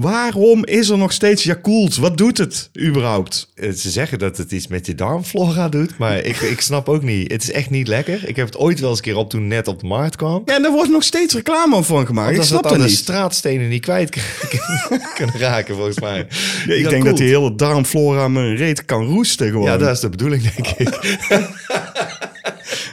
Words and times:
Waarom 0.00 0.64
is 0.64 0.88
er 0.88 0.98
nog 0.98 1.12
steeds 1.12 1.42
Yakult? 1.44 1.96
Wat 1.96 2.16
doet 2.18 2.38
het 2.38 2.70
überhaupt? 2.80 3.48
Eh, 3.54 3.70
Ze 3.72 3.90
zeggen 3.90 4.18
dat 4.18 4.36
het 4.36 4.52
iets 4.52 4.66
met 4.66 4.86
je 4.86 4.94
darmflora 4.94 5.68
doet, 5.68 5.98
maar 5.98 6.16
ik, 6.18 6.36
ik 6.54 6.60
snap 6.60 6.88
ook 6.88 7.02
niet. 7.02 7.32
Het 7.32 7.42
is 7.42 7.50
echt 7.50 7.70
niet 7.70 7.88
lekker. 7.88 8.28
Ik 8.28 8.36
heb 8.36 8.46
het 8.46 8.56
ooit 8.56 8.80
wel 8.80 8.88
eens 8.88 8.98
een 8.98 9.04
keer 9.04 9.16
op 9.16 9.30
toen 9.30 9.46
net 9.48 9.68
op 9.68 9.80
de 9.80 9.86
markt 9.86 10.16
kwam. 10.16 10.42
Ja, 10.44 10.54
en 10.54 10.62
daar 10.62 10.72
wordt 10.72 10.90
nog 10.90 11.02
steeds 11.02 11.34
reclame 11.34 11.82
van 11.82 12.06
gemaakt. 12.06 12.36
ik 12.36 12.42
snap 12.42 12.62
dat 12.62 12.72
de 12.72 12.78
niet. 12.78 12.90
straatstenen 12.96 13.68
niet 13.68 13.82
kwijt 13.82 14.10
kunnen- 14.10 15.08
kunnen 15.16 15.38
raken, 15.38 15.74
volgens 15.74 16.00
mij. 16.00 16.26
Ja, 16.66 16.74
ik 16.74 16.88
denk 16.88 17.04
dat 17.04 17.16
die 17.16 17.28
hele 17.28 17.54
darmflora 17.54 18.28
mijn 18.28 18.56
reet 18.56 18.84
kan 18.84 19.04
roesten 19.06 19.50
gewoon. 19.50 19.64
Ja, 19.66 19.76
dat 19.76 19.90
is 19.94 20.00
de 20.00 20.08
bedoeling, 20.08 20.42
denk 20.52 20.66
ik. 20.68 20.88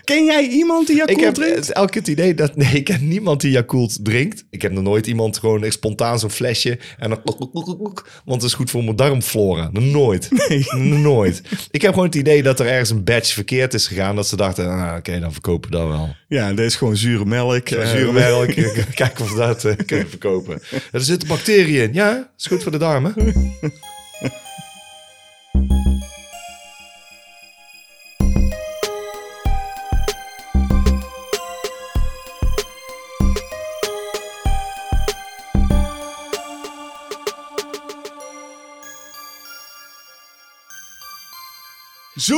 Ken 0.08 0.26
jij 0.26 0.48
iemand 0.48 0.88
die 0.88 0.96
Yakult 0.96 1.18
Ik 1.18 1.24
heb 1.24 1.34
drinkt? 1.34 1.72
elke 1.72 1.92
keer 1.92 2.02
het 2.02 2.10
idee 2.10 2.34
dat... 2.34 2.56
Nee, 2.56 2.74
ik 2.74 2.84
ken 2.84 3.08
niemand 3.08 3.42
die 3.42 3.52
Yakult 3.52 4.06
drinkt. 4.06 4.44
Ik 4.50 4.62
heb 4.62 4.72
nog 4.72 4.84
nooit 4.84 5.08
iemand 5.08 5.38
gewoon 5.38 5.64
echt 5.64 5.74
spontaan 5.74 6.20
zo'n 6.20 6.30
flesje... 6.30 6.80
en 6.98 7.10
dan... 7.10 7.22
Want 8.26 8.42
het 8.42 8.44
is 8.44 8.54
goed 8.54 8.70
voor 8.70 8.84
mijn 8.84 8.96
darmflora. 8.96 9.70
Nooit. 9.72 10.30
Nog 10.32 11.00
Nooit. 11.00 11.42
Ik 11.72 11.82
heb 11.82 11.92
gewoon 11.92 12.06
het 12.06 12.16
idee 12.16 12.44
dat 12.44 12.60
er 12.60 12.68
ergens 12.68 12.90
een 12.90 13.04
batch 13.04 13.34
verkeerd 13.34 13.74
is 13.74 13.88
gegaan... 13.88 14.16
dat 14.16 14.28
ze 14.28 14.36
dachten, 14.36 14.70
ah, 14.70 14.96
oké, 14.98 15.20
dan 15.20 15.32
verkopen 15.32 15.72
we 15.72 15.78
dat 15.78 15.88
wel. 15.88 16.16
Ja, 16.28 16.50
dat 16.54 16.66
is 16.66 16.76
gewoon 16.76 16.98
zure 16.98 17.26
melk. 17.26 17.68
Ja, 17.68 17.78
Eh, 17.78 17.90
zure 17.90 18.12
melk. 18.24 18.54
Kijk 18.96 19.20
of 19.20 19.32
we 19.32 19.38
dat 19.38 19.66
eh, 19.66 19.76
kunnen 19.86 20.10
verkopen. 20.10 20.62
Er 20.92 21.02
zitten 21.02 21.28
bacteriën 21.28 21.82
in. 21.84 21.94
Ja, 21.94 22.32
is 22.38 22.46
goed 22.46 22.64
voor 22.64 22.72
de 22.72 22.78
darmen. 22.78 23.14
Zo! 42.18 42.36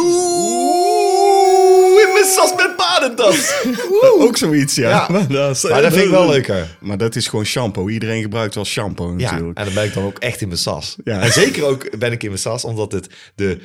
in 2.08 2.14
mijn 2.14 2.26
sas 2.26 2.54
met 2.56 2.76
padentas. 2.76 3.54
Ook 4.02 4.38
zoiets, 4.38 4.76
ja. 4.76 4.90
Ja. 4.90 5.08
Maar, 5.12 5.28
dat 5.28 5.56
is, 5.56 5.64
Maar 5.64 5.82
dat 5.82 5.94
vind 5.94 6.06
ik 6.06 6.12
wel 6.12 6.30
leuker. 6.30 6.78
Maar 6.80 6.98
dat 6.98 7.16
is 7.16 7.28
gewoon 7.28 7.46
shampoo. 7.46 7.90
Iedereen 7.90 8.22
gebruikt 8.22 8.56
wel 8.56 8.66
shampoo 8.66 9.14
Ja, 9.18 9.32
natuurlijk. 9.32 9.58
en 9.58 9.66
dan 9.66 9.74
ben 9.74 9.84
ik 9.84 9.94
dan 9.94 10.04
ook 10.04 10.18
echt 10.18 10.42
in 10.42 10.48
mijn 10.48 10.60
sas. 10.60 10.96
Ja. 11.04 11.22
En 11.22 11.32
zeker 11.32 11.64
ook 11.64 11.98
ben 12.00 12.12
ik 12.12 12.24
in 12.24 12.30
mijn 12.30 12.42
sas, 12.42 12.64
omdat 12.64 12.92
het 12.92 13.08
de 13.36 13.58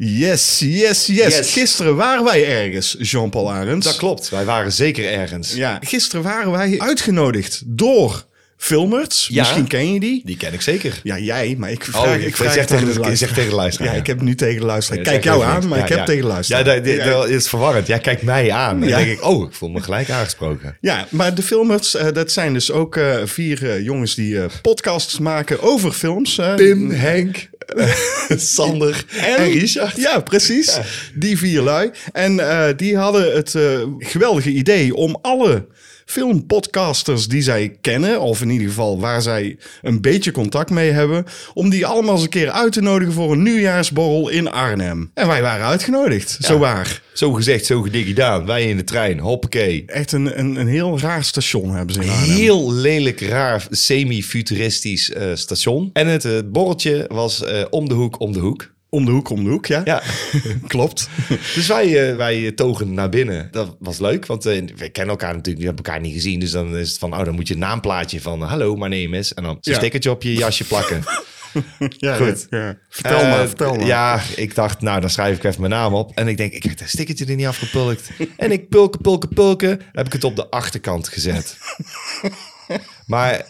Yes, 0.00 0.58
yes, 0.58 1.06
yes, 1.06 1.36
Yes. 1.36 1.52
Gisteren 1.52 1.96
waren 1.96 2.24
wij 2.24 2.46
ergens, 2.46 2.96
Jean-Paul 2.98 3.52
Arends. 3.52 3.86
Dat 3.86 3.96
klopt, 3.96 4.28
wij 4.28 4.44
waren 4.44 4.72
zeker 4.72 5.12
ergens. 5.12 5.54
Ja, 5.54 5.78
gisteren 5.84 6.22
waren 6.24 6.50
wij 6.50 6.74
uitgenodigd 6.78 7.62
door 7.66 8.24
filmers. 8.56 9.28
Ja. 9.30 9.40
Misschien 9.42 9.66
ken 9.66 9.92
je 9.92 10.00
die. 10.00 10.22
Die 10.24 10.36
ken 10.36 10.52
ik 10.52 10.60
zeker. 10.60 11.00
Ja, 11.02 11.18
jij, 11.18 11.54
maar 11.58 11.70
ik 11.70 11.84
vraag, 11.84 12.16
Oh, 12.16 12.22
ik 12.22 12.36
vraag 12.36 12.52
zeg 12.52 12.66
tegen 12.66 13.02
de- 13.02 13.16
zeg 13.16 13.32
tegen 13.32 13.50
de 13.50 13.56
luisteraar, 13.56 13.88
Ja, 13.88 13.94
ja. 13.94 14.00
ik 14.00 14.06
heb 14.06 14.20
nu 14.20 14.34
tegen 14.34 14.60
de 14.60 14.66
luisteraar. 14.66 15.04
Ja, 15.04 15.10
Kijk 15.10 15.24
jou 15.24 15.44
aan, 15.44 15.60
niet. 15.60 15.68
maar 15.68 15.78
ik 15.78 15.88
heb 15.88 16.04
tegen 16.04 16.22
de 16.22 16.26
luisteraar. 16.28 16.66
Ja, 16.84 17.04
dat, 17.04 17.28
is 17.28 17.48
verwarrend. 17.48 17.86
Jij 17.86 17.98
kijkt 17.98 18.22
mij 18.22 18.52
aan. 18.52 18.82
En 18.82 18.88
dan 18.90 18.98
denk 19.04 19.10
ik, 19.18 19.24
oh, 19.24 19.48
ik 19.48 19.54
voel 19.54 19.68
me 19.68 19.80
gelijk 19.82 20.10
aangesproken. 20.10 20.76
Ja, 20.80 21.06
maar 21.10 21.34
de 21.34 21.42
filmers, 21.42 21.94
eh, 21.94 22.06
dat 22.12 22.32
zijn 22.32 22.52
dus 22.52 22.70
ook 22.72 22.96
eh, 22.96 23.16
vier 23.24 23.70
eh, 23.70 23.84
jongens 23.84 24.14
die 24.14 24.38
podcasts 24.62 25.18
maken 25.18 25.62
over 25.62 25.92
films. 25.92 26.40
Pim, 26.56 26.90
Henk, 26.90 27.48
Sander 28.36 29.04
en, 29.20 29.44
Richard. 29.44 29.96
Ja, 29.96 30.20
precies. 30.20 30.78
Die 31.14 31.38
vier 31.38 31.62
lui. 31.62 31.90
En 32.12 32.40
eh, 32.40 32.76
die 32.76 32.96
hadden 32.96 33.34
het 33.34 33.54
eh, 33.54 33.82
geweldige 33.98 34.50
idee 34.50 34.94
om 34.94 35.18
alle 35.22 35.66
filmpodcasters 36.08 37.28
die 37.28 37.42
zij 37.42 37.76
kennen, 37.80 38.20
of 38.20 38.42
in 38.42 38.50
ieder 38.50 38.68
geval 38.68 39.00
waar 39.00 39.22
zij 39.22 39.56
een 39.82 40.00
beetje 40.00 40.30
contact 40.30 40.70
mee 40.70 40.90
hebben, 40.90 41.24
om 41.54 41.70
die 41.70 41.86
allemaal 41.86 42.14
eens 42.14 42.22
een 42.22 42.28
keer 42.28 42.50
uit 42.50 42.72
te 42.72 42.80
nodigen 42.80 43.14
voor 43.14 43.32
een 43.32 43.42
nieuwjaarsborrel 43.42 44.28
in 44.28 44.50
Arnhem. 44.50 45.10
En 45.14 45.26
wij 45.26 45.42
waren 45.42 45.66
uitgenodigd, 45.66 46.38
zo 46.40 46.58
waar. 46.58 47.02
Zo 47.12 47.32
gezegd, 47.32 47.66
zo 47.66 47.82
gedaan. 47.82 48.46
Wij 48.46 48.68
in 48.68 48.76
de 48.76 48.84
trein, 48.84 49.18
hoppakee. 49.18 49.82
Echt 49.86 50.12
een, 50.12 50.38
een, 50.38 50.56
een 50.56 50.68
heel 50.68 50.98
raar 50.98 51.24
station 51.24 51.74
hebben 51.74 51.94
ze 51.94 52.02
in 52.02 52.10
Arnhem. 52.10 52.36
Heel 52.36 52.72
lelijk, 52.72 53.20
raar, 53.20 53.66
semi-futuristisch 53.70 55.12
eh, 55.12 55.30
station. 55.34 55.90
En 55.92 56.06
het 56.06 56.24
eh, 56.24 56.38
borreltje 56.46 57.04
was 57.08 57.44
eh, 57.44 57.64
om 57.70 57.88
de 57.88 57.94
hoek, 57.94 58.20
om 58.20 58.32
de 58.32 58.38
hoek. 58.38 58.76
Om 58.90 59.04
de 59.04 59.10
hoek, 59.10 59.28
om 59.30 59.44
de 59.44 59.50
hoek, 59.50 59.66
ja. 59.66 59.80
Ja, 59.84 60.02
Klopt. 60.66 61.08
dus 61.54 61.66
wij, 61.66 62.10
eh, 62.10 62.16
wij 62.16 62.52
togen 62.52 62.94
naar 62.94 63.08
binnen. 63.08 63.48
Dat 63.50 63.76
was 63.78 63.98
leuk, 63.98 64.26
want 64.26 64.46
eh, 64.46 64.62
we 64.76 64.88
kennen 64.88 65.10
elkaar 65.14 65.34
natuurlijk, 65.34 65.58
we 65.58 65.64
hebben 65.66 65.84
elkaar 65.84 66.00
niet 66.00 66.12
gezien. 66.12 66.40
Dus 66.40 66.50
dan 66.50 66.76
is 66.76 66.88
het 66.88 66.98
van, 66.98 67.12
oh, 67.18 67.24
dan 67.24 67.34
moet 67.34 67.48
je 67.48 67.54
een 67.54 67.60
naamplaatje 67.60 68.20
van, 68.20 68.42
eh, 68.42 68.48
hallo, 68.48 68.74
my 68.76 68.88
name 69.02 69.18
is. 69.18 69.34
En 69.34 69.42
dan 69.42 69.56
zo'n 69.60 69.72
Ja. 69.72 69.78
stickertje 69.78 70.10
op 70.10 70.22
je 70.22 70.34
jasje 70.34 70.64
plakken. 70.64 71.02
Ja, 71.96 72.16
Goed. 72.16 72.46
Ja. 72.50 72.78
Vertel 72.88 73.18
Eh, 73.18 73.30
maar, 73.30 73.46
vertel 73.46 73.74
maar. 73.74 73.86
Ja, 73.86 74.20
ik 74.36 74.54
dacht, 74.54 74.80
nou, 74.80 75.00
dan 75.00 75.10
schrijf 75.10 75.36
ik 75.36 75.44
even 75.44 75.60
mijn 75.60 75.72
naam 75.72 75.94
op. 75.94 76.12
En 76.14 76.28
ik 76.28 76.36
denk, 76.36 76.52
ik 76.52 76.62
heb 76.62 76.78
dat 76.78 76.88
stickertje 76.88 77.24
er 77.26 77.34
niet 77.34 77.46
afgepulkt. 77.46 78.10
en 78.36 78.52
ik 78.52 78.68
pulken, 78.68 79.00
pulken, 79.00 79.28
pulken. 79.28 79.80
heb 79.92 80.06
ik 80.06 80.12
het 80.12 80.24
op 80.24 80.36
de 80.36 80.50
achterkant 80.50 81.08
gezet. 81.08 81.56
maar 83.06 83.46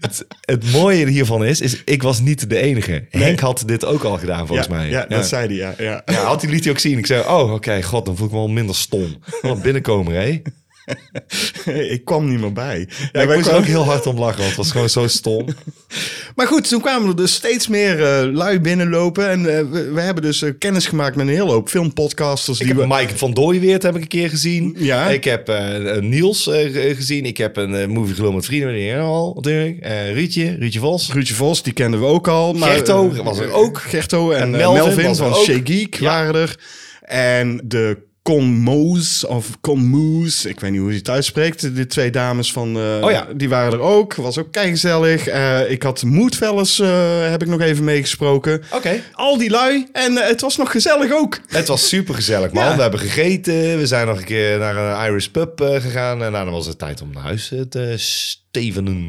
het, 0.00 0.26
het 0.40 0.72
mooie 0.72 1.06
hiervan 1.06 1.44
is, 1.44 1.60
is, 1.60 1.82
ik 1.84 2.02
was 2.02 2.20
niet 2.20 2.50
de 2.50 2.56
enige. 2.56 3.06
Henk 3.10 3.40
had 3.40 3.62
dit 3.66 3.84
ook 3.84 4.02
al 4.02 4.18
gedaan, 4.18 4.46
volgens 4.46 4.68
ja, 4.68 4.74
mij. 4.74 4.88
Ja, 4.88 5.06
dat 5.08 5.26
zei 5.26 5.46
hij, 5.46 5.56
ja. 5.56 5.74
ja. 5.78 6.02
Ja, 6.04 6.24
had 6.24 6.42
hij 6.42 6.50
liet 6.50 6.64
hij 6.64 6.72
ook 6.72 6.78
zien. 6.78 6.98
Ik 6.98 7.06
zei, 7.06 7.20
oh, 7.20 7.52
oké, 7.52 7.82
god, 7.82 8.06
dan 8.06 8.16
voel 8.16 8.26
ik 8.26 8.32
me 8.32 8.38
wel 8.38 8.48
minder 8.48 8.74
stom. 8.74 9.16
Wat 9.42 9.56
een 9.56 9.62
binnenkomer, 9.62 10.14
hè? 10.14 10.42
ik 11.94 12.04
kwam 12.04 12.28
niet 12.28 12.40
meer 12.40 12.52
bij. 12.52 12.88
Ja, 13.12 13.20
ik 13.20 13.28
moest 13.28 13.40
kwamen- 13.40 13.60
ook 13.60 13.66
heel 13.66 13.84
hard 13.84 14.06
om 14.06 14.18
lachen, 14.18 14.36
want 14.38 14.48
het 14.48 14.56
was 14.56 14.70
gewoon 14.70 14.88
zo 14.88 15.06
stom. 15.06 15.46
Maar 16.36 16.46
goed, 16.46 16.68
toen 16.68 16.80
kwamen 16.80 17.08
er 17.08 17.16
dus 17.16 17.34
steeds 17.34 17.68
meer 17.68 18.04
eh, 18.04 18.32
lui 18.32 18.60
binnenlopen. 18.60 19.28
En 19.30 19.56
eh, 19.56 19.64
we, 19.70 19.90
we 19.92 20.00
hebben 20.00 20.22
dus 20.22 20.42
eh, 20.42 20.50
kennis 20.58 20.86
gemaakt 20.86 21.16
met 21.16 21.26
een 21.26 21.32
hele 21.32 21.50
hoop 21.50 21.68
filmpodcasters. 21.68 22.60
Ik 22.60 22.66
die 22.66 22.74
heb 22.76 22.88
we... 22.88 22.94
Mike 22.94 23.18
van 23.18 23.34
Dooiweert 23.34 23.82
heb 23.82 23.94
ik 23.96 24.02
een 24.02 24.08
keer 24.08 24.28
gezien. 24.28 24.74
Ja. 24.78 25.08
Ik 25.08 25.24
heb 25.24 25.52
Niels 26.00 26.50
gezien. 26.72 27.24
Ik 27.24 27.36
heb 27.36 27.56
een 27.56 27.90
movie 27.90 28.14
gelul 28.14 28.32
met 28.32 28.44
vrienden. 28.44 28.74
Die 28.74 28.96
al, 28.96 29.32
natuurlijk. 29.34 29.86
Rietje, 30.12 30.56
Rietje 30.58 30.78
Vos. 30.80 31.12
Ruudje 31.12 31.34
Vos, 31.34 31.62
die 31.62 31.72
kenden 31.72 32.00
we 32.00 32.06
ook 32.06 32.28
al. 32.28 32.52
Maar, 32.52 32.70
Gerto 32.70 33.22
was 33.22 33.38
er 33.38 33.52
ook. 33.52 33.78
Gerto 33.80 34.30
en, 34.30 34.42
En 34.42 34.50
Melvin 34.50 35.14
van. 35.14 35.34
Shea 35.34 35.60
Geek 35.64 35.94
Ja. 35.98 36.04
waren 36.04 36.34
er. 36.34 36.58
En 37.02 37.60
de 37.64 37.96
Conmoes, 38.26 39.26
of 39.26 39.46
Conmoes, 39.60 40.44
ik 40.44 40.60
weet 40.60 40.70
niet 40.70 40.80
hoe 40.80 40.90
je 40.90 40.96
het 40.98 41.08
uitspreekt. 41.10 41.76
De 41.76 41.86
twee 41.86 42.10
dames 42.10 42.52
van, 42.52 42.76
eh, 42.76 43.04
Oh 43.04 43.10
ja. 43.10 43.26
die 43.36 43.48
waren 43.48 43.72
er 43.72 43.80
ook. 43.80 44.14
Was 44.14 44.38
ook 44.38 44.52
keigezellig. 44.52 45.26
Eh 45.26 45.70
ik 45.70 45.82
had 45.82 46.02
Moodfellas, 46.02 46.78
eh 46.80 47.30
heb 47.30 47.42
ik 47.42 47.48
nog 47.48 47.60
even 47.60 47.84
meegesproken. 47.84 48.62
Oké. 48.72 49.00
Al 49.12 49.38
die 49.38 49.50
lui. 49.50 49.86
En 49.92 50.16
het 50.16 50.40
was 50.40 50.56
nog 50.56 50.70
gezellig 50.70 51.12
ook. 51.12 51.40
Het 51.48 51.68
was 51.68 51.88
super 51.88 52.14
gezellig, 52.14 52.52
man. 52.52 52.64
Ja. 52.64 52.76
We 52.76 52.82
hebben 52.82 53.00
gegeten. 53.00 53.78
We 53.78 53.86
zijn 53.86 54.06
nog 54.06 54.18
een 54.18 54.24
keer 54.24 54.58
naar 54.58 54.76
een 54.76 55.06
Irish 55.10 55.26
pub 55.26 55.60
gegaan. 55.60 56.22
En 56.22 56.32
nou, 56.32 56.44
dan 56.44 56.54
was 56.54 56.66
het 56.66 56.78
tijd 56.78 57.02
om 57.02 57.10
naar 57.12 57.22
huis 57.22 57.52
te 57.68 57.94
stevenen. 57.96 59.08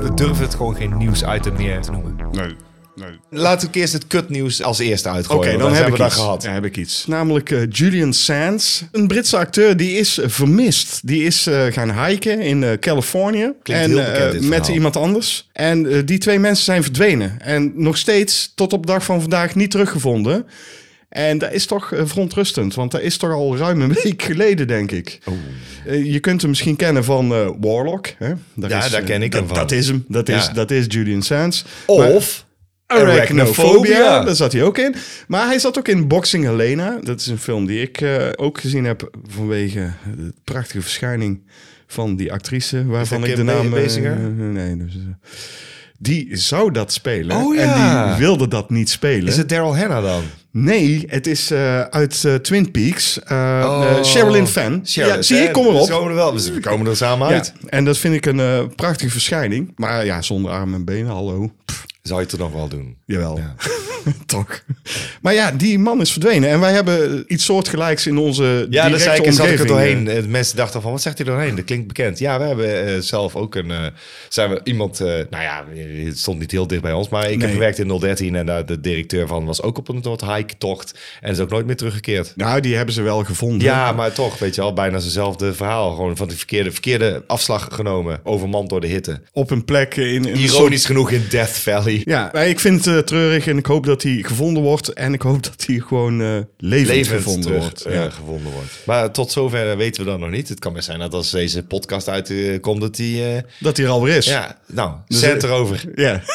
We 0.00 0.14
durven 0.14 0.44
het 0.44 0.54
gewoon 0.54 0.74
geen 0.76 0.96
nieuwsitem 0.96 1.52
meer 1.56 1.80
te 1.80 1.90
noemen. 1.90 2.16
Nee, 2.32 2.54
nee. 2.94 3.18
Laten 3.30 3.70
we 3.72 3.78
eerst 3.78 3.92
het 3.92 4.06
kutnieuws 4.06 4.62
als 4.62 4.78
eerste 4.78 5.08
Oké, 5.08 5.16
uitgooien. 5.16 5.52
dan 5.52 5.60
want 5.60 5.74
heb 5.76 5.86
we 5.86 5.92
ik 5.92 5.98
dat 5.98 6.06
iets. 6.06 6.16
gehad. 6.16 6.42
Ja, 6.42 6.52
heb 6.52 6.64
ik 6.64 6.76
iets. 6.76 7.06
Namelijk 7.06 7.50
eh, 7.50 7.60
Julian 7.70 8.12
Sands, 8.12 8.84
een 8.92 9.06
Britse 9.06 9.36
acteur, 9.36 9.76
die 9.76 9.92
is 9.98 10.18
eh, 10.18 10.28
vermist. 10.28 11.00
Die 11.06 11.24
is 11.24 11.46
eh, 11.46 11.64
gaan 11.66 12.04
hiken 12.06 12.40
in 12.40 12.64
eh, 12.64 12.78
Californië. 12.78 13.52
Klinkt 13.62 13.84
en, 13.84 13.90
heel 13.90 14.12
bekend, 14.12 14.32
dit 14.32 14.42
met 14.48 14.68
iemand 14.68 14.96
anders. 14.96 15.48
En 15.52 16.04
die 16.04 16.18
twee 16.18 16.38
mensen 16.38 16.64
zijn 16.64 16.82
verdwenen. 16.82 17.40
En 17.40 17.72
nog 17.74 17.96
steeds 17.96 18.52
tot 18.54 18.72
op 18.72 18.86
de 18.86 18.92
dag 18.92 19.04
van 19.04 19.20
vandaag 19.20 19.54
niet 19.54 19.70
teruggevonden. 19.70 20.46
En 21.10 21.38
dat 21.38 21.52
is 21.52 21.66
toch 21.66 21.92
eh, 21.92 22.00
verontrustend, 22.04 22.74
want 22.74 22.90
dat 22.90 23.00
is 23.00 23.16
toch 23.16 23.32
al 23.32 23.56
ruim 23.56 23.80
een 23.80 23.92
week 24.04 24.22
geleden, 24.22 24.66
denk 24.66 24.90
ik. 24.90 25.18
Eh, 25.86 26.04
je 26.12 26.20
kunt 26.20 26.40
hem 26.40 26.50
misschien 26.50 26.76
kennen 26.76 27.04
van 27.04 27.32
eh, 27.34 27.50
Warlock. 27.60 28.06
Hè? 28.18 28.32
Daar 28.54 28.70
Ja, 28.70 28.88
daar 28.88 29.02
ken 29.02 29.22
ik 29.22 29.32
hem 29.32 29.46
van. 29.46 29.56
Dat 29.56 29.70
is 29.72 29.86
hem. 29.88 30.04
Dat 30.08 30.28
is, 30.28 30.46
Ja. 30.46 30.52
dat 30.52 30.70
is 30.70 30.84
Julian 30.88 31.22
Sands. 31.22 31.64
Of 31.86 32.46
Arachnophobia, 32.86 34.24
daar 34.24 34.34
zat 34.34 34.52
hij 34.52 34.62
ook 34.62 34.78
in. 34.78 34.94
Maar 35.28 35.46
hij 35.46 35.58
zat 35.58 35.78
ook 35.78 35.88
in 35.88 36.08
Boxing 36.08 36.44
Helena. 36.44 36.98
Dat 37.02 37.20
is 37.20 37.26
een 37.26 37.38
film 37.38 37.66
die 37.66 37.80
ik 37.80 38.04
ook 38.36 38.60
gezien 38.60 38.84
heb 38.84 39.10
vanwege 39.28 39.90
de 40.16 40.32
prachtige 40.44 40.80
verschijning 40.82 41.42
van 41.86 42.16
die 42.16 42.32
actrice. 42.32 42.86
Waarvan 42.86 43.24
ik 43.24 43.36
de 43.36 43.42
naam... 43.42 43.66
eh, 43.66 43.82
Basinger? 43.82 44.16
nee, 44.30 44.76
dus, 44.76 44.94
die 45.98 46.36
zou 46.36 46.72
dat 46.72 46.92
spelen. 46.92 47.36
Oh, 47.36 47.58
En 47.58 47.74
die 48.08 48.18
wilde 48.18 48.48
dat 48.48 48.70
niet 48.70 48.90
spelen. 48.90 49.28
is 49.28 49.36
het 49.36 49.48
Daryl 49.48 49.76
Hannah 49.76 50.02
dan? 50.02 50.22
Nee, 50.52 51.04
het 51.06 51.26
is 51.26 51.50
eh, 51.50 51.80
uit 51.80 52.24
eh, 52.24 52.34
Twin 52.34 52.70
Peaks. 52.70 53.22
Eh 53.22 53.62
Oh. 53.64 54.02
Sherilyn. 54.04 54.46
Sherilyn, 54.46 54.82
ja, 55.16 55.22
zie 55.22 55.36
je, 55.36 55.42
ik 55.42 55.52
kom 55.52 55.66
erop. 55.66 55.86
We 55.86 55.92
komen 55.92 56.08
er 56.10 56.14
wel. 56.14 56.34
We 56.34 56.60
komen 56.60 56.86
er 56.86 56.96
samen 56.96 57.28
uit. 57.28 57.52
Ja, 57.60 57.68
en 57.68 57.84
dat 57.84 57.98
vind 57.98 58.14
ik 58.14 58.26
een 58.26 58.72
prachtige 58.74 59.10
verschijning. 59.10 59.72
Maar 59.76 60.04
ja, 60.04 60.22
zonder 60.22 60.50
armen 60.50 60.74
en 60.74 60.84
benen, 60.84 61.10
hallo. 61.12 61.50
Pff, 61.64 61.86
Zou 62.02 62.18
je 62.18 62.24
het 62.24 62.32
er 62.34 62.40
nog 62.40 62.52
wel 62.52 62.68
doen? 62.68 62.96
jawel, 63.04 63.36
Ja. 63.38 63.54
toch. 64.26 64.62
Maar 65.22 65.34
ja, 65.34 65.50
die 65.52 65.78
man 65.78 66.00
is 66.00 66.12
verdwenen. 66.12 66.48
En 66.50 66.60
wij 66.60 66.72
hebben 66.72 67.24
iets 67.26 67.44
soortgelijks 67.44 68.06
in 68.06 68.18
onze 68.18 68.66
Ja, 68.70 68.88
daar 68.88 68.98
zei 68.98 69.22
ik, 69.22 69.32
zat 69.32 69.46
ik 69.46 69.52
er 69.52 69.60
omgeving, 69.60 69.68
doorheen. 69.68 70.08
eh. 70.08 70.18
Eh, 70.18 70.24
Mensen 70.26 70.56
dachten 70.56 70.82
van, 70.82 70.90
wat 70.92 71.02
zegt 71.02 71.18
hij 71.18 71.26
doorheen? 71.26 71.54
Dat 71.54 71.64
klinkt 71.64 71.86
bekend. 71.86 72.18
Ja, 72.18 72.38
we 72.38 72.44
hebben 72.44 72.86
eh, 72.86 72.98
zelf 73.00 73.36
ook 73.36 73.54
een... 73.54 73.70
eh, 73.70 73.86
zijn 74.28 74.50
we 74.50 74.60
iemand... 74.64 74.98
nou 74.98 75.42
ja, 75.42 75.64
het 76.04 76.18
stond 76.18 76.38
niet 76.38 76.50
heel 76.50 76.66
dicht 76.66 76.82
bij 76.82 76.92
ons. 76.92 77.08
Maar 77.08 77.30
ik 77.30 77.40
heb 77.40 77.50
gewerkt 77.50 77.78
in 77.78 77.98
013 77.98 78.34
en 78.34 78.46
daar 78.46 78.66
de 78.66 78.80
directeur 78.80 79.26
van 79.26 79.44
was 79.44 79.62
ook 79.62 79.78
op 79.78 79.88
een 79.88 80.00
soort 80.02 80.24
hike-tocht. 80.24 80.98
En 81.20 81.30
is 81.30 81.38
ook 81.40 81.50
nooit 81.50 81.66
meer 81.66 81.76
teruggekeerd. 81.76 82.32
Nou, 82.36 82.60
die 82.60 82.76
hebben 82.76 82.94
ze 82.94 83.02
wel 83.02 83.24
gevonden. 83.24 83.60
Ja, 83.66 83.92
maar 83.92 84.12
toch, 84.12 84.38
weet 84.38 84.54
je 84.54 84.60
wel, 84.60 84.72
bijna 84.72 84.94
hetzelfde 84.96 85.54
verhaal. 85.54 85.94
Gewoon 85.94 86.16
van 86.16 86.28
de 86.28 86.36
verkeerde, 86.36 86.72
verkeerde 86.72 87.22
afslag 87.26 87.68
genomen. 87.72 88.20
Overmand 88.24 88.68
door 88.68 88.80
de 88.80 88.86
hitte. 88.86 89.20
Op 89.32 89.50
een 89.50 89.64
plek 89.64 89.96
in... 89.96 90.04
in 90.04 90.24
een 90.24 90.38
soort- 90.38 90.52
Ironisch 90.52 90.84
genoeg 90.86 91.10
in 91.10 91.24
Death 91.30 91.50
Valley. 91.58 92.02
Ja, 92.04 92.32
ik 92.34 92.60
vind 92.60 92.84
het 92.84 93.06
treurig 93.06 93.46
en 93.46 93.58
ik 93.58 93.66
hoop 93.66 93.86
dat 93.86 93.89
hij 93.98 94.22
gevonden 94.26 94.62
wordt. 94.62 94.92
En 94.92 95.12
ik 95.12 95.22
hoop 95.22 95.42
dat 95.42 95.64
hij 95.66 95.78
gewoon 95.78 96.20
eh 96.22 96.36
levend, 96.58 96.88
Levend 96.96 97.16
gevonden 97.22 97.42
terug, 97.42 97.60
wordt. 97.62 97.82
eh, 97.84 97.94
Ja. 97.94 98.10
gevonden 98.10 98.52
wordt. 98.52 98.82
Maar 98.86 99.10
tot 99.10 99.30
zover 99.32 99.76
weten 99.76 100.04
we 100.04 100.10
dat 100.10 100.18
nog 100.18 100.30
niet. 100.30 100.48
Het 100.48 100.58
kan 100.58 100.72
best 100.72 100.84
zijn 100.84 100.98
dat 100.98 101.14
als 101.14 101.30
deze 101.30 101.62
podcast 101.62 102.08
uitkomt, 102.08 102.80
dat 102.80 102.96
die... 102.96 103.24
eh, 103.34 103.42
Dat 103.58 103.76
hij 103.76 103.86
er 103.86 103.92
alweer 103.92 104.16
is. 104.16 104.26
ja, 104.26 104.58
nou, 104.66 104.94
Dus, 105.06 105.22
eh, 105.22 105.42
erover. 105.42 105.84
Ja. 105.94 106.22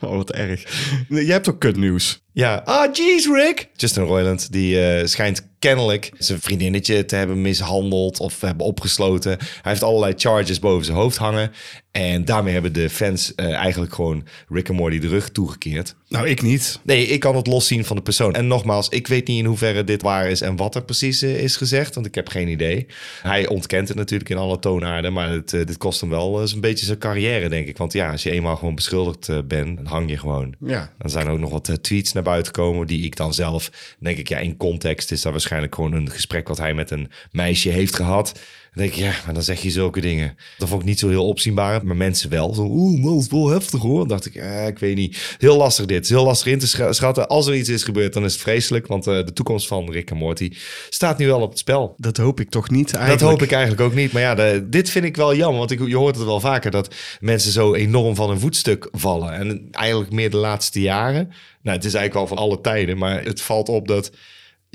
oh, 0.00 0.16
wat 0.16 0.30
erg. 0.30 0.62
Jij 1.08 1.24
hebt 1.24 1.48
ook 1.48 1.60
kutnieuws. 1.60 2.20
Ja, 2.32 2.62
ah, 2.64 2.94
jeez, 2.94 3.26
Rick. 3.26 3.68
Justin 3.76 4.02
Roiland, 4.02 4.52
die 4.52 4.80
eh, 4.80 5.06
schijnt 5.06 5.46
kennelijk 5.58 6.10
zijn 6.18 6.40
vriendinnetje 6.40 7.04
te 7.04 7.16
hebben 7.16 7.40
mishandeld 7.40 8.20
of 8.20 8.40
hebben 8.40 8.66
opgesloten. 8.66 9.38
Hij 9.38 9.72
heeft 9.72 9.82
allerlei 9.82 10.12
charges 10.16 10.58
boven 10.58 10.84
zijn 10.84 10.96
hoofd 10.96 11.16
hangen. 11.16 11.52
En 11.96 12.24
daarmee 12.24 12.52
hebben 12.52 12.72
de 12.72 12.90
fans 12.90 13.34
eh, 13.34 13.54
eigenlijk 13.54 13.94
gewoon 13.94 14.26
Rick 14.48 14.68
en 14.68 14.74
Morty 14.74 14.98
de 14.98 15.08
rug 15.08 15.30
toegekeerd. 15.30 15.94
Nou, 16.08 16.28
ik 16.28 16.42
niet. 16.42 16.80
Nee, 16.82 17.06
ik 17.06 17.20
kan 17.20 17.36
het 17.36 17.46
loszien 17.46 17.84
van 17.84 17.96
de 17.96 18.02
persoon. 18.02 18.34
En 18.34 18.46
nogmaals, 18.46 18.88
ik 18.88 19.06
weet 19.06 19.26
niet 19.26 19.38
in 19.38 19.44
hoeverre 19.44 19.84
dit 19.84 20.02
waar 20.02 20.30
is 20.30 20.40
en 20.40 20.56
wat 20.56 20.74
er 20.74 20.84
precies 20.84 21.22
eh, 21.22 21.42
is 21.42 21.56
gezegd, 21.56 21.94
want 21.94 22.06
ik 22.06 22.14
heb 22.14 22.28
geen 22.28 22.48
idee. 22.48 22.86
Hij 23.22 23.48
ontkent 23.48 23.88
het 23.88 23.96
natuurlijk 23.96 24.30
in 24.30 24.36
alle 24.36 24.58
toonaarden, 24.58 25.12
maar 25.12 25.30
het, 25.30 25.52
eh, 25.52 25.66
dit 25.66 25.76
kost 25.76 26.00
hem 26.00 26.10
wel 26.10 26.40
eens 26.40 26.52
een 26.52 26.60
beetje 26.60 26.86
zijn 26.86 26.98
carrière, 26.98 27.48
denk 27.48 27.66
ik. 27.66 27.76
Want 27.76 27.92
ja, 27.92 28.10
als 28.10 28.22
je 28.22 28.30
eenmaal 28.30 28.56
gewoon 28.56 28.74
beschuldigd 28.74 29.48
bent, 29.48 29.76
dan 29.76 29.86
hang 29.86 30.10
je 30.10 30.18
gewoon. 30.18 30.54
Ja. 30.60 30.92
Dan 30.98 31.10
zijn 31.10 31.26
er 31.26 31.32
ook 31.32 31.38
nog 31.38 31.50
wat 31.50 31.78
tweets 31.82 32.12
naar 32.12 32.22
buiten 32.22 32.54
gekomen, 32.54 32.86
die 32.86 33.04
ik 33.04 33.16
dan 33.16 33.34
zelf, 33.34 33.70
denk 33.98 34.18
ik, 34.18 34.28
ja, 34.28 34.38
in 34.38 34.56
context 34.56 35.12
is 35.12 35.22
dat 35.22 35.32
waarschijnlijk 35.32 35.45
gewoon 35.54 35.92
een 35.92 36.10
gesprek 36.10 36.48
wat 36.48 36.58
hij 36.58 36.74
met 36.74 36.90
een 36.90 37.10
meisje 37.30 37.68
heeft 37.68 37.94
gehad. 37.96 38.32
Dan 38.74 38.84
denk 38.84 38.96
ik, 38.96 39.04
ja, 39.04 39.14
maar 39.24 39.34
dan 39.34 39.42
zeg 39.42 39.62
je 39.62 39.70
zulke 39.70 40.00
dingen. 40.00 40.36
Dat 40.58 40.68
vond 40.68 40.80
ik 40.80 40.86
niet 40.88 40.98
zo 40.98 41.08
heel 41.08 41.26
opzienbaar, 41.28 41.86
maar 41.86 41.96
mensen 41.96 42.30
wel. 42.30 42.54
Zo, 42.54 42.62
oeh, 42.62 43.04
dat 43.04 43.22
is 43.22 43.28
wel 43.28 43.48
heftig 43.48 43.80
hoor. 43.82 43.98
Dan 43.98 44.08
dacht 44.08 44.26
ik, 44.26 44.34
eh, 44.34 44.66
ik 44.66 44.78
weet 44.78 44.96
niet. 44.96 45.36
Heel 45.38 45.56
lastig 45.56 45.86
dit. 45.86 46.02
Is 46.04 46.08
heel 46.08 46.24
lastig 46.24 46.52
in 46.52 46.58
te 46.58 46.66
scha- 46.68 46.92
schatten. 46.92 47.28
Als 47.28 47.46
er 47.46 47.54
iets 47.56 47.68
is 47.68 47.82
gebeurd, 47.82 48.12
dan 48.12 48.24
is 48.24 48.32
het 48.32 48.42
vreselijk. 48.42 48.86
Want 48.86 49.06
eh, 49.06 49.14
de 49.14 49.32
toekomst 49.32 49.66
van 49.66 49.90
Rick 49.90 50.10
en 50.10 50.16
Morty 50.16 50.52
staat 50.90 51.18
nu 51.18 51.26
wel 51.26 51.40
op 51.40 51.50
het 51.50 51.58
spel. 51.58 51.94
Dat 51.96 52.16
hoop 52.16 52.40
ik 52.40 52.50
toch 52.50 52.70
niet 52.70 52.92
eigenlijk. 52.92 53.20
Dat 53.20 53.30
hoop 53.30 53.42
ik 53.42 53.52
eigenlijk 53.52 53.82
ook 53.82 53.94
niet. 53.94 54.12
Maar 54.12 54.22
ja, 54.22 54.34
de- 54.34 54.66
dit 54.68 54.90
vind 54.90 55.04
ik 55.04 55.16
wel 55.16 55.34
jammer. 55.34 55.58
Want 55.58 55.70
ik, 55.70 55.86
je 55.86 55.96
hoort 55.96 56.16
het 56.16 56.24
wel 56.24 56.40
vaker 56.40 56.70
dat 56.70 56.94
mensen 57.20 57.52
zo 57.52 57.74
enorm 57.74 58.14
van 58.14 58.30
een 58.30 58.40
voetstuk 58.40 58.88
vallen. 58.92 59.32
En 59.32 59.68
eigenlijk 59.70 60.12
meer 60.12 60.30
de 60.30 60.36
laatste 60.36 60.80
jaren. 60.80 61.32
Nou, 61.62 61.76
het 61.76 61.86
is 61.86 61.94
eigenlijk 61.94 62.14
al 62.30 62.36
van 62.36 62.44
alle 62.44 62.60
tijden. 62.60 62.98
Maar 62.98 63.24
het 63.24 63.40
valt 63.40 63.68
op 63.68 63.88
dat 63.88 64.10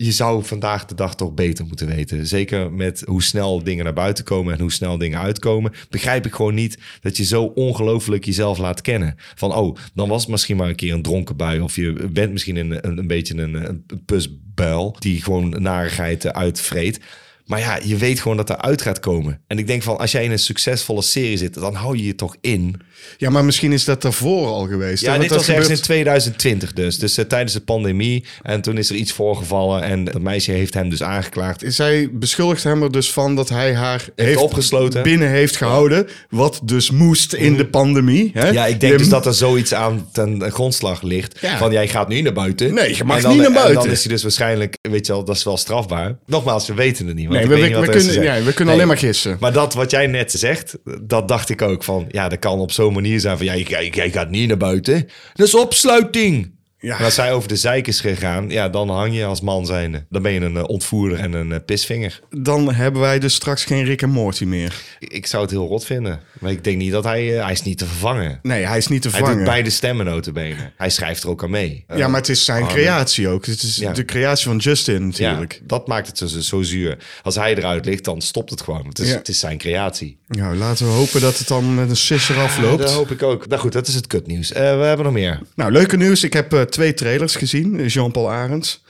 je 0.04 0.12
zou 0.12 0.44
vandaag 0.44 0.86
de 0.86 0.96
dag 0.96 1.16
toch 1.16 1.34
beter 1.34 1.66
moeten 1.66 1.88
weten. 1.88 2.28
Zeker 2.28 2.72
met 2.72 3.04
hoe 3.06 3.24
snel 3.24 3.64
dingen 3.64 3.84
naar 3.84 3.94
buiten 3.94 4.24
komen 4.24 4.54
en 4.54 4.60
hoe 4.60 4.72
snel 4.72 4.98
dingen 4.98 5.20
uitkomen. 5.20 5.72
Begrijp 5.90 6.26
ik 6.26 6.34
gewoon 6.34 6.54
niet 6.54 6.78
dat 7.02 7.18
je 7.18 7.24
zo 7.24 7.44
ongelooflijk 7.44 8.26
jezelf 8.26 8.58
laat 8.58 8.82
kennen. 8.82 9.16
Van, 9.36 9.56
oh, 9.56 9.76
dan 9.94 10.10
was 10.10 10.22
het 10.22 10.32
misschien 10.32 10.58
maar 10.58 10.70
een 10.70 10.76
keer 10.76 10.94
een 10.94 11.02
dronken 11.02 11.36
bui. 11.36 11.60
Of 11.60 11.76
je 11.76 12.10
bent 12.12 12.32
misschien 12.32 12.56
een, 12.56 12.88
een, 12.98 13.08
beetje 13.08 13.38
een, 13.38 13.54
een 13.54 13.86
pusbuil 14.06 14.96
die 15.00 15.24
gewoon 15.24 15.50
narigheid 15.62 16.34
uitvreet. 16.34 17.00
Maar 17.46 17.60
ja, 17.60 17.80
je 17.84 17.98
weet 17.98 18.20
gewoon 18.20 18.38
dat 18.38 18.50
er 18.50 18.58
uit 18.58 18.82
gaat 18.82 19.00
komen. 19.00 19.42
En 19.48 19.58
ik 19.58 19.68
denk 19.68 19.84
van, 19.84 19.98
als 19.98 20.12
jij 20.12 20.24
in 20.24 20.32
een 20.32 20.40
succesvolle 20.40 21.02
serie 21.02 21.38
zit, 21.38 21.54
dan 21.54 21.74
hou 21.74 21.98
je 21.98 22.06
je 22.06 22.16
toch 22.16 22.36
in. 22.42 22.82
Ja, 23.18 23.30
maar 23.30 23.46
misschien 23.46 23.72
is 23.72 23.86
dat 23.86 24.02
daarvoor 24.02 24.48
al 24.48 24.68
geweest. 24.68 25.04
Ja, 25.04 25.18
dit 25.18 25.30
was 25.30 25.38
ergens 25.48 25.56
in 25.58 25.64
gebeurt- 25.64 25.84
2020 25.84 26.74
dus. 26.74 26.98
Dus 27.00 27.18
eh, 27.18 27.26
tijdens 27.26 27.54
de 27.54 27.62
pandemie. 27.62 28.24
En 28.42 28.62
toen 28.62 28.78
is 28.78 28.90
er 28.90 28.96
iets 28.96 29.12
voorgevallen. 29.12 29.84
En 29.84 30.04
dat 30.04 30.22
meisje 30.22 30.52
heeft 30.52 30.74
hem 30.74 30.90
dus 30.90 31.04
aangeklaagd. 31.04 31.64
Zij 31.68 32.10
beschuldigt 32.12 32.64
hem 32.64 32.84
er 32.84 32.92
dus 32.92 33.12
van 33.12 33.36
dat 33.36 33.50
hij 33.50 33.74
haar 33.76 34.06
heeft, 34.16 34.38
opgesloten. 34.38 35.04
binnen 35.04 35.30
heeft 35.30 35.56
gehouden. 35.56 36.08
Wat 36.30 36.62
dus 36.64 36.92
moest 36.92 37.34
in 37.34 37.58
de 37.58 37.66
pandemie. 37.68 38.32
Hè? 38.34 38.50
Ja, 38.50 38.66
ik 38.66 38.80
denk 38.80 38.92
Je- 38.92 38.98
dus 38.98 39.10
dat 39.10 39.26
er 39.26 39.34
zoiets 39.34 39.74
aan 39.74 40.08
ten 40.12 40.52
grondslag 40.52 41.02
ligt. 41.02 41.38
Ja. 41.42 41.58
Van 41.58 41.72
jij 41.72 41.88
gaat 41.88 42.08
nu 42.08 42.22
naar 42.22 42.34
buiten. 42.34 42.74
Nee, 42.74 42.96
je 42.96 43.04
mag 43.04 43.16
En 43.18 43.22
dan- 43.22 43.32
niet 43.32 43.40
naar 43.40 43.48
En 43.50 43.54
buiten. 43.54 43.84
dan 43.84 43.92
is 43.92 44.04
hij 44.04 44.14
dus 44.14 44.22
waarschijnlijk, 44.24 44.78
weet 44.82 45.06
je 45.06 45.12
wel, 45.14 45.24
dat 45.24 45.36
is 45.36 45.44
wel 45.44 45.58
strafbaar. 45.58 46.16
Nogmaals, 46.26 46.68
we 46.68 46.74
weten 46.74 47.08
het 47.08 47.16
niet. 47.16 47.28
Want 47.28 47.38
Nee, 47.40 47.48
we, 47.48 47.56
we, 47.56 47.62
niet 47.62 47.90
kunnen, 47.90 48.24
ja, 48.24 48.34
we 48.44 48.54
kunnen 48.54 48.66
Nee. 48.66 48.74
alleen 48.74 48.88
maar 48.88 48.98
gissen. 48.98 49.38
Maar 49.40 49.54
dat 49.54 49.74
wat 49.74 49.92
jij 49.92 50.08
net 50.08 50.32
zegt, 50.32 50.78
dat 51.02 51.28
dacht 51.28 51.50
ik 51.50 51.62
ook 51.62 51.84
van, 51.84 52.06
ja, 52.12 52.30
dat 52.30 52.40
kan 52.40 52.60
op 52.60 52.72
zo'n 52.72 52.91
manier 52.92 53.20
zijn 53.20 53.38
van, 53.38 53.46
ja, 53.46 53.56
jij, 53.56 53.88
jij 53.90 54.12
gaat 54.12 54.30
niet 54.30 54.48
naar 54.48 54.58
buiten. 54.58 55.08
Dat 55.34 55.48
is 55.48 55.56
opsluiting. 55.56 56.60
Ja. 56.82 56.96
Maar 56.96 57.06
als 57.06 57.14
zij 57.14 57.34
over 57.34 57.48
de 57.50 57.56
zeik 57.56 57.88
is 57.88 58.00
gegaan, 58.00 58.50
ja, 58.50 58.70
dan 58.70 58.90
hang 58.90 59.16
je 59.16 59.26
als 59.26 59.42
man 59.42 59.66
zijnde. 59.66 60.04
Dan 60.10 60.22
ben 60.22 60.32
je 60.32 60.40
een 60.40 60.58
eh, 60.58 60.64
ontvoerder 60.68 61.20
en 61.20 61.34
een 61.34 61.52
eh, 61.52 61.60
pisvinger. 61.66 62.20
Dan 62.30 62.74
hebben 62.74 63.02
wij 63.02 63.20
dus 63.20 63.34
straks 63.34 63.64
geen 63.66 63.84
Rick 63.84 64.02
en 64.02 64.10
Morty 64.10 64.44
meer. 64.46 64.82
Ik, 65.00 65.26
zou 65.28 65.42
het 65.44 65.52
heel 65.52 65.68
rot 65.68 65.86
vinden. 65.86 66.20
Maar 66.40 66.52
ik 66.52 66.64
denk 66.64 66.78
niet 66.78 66.92
dat 66.92 67.04
hij, 67.04 67.38
eh, 67.38 67.44
hij 67.44 67.52
is 67.52 67.62
niet 67.62 67.78
te 67.78 67.86
vervangen. 67.86 68.40
Nee, 68.42 68.66
hij 68.66 68.78
is 68.78 68.88
niet 68.88 69.02
te 69.02 69.10
Hij 69.10 69.20
vangen. 69.20 69.36
doet 69.36 69.46
beide 69.46 69.70
stemmen 69.70 70.06
notabene. 70.06 70.72
Hij 70.78 70.90
schrijft 70.90 71.24
er 71.24 71.30
ook 71.30 71.44
aan 71.44 71.50
mee. 71.50 71.86
Ja, 71.96 72.08
maar 72.08 72.20
het 72.20 72.30
is 72.30 72.46
zijn 72.46 72.68
creatie 72.68 73.28
ook. 73.28 73.46
Het 73.46 73.64
is 73.64 73.76
Ja. 73.76 73.94
de 73.94 74.06
creatie 74.06 74.46
van 74.46 74.58
Justin 74.58 75.06
natuurlijk. 75.06 75.54
Ja, 75.54 75.60
dat 75.68 75.88
maakt 75.88 76.08
het 76.08 76.18
zo, 76.18 76.28
zo 76.28 76.62
zuur. 76.62 76.98
Als 77.24 77.36
hij 77.36 77.56
eruit 77.56 77.86
ligt, 77.86 78.04
dan 78.04 78.22
stopt 78.22 78.50
het 78.50 78.62
gewoon. 78.62 78.88
Het 78.88 79.00
is, 79.00 79.10
Ja. 79.10 79.16
het 79.16 79.28
is 79.28 79.40
zijn 79.40 79.58
creatie. 79.58 80.18
Nou, 80.28 80.56
laten 80.56 80.86
we 80.86 80.92
hopen 80.92 81.22
dat 81.22 81.38
het 81.38 81.48
dan 81.48 81.76
met 81.76 81.90
een 81.90 81.96
sisser 81.96 82.40
afloopt. 82.40 82.82
Dat 82.82 82.92
hoop 82.92 83.12
ik 83.12 83.24
ook. 83.24 83.48
Nou 83.48 83.62
goed, 83.62 83.72
dat 83.72 83.88
is 83.88 83.96
het 83.96 84.08
kutnieuws. 84.08 84.52
Eh, 84.52 84.62
we 84.62 84.84
hebben 84.84 85.06
nog 85.06 85.14
meer. 85.14 85.40
Nou, 85.56 85.72
leuke 85.72 85.98
nieuws. 85.98 86.24
Ik 86.24 86.34
heb 86.34 86.68
twee 86.72 86.94
trailers 86.94 87.36
gezien. 87.36 87.86
Jean-Paul 87.88 88.32
Arends. 88.32 88.84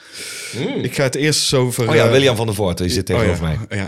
Ik 0.81 0.95
ga 0.95 1.04
het 1.04 1.16
eerst 1.16 1.54
over... 1.54 1.90
Oh 1.90 1.95
ja, 1.95 2.06
eh, 2.06 2.11
William 2.11 2.35
van 2.35 2.45
der 2.45 2.56
Voort, 2.56 2.78
die 2.78 2.90
zit 2.90 3.09
oh 3.09 3.16
tegenover 3.16 3.47
ja, 3.47 3.57
mij. 3.68 3.78
Ja. 3.80 3.88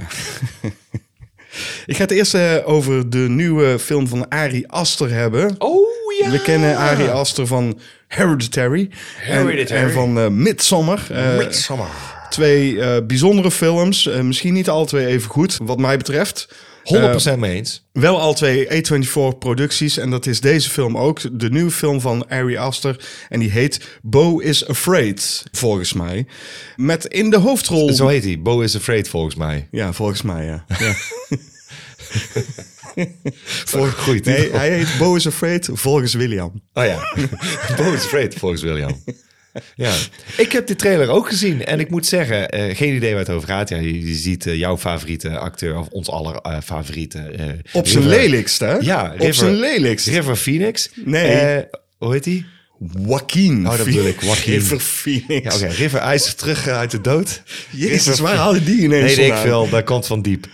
Ik 1.85 1.95
ga 1.95 2.01
het 2.01 2.11
eerst 2.11 2.33
eh, 2.33 2.55
over 2.65 3.09
de 3.09 3.17
nieuwe 3.17 3.79
film 3.79 4.07
van 4.07 4.29
Ari 4.29 4.63
Aster 4.67 5.09
hebben. 5.09 5.55
Oh 5.57 5.87
ja! 6.19 6.31
We 6.31 6.41
kennen 6.41 6.77
Ari 6.77 7.07
Aster 7.07 7.47
van 7.47 7.79
Hereditary. 8.07 8.89
En- 9.27 9.37
Hereditary. 9.37 9.83
En, 9.83 9.91
van 9.91 10.19
eh 10.19 10.27
Midsommar. 10.27 11.07
Midsommar. 11.37 11.89
Twee 12.29 13.03
bijzondere 13.03 13.51
films. 13.51 14.09
Misschien 14.21 14.53
niet 14.53 14.69
alle 14.69 14.85
twee 14.85 15.05
even 15.05 15.29
goed, 15.29 15.57
wat 15.63 15.77
mij 15.77 15.97
betreft. 15.97 16.47
100% 16.83 17.37
mee 17.37 17.55
eens. 17.55 17.87
Wel 17.91 18.19
al 18.19 18.33
twee 18.33 18.67
A24 18.67 19.37
producties. 19.39 19.97
En 19.97 20.09
dat 20.09 20.25
is 20.25 20.41
deze 20.41 20.69
film 20.69 20.97
ook. 20.97 21.39
De 21.39 21.49
nieuwe 21.49 21.71
film 21.71 22.01
van 22.01 22.29
Ari 22.29 22.57
Aster. 22.57 23.05
En 23.29 23.39
die 23.39 23.49
heet 23.49 23.99
Bo 24.01 24.39
is 24.39 24.67
Afraid, 24.67 25.43
volgens 25.51 25.93
mij. 25.93 26.25
Met 26.75 27.05
in 27.05 27.29
de 27.29 27.37
hoofdrol... 27.37 27.93
Zo 27.93 28.07
heet 28.07 28.23
hij. 28.23 28.41
Bo 28.41 28.61
is 28.61 28.75
Afraid 28.75 29.09
volgens 29.09 29.35
mij. 29.35 29.67
Ja, 29.71 29.93
volgens 29.93 30.21
mij, 30.21 30.45
ja. 30.45 30.65
ja. 30.79 30.93
Voor, 33.65 33.87
Goed. 33.87 34.25
Nee, 34.25 34.51
hij 34.51 34.71
heet 34.71 34.97
Bo 34.97 35.15
is 35.15 35.27
Afraid, 35.27 35.69
volgens 35.73 36.13
William. 36.13 36.61
Oh 36.73 36.85
ja. 36.85 36.99
Bo 37.77 37.93
is 37.93 38.03
Afraid 38.03 38.35
volgens 38.35 38.61
William. 38.61 39.03
Ja, 39.75 39.93
ik 40.37 40.51
heb 40.51 40.67
die 40.67 40.75
trailer 40.75 41.09
ook 41.09 41.27
gezien 41.27 41.65
en 41.65 41.79
ik 41.79 41.89
moet 41.89 42.05
zeggen, 42.05 42.49
eh, 42.49 42.75
geen 42.75 42.95
idee 42.95 43.09
waar 43.11 43.19
het 43.19 43.29
over 43.29 43.47
gaat. 43.47 43.69
Ja, 43.69 43.77
je, 43.77 44.07
je 44.07 44.13
ziet 44.13 44.47
eh, 44.47 44.55
jouw 44.55 44.77
favoriete 44.77 45.37
acteur, 45.37 45.77
of 45.77 45.87
ons 45.87 46.09
aller 46.09 46.35
eh, 46.35 46.57
favoriete. 46.63 47.19
Op 47.71 47.87
zijn 47.87 48.03
River- 48.03 48.19
lelijkst, 48.19 48.59
hè? 48.59 48.73
Ja, 48.75 49.03
Op 49.13 49.19
River- 49.19 49.33
zijn 49.33 49.55
lelijkst. 49.55 50.07
River 50.07 50.35
Phoenix. 50.35 50.89
Nee. 51.05 51.65
Hoe 51.97 52.13
heet 52.13 52.23
die? 52.23 52.45
Joaquin. 53.05 53.67
Oh, 53.67 53.77
dat 53.77 53.85
bedoel 53.85 54.05
ik, 54.05 54.21
Joaquin. 54.21 54.53
River 54.53 54.79
Phoenix. 54.79 55.59
Ja, 55.59 55.65
oké. 55.67 55.75
River 55.75 56.03
Hij 56.03 56.15
is 56.15 56.33
terug 56.33 56.67
uit 56.67 56.91
de 56.91 57.01
dood. 57.01 57.41
Jezus, 57.69 58.19
waar 58.19 58.35
haalde 58.35 58.63
die 58.63 58.81
ineens 58.81 59.05
Nee, 59.05 59.15
nee, 59.15 59.37
ik 59.37 59.41
veel. 59.43 59.69
Dat 59.69 59.83
komt 59.83 60.07
van 60.07 60.21
diep. 60.21 60.47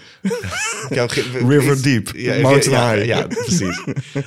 River 1.48 1.82
Deep, 1.84 2.12
Ja, 2.16 2.40
Mountain 2.40 2.80
ja, 2.80 2.94
High. 2.94 3.06
Ja, 3.06 3.28
precies. 3.28 3.84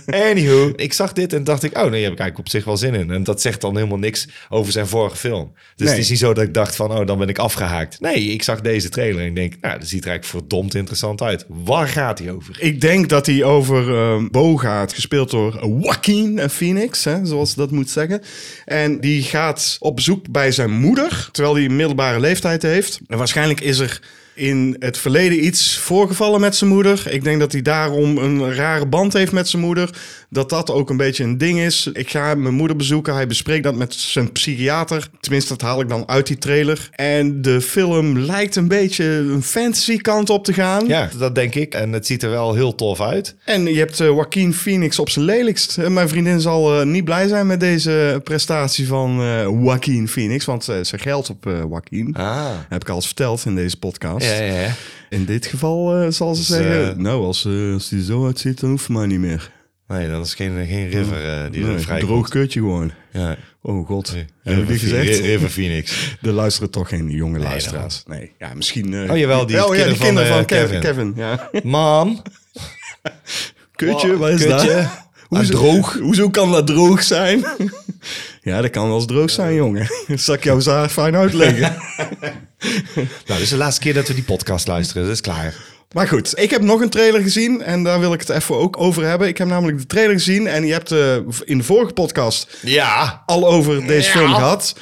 Anywho, 0.06 0.72
ik 0.76 0.92
zag 0.92 1.12
dit 1.12 1.32
en 1.32 1.44
dacht 1.44 1.62
ik, 1.62 1.78
oh 1.78 1.90
nee, 1.90 2.02
heb 2.02 2.12
ik 2.12 2.18
eigenlijk 2.18 2.38
op 2.38 2.48
zich 2.48 2.64
wel 2.64 2.76
zin 2.76 2.94
in. 2.94 3.10
En 3.10 3.24
dat 3.24 3.40
zegt 3.40 3.60
dan 3.60 3.76
helemaal 3.76 3.98
niks 3.98 4.28
over 4.48 4.72
zijn 4.72 4.86
vorige 4.86 5.16
film. 5.16 5.52
Dus 5.54 5.86
Nee. 5.86 5.88
het 5.88 5.98
is 6.04 6.10
niet 6.10 6.18
zo 6.18 6.32
dat 6.32 6.44
ik 6.44 6.54
dacht 6.54 6.76
van, 6.76 6.92
oh, 6.92 7.06
dan 7.06 7.18
ben 7.18 7.28
ik 7.28 7.38
afgehaakt. 7.38 8.00
Nee, 8.00 8.24
ik 8.24 8.42
zag 8.42 8.60
deze 8.60 8.88
trailer 8.88 9.20
en 9.20 9.26
ik 9.26 9.34
denk, 9.34 9.54
nou, 9.60 9.78
dat 9.78 9.88
ziet 9.88 10.04
er 10.04 10.10
eigenlijk 10.10 10.44
verdomd 10.44 10.74
interessant 10.74 11.22
uit. 11.22 11.44
Waar 11.48 11.88
gaat 11.88 12.18
hij 12.18 12.30
over? 12.30 12.56
Ik 12.58 12.80
denk 12.80 13.08
dat 13.08 13.26
hij 13.26 13.44
over 13.44 13.94
ehm 13.94 14.28
Bo 14.30 14.56
gaat, 14.56 14.92
gespeeld 14.92 15.30
door 15.30 15.58
Joaquin 15.80 16.50
Phoenix, 16.50 17.04
hè, 17.04 17.26
zoals 17.26 17.54
dat 17.54 17.70
moet 17.70 17.90
zeggen. 17.90 18.22
En 18.64 19.00
die 19.00 19.22
gaat 19.22 19.76
op 19.80 19.96
bezoek 19.96 20.30
bij 20.30 20.52
zijn 20.52 20.70
moeder, 20.70 21.28
terwijl 21.32 21.54
hij 21.54 21.64
een 21.64 21.76
middelbare 21.76 22.20
leeftijd 22.20 22.62
heeft. 22.62 23.00
En 23.06 23.18
waarschijnlijk 23.18 23.60
is 23.60 23.78
er 23.78 24.00
in 24.42 24.76
het 24.78 24.98
verleden 24.98 25.44
iets 25.44 25.78
voorgevallen 25.78 26.40
met 26.40 26.56
zijn 26.56 26.70
moeder. 26.70 27.02
Ik 27.10 27.24
denk 27.24 27.40
dat 27.40 27.52
hij 27.52 27.62
daarom 27.62 28.18
een 28.18 28.54
rare 28.54 28.86
band 28.86 29.12
heeft 29.12 29.32
met 29.32 29.48
zijn 29.48 29.62
moeder. 29.62 29.90
Dat 30.32 30.50
dat 30.50 30.70
ook 30.70 30.90
een 30.90 30.96
beetje 30.96 31.24
een 31.24 31.38
ding 31.38 31.58
is. 31.60 31.90
Ik 31.92 32.10
ga 32.10 32.34
mijn 32.34 32.54
moeder 32.54 32.76
bezoeken. 32.76 33.14
Hij 33.14 33.26
bespreekt 33.26 33.64
dat 33.64 33.74
met 33.74 33.94
zijn 33.94 34.32
psychiater. 34.32 35.08
Tenminste, 35.20 35.48
dat 35.52 35.60
haal 35.60 35.80
ik 35.80 35.88
dan 35.88 36.08
uit 36.08 36.26
die 36.26 36.38
trailer. 36.38 36.88
En 36.92 37.42
de 37.42 37.60
film 37.60 38.18
lijkt 38.18 38.56
een 38.56 38.68
beetje 38.68 39.04
een 39.04 39.42
fantasy 39.42 39.96
kant 39.96 40.30
op 40.30 40.44
te 40.44 40.52
gaan. 40.52 40.86
Ja, 40.86 41.08
dat 41.18 41.34
denk 41.34 41.54
ik. 41.54 41.74
En 41.74 41.92
het 41.92 42.06
ziet 42.06 42.22
er 42.22 42.30
wel 42.30 42.54
heel 42.54 42.74
tof 42.74 43.00
uit. 43.00 43.34
En 43.44 43.64
je 43.64 43.78
hebt 43.78 44.00
uh, 44.00 44.06
Joaquin 44.06 44.54
Phoenix 44.54 44.98
op 44.98 45.10
zijn 45.10 45.24
lelijkst. 45.24 45.76
Mijn 45.88 46.08
vriendin 46.08 46.40
zal 46.40 46.80
uh, 46.80 46.86
niet 46.86 47.04
blij 47.04 47.28
zijn 47.28 47.46
met 47.46 47.60
deze 47.60 48.20
prestatie 48.24 48.86
van 48.86 49.14
Joaquin 49.62 50.08
Phoenix. 50.08 50.44
Want 50.44 50.64
ze 50.64 50.98
geldt 50.98 51.30
op 51.30 51.44
Joaquin. 51.44 52.14
Ah. 52.14 52.46
Heb 52.68 52.82
ik 52.82 52.88
al 52.88 52.96
eens 52.96 53.06
verteld 53.06 53.44
in 53.44 53.54
deze 53.54 53.78
podcast. 53.78 54.26
Ja, 54.26 54.42
ja, 54.42 54.60
ja. 54.60 54.74
In 55.10 55.24
dit 55.24 55.46
geval 55.46 56.12
zal 56.12 56.34
ze 56.34 56.40
Dus, 56.40 56.48
zeggen... 56.48 57.02
nou, 57.02 57.24
als, 57.24 57.48
als 57.72 57.88
die 57.88 58.04
zo 58.04 58.26
uitziet, 58.26 58.60
dan 58.60 58.70
hoeft 58.70 58.88
mij 58.88 59.06
niet 59.06 59.18
meer. 59.20 59.50
Nee, 59.92 60.08
dat 60.08 60.26
is 60.26 60.34
geen, 60.34 60.66
geen 60.66 60.88
river 60.88 61.24
uh, 61.24 61.50
die 61.50 61.64
nee, 61.64 61.74
er 61.74 61.80
vrij 61.80 62.00
droog 62.00 62.28
kutje 62.28 62.60
gewoon. 62.60 62.92
Ja. 63.12 63.36
Oh 63.62 63.86
god. 63.86 64.12
Nee, 64.12 64.24
Heb 64.42 64.58
ik 64.58 64.66
die 64.68 64.78
River, 64.78 65.04
gezegd? 65.04 65.20
River 65.20 65.48
Phoenix. 65.50 65.92
Er 66.22 66.32
luisteren 66.32 66.70
toch 66.70 66.88
geen 66.88 67.10
jonge 67.10 67.38
luisteraars. 67.38 68.02
Nee, 68.06 68.32
ja, 68.38 68.54
misschien... 68.54 68.92
uh, 68.92 69.10
Oh, 69.10 69.16
jawel, 69.16 69.46
die 69.46 69.66
oh, 69.66 69.76
ja, 69.76 69.86
die 69.86 69.96
kinderen 69.98 70.28
van, 70.28 70.36
van, 70.48 70.56
eh, 70.56 70.62
Kevin. 70.62 70.80
Kevin. 70.80 71.12
Ja. 71.16 71.50
Mam. 71.62 72.22
Kutje, 73.76 74.16
wat 74.16 74.30
is 74.30 74.44
Kutje. 74.44 74.68
dat? 74.68 74.86
Hoezo, 75.38 75.52
droog? 75.52 75.98
Hoezo 75.98 76.30
kan 76.30 76.52
dat 76.52 76.66
droog 76.66 77.02
zijn? 77.02 77.44
ja, 78.42 78.60
dat 78.60 78.70
kan 78.70 78.86
wel 78.86 78.96
eens 78.96 79.06
droog 79.06 79.30
zijn, 79.30 79.54
jongen. 79.54 79.86
Dat 80.06 80.20
zal 80.20 80.34
ik 80.34 80.44
jou 80.44 80.60
zo 80.60 80.88
fijn 80.88 81.16
uitleggen. 81.16 81.76
Nou, 83.02 83.26
dit 83.26 83.40
is 83.40 83.48
de 83.48 83.56
laatste 83.56 83.80
keer 83.80 83.94
dat 83.94 84.08
we 84.08 84.14
die 84.14 84.24
podcast 84.24 84.66
luisteren. 84.66 85.02
Dat 85.02 85.12
is 85.12 85.20
klaar. 85.20 85.54
Maar 85.92 86.08
goed, 86.08 86.38
ik 86.38 86.50
heb 86.50 86.62
nog 86.62 86.80
een 86.80 86.88
trailer 86.90 87.20
gezien 87.22 87.62
en 87.62 87.82
daar 87.82 88.00
wil 88.00 88.12
ik 88.12 88.20
het 88.20 88.28
even 88.28 88.56
ook 88.56 88.80
over 88.80 89.04
hebben. 89.04 89.28
Ik 89.28 89.38
heb 89.38 89.48
namelijk 89.48 89.78
de 89.78 89.86
trailer 89.86 90.12
gezien 90.14 90.46
en 90.46 90.66
je 90.66 90.72
hebt 90.72 90.92
uh, 90.92 91.16
in 91.44 91.58
de 91.58 91.64
vorige 91.64 91.92
podcast 91.92 92.56
Ja. 92.62 93.22
al 93.26 93.46
over 93.48 93.86
deze 93.86 94.06
Ja. 94.08 94.16
film 94.18 94.34
gehad. 94.34 94.74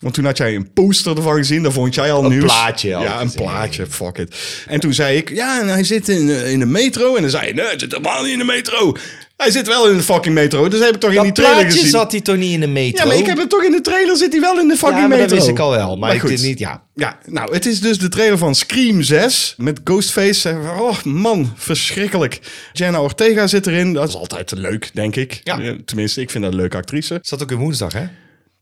Want 0.00 0.14
toen 0.14 0.24
had 0.24 0.36
jij 0.36 0.54
een 0.54 0.72
poster 0.72 1.16
ervan 1.16 1.36
gezien, 1.36 1.62
daar 1.62 1.72
vond 1.72 1.94
jij 1.94 2.12
al 2.12 2.24
Een 2.24 2.30
nieuws. 2.30 2.44
plaatje 2.44 2.94
al 2.96 3.02
Ja, 3.02 3.20
een 3.20 3.28
gezien. 3.30 3.42
plaatje, 3.42 3.86
fuck 3.86 4.18
it. 4.18 4.36
En 4.66 4.80
toen 4.80 4.92
zei 4.92 5.16
ik, 5.16 5.28
ja, 5.30 5.60
en 5.60 5.68
hij 5.68 5.84
zit 5.84 6.08
in, 6.08 6.30
eh, 6.30 6.50
in 6.52 6.58
de 6.58 6.66
metro. 6.66 7.14
En 7.16 7.22
dan 7.22 7.30
zei 7.30 7.46
je, 7.46 7.54
nee, 7.54 7.64
hij 7.66 7.78
zit 7.78 7.92
helemaal 7.92 8.22
niet 8.22 8.32
in 8.32 8.38
de 8.38 8.44
metro. 8.44 8.96
Hij 9.40 9.50
zit 9.50 9.66
wel 9.66 9.88
in 9.90 9.96
de 9.96 10.02
fucking 10.02 10.34
metro, 10.34 10.68
dus 10.68 10.80
heb 10.80 10.94
ik 10.94 11.00
toch 11.00 11.12
in 11.12 11.22
die 11.22 11.32
Dat 11.32 11.44
trailer 11.44 11.70
gezien. 11.72 11.88
zat 11.90 12.10
hij 12.12 12.20
toch 12.20 12.36
niet 12.36 12.52
in 12.52 12.60
de 12.60 12.66
metro? 12.66 13.02
Ja, 13.02 13.08
maar 13.08 13.16
ik 13.18 13.26
heb 13.26 13.38
het 13.38 13.48
toch 13.48 13.62
in 13.64 13.70
de 13.72 13.80
trailer, 13.80 14.16
zit 14.16 14.32
hij 14.32 14.40
wel 14.40 14.58
in 14.60 14.68
de 14.68 14.76
fucking 14.76 15.00
Ja, 15.00 15.06
maar 15.06 15.18
metro. 15.18 15.26
dat 15.26 15.36
wist 15.36 15.48
ik 15.48 15.58
al 15.58 15.70
wel. 15.70 15.96
Maar, 15.96 16.14
ik 16.14 16.20
goed. 16.20 16.28
dit 16.30 16.42
niet, 16.42 16.58
ja. 16.58 16.82
Ja, 16.94 17.18
nou, 17.26 17.52
het 17.54 17.66
is 17.66 17.80
dus 17.80 17.98
de 17.98 18.08
trailer 18.08 18.38
van 18.38 18.54
Scream 18.54 19.02
6 19.02 19.54
met 19.56 19.80
Ghostface. 19.84 20.56
Oh 20.78 21.02
man, 21.04 21.52
verschrikkelijk. 21.56 22.38
Jenna 22.72 23.00
Ortega 23.00 23.46
zit 23.46 23.66
erin. 23.66 23.92
Dat 23.92 24.08
is 24.08 24.14
altijd 24.14 24.52
leuk, 24.56 24.90
denk 24.94 25.16
ik. 25.16 25.40
Ja. 25.44 25.60
Eh, 25.60 25.72
Tenminste, 25.84 26.20
ik 26.20 26.30
vind 26.30 26.44
dat 26.44 26.52
een 26.52 26.58
leuke 26.58 26.76
actrice. 26.76 27.18
Zat 27.22 27.42
ook 27.42 27.50
in 27.50 27.56
woensdag, 27.56 27.92
hè? 27.92 28.04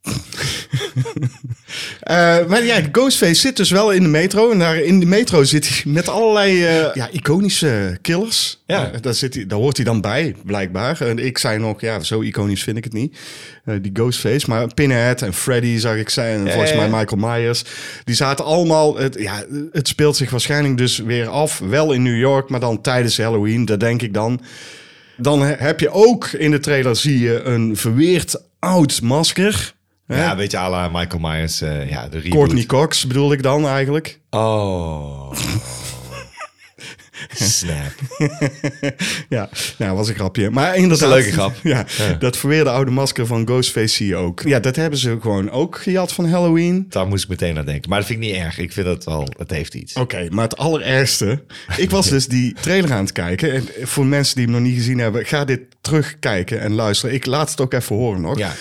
Eh, 2.00 2.46
maar 2.46 2.64
ja, 2.64 2.80
Ghostface 2.92 3.34
zit 3.34 3.56
dus 3.56 3.70
wel 3.70 3.90
in 3.92 4.02
de 4.02 4.08
metro. 4.08 4.50
En 4.50 4.58
daar 4.58 4.76
in 4.76 5.00
de 5.00 5.06
metro 5.06 5.44
zit 5.44 5.68
hij 5.68 5.92
met 5.92 6.08
allerlei 6.08 6.64
eh, 6.64 6.94
ja, 6.94 7.08
iconische 7.12 7.98
killers. 8.02 8.62
Ja. 8.66 8.90
Eh, 8.92 9.00
daar, 9.00 9.14
zit 9.14 9.34
hij, 9.34 9.46
daar 9.46 9.58
hoort 9.58 9.76
hij 9.76 9.84
dan 9.84 10.00
bij, 10.00 10.34
blijkbaar. 10.44 11.00
En 11.00 11.18
ik 11.18 11.38
zei 11.38 11.58
nog, 11.58 11.80
ja, 11.80 12.00
zo 12.00 12.20
iconisch 12.20 12.62
vind 12.62 12.76
ik 12.76 12.84
het 12.84 12.92
niet. 12.92 13.18
Die 13.80 13.90
Ghostface. 13.94 14.48
Maar 14.48 14.74
Pinhead 14.74 15.22
en 15.22 15.34
Freddy 15.34 15.78
zag 15.78 15.96
ik 15.96 16.08
zijn. 16.08 16.38
En 16.38 16.44
Ja, 16.44 16.50
volgens 16.52 16.74
mij. 16.74 16.88
Michael 16.88 17.20
Myers. 17.20 17.64
Die 18.04 18.14
zaten 18.14 18.44
allemaal... 18.44 18.96
Het, 18.96 19.16
ja, 19.18 19.44
het 19.72 19.88
speelt 19.88 20.16
zich 20.16 20.30
waarschijnlijk 20.30 20.76
dus 20.78 20.98
weer 20.98 21.28
af. 21.28 21.58
Wel 21.58 21.92
in 21.92 22.02
New 22.02 22.18
York, 22.18 22.48
maar 22.48 22.60
dan 22.60 22.80
tijdens 22.80 23.16
Halloween. 23.18 23.64
Dat 23.64 23.80
denk 23.80 24.02
ik 24.02 24.14
dan. 24.14 24.40
Dan 25.16 25.40
he- 25.42 25.54
heb 25.58 25.80
je 25.80 25.90
ook 25.90 26.26
in 26.26 26.50
de 26.50 26.58
trailer 26.60 26.96
zie 26.96 27.18
je 27.18 27.40
een 27.42 27.76
verweerd 27.76 28.42
oud 28.58 29.00
masker. 29.02 29.76
Ja, 30.16 30.36
weet 30.36 30.50
je, 30.50 30.58
à 30.58 30.70
la 30.70 30.88
Michael 30.88 31.20
Myers, 31.20 31.60
eh, 31.60 31.90
ja, 31.90 32.08
de 32.08 32.18
reboot. 32.18 32.38
Courtney 32.38 32.64
Cox 32.64 33.06
bedoel 33.06 33.32
ik 33.32 33.42
dan 33.42 33.66
eigenlijk. 33.66 34.20
Oh. 34.30 35.32
Snap. 37.34 37.92
ja, 39.28 39.48
nou 39.78 39.96
was 39.96 40.08
een 40.08 40.14
grapje. 40.14 40.50
Maar 40.50 40.76
inderdaad, 40.76 41.10
een 41.10 41.14
leuke 41.14 41.32
grap. 41.32 41.54
Ja, 41.62 41.84
dat 42.18 42.36
verweerde 42.36 42.70
oude 42.70 42.90
masker 42.90 43.26
van 43.26 43.46
Ghostface 43.46 43.94
zie 43.94 44.06
je 44.06 44.16
ook. 44.16 44.42
Ja, 44.42 44.60
dat 44.60 44.76
hebben 44.76 44.98
ze 44.98 45.18
gewoon 45.20 45.50
ook 45.50 45.78
gejat 45.78 46.12
van 46.12 46.28
Halloween. 46.28 46.86
Daar 46.88 47.06
moest 47.06 47.24
ik 47.24 47.30
meteen 47.30 47.58
aan 47.58 47.64
denken. 47.64 47.90
Maar 47.90 47.98
dat 47.98 48.08
vind 48.08 48.22
ik 48.22 48.26
niet 48.26 48.36
erg. 48.36 48.58
Ik 48.58 48.72
vind 48.72 48.86
dat 48.86 49.04
wel, 49.04 49.28
het 49.36 49.50
heeft 49.50 49.74
iets. 49.74 49.94
Oké, 49.94 50.26
maar 50.30 50.44
het 50.44 50.56
allerergste. 50.56 51.44
Ik 51.76 51.90
was 51.90 52.08
dus 52.08 52.26
die 52.26 52.54
trailer 52.60 52.92
aan 52.92 53.02
het 53.02 53.12
kijken. 53.12 53.52
En 53.52 53.68
voor 53.82 54.06
mensen 54.06 54.34
die 54.34 54.44
hem 54.44 54.54
nog 54.54 54.62
niet 54.62 54.76
gezien 54.76 54.98
hebben, 54.98 55.26
ga 55.26 55.44
dit 55.44 55.60
terugkijken 55.80 56.60
en 56.60 56.72
luisteren. 56.74 57.14
Ik 57.14 57.26
laat 57.26 57.50
het 57.50 57.60
ook 57.60 57.72
even 57.72 57.96
horen 57.96 58.20
nog. 58.20 58.38
Ja. 58.38 58.52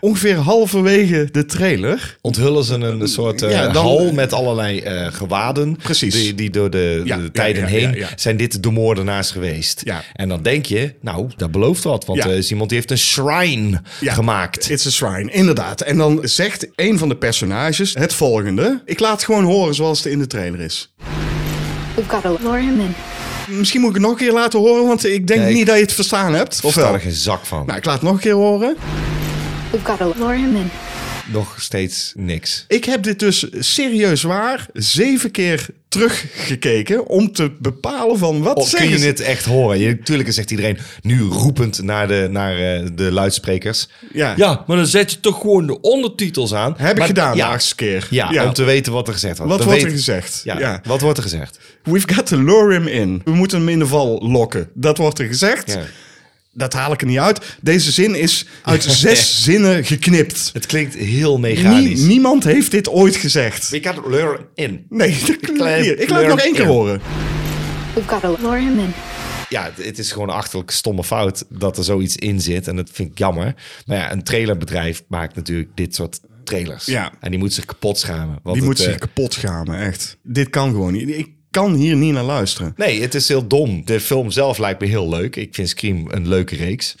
Ongeveer 0.00 0.36
halverwege 0.36 1.28
de 1.32 1.46
trailer. 1.46 2.16
Onthullen 2.20 2.64
ze 2.64 2.74
een 2.74 3.08
soort 3.08 3.42
eh, 3.42 3.50
Ja, 3.50 3.68
dan- 3.68 3.84
hal 3.84 4.12
met 4.12 4.32
allerlei 4.32 4.80
eh, 4.80 5.06
gewaden. 5.12 5.76
Precies. 5.76 6.14
Die, 6.14 6.34
die 6.34 6.50
door 6.50 6.70
de, 6.70 7.02
Ja, 7.04 7.16
de 7.16 7.22
ja, 7.22 7.28
tijden 7.32 7.62
ja, 7.62 7.68
heen 7.68 7.90
ja, 7.90 7.96
ja. 7.96 8.08
zijn 8.16 8.36
dit 8.36 8.62
de 8.62 8.70
moordenaars 8.70 9.30
geweest. 9.30 9.80
Ja. 9.84 10.02
En 10.12 10.28
dan 10.28 10.42
denk 10.42 10.66
je, 10.66 10.94
nou, 11.00 11.30
dat 11.36 11.50
belooft 11.50 11.82
wat. 11.84 12.04
Want 12.04 12.18
Ja. 12.24 12.28
er 12.30 12.36
is 12.36 12.50
iemand 12.50 12.68
die 12.68 12.78
heeft 12.78 12.90
een 12.90 12.98
shrine 12.98 13.82
Ja, 14.00 14.12
gemaakt. 14.12 14.70
It's 14.70 14.86
a 14.86 14.90
shrine, 14.90 15.30
inderdaad. 15.32 15.80
En 15.80 15.96
dan 15.96 16.18
zegt 16.22 16.66
een 16.74 16.98
van 16.98 17.08
de 17.08 17.16
personages 17.16 17.94
het 17.94 18.12
volgende. 18.12 18.82
Ik 18.84 19.00
laat 19.00 19.12
het 19.12 19.24
gewoon 19.24 19.44
horen 19.44 19.74
zoals 19.74 19.98
het 20.04 20.12
in 20.12 20.18
de 20.18 20.26
trailer 20.26 20.60
is. 20.60 20.92
We've 21.96 22.08
got 22.10 22.22
to 22.22 22.36
lure 22.42 22.60
him 22.60 22.80
in. 22.80 22.94
Misschien 23.50 23.80
moet 23.80 23.88
ik 23.90 23.96
het 23.96 24.04
nog 24.04 24.12
een 24.12 24.18
keer 24.18 24.32
laten 24.32 24.58
horen, 24.58 24.86
want 24.86 25.06
ik 25.06 25.26
denk 25.26 25.52
niet 25.52 25.66
dat 25.66 25.76
je 25.76 25.82
het 25.82 25.92
verstaan 25.92 26.34
hebt. 26.34 26.60
Of 26.62 26.74
wel? 26.74 26.92
er 26.92 27.00
geen 27.00 27.12
zak 27.12 27.46
van. 27.46 27.62
Nou, 27.66 27.78
ik 27.78 27.84
laat 27.84 27.94
het 27.94 28.02
nog 28.02 28.12
een 28.12 28.20
keer 28.20 28.32
horen. 28.32 28.76
We've 29.70 29.84
got 29.84 29.98
to 29.98 30.12
lure 30.16 30.36
him 30.36 30.56
in. 30.56 30.70
Nog 31.32 31.54
steeds 31.58 32.12
niks. 32.16 32.64
Ik 32.68 32.84
heb 32.84 33.02
dit 33.02 33.18
dus 33.18 33.46
serieus 33.58 34.22
waar 34.22 34.66
zeven 34.72 35.30
keer 35.30 35.66
teruggekeken 35.88 37.06
om 37.06 37.32
te 37.32 37.50
bepalen 37.58 38.18
van 38.18 38.42
wat 38.42 38.56
Of 38.56 38.62
kun 38.70 38.78
zeggen 38.78 38.90
je 38.90 38.98
ze. 38.98 39.06
het 39.06 39.20
echt 39.20 39.44
horen? 39.44 39.78
Je, 39.78 39.88
natuurlijk 39.88 40.32
zegt 40.32 40.50
iedereen 40.50 40.78
nu 41.02 41.20
roepend 41.22 41.82
naar 41.82 42.08
de, 42.08 42.28
naar, 42.30 42.58
eh, 42.58 42.86
de 42.94 43.12
luidsprekers. 43.12 43.88
Ja. 44.12 44.34
ja, 44.36 44.64
maar 44.66 44.76
dan 44.76 44.86
zet 44.86 45.10
je 45.10 45.20
toch 45.20 45.40
gewoon 45.40 45.66
de 45.66 45.80
ondertitels 45.80 46.54
aan. 46.54 46.74
Heb 46.76 46.98
ik 46.98 47.04
gedaan 47.04 47.32
de 47.32 47.36
ja, 47.38 47.48
laatste 47.48 47.74
keer. 47.74 48.06
ja, 48.10 48.44
om 48.46 48.52
te 48.52 48.64
weten 48.64 48.92
wat 48.92 49.06
er 49.06 49.12
gezegd 49.12 49.36
wordt. 49.38 49.52
Wat 49.52 49.60
Dan 49.60 49.68
wordt 49.70 49.84
er 49.84 49.90
gezegd? 49.90 50.40
Ja, 50.44 50.58
Ja. 50.58 50.80
wat 50.84 51.00
wordt 51.00 51.16
er 51.16 51.22
gezegd? 51.24 51.58
We've 51.82 52.14
got 52.14 52.26
to 52.26 52.36
lure 52.42 52.72
him 52.72 52.86
in. 52.86 53.20
We 53.24 53.30
moeten 53.30 53.58
hem 53.58 53.68
in 53.68 53.78
de 53.78 53.86
val 53.86 54.28
lokken. 54.28 54.68
Dat 54.74 54.96
wordt 54.98 55.18
er 55.18 55.26
gezegd. 55.26 55.78
Dat 56.52 56.72
haal 56.72 56.92
ik 56.92 57.00
er 57.00 57.06
niet 57.06 57.18
uit. 57.18 57.56
Deze 57.60 57.90
zin 57.90 58.14
is 58.14 58.46
uit 58.62 58.82
zes 59.04 59.42
zinnen 59.44 59.84
geknipt. 59.84 60.50
Het 60.52 60.66
klinkt 60.66 60.94
heel 60.94 61.38
Nie- 61.38 61.54
mechanisch. 61.54 62.00
niemand 62.00 62.44
heeft 62.44 62.70
dit 62.70 62.88
ooit 62.88 63.16
gezegd. 63.16 63.68
We 63.70 63.80
got 63.82 64.06
lure 64.06 64.46
in. 64.54 64.86
Nee, 64.88 65.10
dat 65.26 65.36
klopt 65.36 65.58
Klein 65.58 65.82
niet. 65.82 66.00
Ik 66.00 66.08
laat 66.08 66.20
het 66.20 66.28
nog 66.28 66.40
één 66.40 66.54
keer 66.54 66.66
horen. 66.66 67.00
We've 67.94 68.08
got 68.08 68.20
to 68.20 68.36
lure 68.40 68.58
him 68.60 68.78
in. 68.78 68.92
Ja, 69.48 69.70
het- 69.74 69.84
het 69.86 69.98
is 69.98 70.12
gewoon 70.12 70.28
een 70.28 70.34
achterlijke 70.34 70.72
stomme 70.72 71.04
fout 71.04 71.44
dat 71.48 71.78
er 71.78 71.84
zoiets 71.84 72.16
in 72.16 72.40
zit. 72.40 72.68
En 72.68 72.76
dat 72.76 72.88
vind 72.92 73.10
ik 73.10 73.18
jammer. 73.18 73.54
Maar 73.86 73.96
ja, 73.96 74.12
een 74.12 74.22
trailerbedrijf 74.22 75.02
maakt 75.08 75.34
natuurlijk 75.36 75.68
dit 75.74 75.94
soort 75.94 76.20
trailers. 76.44 76.84
Ja. 76.86 77.12
En 77.20 77.30
die 77.30 77.38
moet 77.38 77.52
zich 77.52 77.64
kapot 77.64 77.98
schamen. 77.98 78.38
Want 78.42 78.44
Die 78.44 78.54
het, 78.54 78.64
moet 78.64 78.78
zich 78.78 78.92
eh, 78.92 78.98
kapot 78.98 79.32
schamen, 79.32 79.78
echt. 79.80 80.16
Dit 80.22 80.50
kan 80.50 80.70
gewoon 80.70 80.92
niet. 80.92 81.08
Ik 81.08 81.28
kan 81.50 81.74
hier 81.74 81.96
niet 81.96 82.12
naar 82.12 82.24
luisteren. 82.24 82.72
Nee, 82.76 83.00
het 83.00 83.14
is 83.14 83.28
heel 83.28 83.46
dom. 83.46 83.84
De 83.84 84.00
film 84.00 84.30
zelf 84.30 84.58
lijkt 84.58 84.80
me 84.80 84.86
heel 84.86 85.08
leuk. 85.08 85.36
Ik 85.36 85.54
vind 85.54 85.68
Scream 85.68 86.06
een 86.10 86.28
leuke 86.28 86.56
reeks. 86.56 86.96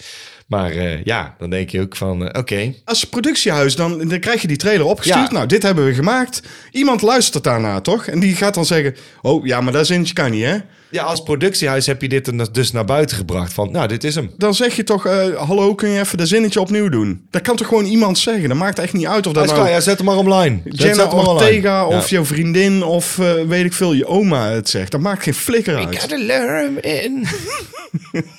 Maar 0.46 0.70
eh, 0.70 1.04
ja, 1.04 1.34
dan 1.38 1.50
denk 1.50 1.70
je 1.70 1.80
ook 1.80 1.96
van, 1.96 2.26
eh, 2.26 2.40
oké. 2.40 2.74
Als 2.84 3.04
productiehuis, 3.04 3.76
dan, 3.76 4.08
dan 4.08 4.20
krijg 4.20 4.40
je 4.40 4.48
die 4.48 4.56
trailer 4.56 4.86
opgestuurd. 4.86 5.26
Ja. 5.26 5.32
Nou, 5.32 5.46
dit 5.46 5.62
hebben 5.62 5.86
we 5.86 5.94
gemaakt. 5.94 6.42
Iemand 6.70 7.02
luistert 7.02 7.44
daarna, 7.44 7.80
toch? 7.80 8.06
En 8.06 8.20
die 8.20 8.36
gaat 8.36 8.54
dan 8.54 8.66
zeggen... 8.66 8.96
Oh, 9.22 9.46
ja, 9.46 9.60
maar 9.60 9.72
dat 9.72 9.86
zinnetje 9.86 10.14
kan 10.14 10.30
niet, 10.30 10.44
hè? 10.44 10.58
Ja, 10.90 11.02
als 11.02 11.22
productiehuis 11.22 11.86
heb 11.86 12.02
je 12.02 12.08
dit 12.08 12.54
dus 12.54 12.72
naar 12.72 12.84
buiten 12.84 13.16
gebracht. 13.16 13.52
Van, 13.52 13.70
nou, 13.72 13.88
dit 13.88 14.04
is 14.04 14.14
hem. 14.14 14.30
Dan 14.36 14.54
zeg 14.54 14.76
je 14.76 14.84
toch... 14.84 15.06
eh, 15.06 15.36
Hallo, 15.46 15.74
kun 15.74 15.88
je 15.88 16.00
even 16.00 16.18
dat 16.18 16.28
zinnetje 16.28 16.60
opnieuw 16.60 16.88
doen? 16.88 17.26
Dat 17.30 17.42
kan 17.42 17.56
toch 17.56 17.66
gewoon 17.66 17.84
iemand 17.84 18.18
zeggen? 18.18 18.48
Dat 18.48 18.58
maakt 18.58 18.78
echt 18.78 18.92
niet 18.92 19.06
uit 19.06 19.26
of 19.26 19.32
dat 19.32 19.34
Dat 19.34 19.44
is 19.44 19.50
nou... 19.50 19.62
klaar, 19.62 19.72
ja, 19.72 19.80
zet 19.80 19.96
hem 19.96 20.06
maar 20.06 20.16
online. 20.16 20.60
Jenna 20.64 20.94
zet 20.94 21.06
hem 21.06 21.16
maar 21.16 21.26
online. 21.26 21.44
Ortega 21.46 21.86
of 21.86 22.02
Ja. 22.08 22.16
jouw 22.16 22.24
vriendin 22.24 22.82
of 22.82 23.18
eh, 23.18 23.32
weet 23.46 23.64
ik 23.64 23.72
veel, 23.72 23.92
je 23.92 24.06
oma 24.06 24.48
het 24.50 24.68
zegt. 24.68 24.90
Dat 24.90 25.00
maakt 25.00 25.22
geen 25.22 25.34
flikker 25.34 25.78
Ik 25.78 25.86
uit. 25.86 25.98
ga 25.98 26.06
de 26.06 26.18
lure 26.18 26.80
in. 26.80 27.26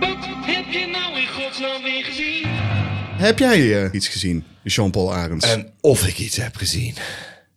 Wat 0.00 0.16
heb 0.46 0.64
je 0.70 0.86
nou 0.86 1.20
in 1.20 1.26
godsnaam 1.28 1.82
weer 1.82 2.04
gezien? 2.04 2.46
Heb 3.24 3.38
jij 3.38 3.84
eh, 3.84 3.92
iets 3.92 4.08
gezien, 4.08 4.44
Jean-Paul 4.62 5.14
Arends? 5.14 5.52
En 5.52 5.72
of 5.80 6.06
ik 6.06 6.18
iets 6.18 6.36
heb 6.36 6.56
gezien. 6.56 6.94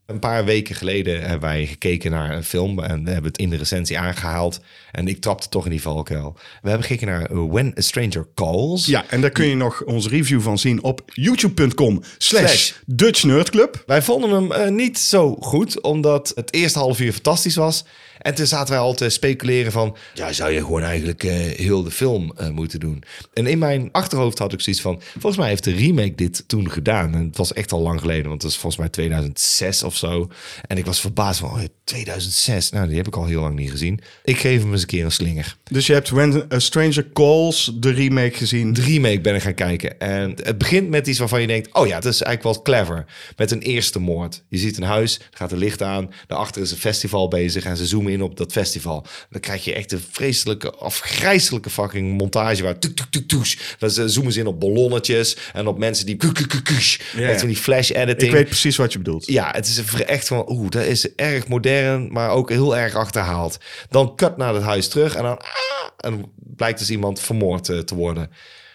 Een 0.05 0.19
paar 0.19 0.45
weken 0.45 0.75
geleden 0.75 1.21
hebben 1.21 1.50
wij 1.50 1.65
gekeken 1.65 2.12
naar 2.12 2.36
een 2.36 2.43
film 2.43 2.79
en 2.79 3.03
we 3.03 3.12
hebben 3.12 3.31
het 3.31 3.39
in 3.39 3.50
de 3.50 3.55
recensie 3.55 4.00
aangehaald. 4.00 4.59
En 4.91 5.07
ik 5.07 5.21
trapte 5.21 5.50
toch 5.50 5.65
in 5.65 5.71
die 5.71 5.81
valkuil. 5.81 6.38
We 6.62 6.69
hebben 6.69 6.88
gekeken 6.88 7.07
naar 7.07 7.47
When 7.50 7.74
a 7.77 7.81
Stranger 7.81 8.27
Calls. 8.36 8.86
Ja, 8.86 9.05
en 9.09 9.21
daar 9.21 9.29
kun 9.29 9.45
je 9.45 9.55
nog 9.55 9.83
onze 9.83 10.09
review 10.09 10.41
van 10.41 10.57
zien 10.57 10.83
op 10.83 11.01
youtube.com 11.05 12.03
slash 12.17 12.41
Slash. 12.41 12.74
Dutch 12.86 13.24
Nerd 13.24 13.50
Club. 13.50 13.83
Wij 13.86 14.01
vonden 14.01 14.29
hem 14.29 14.51
eh, 14.51 14.71
niet 14.71 15.00
zo 15.00 15.36
goed, 15.36 15.81
omdat 15.81 16.31
het 16.36 16.53
eerste 16.53 16.79
half 16.79 17.00
uur 17.00 17.13
fantastisch 17.13 17.55
was. 17.55 17.86
En 18.21 18.36
toen 18.36 18.45
zaten 18.45 18.74
wij 18.74 18.83
al 18.83 18.93
te 18.93 19.09
speculeren 19.09 19.71
van... 19.71 19.97
ja, 20.13 20.33
zou 20.33 20.51
je 20.51 20.59
gewoon 20.59 20.83
eigenlijk 20.83 21.24
eh, 21.24 21.36
heel 21.36 21.83
de 21.83 21.91
film 21.91 22.33
eh, 22.36 22.50
moeten 22.50 22.79
doen? 22.79 23.03
En 23.33 23.47
in 23.47 23.57
mijn 23.57 23.89
achterhoofd 23.91 24.38
had 24.38 24.53
ik 24.53 24.62
zoiets 24.62 24.81
van... 24.81 25.01
volgens 25.12 25.38
mij 25.38 25.47
heeft 25.47 25.63
de 25.63 25.74
remake 25.74 26.15
dit 26.15 26.43
toen 26.47 26.71
gedaan. 26.71 27.13
En 27.13 27.25
het 27.25 27.38
was 27.38 27.53
echt 27.53 27.71
al 27.71 27.81
lang 27.81 28.00
geleden, 28.00 28.29
want 28.29 28.41
het 28.41 28.51
is 28.51 28.57
volgens 28.57 28.81
mij 28.81 28.89
2006 28.89 29.83
of 29.83 29.95
zo. 29.95 30.29
En 30.67 30.77
ik 30.77 30.86
was 30.86 31.00
verbaasd 31.00 31.39
van, 31.39 31.50
oh, 31.50 31.59
2006? 31.83 32.69
Nou, 32.69 32.88
die 32.88 32.97
heb 32.97 33.07
ik 33.07 33.15
al 33.15 33.25
heel 33.25 33.41
lang 33.41 33.55
niet 33.55 33.71
gezien. 33.71 34.00
Ik 34.24 34.38
geef 34.38 34.62
hem 34.62 34.71
eens 34.71 34.81
een 34.81 34.88
keer 34.88 35.05
een 35.05 35.12
slinger. 35.12 35.57
Dus 35.63 35.88
je 35.88 35.93
hebt 35.93 36.09
When 36.09 36.45
a 36.53 36.59
Stranger 36.59 37.07
Calls, 37.13 37.71
de 37.75 37.91
remake, 37.91 38.38
gezien. 38.38 38.74
De 38.74 38.81
remake 38.81 39.21
ben 39.21 39.36
ik 39.36 39.41
gaan 39.41 39.53
kijken. 39.53 40.00
En 40.00 40.36
het 40.43 40.57
begint 40.57 40.89
met 40.89 41.07
iets 41.07 41.19
waarvan 41.19 41.41
je 41.41 41.47
denkt... 41.47 41.74
oh 41.74 41.88
ja, 41.88 41.95
het 41.95 42.05
is 42.05 42.21
eigenlijk 42.21 42.55
wel 42.55 42.63
clever. 42.63 43.05
Met 43.36 43.51
een 43.51 43.62
eerste 43.62 44.00
moord. 44.00 44.43
Je 44.50 44.57
ziet 44.57 44.77
een 44.77 44.83
huis, 44.83 45.19
gaat 45.31 45.51
een 45.51 45.57
licht 45.57 45.81
aan. 45.81 46.12
Daarachter 46.27 46.62
is 46.62 46.71
een 46.71 46.77
festival 46.77 47.27
bezig 47.27 47.65
en 47.65 47.77
ze 47.77 47.86
zoomen 47.86 48.06
in 48.07 48.21
op 48.21 48.37
dat 48.37 48.51
festival. 48.51 49.05
Dan 49.29 49.41
krijg 49.41 49.63
je 49.63 49.73
echt 49.73 49.91
een 49.91 50.03
vreselijke, 50.11 50.71
afgrijzelijke 50.71 51.69
fucking 51.69 52.17
montage... 52.17 52.63
waar 52.63 52.79
tuk, 52.79 52.95
tuk, 52.95 53.05
tuk, 53.09 53.27
toes. 53.27 53.57
Dan 53.79 53.89
ze- 53.89 54.09
zoomen 54.09 54.31
ze 54.33 54.39
in 54.39 54.47
op 54.47 54.59
ballonnetjes 54.59 55.37
en 55.53 55.67
op 55.67 55.77
mensen 55.77 56.05
die... 56.05 56.15
kuk, 56.15 56.33
kuk, 56.33 56.63
kush. 56.63 56.97
Echt 57.17 57.39
van 57.39 57.47
die 57.47 57.57
flash 57.57 57.89
editing. 57.89 58.21
Ik 58.21 58.31
weet 58.31 58.45
precies 58.45 58.75
wat 58.75 58.91
je 58.91 58.97
bedoelt. 58.97 59.27
Ja, 59.27 59.51
het 59.51 59.67
is 59.67 59.83
echt 60.05 60.27
van, 60.27 60.45
oeh, 60.49 60.69
dat 60.69 60.83
is 60.85 61.15
erg 61.15 61.47
modern, 61.47 62.11
maar 62.11 62.29
ook 62.29 62.49
heel 62.49 62.77
erg 62.77 62.95
achterhaald. 62.95 63.57
Dan 63.89 64.15
cut 64.15 64.37
naar 64.37 64.53
het 64.53 64.63
huis 64.63 64.87
terug 64.87 65.15
en 65.15 65.23
dan, 65.23 65.37
ah, 65.37 65.87
en 65.97 66.25
blijkt 66.37 66.79
dus 66.79 66.89
iemand 66.89 67.19
vermoord 67.19 67.69
eh, 67.69 67.79
te 67.79 67.95
worden. 67.95 68.29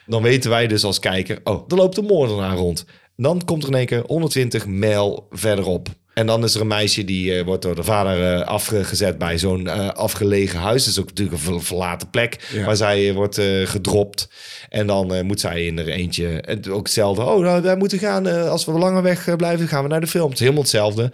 Dan 0.06 0.22
weten 0.22 0.50
wij 0.50 0.66
dus 0.66 0.84
als 0.84 0.98
kijker, 0.98 1.40
oh, 1.44 1.64
er 1.68 1.76
loopt 1.76 1.96
een 1.96 2.04
moordenaar 2.04 2.56
rond. 2.56 2.84
Dan 3.16 3.44
komt 3.44 3.62
er 3.62 3.68
in 3.68 3.74
één 3.74 3.86
keer 3.86 4.02
120 4.06 4.66
mijl 4.66 5.26
verderop. 5.30 5.88
En 6.14 6.26
dan 6.26 6.45
is 6.45 6.54
er 6.54 6.61
een 6.61 6.66
meisje 6.66 7.04
die 7.04 7.35
eh, 7.38 7.45
wordt 7.45 7.62
door 7.62 7.75
de 7.75 7.83
vader 7.85 8.35
eh, 8.40 8.47
afgezet 8.47 9.19
bij 9.19 9.38
zo'n 9.38 9.66
eh, 9.69 9.88
afgelegen 9.88 10.59
huis. 10.59 10.85
Dat 10.85 10.92
is 10.92 11.00
ook 11.00 11.09
natuurlijk 11.09 11.37
een 11.37 11.42
ver- 11.42 11.62
verlaten 11.62 12.11
plek 12.11 12.49
Ja. 12.52 12.64
waar 12.64 12.76
zij 12.76 13.12
wordt 13.14 13.40
gedropt. 13.64 14.28
En 14.69 14.87
dan 14.87 15.26
moet 15.26 15.40
zij 15.40 15.64
in 15.66 15.78
er 15.78 15.88
eentje, 15.88 16.40
en 16.40 16.71
ook 16.71 16.83
hetzelfde. 16.85 17.23
Oh, 17.25 17.40
nou, 17.42 17.62
wij 17.62 17.76
moeten 17.76 17.99
gaan, 17.99 18.49
als 18.49 18.64
we 18.64 18.73
langer 18.73 19.02
weg 19.02 19.37
blijven, 19.37 19.69
gaan 19.69 19.83
we 19.83 19.88
naar 19.88 20.00
de 20.00 20.07
film. 20.07 20.25
Het 20.25 20.33
is 20.35 20.40
helemaal 20.40 20.62
hetzelfde. 20.62 21.12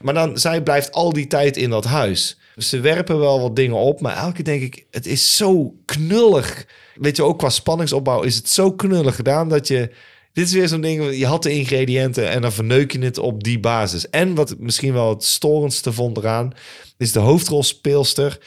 Maar 0.00 0.14
dan, 0.14 0.38
zij 0.38 0.62
blijft 0.62 0.92
al 0.92 1.12
die 1.12 1.26
tijd 1.26 1.56
in 1.56 1.70
dat 1.70 1.84
huis. 1.84 2.38
Dus 2.54 2.68
ze 2.68 2.80
werpen 2.80 3.18
wel 3.18 3.40
wat 3.40 3.56
dingen 3.56 3.76
op, 3.76 4.00
maar 4.00 4.16
elke 4.16 4.32
keer 4.32 4.44
denk 4.44 4.62
ik, 4.62 4.84
het 4.90 5.06
is 5.06 5.36
zo 5.36 5.74
knullig. 5.84 6.66
Weet 6.94 7.16
je, 7.16 7.22
ook 7.22 7.38
qua 7.38 7.48
spanningsopbouw 7.48 8.22
is 8.22 8.36
het 8.36 8.48
zo 8.48 8.72
knullig 8.72 9.14
gedaan 9.16 9.48
dat 9.48 9.68
je... 9.68 9.90
Dit 10.38 10.46
is 10.46 10.52
weer 10.52 10.68
zo'n 10.68 10.80
ding, 10.80 11.16
je 11.16 11.26
had 11.26 11.42
de 11.42 11.52
ingrediënten 11.52 12.28
en 12.28 12.42
dan 12.42 12.52
verneuk 12.52 12.92
je 12.92 12.98
het 12.98 13.18
op 13.18 13.44
die 13.44 13.60
basis. 13.60 14.10
En 14.10 14.34
wat 14.34 14.50
ik 14.50 14.58
misschien 14.58 14.92
wel 14.92 15.08
het 15.08 15.24
storendste 15.24 15.92
vond 15.92 16.16
eraan, 16.16 16.52
is 16.98 17.12
de 17.12 17.18
hoofdrolspeelster 17.18 18.38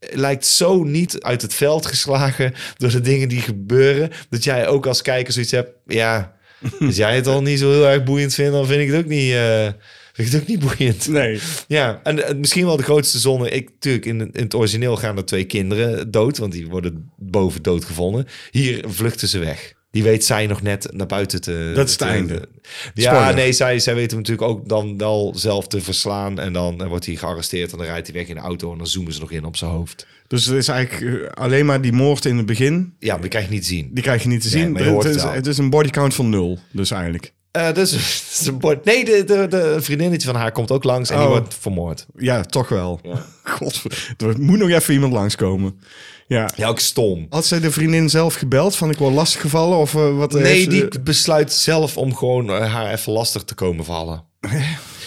lijkt 0.00 0.46
zo 0.46 0.82
niet 0.82 1.22
uit 1.22 1.42
het 1.42 1.54
veld 1.54 1.86
geslagen 1.86 2.54
door 2.76 2.90
de 2.90 3.00
dingen 3.00 3.28
die 3.28 3.40
gebeuren, 3.40 4.10
dat 4.30 4.44
jij 4.44 4.66
ook 4.66 4.86
als 4.86 5.02
kijker 5.02 5.32
zoiets 5.32 5.50
hebt, 5.50 5.70
ja, 5.86 6.36
als 6.80 6.96
jij 6.96 7.16
het 7.16 7.26
al 7.26 7.42
niet 7.42 7.58
zo 7.58 7.70
heel 7.70 7.86
erg 7.86 8.04
boeiend 8.04 8.34
vindt, 8.34 8.52
dan 8.52 8.66
vind 8.66 8.80
ik 8.80 8.88
het 8.88 9.04
ook 9.04 9.10
niet, 9.10 9.32
eh, 9.32 9.62
vind 10.12 10.28
ik 10.28 10.32
het 10.32 10.40
ook 10.40 10.48
niet 10.48 10.76
boeiend. 10.76 11.08
Nee. 11.08 11.40
Ja, 11.68 12.00
en 12.02 12.24
eh, 12.24 12.34
misschien 12.34 12.66
wel 12.66 12.76
de 12.76 12.82
grootste 12.82 13.18
zonde. 13.18 13.50
Ik, 13.50 13.70
natuurlijk, 13.70 14.06
in, 14.06 14.20
in 14.20 14.42
het 14.42 14.54
origineel 14.54 14.96
gaan 14.96 15.16
er 15.16 15.24
twee 15.24 15.44
kinderen 15.44 16.10
dood, 16.10 16.38
want 16.38 16.52
die 16.52 16.68
worden 16.68 17.10
boven 17.16 17.62
dood 17.62 17.84
gevonden. 17.84 18.26
Hier 18.50 18.84
vluchten 18.88 19.28
ze 19.28 19.38
weg. 19.38 19.76
Die 19.98 20.06
weet 20.06 20.24
zij 20.24 20.46
nog 20.46 20.62
net 20.62 20.88
naar 20.92 21.06
buiten 21.06 21.40
te... 21.40 21.72
Dat 21.74 21.84
is 21.84 21.90
het 21.90 22.00
te- 22.00 22.04
einde. 22.06 22.48
Ja, 22.94 23.10
Spoiler. 23.14 23.34
nee, 23.34 23.52
zij, 23.52 23.78
zij 23.78 23.94
weten 23.94 24.10
hem 24.10 24.18
natuurlijk 24.26 24.48
ook 24.48 24.68
dan 24.68 24.98
wel 24.98 25.32
zelf 25.36 25.66
te 25.68 25.80
verslaan. 25.80 26.38
En 26.38 26.52
dan 26.52 26.80
eh, 26.82 26.88
wordt 26.88 27.06
hij 27.06 27.14
gearresteerd 27.16 27.72
en 27.72 27.78
dan 27.78 27.86
rijdt 27.86 28.06
hij 28.06 28.16
weg 28.16 28.28
in 28.28 28.34
de 28.34 28.40
auto 28.40 28.72
en 28.72 28.78
dan 28.78 28.86
zoomen 28.86 29.12
ze 29.12 29.20
nog 29.20 29.30
in 29.30 29.44
op 29.44 29.56
zijn 29.56 29.70
hoofd. 29.70 30.06
Dus 30.26 30.44
het 30.46 30.56
is 30.56 30.68
eigenlijk 30.68 31.22
eh, 31.22 31.30
alleen 31.42 31.66
maar 31.66 31.80
die 31.80 31.92
moord 31.92 32.24
in 32.24 32.36
het 32.36 32.46
begin. 32.46 32.94
Ja, 32.98 33.18
die 33.18 33.28
krijg 33.28 33.44
je 33.44 33.50
niet 33.52 33.62
te 33.62 33.68
zien. 33.68 33.90
Die 33.92 34.02
krijg 34.02 34.22
je 34.22 34.28
niet 34.28 34.50
te 34.50 34.56
Nee, 34.56 34.64
zien. 34.84 34.88
hoort 34.88 35.04
het, 35.04 35.14
het 35.14 35.24
is, 35.24 35.30
het 35.36 35.46
is 35.46 35.58
een 35.58 35.70
bodycount 35.70 36.14
van 36.14 36.28
nul, 36.28 36.58
dus 36.70 36.90
eigenlijk. 36.90 37.32
Eh 37.50 37.72
dus, 37.72 37.90
dus 38.38 38.46
een 38.46 38.58
bord- 38.58 38.84
nee, 38.84 39.04
de, 39.04 39.24
de, 39.24 39.46
de 39.48 39.76
vriendinnetje 39.80 40.26
van 40.28 40.36
haar 40.36 40.52
komt 40.52 40.70
ook 40.70 40.84
langs 40.84 41.10
en 41.10 41.16
die 41.16 41.24
Oh. 41.26 41.30
wordt 41.32 41.54
vermoord. 41.60 42.06
Ja, 42.16 42.42
toch 42.42 42.68
wel. 42.68 43.00
God, 43.58 43.82
er 44.16 44.40
moet 44.40 44.58
nog 44.58 44.70
even 44.70 44.94
iemand 44.94 45.12
langskomen. 45.12 45.80
Ja. 46.28 46.50
Ja, 46.56 46.68
ook 46.68 46.78
stom. 46.80 47.26
Had 47.30 47.46
zij 47.46 47.60
de 47.60 47.70
vriendin 47.70 48.08
zelf 48.10 48.34
gebeld 48.34 48.76
van 48.76 48.90
ik 48.90 48.98
word 48.98 49.14
lastiggevallen 49.14 49.78
of 49.78 49.94
eh, 49.94 50.16
wat? 50.16 50.32
Nee, 50.32 50.42
heeft 50.42 50.62
ze- 50.72 50.88
die 50.88 51.00
besluit 51.00 51.52
zelf 51.52 51.96
om 51.96 52.14
gewoon 52.16 52.50
eh, 52.50 52.72
haar 52.72 52.92
even 52.92 53.12
lastig 53.12 53.44
te 53.44 53.54
komen 53.54 53.84
vallen. 53.84 54.24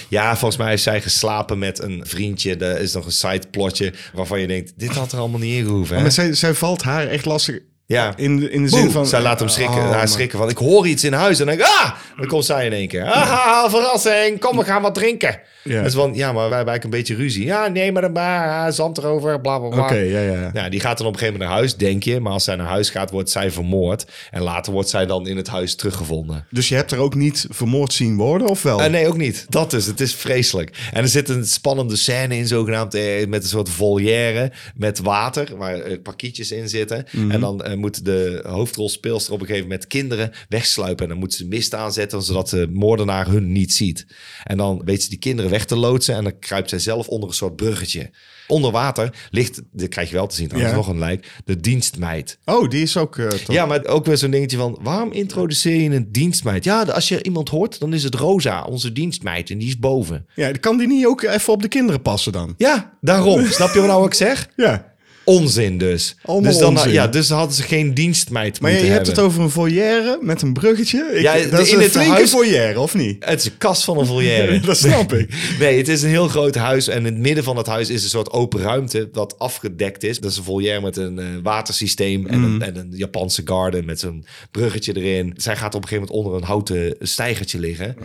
Ja, 0.09 0.31
volgens 0.37 0.57
mij 0.61 0.69
heeft 0.69 0.83
zij 0.83 1.01
geslapen 1.01 1.59
met 1.59 1.81
een 1.81 2.01
vriendje. 2.07 2.55
Er 2.55 2.79
is 2.79 2.93
nog 2.93 3.05
een 3.05 3.11
sideplotje 3.11 3.93
waarvan 4.13 4.39
je 4.39 4.47
denkt, 4.47 4.73
dit 4.75 4.89
had 4.89 5.11
er 5.11 5.19
allemaal 5.19 5.39
niet 5.39 5.55
in 5.57 5.65
gehoeven. 5.65 5.95
Hè? 5.95 6.01
Maar 6.01 6.11
zij, 6.11 6.33
zij 6.33 6.53
valt 6.53 6.81
haar 6.83 7.07
echt 7.07 7.25
lastig 7.25 7.59
Ja. 7.91 8.13
in, 8.17 8.37
de- 8.39 8.49
in 8.51 8.63
de 8.63 8.69
zin 8.69 8.83
Boe, 8.83 8.91
van... 8.91 9.05
zij 9.07 9.21
laat 9.21 9.39
hem 9.39 9.47
schrikken, 9.49 9.75
Oh, 9.75 9.81
haar 9.83 9.91
maar- 9.97 10.07
schrikken 10.07 10.37
van, 10.37 10.49
ik 10.49 10.57
hoor 10.57 10.87
iets 10.87 11.03
in 11.03 11.13
huis. 11.13 11.39
En 11.39 11.45
dan 11.45 11.55
denk 11.55 11.67
ik, 11.67 11.75
ah! 11.81 11.91
Dan 12.17 12.27
komt 12.27 12.45
zij 12.45 12.65
in 12.65 12.73
één 12.73 12.87
keer. 12.87 13.03
Ah, 13.05 13.69
verrassing, 13.69 14.39
kom, 14.39 14.57
we 14.57 14.63
gaan 14.63 14.81
wat 14.81 14.95
drinken. 14.95 15.39
Ja. 15.63 15.77
Dat 15.77 15.85
is 15.85 15.93
van, 15.93 16.13
ja, 16.13 16.25
maar 16.31 16.49
wij 16.49 16.57
hebben 16.57 16.73
eigenlijk 16.73 16.83
een 16.83 16.89
beetje 16.89 17.15
ruzie. 17.15 17.45
Ja, 17.45 17.67
nee, 17.67 17.91
maar 17.91 18.01
dan 18.01 18.17
ah, 18.17 18.71
zand 18.71 18.97
erover, 18.97 19.41
bla, 19.41 19.59
bla, 19.59 19.69
bla. 19.69 19.83
Oké, 19.83 19.95
ja, 19.95 20.19
ja. 20.19 20.49
Ja, 20.53 20.69
die 20.69 20.79
gaat 20.79 20.97
dan 20.97 21.07
op 21.07 21.13
een 21.13 21.19
gegeven 21.19 21.39
moment 21.39 21.49
naar 21.49 21.59
huis, 21.59 21.75
denk 21.75 22.03
je. 22.03 22.19
Maar 22.19 22.31
als 22.31 22.43
zij 22.43 22.55
naar 22.55 22.67
huis 22.67 22.89
gaat, 22.89 23.11
wordt 23.11 23.29
zij 23.29 23.51
vermoord. 23.51 24.05
En 24.31 24.41
later 24.41 24.73
wordt 24.73 24.89
zij 24.89 25.05
dan 25.05 25.27
in 25.27 25.37
het 25.37 25.47
huis 25.47 25.75
teruggevonden. 25.75 26.45
Dus 26.49 26.69
je 26.69 26.75
hebt 26.75 26.91
er 26.91 26.97
ook 26.97 27.15
niet 27.15 27.45
vermoord 27.49 27.93
zien 27.93 28.15
worden, 28.17 28.47
of 28.47 28.63
wel? 28.63 28.81
Eh, 28.81 28.89
nee, 28.91 29.07
ook 29.07 29.17
niet. 29.17 29.45
Dat 29.49 29.73
is, 29.73 29.85
het 29.87 29.99
is 29.99 30.15
vreselijk. 30.15 30.77
En 30.93 31.01
er 31.01 31.07
zit 31.09 31.29
een 31.29 31.45
spannende 31.45 31.95
scène 31.95 32.35
in, 32.37 32.47
zogenaamd, 32.47 32.93
eh, 32.93 33.27
met 33.27 33.43
een 33.43 33.49
soort 33.49 33.69
volière 33.69 34.51
met 34.75 34.99
water, 34.99 35.47
waar 35.57 35.79
eh, 35.79 35.97
pakietjes 36.03 36.51
in 36.51 36.69
zitten. 36.69 37.05
Mhm. 37.11 37.31
En 37.31 37.39
dan 37.39 37.63
eh, 37.63 37.77
moet 37.81 38.05
de 38.05 38.39
hoofdrolspeelster 38.47 39.33
op 39.33 39.39
een 39.39 39.45
gegeven 39.45 39.67
moment 39.67 39.87
kinderen 39.87 40.31
wegsluipen. 40.49 41.03
En 41.03 41.09
dan 41.09 41.19
moet 41.19 41.33
ze 41.33 41.47
mist 41.47 41.73
aanzetten, 41.73 42.21
zodat 42.23 42.49
de 42.49 42.67
moordenaar 42.71 43.27
hun 43.27 43.51
niet 43.51 43.73
ziet. 43.73 44.05
En 44.43 44.57
dan 44.57 44.81
weet 44.85 45.03
ze 45.03 45.09
die 45.09 45.19
kinderen 45.19 45.51
weg 45.51 45.65
te 45.65 45.75
loodsen 45.75 46.15
en 46.15 46.23
dan 46.23 46.39
kruipt 46.39 46.69
zij 46.69 46.79
zelf 46.79 47.07
onder 47.07 47.29
een 47.29 47.35
soort 47.35 47.55
bruggetje. 47.55 48.09
Onder 48.47 48.71
water 48.71 49.13
ligt, 49.29 49.61
dit 49.71 49.89
krijg 49.89 50.09
je 50.09 50.15
wel 50.15 50.27
te 50.27 50.35
zien, 50.35 50.49
Ja. 50.55 50.71
nog 50.75 50.87
een 50.87 50.99
lijk, 50.99 51.31
de 51.45 51.59
dienstmeid. 51.59 52.37
Oh, 52.45 52.69
die 52.69 52.81
is 52.81 52.97
ook... 52.97 53.17
eh, 53.17 53.27
Ja, 53.47 53.65
maar 53.65 53.85
ook 53.85 54.05
weer 54.05 54.17
zo'n 54.17 54.31
dingetje 54.31 54.57
van... 54.57 54.77
waarom 54.81 55.11
introduceer 55.11 55.81
je 55.81 55.89
een 55.89 56.11
dienstmeid? 56.11 56.63
Ja, 56.63 56.81
als 56.83 57.07
je 57.07 57.23
iemand 57.23 57.49
hoort, 57.49 57.79
dan 57.79 57.93
is 57.93 58.03
het 58.03 58.15
Rosa, 58.15 58.63
onze 58.63 58.91
dienstmeid. 58.91 59.49
En 59.49 59.57
die 59.57 59.67
is 59.67 59.79
boven. 59.79 60.25
ja, 60.35 60.51
kan 60.51 60.77
die 60.77 60.87
niet 60.87 61.05
ook 61.05 61.21
even 61.21 61.53
op 61.53 61.61
de 61.61 61.67
kinderen 61.67 62.01
passen 62.01 62.31
dan? 62.31 62.53
Ja, 62.57 62.97
daarom. 63.01 63.45
Snap 63.45 63.73
je 63.73 63.79
wat 63.79 63.87
nou 63.87 63.99
wat 63.99 64.09
ik 64.09 64.13
zeg? 64.17 64.49
Ja. 64.55 64.90
Onzin 65.23 65.77
dus. 65.77 66.15
Allemaal 66.23 66.51
dus 66.51 66.59
dan, 66.59 66.69
onzin. 66.77 66.91
Ja, 66.91 67.07
dus 67.07 67.29
hadden 67.29 67.55
ze 67.55 67.63
geen 67.63 67.93
dienstmeid 67.93 68.61
Maar 68.61 68.69
je, 68.71 68.75
moeten 68.77 68.93
je 68.93 68.99
hebt 68.99 69.07
hebben. 69.07 69.23
het 69.25 69.33
over 69.33 69.43
een 69.45 69.51
foyer 69.51 70.17
met 70.21 70.41
een 70.41 70.53
bruggetje. 70.53 71.09
Ik, 71.13 71.21
Ja, 71.21 71.33
dat 71.49 71.59
is 71.59 71.69
in 71.69 71.75
een 71.77 71.81
het 71.83 71.91
flinke 71.91 72.11
huis- 72.11 72.29
foyer, 72.29 72.79
of 72.79 72.95
niet? 72.95 73.25
Het 73.25 73.39
is 73.39 73.45
een 73.45 73.57
kast 73.57 73.83
van 73.83 73.97
een 73.97 74.05
volière. 74.05 74.59
Dat 74.65 74.77
snap 74.77 75.13
ik. 75.13 75.55
Nee, 75.59 75.77
het 75.77 75.87
is 75.87 76.01
een 76.01 76.09
heel 76.09 76.27
groot 76.27 76.55
huis. 76.55 76.87
En 76.87 76.97
in 76.97 77.05
het 77.05 77.17
midden 77.17 77.43
van 77.43 77.57
het 77.57 77.67
huis 77.67 77.89
is 77.89 78.03
een 78.03 78.09
soort 78.09 78.31
open 78.31 78.61
ruimte 78.61 79.09
dat 79.11 79.39
afgedekt 79.39 80.03
is. 80.03 80.19
Dat 80.19 80.31
is 80.31 80.37
een 80.37 80.43
volière 80.43 80.81
met 80.81 80.97
een 80.97 81.19
eh, 81.19 81.25
watersysteem 81.43 82.27
en, 82.27 82.39
Mm. 82.39 82.45
een, 82.45 82.61
en 82.61 82.75
een 82.75 82.91
Japanse 82.95 83.41
garden 83.45 83.85
met 83.85 83.99
zo'n 83.99 84.25
bruggetje 84.51 84.95
erin. 84.95 85.33
Zij 85.37 85.55
gaat 85.55 85.75
op 85.75 85.81
een 85.81 85.87
gegeven 85.87 86.07
moment 86.07 86.25
onder 86.25 86.41
een 86.41 86.47
houten 86.47 86.95
stijgertje 86.99 87.59
liggen. 87.59 87.95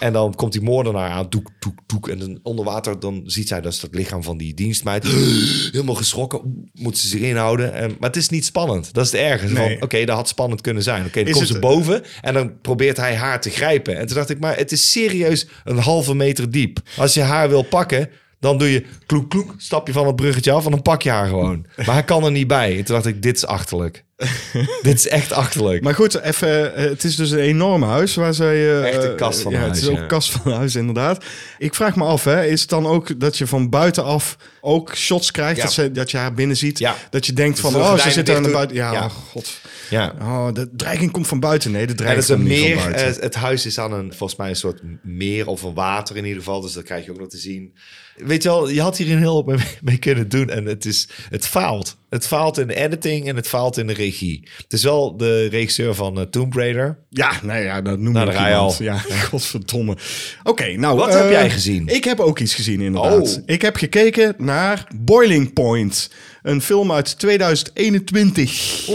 En 0.00 0.12
dan 0.12 0.34
komt 0.34 0.52
die 0.52 0.62
moordenaar 0.62 1.10
aan, 1.10 1.26
doek, 1.28 1.50
doek, 1.58 1.78
doek. 1.86 2.08
En 2.08 2.18
dan 2.18 2.38
onder 2.42 2.64
water, 2.64 3.00
dan 3.00 3.22
ziet 3.26 3.48
zij 3.48 3.60
dus 3.60 3.82
het 3.82 3.94
lichaam 3.94 4.22
van 4.22 4.36
die 4.36 4.54
dienstmeid. 4.54 5.04
Helemaal 5.72 5.94
geschrokken, 5.94 6.63
moet 6.72 6.98
ze 6.98 7.08
zich 7.08 7.20
inhouden. 7.20 7.72
En, 7.74 7.88
maar 7.98 8.08
het 8.08 8.16
is 8.18 8.28
niet 8.28 8.44
spannend. 8.44 8.92
Dat 8.94 9.04
is 9.04 9.12
het 9.12 9.20
ergste. 9.20 9.52
Nee. 9.52 9.72
Van, 9.72 9.82
Oké, 9.82 10.04
dat 10.04 10.16
had 10.16 10.28
spannend 10.28 10.60
kunnen 10.60 10.82
zijn. 10.82 11.04
Oké, 11.04 11.18
dan 11.18 11.24
Is 11.26 11.32
komt 11.32 11.44
het- 11.44 11.54
ze 11.54 11.58
boven 11.60 12.02
en 12.22 12.34
dan 12.34 12.60
probeert 12.60 12.96
hij 12.96 13.14
haar 13.16 13.40
te 13.40 13.50
grijpen. 13.50 13.96
En 13.98 14.06
toen 14.06 14.16
dacht 14.16 14.30
ik, 14.30 14.40
maar 14.40 14.56
het 14.56 14.72
is 14.72 14.90
serieus 14.90 15.46
een 15.64 15.78
halve 15.78 16.14
meter 16.14 16.50
diep. 16.50 16.78
Als 16.96 17.14
je 17.14 17.20
haar 17.22 17.48
wil 17.48 17.62
pakken, 17.62 18.08
dan 18.40 18.58
doe 18.58 18.72
je 18.72 18.84
kloek, 19.06 19.30
kloek, 19.30 19.54
stap 19.56 19.86
je 19.86 19.92
van 19.92 20.06
het 20.06 20.16
bruggetje 20.16 20.52
af 20.52 20.64
en 20.64 20.70
dan 20.70 20.82
pak 20.82 21.02
je 21.02 21.10
haar 21.10 21.28
gewoon. 21.28 21.66
Maar 21.76 21.94
hij 21.94 22.04
kan 22.04 22.24
er 22.24 22.30
niet 22.30 22.46
bij. 22.46 22.78
En 22.78 22.84
toen 22.84 22.94
dacht 22.94 23.06
ik, 23.06 23.22
dit 23.22 23.36
is 23.36 23.46
achterlijk. 23.46 24.04
Dit 24.82 24.94
is 24.94 25.08
echt 25.08 25.32
achterlijk. 25.32 25.82
Maar 25.82 25.94
goed, 25.94 26.20
even, 26.20 26.74
eh, 26.76 26.84
het 26.84 27.04
is 27.04 27.16
dus 27.16 27.30
een 27.30 27.38
enorm 27.38 27.82
huis 27.82 28.14
waar 28.14 28.34
zij... 28.34 28.54
eh, 28.54 28.88
Echt 28.94 29.04
een 29.04 29.10
eh, 29.10 29.16
kast 29.16 29.40
van 29.40 29.52
ja, 29.52 29.58
een 29.58 29.62
Het 29.64 29.70
huis, 29.72 29.82
is 29.82 29.88
ook 29.88 29.96
ja. 29.96 30.02
een 30.02 30.08
kast 30.08 30.30
van 30.30 30.52
huis, 30.52 30.74
inderdaad. 30.76 31.24
Ik 31.58 31.74
vraag 31.74 31.96
me 31.96 32.04
af, 32.04 32.24
hè, 32.24 32.44
is 32.46 32.60
het 32.60 32.70
dan 32.70 32.86
ook 32.86 33.20
dat 33.20 33.38
je 33.38 33.46
van 33.46 33.68
buitenaf 33.70 34.36
ook 34.60 34.96
shots 34.96 35.30
krijgt? 35.30 35.56
Ja. 35.56 35.62
Dat, 35.62 35.72
ze, 35.72 35.92
dat 35.92 36.10
je 36.10 36.16
haar 36.16 36.34
binnen 36.34 36.56
ziet? 36.56 36.88
Dat 37.10 37.26
je 37.26 37.32
denkt 37.32 37.60
van, 37.60 37.72
de 37.72 37.78
oh, 37.78 37.98
ze 37.98 38.10
zit 38.10 38.26
daar 38.26 38.34
naar 38.34 38.44
doen. 38.44 38.52
buiten. 38.52 38.76
Ja, 38.76 38.92
oh, 38.92 39.10
god. 39.30 39.60
ja. 39.90 40.14
Oh, 40.20 40.52
de 40.52 40.68
dreiging 40.76 41.10
komt 41.10 41.26
van 41.26 41.40
buiten. 41.40 41.70
Nee, 41.70 41.86
de 41.86 41.94
dreiging 41.94 42.26
komt 42.26 42.44
niet 42.48 42.74
van 42.80 42.90
buiten. 42.90 43.16
eh, 43.16 43.22
het 43.22 43.34
huis 43.34 43.66
is 43.66 43.78
aan 43.78 43.92
een, 43.92 44.12
volgens 44.14 44.38
mij 44.38 44.48
een 44.48 44.56
soort 44.56 44.80
meer 45.02 45.46
of 45.46 45.62
een 45.62 45.74
water 45.74 46.16
in 46.16 46.24
ieder 46.24 46.38
geval. 46.42 46.60
Dus 46.60 46.72
dat 46.72 46.84
krijg 46.84 47.04
je 47.04 47.10
ook 47.10 47.18
nog 47.18 47.28
te 47.28 47.38
zien. 47.38 47.74
Weet 48.16 48.42
je 48.42 48.48
wel, 48.48 48.68
je 48.68 48.80
had 48.80 48.96
hier 48.96 49.12
een 49.12 49.18
heel 49.18 49.36
op 49.36 49.46
mee, 49.46 49.56
mee 49.82 49.98
kunnen 49.98 50.28
doen. 50.28 50.50
En 50.50 50.64
het, 50.64 50.84
is, 50.84 51.08
het 51.30 51.46
faalt. 51.46 51.96
Het 52.14 52.26
faalt 52.26 52.58
in 52.58 52.66
de 52.66 52.74
editing 52.74 53.28
en 53.28 53.36
het 53.36 53.48
faalt 53.48 53.76
in 53.76 53.86
de 53.86 53.92
regie. 53.92 54.48
Het 54.56 54.72
is 54.72 54.82
wel 54.82 55.16
de 55.16 55.46
regisseur 55.46 55.94
van 55.94 56.18
eh, 56.18 56.24
Tomb 56.24 56.54
Raider. 56.54 56.98
Ja, 57.08 57.32
nou 57.42 57.62
ja, 57.62 57.82
dat 57.82 57.98
noem 57.98 58.12
Nou, 58.12 58.28
ik 58.28 58.34
daar 58.34 58.54
al. 58.54 58.74
Ja, 58.78 58.98
godverdomme. 59.30 59.96
Oké, 60.42 60.76
nou... 60.76 60.96
Wat 60.96 61.08
eh, 61.08 61.14
heb 61.14 61.30
jij 61.30 61.50
gezien? 61.50 61.86
Ik 61.88 62.04
heb 62.04 62.20
ook 62.20 62.38
iets 62.38 62.54
gezien, 62.54 62.80
inderdaad. 62.80 63.36
Oh. 63.36 63.42
Ik 63.46 63.62
heb 63.62 63.76
gekeken 63.76 64.34
naar 64.38 64.86
Boiling 64.96 65.52
Point. 65.52 66.10
Een 66.44 66.60
film 66.60 66.92
uit 66.92 67.18
2021. 67.18 68.86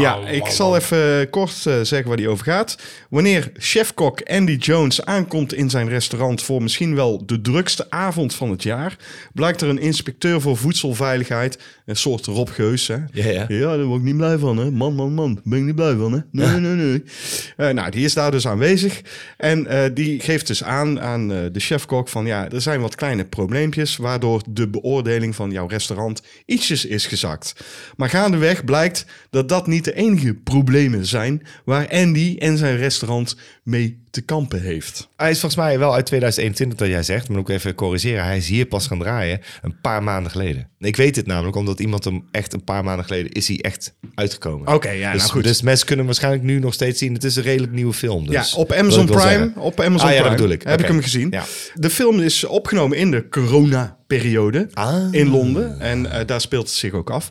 ja, 0.00 0.18
ik 0.26 0.46
zal 0.46 0.76
even 0.76 1.30
kort 1.30 1.66
eh, 1.66 1.80
zeggen 1.82 2.08
waar 2.08 2.16
die 2.16 2.28
over 2.28 2.44
gaat. 2.44 2.78
Wanneer 3.08 3.52
chefkok 3.56 4.22
Andy 4.22 4.56
Jones 4.56 5.04
aankomt 5.04 5.54
in 5.54 5.70
zijn 5.70 5.88
restaurant... 5.88 6.42
voor 6.42 6.62
misschien 6.62 6.94
wel 6.94 7.26
de 7.26 7.40
drukste 7.40 7.86
avond 7.88 8.34
van 8.34 8.50
het 8.50 8.62
jaar... 8.62 8.96
blijkt 9.32 9.60
er 9.60 9.68
een 9.68 9.80
inspecteur 9.80 10.40
voor 10.40 10.56
voedselveiligheid... 10.56 11.58
een 11.86 11.96
soort 11.96 12.26
Rob 12.26 12.48
Geus, 12.48 12.86
hè? 12.86 12.96
Ja, 13.12 13.26
ja. 13.26 13.44
Ja, 13.48 13.76
daar 13.76 13.84
word 13.84 14.00
ik 14.00 14.06
niet 14.06 14.16
blij 14.16 14.38
van, 14.38 14.56
hè. 14.56 14.70
Man, 14.70 14.94
man, 14.94 15.12
man. 15.12 15.40
Ben 15.44 15.58
ik 15.58 15.64
niet 15.64 15.74
blij 15.74 15.94
van, 15.94 16.12
hè. 16.12 16.18
Nee, 16.30 16.60
nee, 16.60 16.74
nee. 16.74 17.02
Eh, 17.56 17.68
nou, 17.68 17.90
die 17.90 18.04
is 18.04 18.14
daar 18.14 18.30
dus 18.30 18.46
aanwezig. 18.46 19.00
En 19.36 19.66
eh, 19.66 19.90
die 19.94 20.20
geeft 20.20 20.46
dus 20.46 20.64
aan 20.64 21.00
aan 21.00 21.32
eh, 21.32 21.38
de 21.52 21.60
chefkok 21.60 22.08
van... 22.08 22.26
ja, 22.26 22.50
er 22.50 22.60
zijn 22.60 22.80
wat 22.80 22.94
kleine 22.94 23.24
probleempjes... 23.24 23.96
waardoor 23.96 24.42
de 24.48 24.68
beoordeling 24.68 25.34
van 25.34 25.50
jouw 25.50 25.66
restaurant 25.66 26.22
is 26.68 27.06
gezakt. 27.06 27.54
Maar 27.96 28.08
gaandeweg 28.08 28.64
blijkt 28.64 29.04
dat 29.30 29.48
dat 29.48 29.66
niet 29.66 29.84
de 29.84 29.94
enige 29.94 30.34
problemen 30.34 31.06
zijn... 31.06 31.46
waar 31.64 31.88
Andy 31.88 32.36
en 32.38 32.58
zijn 32.58 32.76
restaurant 32.76 33.36
mee 33.70 33.98
te 34.10 34.20
kampen 34.20 34.60
heeft. 34.62 35.08
Hij 35.16 35.30
is 35.30 35.40
volgens 35.40 35.60
mij 35.62 35.78
wel 35.78 35.94
uit 35.94 36.06
2021 36.06 36.78
dat 36.78 36.88
jij 36.88 37.02
zegt. 37.02 37.28
Maar 37.28 37.38
ook 37.38 37.48
even 37.48 37.74
corrigeren. 37.74 38.24
Hij 38.24 38.36
is 38.36 38.48
hier 38.48 38.66
pas 38.66 38.86
gaan 38.86 38.98
draaien 38.98 39.40
een 39.62 39.80
paar 39.80 40.02
maanden 40.02 40.30
geleden. 40.30 40.68
Ik 40.78 40.96
weet 40.96 41.14
dit 41.14 41.26
namelijk 41.26 41.56
omdat 41.56 41.80
iemand 41.80 42.04
hem 42.04 42.24
echt 42.30 42.52
een 42.52 42.64
paar 42.64 42.84
maanden 42.84 43.04
geleden 43.04 43.32
is 43.32 43.48
hij 43.48 43.58
echt 43.60 43.94
uitgekomen. 44.14 44.74
Oké, 44.74 44.90
ja, 44.90 45.12
dus, 45.12 45.20
nou 45.20 45.32
goed. 45.32 45.44
Dus 45.44 45.62
mensen 45.62 45.86
kunnen 45.86 46.04
hem 46.06 46.14
waarschijnlijk 46.14 46.52
nu 46.52 46.58
nog 46.58 46.74
steeds 46.74 46.98
zien. 46.98 47.12
Het 47.14 47.24
is 47.24 47.36
een 47.36 47.42
redelijk 47.42 47.72
nieuwe 47.72 47.92
film. 47.92 48.26
Dus, 48.26 48.50
ja, 48.52 48.56
op 48.58 48.72
Amazon 48.72 49.00
ik 49.04 49.06
Prime. 49.10 49.20
zeggen. 49.22 49.56
Op 49.56 49.80
Amazon 49.80 50.08
Ah, 50.08 50.14
ja, 50.14 50.20
Prime 50.20 50.36
bedoel 50.36 50.50
ik. 50.52 50.62
heb 50.62 50.80
ik 50.80 50.86
hem 50.86 51.02
gezien. 51.02 51.28
Ja. 51.30 51.44
De 51.74 51.90
film 51.90 52.20
is 52.20 52.44
opgenomen 52.44 52.98
in 52.98 53.10
de 53.10 53.28
corona-periode 53.28 54.68
Ah. 54.72 55.08
in 55.10 55.28
Londen. 55.28 55.80
En 55.80 56.10
eh, 56.12 56.26
daar 56.26 56.40
speelt 56.40 56.66
het 56.66 56.76
zich 56.76 56.92
ook 56.92 57.10
af. 57.10 57.28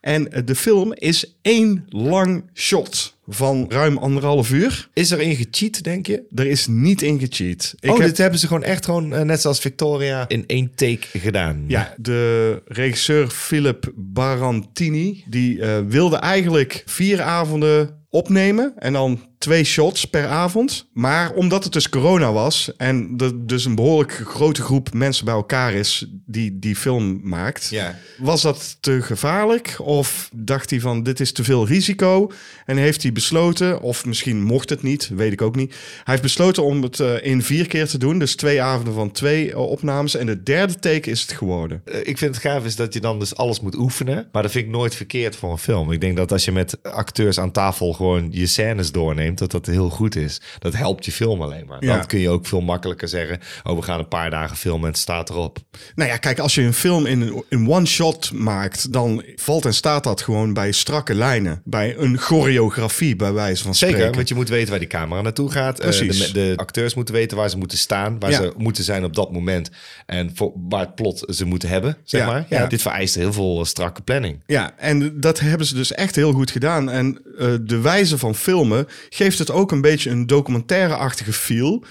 En 0.00 0.32
eh, 0.32 0.42
de 0.44 0.54
film 0.54 0.92
is 0.94 1.36
één 1.42 1.84
lang 1.88 2.50
shot 2.54 3.15
van 3.26 3.66
ruim 3.68 3.98
anderhalf 3.98 4.50
uur. 4.50 4.88
Is 4.92 5.10
er 5.10 5.20
in 5.20 5.36
gecheat, 5.36 5.82
denk 5.82 6.06
je? 6.06 6.22
Er 6.34 6.46
is 6.46 6.66
niet 6.66 7.02
in 7.02 7.18
gecheat. 7.18 7.74
Ik 7.80 7.90
oh, 7.90 7.96
heb- 7.96 8.06
dit 8.06 8.18
hebben 8.18 8.38
ze 8.38 8.46
gewoon 8.46 8.62
echt 8.62 8.84
gewoon, 8.84 9.14
eh, 9.14 9.22
net 9.22 9.40
zoals 9.40 9.60
Victoria, 9.60 10.24
in 10.28 10.44
één 10.46 10.74
take 10.74 11.06
gedaan. 11.18 11.64
Ja, 11.66 11.94
de 11.96 12.62
regisseur 12.66 13.28
Philip 13.28 13.92
Barantini, 13.96 15.24
die 15.28 15.60
eh, 15.60 15.78
wilde 15.88 16.16
eigenlijk 16.16 16.82
vier 16.86 17.22
avonden 17.22 18.04
opnemen 18.10 18.72
en 18.76 18.92
dan 18.92 19.20
twee 19.38 19.64
shots 19.64 20.04
per 20.04 20.26
avond. 20.26 20.88
Maar 20.92 21.32
omdat 21.32 21.64
het 21.64 21.72
dus 21.72 21.88
corona 21.88 22.32
was 22.32 22.76
en 22.76 23.14
er 23.16 23.46
dus 23.46 23.64
een 23.64 23.74
behoorlijk 23.74 24.22
grote 24.26 24.62
groep 24.62 24.92
mensen 24.92 25.24
bij 25.24 25.34
elkaar 25.34 25.72
is 25.72 26.06
die 26.26 26.58
die 26.58 26.76
film 26.76 27.20
maakt, 27.22 27.68
Ja. 27.70 27.98
was 28.18 28.42
dat 28.42 28.76
te 28.80 29.02
gevaarlijk? 29.02 29.76
Of 29.80 30.30
dacht 30.34 30.70
hij 30.70 30.80
van 30.80 31.02
dit 31.02 31.20
is 31.20 31.32
te 31.32 31.44
veel 31.44 31.66
risico 31.66 32.30
en 32.66 32.76
heeft 32.76 33.02
hij 33.02 33.12
besloten, 33.12 33.80
of 33.80 34.04
misschien 34.04 34.42
mocht 34.42 34.70
het 34.70 34.82
niet, 34.82 35.10
weet 35.14 35.32
ik 35.32 35.42
ook 35.42 35.56
niet. 35.56 35.70
Hij 35.70 36.02
heeft 36.04 36.22
besloten 36.22 36.64
om 36.64 36.82
het 36.82 37.00
eh, 37.00 37.24
in 37.26 37.42
vier 37.42 37.66
keer 37.66 37.86
te 37.88 37.98
doen, 37.98 38.18
dus 38.18 38.36
twee 38.36 38.62
avonden 38.62 38.94
van 38.94 39.10
twee 39.12 39.50
eh, 39.52 39.58
opnames 39.58 40.14
en 40.16 40.26
de 40.26 40.42
derde 40.42 40.78
take 40.78 41.10
is 41.10 41.20
het 41.20 41.32
geworden. 41.32 41.82
Eh, 41.84 41.98
Ik 42.06 42.18
vind 42.18 42.34
het 42.34 42.44
gaaf 42.44 42.64
is 42.64 42.76
dat 42.76 42.94
je 42.94 43.00
dan 43.00 43.18
dus 43.18 43.36
alles 43.36 43.60
moet 43.60 43.76
oefenen. 43.76 44.28
Maar 44.32 44.42
dat 44.42 44.50
vind 44.50 44.64
ik 44.64 44.70
nooit 44.70 44.94
verkeerd 44.94 45.36
voor 45.36 45.50
een 45.50 45.58
film. 45.58 45.92
Ik 45.92 46.00
denk 46.00 46.16
dat 46.16 46.32
als 46.32 46.44
je 46.44 46.52
met 46.52 46.82
acteurs 46.82 47.38
aan 47.38 47.50
tafel 47.52 47.92
gewoon 47.92 48.28
je 48.30 48.46
scènes 48.46 48.92
doorneemt, 48.92 49.24
dat 49.34 49.50
dat 49.50 49.66
heel 49.66 49.90
goed 49.90 50.16
is. 50.16 50.40
Dat 50.58 50.74
helpt 50.76 51.04
je 51.04 51.12
film 51.12 51.42
alleen 51.42 51.66
maar. 51.66 51.84
Ja. 51.84 51.96
Dan 51.96 52.06
kun 52.06 52.18
je 52.18 52.28
ook 52.28 52.46
veel 52.46 52.60
makkelijker 52.60 53.08
zeggen, 53.08 53.40
oh 53.64 53.76
we 53.76 53.82
gaan 53.82 53.98
een 53.98 54.08
paar 54.08 54.30
dagen 54.30 54.56
filmen 54.56 54.82
en 54.84 54.90
het 54.90 54.98
staat 54.98 55.30
erop. 55.30 55.58
Nou 55.94 56.10
ja, 56.10 56.16
kijk, 56.16 56.38
als 56.38 56.54
je 56.54 56.62
een 56.62 56.72
film 56.74 57.06
in, 57.06 57.44
in 57.48 57.70
one 57.70 57.86
shot 57.86 58.32
maakt, 58.32 58.92
dan 58.92 59.22
valt 59.36 59.64
en 59.64 59.74
staat 59.74 60.04
dat 60.04 60.20
gewoon 60.22 60.52
bij 60.52 60.72
strakke 60.72 61.14
lijnen. 61.14 61.60
Bij 61.64 61.96
een 61.98 62.18
choreografie, 62.18 63.16
bij 63.16 63.32
wijze 63.32 63.62
van 63.62 63.74
Zeker, 63.74 63.94
spreken. 63.94 64.16
want 64.16 64.28
je 64.28 64.34
moet 64.34 64.48
weten 64.48 64.70
waar 64.70 64.78
die 64.78 64.88
camera 64.88 65.20
naartoe 65.20 65.50
gaat. 65.50 65.78
Eh, 65.80 65.84
Precies. 65.84 66.32
de, 66.32 66.32
de 66.32 66.52
acteurs 66.56 66.94
moeten 66.94 67.14
weten 67.14 67.36
waar 67.36 67.50
ze 67.50 67.58
moeten 67.58 67.78
staan, 67.78 68.18
waar 68.18 68.30
Ja. 68.30 68.36
ze 68.36 68.52
moeten 68.56 68.84
zijn 68.84 69.04
op 69.04 69.14
dat 69.14 69.32
moment. 69.32 69.70
En 70.06 70.30
voor, 70.34 70.52
waar 70.68 70.80
het 70.80 70.94
plot 70.94 71.24
ze 71.28 71.44
moeten 71.44 71.68
hebben, 71.68 71.96
zeg 72.04 72.20
Ja, 72.20 72.26
maar. 72.26 72.46
Ja, 72.48 72.60
ja. 72.60 72.66
dit 72.66 72.82
vereist 72.82 73.14
heel 73.14 73.32
veel 73.32 73.58
eh, 73.58 73.64
strakke 73.64 74.02
planning. 74.02 74.42
Ja, 74.46 74.74
en 74.76 75.20
dat 75.20 75.40
hebben 75.40 75.66
ze 75.66 75.74
dus 75.74 75.92
echt 75.92 76.16
heel 76.16 76.32
goed 76.32 76.50
gedaan. 76.50 76.90
En 76.90 77.18
eh, 77.38 77.48
de 77.60 77.80
wijze 77.80 78.18
van 78.18 78.34
filmen 78.34 78.86
geeft 79.16 79.38
het 79.38 79.50
ook 79.50 79.72
een 79.72 79.80
beetje 79.80 80.10
een 80.10 80.26
documentaire-achtige 80.26 81.32
feel. 81.32 81.84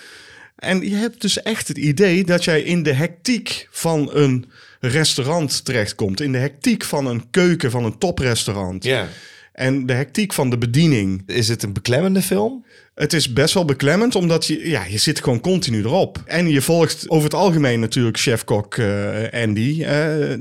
En 0.56 0.90
je 0.90 0.96
hebt 0.96 1.22
dus 1.22 1.42
echt 1.42 1.68
het 1.68 1.78
idee 1.78 2.24
dat 2.24 2.44
jij 2.44 2.62
in 2.62 2.84
de 2.84 2.94
hectiek 2.94 3.68
van 3.72 4.10
een 4.14 4.46
restaurant 4.80 5.66
terechtkomt. 5.66 6.22
In 6.22 6.32
de 6.32 6.38
hectiek 6.38 6.84
van 6.84 7.06
een 7.06 7.30
keuken 7.30 7.72
van 7.72 7.86
een 7.86 7.98
toprestaurant. 7.98 8.84
Ja. 8.84 9.08
En 9.54 9.86
de 9.86 9.94
hectiek 9.94 10.34
van 10.34 10.50
de 10.50 10.58
bediening. 10.58 11.24
Is 11.26 11.48
het 11.48 11.64
een 11.64 11.74
beklemmende 11.74 12.22
film? 12.22 12.66
Het 12.96 13.14
is 13.14 13.34
best 13.34 13.54
wel 13.54 13.66
beklemmend, 13.66 14.16
omdat 14.16 14.46
je, 14.46 14.70
ja, 14.70 14.84
je 14.86 14.98
zit 14.98 15.24
gewoon 15.24 15.40
continu 15.40 15.80
erop. 15.80 16.24
En 16.26 16.50
je 16.50 16.62
volgt 16.62 17.10
over 17.10 17.24
het 17.24 17.34
algemeen 17.34 17.80
natuurlijk 17.80 18.20
chefkok 18.20 18.78
eh 18.78 19.44
Andy. 19.44 19.84
eh, 19.84 20.38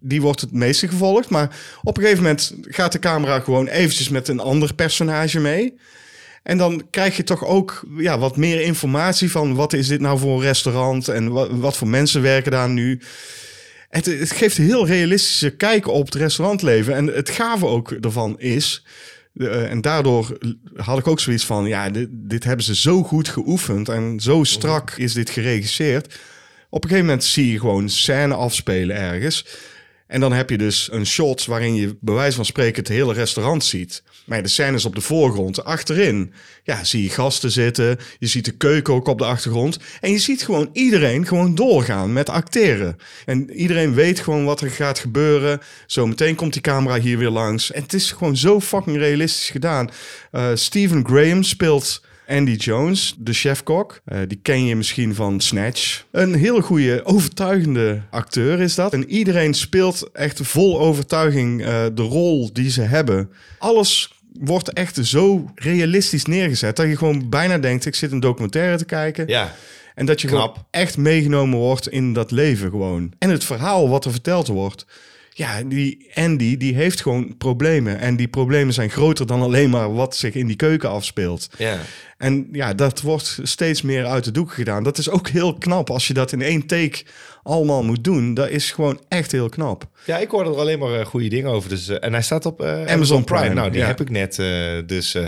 die 0.00 0.20
wordt 0.20 0.40
het 0.40 0.52
meeste 0.52 0.88
gevolgd. 0.88 1.28
Maar 1.28 1.56
op 1.82 1.96
een 1.96 2.02
gegeven 2.02 2.22
moment 2.22 2.54
gaat 2.62 2.92
de 2.92 2.98
camera 2.98 3.40
gewoon 3.40 3.66
eventjes 3.66 4.08
met 4.08 4.28
een 4.28 4.40
ander 4.40 4.74
personage 4.74 5.40
mee. 5.40 5.74
En 6.42 6.58
dan 6.58 6.82
krijg 6.90 7.16
je 7.16 7.24
toch 7.24 7.44
ook 7.44 7.84
ja, 7.96 8.18
wat 8.18 8.36
meer 8.36 8.60
informatie 8.60 9.30
van 9.30 9.54
wat 9.54 9.72
is 9.72 9.88
dit 9.88 10.00
nou 10.00 10.18
voor 10.18 10.34
een 10.36 10.46
restaurant 10.46 11.08
en 11.08 11.30
wat, 11.30 11.48
wat 11.50 11.76
voor 11.76 11.88
mensen 11.88 12.22
werken 12.22 12.50
daar 12.50 12.68
nu. 12.68 13.00
Het, 13.88 14.30
geeft 14.30 14.58
een 14.58 14.64
heel 14.64 14.86
realistische 14.86 15.50
kijk 15.50 15.86
op 15.86 16.04
het 16.04 16.14
restaurantleven. 16.14 16.94
En 16.94 17.06
het 17.06 17.30
gave 17.30 17.66
ook 17.66 17.90
ervan 17.90 18.40
is. 18.40 18.84
eh, 19.36 19.70
en 19.70 19.80
daardoor 19.80 20.38
had 20.76 20.98
ik 20.98 21.06
ook 21.06 21.20
zoiets 21.20 21.44
van: 21.44 21.66
ja, 21.66 21.90
dit, 21.90 22.08
dit 22.10 22.44
hebben 22.44 22.64
ze 22.64 22.76
zo 22.76 23.02
goed 23.02 23.28
geoefend. 23.28 23.88
En 23.88 24.20
zo 24.20 24.44
strak 24.44 24.90
is 24.90 25.12
dit 25.12 25.30
geregisseerd. 25.30 26.18
Op 26.70 26.82
een 26.82 26.88
gegeven 26.88 27.08
moment 27.08 27.24
zie 27.24 27.52
je 27.52 27.58
gewoon 27.58 27.88
scène 27.88 28.34
afspelen 28.34 28.96
ergens. 28.96 29.44
En 30.12 30.20
dan 30.20 30.32
heb 30.32 30.50
je 30.50 30.58
dus 30.58 30.88
een 30.92 31.06
shot 31.06 31.44
waarin 31.44 31.74
je 31.74 31.96
bij 32.00 32.14
wijze 32.14 32.36
van 32.36 32.44
spreken 32.44 32.82
het 32.82 32.88
hele 32.88 33.12
restaurant 33.12 33.64
ziet. 33.64 34.02
Maar 34.24 34.42
de 34.42 34.48
scène 34.48 34.76
is 34.76 34.84
op 34.84 34.94
de 34.94 35.00
voorgrond. 35.00 35.64
Achterin 35.64 36.32
ja, 36.62 36.84
zie 36.84 37.02
je 37.02 37.08
gasten 37.08 37.50
zitten. 37.50 37.98
Je 38.18 38.26
ziet 38.26 38.44
de 38.44 38.50
keuken 38.56 38.94
ook 38.94 39.08
op 39.08 39.18
de 39.18 39.24
achtergrond. 39.24 39.78
En 40.00 40.10
je 40.10 40.18
ziet 40.18 40.42
gewoon 40.42 40.70
iedereen 40.72 41.26
gewoon 41.26 41.54
doorgaan 41.54 42.12
met 42.12 42.28
acteren. 42.28 42.96
En 43.26 43.50
iedereen 43.50 43.94
weet 43.94 44.20
gewoon 44.20 44.44
wat 44.44 44.60
er 44.60 44.70
gaat 44.70 44.98
gebeuren. 44.98 45.60
Zometeen 45.86 46.34
komt 46.34 46.52
die 46.52 46.62
camera 46.62 47.00
hier 47.00 47.18
weer 47.18 47.30
langs. 47.30 47.72
En 47.72 47.82
het 47.82 47.92
is 47.92 48.10
gewoon 48.10 48.36
zo 48.36 48.60
fucking 48.60 48.96
realistisch 48.96 49.50
gedaan. 49.50 49.90
Eh 50.30 50.50
Stephen 50.54 51.06
Graham 51.06 51.42
speelt... 51.42 52.02
Andy 52.32 52.52
Jones, 52.52 53.14
de 53.18 53.32
chefkok. 53.32 54.00
Eh, 54.04 54.18
die 54.28 54.38
ken 54.42 54.64
je 54.64 54.76
misschien 54.76 55.14
van 55.14 55.40
Snatch. 55.40 56.04
Een 56.10 56.34
hele 56.34 56.62
goede, 56.62 57.04
overtuigende 57.04 58.02
acteur 58.10 58.60
is 58.60 58.74
dat. 58.74 58.92
En 58.92 59.10
iedereen 59.10 59.54
speelt 59.54 60.10
echt 60.12 60.40
vol 60.42 60.80
overtuiging 60.80 61.64
eh, 61.64 61.84
de 61.94 62.02
rol 62.02 62.52
die 62.52 62.70
ze 62.70 62.82
hebben. 62.82 63.30
Alles 63.58 64.14
wordt 64.40 64.72
echt 64.72 64.98
zo 65.06 65.50
realistisch 65.54 66.24
neergezet... 66.24 66.76
dat 66.76 66.86
je 66.86 66.96
gewoon 66.96 67.28
bijna 67.28 67.58
denkt, 67.58 67.86
ik 67.86 67.94
zit 67.94 68.12
een 68.12 68.20
documentaire 68.20 68.76
te 68.76 68.84
kijken. 68.84 69.28
Ja. 69.28 69.54
En 69.94 70.06
dat 70.06 70.20
je 70.20 70.28
gewoon 70.28 70.54
echt 70.70 70.96
meegenomen 70.96 71.58
wordt 71.58 71.88
in 71.88 72.12
dat 72.12 72.30
leven 72.30 72.70
gewoon. 72.70 73.12
En 73.18 73.30
het 73.30 73.44
verhaal 73.44 73.88
wat 73.88 74.04
er 74.04 74.10
verteld 74.10 74.46
wordt. 74.46 74.86
Ja, 75.34 75.62
die 75.62 76.10
Andy, 76.14 76.56
die 76.56 76.74
heeft 76.74 77.00
gewoon 77.00 77.36
problemen. 77.36 77.98
En 77.98 78.16
die 78.16 78.28
problemen 78.28 78.74
zijn 78.74 78.90
groter 78.90 79.26
dan 79.26 79.42
alleen 79.42 79.70
maar 79.70 79.94
wat 79.94 80.16
zich 80.16 80.34
in 80.34 80.46
die 80.46 80.56
keuken 80.56 80.90
afspeelt. 80.90 81.48
Ja. 81.58 81.78
En 82.22 82.48
ja, 82.52 82.74
dat 82.74 83.00
wordt 83.00 83.38
steeds 83.42 83.82
meer 83.82 84.06
uit 84.06 84.24
de 84.24 84.30
doek 84.30 84.52
gedaan. 84.52 84.82
Dat 84.82 84.98
is 84.98 85.10
ook 85.10 85.28
heel 85.28 85.54
knap 85.54 85.90
als 85.90 86.06
je 86.06 86.14
dat 86.14 86.32
in 86.32 86.42
één 86.42 86.66
take 86.66 87.04
allemaal 87.42 87.84
moet 87.84 88.04
doen. 88.04 88.34
Dat 88.34 88.48
is 88.48 88.70
gewoon 88.70 89.00
echt 89.08 89.32
heel 89.32 89.48
knap. 89.48 89.84
Ja, 90.04 90.18
ik 90.18 90.30
hoorde 90.30 90.50
er 90.50 90.56
alleen 90.56 90.78
maar 90.78 91.00
eh, 91.00 91.06
goede 91.06 91.28
dingen 91.28 91.50
over. 91.50 91.68
Dus, 91.68 91.88
eh, 91.88 91.96
en 92.00 92.12
hij 92.12 92.22
staat 92.22 92.46
op 92.46 92.62
eh, 92.62 92.86
Amazon, 92.86 93.24
Prime. 93.24 93.40
Prime, 93.40 93.54
Nou, 93.54 93.70
die 93.70 93.80
ja. 93.80 93.86
heb 93.86 94.00
ik 94.00 94.10
net. 94.10 94.36
dus 94.86 95.18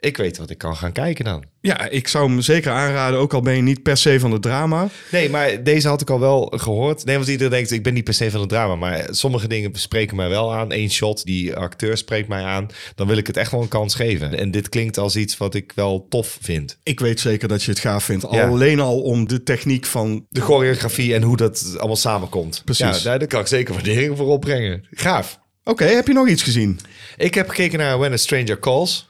ik 0.00 0.16
weet 0.16 0.38
wat 0.38 0.50
ik 0.50 0.58
kan 0.58 0.76
gaan 0.76 0.92
kijken 0.92 1.24
dan. 1.24 1.44
Ja, 1.60 1.88
ik 1.88 2.08
zou 2.08 2.28
hem 2.28 2.40
zeker 2.40 2.72
aanraden, 2.72 3.18
ook 3.18 3.34
al 3.34 3.40
ben 3.40 3.56
je 3.56 3.62
niet 3.62 3.82
per 3.82 3.96
se 3.96 4.20
van 4.20 4.32
het 4.32 4.42
drama. 4.42 4.88
Nee, 5.10 5.30
maar 5.30 5.62
deze 5.62 5.88
had 5.88 6.00
ik 6.00 6.10
al 6.10 6.20
wel 6.20 6.52
gehoord. 6.56 7.04
Nee, 7.04 7.16
want 7.16 7.28
iedereen 7.28 7.52
denkt, 7.52 7.70
ik 7.70 7.82
ben 7.82 7.94
niet 7.94 8.04
per 8.04 8.14
se 8.14 8.30
van 8.30 8.40
het 8.40 8.48
drama. 8.48 8.76
Maar 8.76 9.06
sommige 9.10 9.48
dingen 9.48 9.70
spreken 9.74 10.16
mij 10.16 10.28
wel 10.28 10.54
aan. 10.54 10.72
Eén 10.72 10.90
shot, 10.90 11.24
die 11.24 11.56
acteur 11.56 11.96
spreekt 11.96 12.28
mij 12.28 12.42
aan. 12.42 12.66
Dan 12.94 13.06
wil 13.06 13.16
ik 13.16 13.26
het 13.26 13.36
echt 13.36 13.50
wel 13.50 13.62
een 13.62 13.68
kans 13.68 13.94
geven. 13.94 14.38
En 14.38 14.50
dit 14.50 14.68
klinkt 14.68 14.98
als 14.98 15.16
iets 15.16 15.36
wat 15.36 15.54
ik 15.54 15.72
wel 15.74 16.06
tof 16.08 16.33
vind. 16.40 16.78
Ik 16.82 17.00
weet 17.00 17.20
zeker 17.20 17.48
dat 17.48 17.62
je 17.62 17.70
het 17.70 17.80
gaaf 17.80 18.04
vindt. 18.04 18.26
Ja. 18.30 18.46
Alleen 18.46 18.80
al 18.80 19.00
om 19.00 19.28
de 19.28 19.42
techniek 19.42 19.86
van... 19.86 20.26
De 20.28 20.40
choreografie 20.40 21.14
en 21.14 21.22
hoe 21.22 21.36
dat 21.36 21.74
allemaal 21.76 21.96
samenkomt. 21.96 22.62
Precies. 22.64 22.98
Ja, 22.98 23.02
daar, 23.02 23.18
daar 23.18 23.28
kan 23.28 23.40
ik 23.40 23.46
zeker 23.46 23.74
waardering 23.74 24.16
voor 24.16 24.26
opbrengen. 24.26 24.86
Gaaf. 24.90 25.40
Oké, 25.64 25.84
heb 25.84 26.06
je 26.06 26.12
nog 26.12 26.28
iets 26.28 26.42
gezien? 26.42 26.80
Ik 27.16 27.34
heb 27.34 27.48
gekeken 27.48 27.78
naar 27.78 27.98
When 27.98 28.12
a 28.12 28.16
Stranger 28.16 28.58
Calls. 28.58 29.08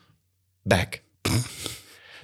Back. 0.62 1.02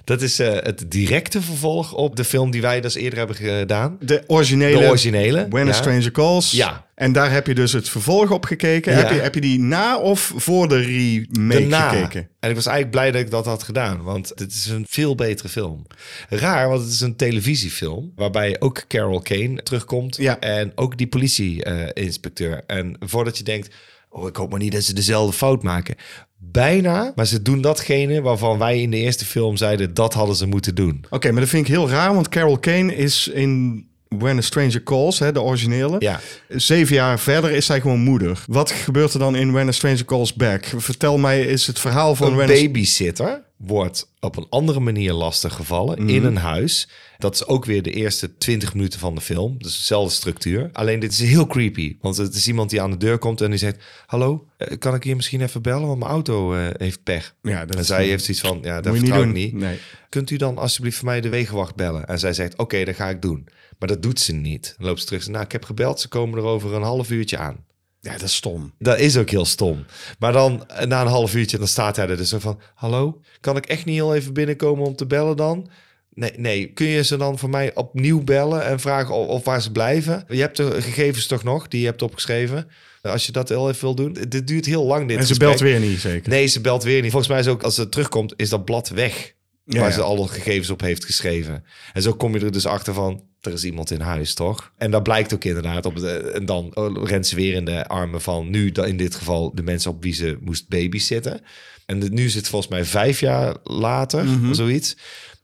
Dat 0.03 0.21
is 0.21 0.39
eh, 0.39 0.53
het 0.53 0.91
directe 0.91 1.41
vervolg 1.41 1.93
op 1.93 2.15
de 2.15 2.23
film 2.23 2.51
die 2.51 2.61
wij 2.61 2.81
dus 2.81 2.95
eerder 2.95 3.17
hebben 3.17 3.35
gedaan. 3.35 3.97
De 3.99 4.23
originele... 4.27 4.79
De 4.79 4.87
originele. 4.87 5.45
When 5.49 5.65
ja. 5.65 5.71
a 5.71 5.73
Stranger 5.73 6.11
Calls. 6.11 6.51
Ja. 6.51 6.89
En 6.95 7.11
daar 7.11 7.31
heb 7.31 7.47
je 7.47 7.55
dus 7.55 7.73
het 7.73 7.89
vervolg 7.89 8.31
op 8.31 8.45
gekeken. 8.45 8.91
Ja. 8.91 8.97
Heb, 8.97 9.09
je, 9.11 9.19
heb 9.19 9.35
je 9.35 9.41
die 9.41 9.59
na 9.59 9.97
of 9.97 10.33
voor 10.35 10.67
de 10.67 10.79
remake 10.79 11.67
Daarna. 11.67 11.89
gekeken? 11.89 12.29
En 12.39 12.49
ik 12.49 12.55
was 12.55 12.65
eigenlijk 12.65 12.95
blij 12.95 13.11
dat 13.11 13.21
ik 13.21 13.29
dat 13.31 13.45
had 13.45 13.63
gedaan, 13.63 14.01
want 14.03 14.29
het 14.35 14.51
is 14.51 14.65
een 14.65 14.85
veel 14.89 15.15
betere 15.15 15.49
film. 15.49 15.85
Raar, 16.29 16.69
want 16.69 16.81
het 16.81 16.91
is 16.91 17.01
een 17.01 17.15
televisiefilm 17.15 18.11
waarbij 18.15 18.55
ook 18.59 18.83
Carol 18.87 19.21
Kane 19.21 19.63
terugkomt 19.63 20.15
Ja. 20.15 20.39
en 20.39 20.71
ook 20.75 20.97
die 20.97 21.07
politie-inspecteur. 21.07 22.63
en 22.67 22.95
voordat 22.99 23.37
je 23.37 23.43
denkt, 23.43 23.75
oh, 24.09 24.27
ik 24.27 24.35
hoop 24.35 24.49
maar 24.49 24.59
niet 24.59 24.71
dat 24.71 24.83
ze 24.83 24.93
dezelfde 24.93 25.37
fout 25.37 25.63
maken. 25.63 25.95
Bijna, 26.43 27.11
maar 27.15 27.25
ze 27.25 27.41
doen 27.41 27.61
datgene 27.61 28.21
waarvan 28.21 28.57
wij 28.57 28.81
in 28.81 28.91
de 28.91 28.97
eerste 28.97 29.25
film 29.25 29.57
zeiden 29.57 29.93
dat 29.93 30.13
hadden 30.13 30.35
ze 30.35 30.45
moeten 30.45 30.75
doen. 30.75 31.05
Oké, 31.09 31.31
maar 31.31 31.41
dat 31.41 31.49
vind 31.49 31.67
ik 31.67 31.73
heel 31.73 31.89
raar, 31.89 32.13
want 32.13 32.29
Carol 32.29 32.57
Kane 32.57 32.95
is 32.95 33.27
in 33.27 33.83
When 34.07 34.37
a 34.37 34.41
Stranger 34.41 34.83
Calls, 34.83 35.19
hè, 35.19 35.31
de 35.31 35.41
originele. 35.41 35.95
Ja. 35.99 36.19
Zeven 36.47 36.95
jaar 36.95 37.19
verder 37.19 37.51
is 37.51 37.65
zij 37.65 37.81
gewoon 37.81 37.99
moeder. 37.99 38.43
Wat 38.47 38.71
gebeurt 38.71 39.13
er 39.13 39.19
dan 39.19 39.35
in 39.35 39.51
When 39.51 39.67
a 39.67 39.71
Stranger 39.71 40.05
Calls 40.05 40.33
Back? 40.33 40.73
Vertel 40.77 41.17
mij, 41.17 41.41
is 41.41 41.67
het 41.67 41.79
verhaal 41.79 42.15
van 42.15 42.27
Een 42.27 42.35
When 42.35 42.47
babysitter 42.47 43.41
wordt 43.65 44.11
op 44.19 44.37
een 44.37 44.45
andere 44.49 44.79
manier 44.79 45.13
lastiggevallen 45.13 46.09
in 46.09 46.23
een 46.23 46.37
huis. 46.37 46.89
Dat 47.17 47.33
is 47.33 47.45
ook 47.45 47.65
weer 47.65 47.81
de 47.81 47.91
eerste 47.91 48.37
20 48.37 48.73
minuten 48.73 48.99
van 48.99 49.15
de 49.15 49.21
film. 49.21 49.55
Dus 49.57 49.77
dezelfde 49.77 50.13
structuur. 50.13 50.69
Alleen 50.73 50.99
dit 50.99 51.11
is 51.11 51.19
heel 51.19 51.47
creepy. 51.47 51.97
Want 52.01 52.17
het 52.17 52.35
is 52.35 52.47
iemand 52.47 52.69
die 52.69 52.81
aan 52.81 52.91
de 52.91 52.97
deur 52.97 53.17
komt 53.17 53.41
en 53.41 53.49
die 53.49 53.59
zegt... 53.59 53.83
Hallo, 54.05 54.47
eh, 54.57 54.77
kan 54.77 54.95
ik 54.95 55.03
hier 55.03 55.15
misschien 55.15 55.41
even 55.41 55.61
bellen? 55.61 55.87
Want 55.87 55.99
mijn 55.99 56.11
auto 56.11 56.53
eh, 56.53 56.67
heeft 56.77 57.03
pech. 57.03 57.35
Ja, 57.41 57.65
dat 57.65 57.75
en 57.75 57.85
zij 57.85 58.05
heeft 58.05 58.23
zoiets 58.23 58.43
van... 58.43 58.59
Ja, 58.61 58.81
dat 58.81 58.93
je 58.93 58.99
niet 58.99 59.09
vertrouw 59.09 59.27
ik 59.27 59.33
niet. 59.33 59.53
Nee. 59.53 59.79
Kunt 60.09 60.29
u 60.29 60.37
dan 60.37 60.57
alsjeblieft 60.57 60.97
voor 60.97 61.05
mij 61.05 61.21
de 61.21 61.29
wegenwacht 61.29 61.75
bellen? 61.75 62.07
En 62.07 62.19
zij 62.19 62.33
zegt, 62.33 62.57
oké, 62.57 62.83
dat 62.83 62.95
ga 62.95 63.09
ik 63.09 63.21
doen. 63.21 63.47
Maar 63.79 63.87
dat 63.87 64.03
doet 64.03 64.19
ze 64.19 64.33
niet. 64.33 64.75
Dan 64.77 64.87
loopt 64.87 64.99
ze 64.99 65.05
terug. 65.05 65.27
Nou, 65.27 65.43
ik 65.43 65.51
heb 65.51 65.63
gebeld. 65.65 65.99
Ze 65.99 66.07
komen 66.07 66.39
er 66.39 66.45
over 66.45 66.73
een 66.73 66.81
half 66.81 67.09
uurtje 67.09 67.37
aan. 67.37 67.65
Ja, 68.01 68.11
dat 68.11 68.21
is 68.21 68.35
stom. 68.35 68.73
Dat 68.79 68.99
is 68.99 69.17
ook 69.17 69.29
heel 69.29 69.45
stom. 69.45 69.85
Maar 70.19 70.31
dan 70.31 70.63
na 70.85 71.01
een 71.01 71.07
half 71.07 71.35
uurtje, 71.35 71.57
dan 71.57 71.67
staat 71.67 71.95
hij 71.95 72.07
er 72.07 72.17
dus 72.17 72.33
van... 72.37 72.59
Hallo, 72.73 73.21
kan 73.39 73.57
ik 73.57 73.65
echt 73.65 73.85
niet 73.85 73.95
heel 73.95 74.15
even 74.15 74.33
binnenkomen 74.33 74.85
om 74.85 74.95
te 74.95 75.05
bellen 75.05 75.37
dan? 75.37 75.69
Nee, 76.13 76.31
nee, 76.35 76.73
kun 76.73 76.87
je 76.87 77.03
ze 77.03 77.17
dan 77.17 77.39
voor 77.39 77.49
mij 77.49 77.75
opnieuw 77.75 78.23
bellen 78.23 78.65
en 78.65 78.79
vragen 78.79 79.15
of, 79.15 79.27
of 79.27 79.45
waar 79.45 79.61
ze 79.61 79.71
blijven? 79.71 80.23
Je 80.27 80.39
hebt 80.39 80.57
de 80.57 80.81
gegevens 80.81 81.27
toch 81.27 81.43
nog, 81.43 81.67
die 81.67 81.79
je 81.79 81.85
hebt 81.85 82.01
opgeschreven? 82.01 82.67
Als 83.01 83.25
je 83.25 83.31
dat 83.31 83.49
heel 83.49 83.69
even 83.69 83.81
wil 83.81 83.95
doen. 83.95 84.17
Dit 84.29 84.47
duurt 84.47 84.65
heel 84.65 84.85
lang, 84.85 85.07
dit 85.07 85.17
En 85.17 85.23
ze 85.23 85.27
gesprek. 85.27 85.47
belt 85.49 85.61
weer 85.61 85.79
niet, 85.79 85.99
zeker? 85.99 86.29
Nee, 86.29 86.47
ze 86.47 86.61
belt 86.61 86.83
weer 86.83 87.01
niet. 87.01 87.11
Volgens 87.11 87.31
mij 87.31 87.39
is 87.39 87.47
ook, 87.47 87.63
als 87.63 87.75
ze 87.75 87.89
terugkomt, 87.89 88.33
is 88.35 88.49
dat 88.49 88.65
blad 88.65 88.89
weg. 88.89 89.33
Ja, 89.63 89.79
waar 89.79 89.89
ja. 89.89 89.95
ze 89.95 90.01
alle 90.01 90.27
gegevens 90.27 90.69
op 90.69 90.81
heeft 90.81 91.05
geschreven. 91.05 91.63
En 91.93 92.01
zo 92.01 92.13
kom 92.13 92.33
je 92.33 92.45
er 92.45 92.51
dus 92.51 92.65
achter 92.65 92.93
van, 92.93 93.23
er 93.41 93.53
is 93.53 93.63
iemand 93.63 93.91
in 93.91 93.99
huis, 94.01 94.33
toch? 94.33 94.71
En 94.77 94.91
dat 94.91 95.03
blijkt 95.03 95.33
ook 95.33 95.43
inderdaad. 95.43 95.85
Op 95.85 95.95
de, 95.95 96.11
en 96.17 96.45
dan 96.45 96.71
oh, 96.75 97.03
rent 97.07 97.27
ze 97.27 97.35
weer 97.35 97.53
in 97.53 97.65
de 97.65 97.87
armen 97.87 98.21
van 98.21 98.49
nu, 98.49 98.71
in 98.71 98.97
dit 98.97 99.15
geval, 99.15 99.51
de 99.55 99.63
mensen 99.63 99.91
op 99.91 100.03
wie 100.03 100.13
ze 100.13 100.37
moest 100.41 100.67
babysitten. 100.67 101.41
En 101.85 102.13
nu 102.13 102.29
zit 102.29 102.47
volgens 102.47 102.71
mij 102.71 102.85
vijf 102.85 103.19
jaar 103.19 103.55
later, 103.63 104.25
Mhm. 104.25 104.49
of 104.49 104.55
zoiets. 104.55 104.97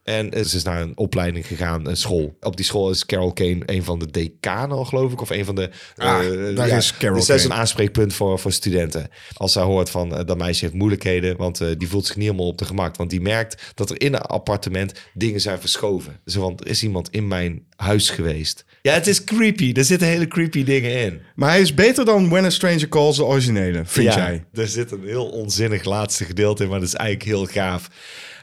En 0.08 0.46
ze 0.46 0.56
is 0.56 0.64
naar 0.64 0.82
een 0.82 0.98
opleiding 0.98 1.48
gegaan, 1.48 1.88
een 1.88 1.98
school. 1.98 2.38
Op 2.40 2.56
die 2.56 2.66
school 2.66 2.90
is 2.90 3.06
Carol 3.06 3.34
Kane 3.34 3.60
een 3.66 3.84
van 3.84 4.00
de 4.00 4.12
decanen, 4.12 4.86
geloof 4.86 5.12
ik. 5.12 5.22
Of 5.22 5.30
een 5.30 5.46
van 5.46 5.56
de... 5.56 5.70
Ah, 5.96 6.50
eh, 6.50 6.56
daar 6.56 6.68
is 6.68 6.98
Carol 6.98 7.18
dus 7.18 7.26
dat 7.26 7.38
is 7.38 7.44
een 7.44 7.54
aanspreekpunt 7.54 8.14
voor, 8.14 8.40
voor 8.40 8.52
studenten. 8.52 9.10
Als 9.34 9.52
zij 9.52 9.64
hoort 9.64 9.90
van 9.90 10.16
eh, 10.16 10.26
dat 10.26 10.38
meisje 10.38 10.66
heeft 10.66 10.78
moeilijkheden, 10.78 11.38
want 11.38 11.62
eh, 11.62 11.68
die 11.78 11.88
voelt 11.88 12.06
zich 12.06 12.16
niet 12.16 12.26
helemaal 12.26 12.48
op 12.48 12.58
de 12.58 12.66
gemak. 12.66 12.96
Want 12.96 13.10
die 13.10 13.22
merkt 13.22 13.72
dat 13.74 13.90
er 13.90 14.02
in 14.02 14.14
een 14.14 14.22
appartement 14.22 14.94
dingen 15.14 15.42
zijn 15.42 15.60
verschoven. 15.60 16.20
Zo 16.26 16.42
van, 16.42 16.60
er 16.60 16.68
is 16.68 16.84
iemand 16.84 17.10
in 17.10 17.28
mijn 17.28 17.66
huis 17.76 18.10
geweest. 18.10 18.66
Ja, 18.82 18.94
het 18.94 19.08
is 19.08 19.24
creepy. 19.24 19.74
Er 19.74 19.86
zitten 19.86 20.08
hele 20.08 20.28
creepy 20.28 20.64
dingen 20.64 21.00
in. 21.00 21.22
Maar 21.36 21.50
hij 21.50 21.62
is 21.62 21.74
beter 21.74 22.06
dan 22.06 22.30
When 22.30 22.46
a 22.46 22.50
Stranger 22.50 22.90
Calls, 22.90 23.16
de 23.16 23.26
originele, 23.26 23.82
vind 23.86 24.14
ja, 24.14 24.16
jij? 24.16 24.46
Er 24.54 24.68
zit 24.68 24.92
een 24.92 25.06
heel 25.06 25.28
onzinnig 25.30 25.84
laatste 25.84 26.26
gedeelte 26.26 26.64
in, 26.64 26.70
maar 26.70 26.80
dat 26.80 26.88
is 26.88 26.96
eigenlijk 26.96 27.30
heel 27.30 27.46
gaaf. 27.46 27.90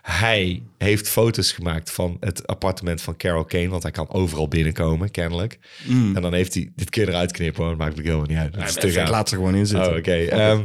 Hij 0.05 0.63
heeft 0.79 1.09
foto's 1.09 1.53
gemaakt 1.53 1.91
van 1.91 2.17
het 2.21 2.47
appartement 2.47 3.03
van 3.03 3.17
Carol 3.17 3.45
Kane, 3.45 3.69
want 3.69 3.83
hij 3.83 3.93
kan 3.93 4.11
overal 4.11 4.49
binnenkomen, 4.49 5.11
kennelijk. 5.11 5.59
En 5.89 6.23
dan 6.23 6.35
heeft 6.35 6.55
hij, 6.55 6.73
dit 6.77 6.91
keer 6.91 7.09
eruit 7.09 7.33
knippen 7.33 7.65
hoor, 7.65 7.77
maakt 7.77 7.97
me 7.97 8.03
helemaal 8.03 8.27
niet 8.27 8.37
uit. 8.37 8.55
Dat 8.55 8.93
gaaf. 8.93 9.09
Laat 9.09 9.31
er 9.31 9.37
gewoon 9.37 9.55
in 9.55 9.67
zitten. 9.67 9.91
Oh, 9.91 9.97
oké. 9.97 10.13
Ehm, 10.15 10.65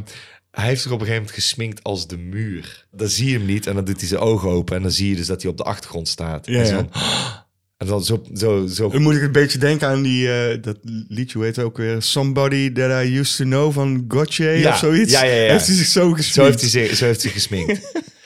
hij 0.52 0.66
heeft 0.68 0.82
zich 0.82 0.92
op 0.92 1.00
een 1.00 1.06
gegeven 1.06 1.26
moment 1.26 1.44
gesminkt 1.44 1.84
als 1.84 2.08
de 2.08 2.18
muur. 2.18 2.86
Dan 2.92 3.08
zie 3.08 3.30
je 3.30 3.38
hem 3.38 3.46
niet 3.46 3.68
en 3.68 3.76
dan 3.76 3.86
doet 3.86 4.00
hij 4.00 4.08
zijn 4.08 4.22
ogen 4.22 4.50
open 4.50 4.76
en 4.76 4.82
dan 4.82 4.92
zie 4.92 5.10
je 5.10 5.16
dus 5.16 5.28
dat 5.28 5.42
hij 5.42 5.52
op 5.52 5.58
de 5.58 5.64
achtergrond 5.64 6.08
staat. 6.08 6.46
Ja, 6.46 6.60
en, 6.60 6.66
zo 6.66 6.76
ja. 6.76 6.88
van, 6.92 7.02
en 7.78 7.88
dan 7.88 8.04
zo, 8.04 8.24
zo, 8.34 8.68
zo 8.68 8.90
Dan 8.90 9.02
moet 9.02 9.16
ik 9.16 9.22
een 9.22 9.32
beetje 9.32 9.60
denken 9.60 9.88
aan 9.88 10.02
die, 10.02 10.32
eh, 10.32 10.62
dat 10.62 10.78
liedje, 11.08 11.44
heet 11.44 11.60
ook 11.60 11.78
weer? 11.78 12.02
Somebody 12.02 12.72
That 12.72 13.06
I 13.06 13.18
Used 13.20 13.38
To 13.38 13.44
Know 13.44 13.74
van 13.74 14.06
Gotye 14.08 14.50
Ja, 14.50 14.72
of 14.72 14.78
zoiets. 14.78 15.12
ja, 15.12 15.24
ja, 15.24 15.34
ja. 15.34 15.52
Heeft 15.52 15.68
hij 15.68 15.76
zich 15.76 15.88
zo 15.88 16.12
gesminkt. 16.12 16.34
zo 16.34 16.44
heeft 16.44 16.62
hij 16.62 16.70
zich, 16.70 16.96
zo 16.96 17.06
heeft 17.06 17.24
hij 17.24 17.32
gesminkt. 17.32 17.82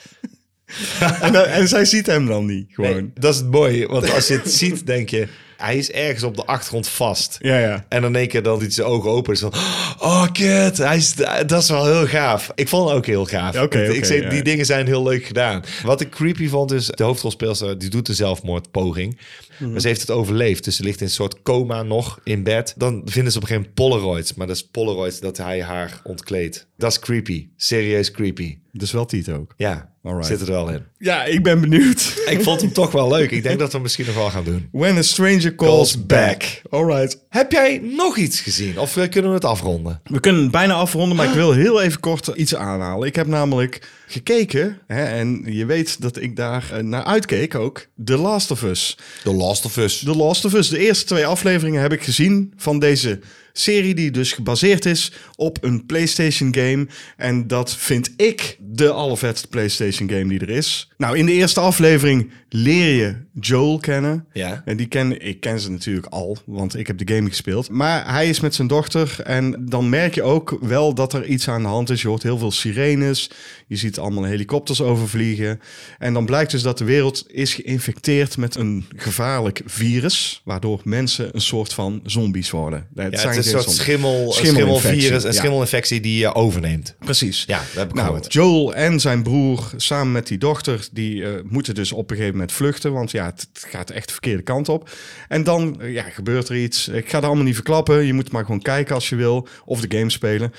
en, 1.20 1.32
dan- 1.32 1.44
en 1.44 1.68
zij 1.68 1.84
ziet 1.84 2.06
hem 2.06 2.26
dan 2.26 2.46
niet, 2.46 2.66
gewoon. 2.70 2.92
Nee, 2.92 3.10
dat 3.14 3.34
is 3.34 3.40
het 3.40 3.50
mooie, 3.50 3.86
want 3.86 4.10
als 4.10 4.26
je 4.28 4.34
het 4.34 4.52
ziet, 4.60 4.86
denk 4.86 5.08
je, 5.08 5.28
hij 5.56 5.76
is 5.76 5.90
ergens 5.90 6.22
op 6.22 6.36
de 6.36 6.44
achtergrond 6.44 6.88
vast. 6.88 7.36
Ja, 7.40 7.58
ja. 7.58 7.84
En 7.88 8.00
dan 8.02 8.10
in 8.10 8.16
één 8.18 8.28
keer 8.28 8.42
doet 8.42 8.60
hij 8.60 8.70
zijn 8.70 8.86
ogen 8.86 9.10
open. 9.10 9.32
Is 9.32 9.40
van, 9.40 9.52
oh 9.98 10.26
kut, 10.32 10.78
hij 10.78 10.96
is, 10.96 11.14
dat 11.46 11.62
is 11.62 11.68
wel 11.68 11.86
heel 11.86 12.06
gaaf. 12.06 12.50
Ik 12.54 12.68
vond 12.68 12.88
het 12.88 12.96
ook 12.98 13.06
heel 13.06 13.24
gaaf. 13.24 13.54
Ja, 13.54 13.62
oké, 13.62 13.82
ik 13.82 14.04
ja. 14.04 14.28
Die 14.28 14.42
dingen 14.42 14.66
zijn 14.66 14.86
heel 14.86 15.02
leuk 15.02 15.24
gedaan. 15.24 15.62
Wat 15.82 16.00
ik 16.00 16.10
creepy 16.10 16.48
vond 16.48 16.72
is, 16.72 16.86
de 16.86 17.02
hoofdrolspeelster 17.02 17.78
die 17.78 17.90
doet 17.90 18.08
een 18.08 18.14
zelfmoordpoging. 18.14 19.20
Mhm. 19.58 19.70
Maar 19.70 19.80
ze 19.80 19.86
heeft 19.88 20.00
het 20.00 20.10
overleefd. 20.10 20.64
Dus 20.64 20.76
ze 20.76 20.82
ligt 20.82 21.00
in 21.00 21.06
een 21.06 21.12
soort 21.12 21.42
coma 21.42 21.82
nog 21.82 22.20
in 22.24 22.42
bed. 22.42 22.74
Dan 22.76 23.02
vinden 23.04 23.32
ze 23.32 23.38
op 23.38 23.42
een 23.42 23.48
gegeven 23.48 23.72
moment 23.74 23.74
Polaroids. 23.74 24.34
Maar 24.34 24.46
dat 24.46 24.56
is 24.56 24.68
Polaroids 24.68 25.20
dat 25.20 25.36
hij 25.36 25.62
haar 25.62 26.00
ontkleedt. 26.04 26.66
Dat 26.76 26.90
is 26.90 26.98
creepy. 26.98 27.48
Serieus 27.56 28.10
creepy. 28.10 28.58
Dus 28.72 28.92
wel 28.92 29.04
Tito 29.06 29.34
ook. 29.34 29.54
Ja, 29.56 29.92
Alright. 30.04 30.26
zit 30.26 30.40
er 30.40 30.46
wel 30.46 30.68
in. 30.68 30.82
Ja, 30.98 31.24
ik 31.24 31.42
ben 31.42 31.60
benieuwd. 31.60 32.22
Ik 32.26 32.42
vond 32.42 32.60
hem 32.60 32.72
toch 32.72 32.92
wel 32.92 33.08
leuk. 33.08 33.30
Ik 33.30 33.42
denk 33.42 33.58
dat 33.58 33.72
we 33.72 33.78
misschien 33.78 34.06
nog 34.06 34.14
wel 34.14 34.30
gaan 34.30 34.44
doen. 34.44 34.68
When 34.72 34.96
a 34.96 35.02
Stranger 35.02 35.54
Calls 35.54 35.72
Calls 35.72 36.06
Back. 36.06 36.38
back. 36.38 36.62
Alright. 36.70 37.18
Heb 37.28 37.52
jij 37.52 37.80
nog 37.96 38.16
iets 38.16 38.40
gezien? 38.40 38.78
Of 38.78 38.96
eh, 38.96 39.08
kunnen 39.08 39.30
we 39.30 39.36
het 39.36 39.44
afronden? 39.44 40.00
We 40.04 40.20
kunnen 40.20 40.42
het 40.42 40.50
bijna 40.50 40.74
afronden, 40.74 41.16
maar 41.16 41.26
ik 41.26 41.34
wil 41.34 41.52
heel 41.52 41.82
even 41.82 42.00
kort 42.00 42.26
iets 42.26 42.54
aanhalen. 42.54 43.08
Ik 43.08 43.16
heb 43.16 43.26
namelijk 43.26 43.88
gekeken, 44.14 44.78
hè, 44.86 45.04
en 45.04 45.44
je 45.46 45.64
weet 45.64 46.00
dat 46.00 46.20
ik 46.20 46.36
daar 46.36 46.70
eh, 46.72 46.82
naar 46.82 47.04
uitkeek 47.04 47.54
ook, 47.54 47.86
The 48.04 48.16
Last 48.16 48.50
of 48.50 48.62
Us. 48.62 48.96
The 49.22 49.32
Last 49.32 49.64
of 49.64 49.76
Us. 49.76 49.98
The 49.98 50.16
Last 50.16 50.44
of 50.44 50.54
Us, 50.54 50.68
de 50.68 50.78
eerste 50.78 51.04
twee 51.04 51.26
afleveringen 51.26 51.80
heb 51.80 51.92
ik 51.92 52.02
gezien 52.02 52.52
van 52.56 52.78
deze 52.78 53.20
serie 53.52 53.94
die 53.94 54.10
dus 54.10 54.32
gebaseerd 54.32 54.86
is 54.86 55.12
op 55.36 55.58
een 55.60 55.86
PlayStation 55.86 56.54
game. 56.54 56.86
En 57.16 57.46
dat 57.46 57.76
vind 57.76 58.12
ik 58.16 58.56
de 58.60 58.90
allervetste 58.90 59.48
PlayStation 59.48 60.08
game 60.08 60.28
die 60.28 60.40
er 60.40 60.50
is. 60.50 60.90
Nou, 60.96 61.18
in 61.18 61.26
de 61.26 61.32
eerste 61.32 61.60
aflevering 61.60 62.30
leer 62.48 62.94
je 62.94 63.16
Joel 63.40 63.78
kennen. 63.78 64.26
Ja. 64.32 64.62
En 64.64 64.76
die 64.76 64.86
ken, 64.86 65.26
ik 65.26 65.40
ken 65.40 65.60
ze 65.60 65.70
natuurlijk 65.70 66.06
al, 66.06 66.36
want 66.44 66.76
ik 66.76 66.86
heb 66.86 66.98
de 66.98 67.14
game 67.14 67.28
gespeeld. 67.28 67.70
Maar 67.70 68.12
hij 68.12 68.28
is 68.28 68.40
met 68.40 68.54
zijn 68.54 68.68
dochter 68.68 69.16
en 69.24 69.66
dan 69.68 69.88
merk 69.88 70.14
je 70.14 70.22
ook 70.22 70.58
wel 70.60 70.94
dat 70.94 71.12
er 71.12 71.26
iets 71.26 71.48
aan 71.48 71.62
de 71.62 71.68
hand 71.68 71.90
is. 71.90 72.02
Je 72.02 72.08
hoort 72.08 72.22
heel 72.22 72.38
veel 72.38 72.50
sirenes, 72.50 73.30
je 73.66 73.76
ziet 73.76 73.98
allemaal 73.98 74.24
helikopters 74.24 74.80
overvliegen. 74.80 75.60
En 75.98 76.12
dan 76.12 76.26
blijkt 76.26 76.50
dus 76.50 76.62
dat 76.62 76.78
de 76.78 76.84
wereld 76.84 77.24
is 77.26 77.54
geïnfecteerd 77.54 78.36
met 78.36 78.54
een 78.54 78.84
gevaarlijk 78.96 79.62
virus, 79.64 80.40
waardoor 80.44 80.80
mensen 80.84 81.28
een 81.32 81.40
soort 81.40 81.72
van 81.74 82.00
zombies 82.04 82.50
worden. 82.50 82.86
Het 82.94 83.12
Ja, 83.12 83.18
zijn 83.18 83.36
het 83.36 83.44
een 83.44 83.50
soort 83.50 83.70
schimmel, 83.70 84.26
een 84.26 84.32
Schimmelinfectie, 84.32 84.90
schimmelvirus, 84.90 85.24
een 85.24 85.32
ja. 85.32 85.38
schimmelinfectie 85.38 86.00
die 86.00 86.18
je 86.18 86.34
overneemt. 86.34 86.94
Precies. 86.98 87.44
Ja, 87.46 87.58
dat 87.58 87.74
heb 87.74 87.88
ik 87.88 87.94
Nou, 87.94 88.06
gehoord. 88.06 88.32
Joel 88.32 88.74
en 88.74 89.00
zijn 89.00 89.22
broer 89.22 89.70
samen 89.76 90.12
met 90.12 90.26
die 90.26 90.38
dochter, 90.38 90.88
die 90.92 91.24
eh, 91.24 91.30
moeten 91.44 91.74
dus 91.74 91.92
op 91.92 92.10
een 92.10 92.16
gegeven 92.16 92.36
moment 92.38 92.52
vluchten, 92.52 92.92
want 92.92 93.10
ja, 93.10 93.23
het, 93.26 93.48
het 93.52 93.66
gaat 93.68 93.90
echt 93.90 94.06
de 94.06 94.12
verkeerde 94.12 94.42
kant 94.42 94.68
op. 94.68 94.90
En 95.28 95.44
dan 95.44 95.80
eh, 95.80 95.92
ja, 95.92 96.02
gebeurt 96.02 96.48
er 96.48 96.56
iets. 96.56 96.88
Ik 96.88 97.08
ga 97.08 97.16
het 97.16 97.26
allemaal 97.26 97.44
niet 97.44 97.54
verklappen. 97.54 98.04
Je 98.04 98.12
moet 98.12 98.32
maar 98.32 98.44
gewoon 98.44 98.62
kijken 98.62 98.94
als 98.94 99.08
je 99.08 99.16
wil, 99.16 99.48
of 99.64 99.80
de 99.80 99.98
game 99.98 100.10
spelen. 100.10 100.52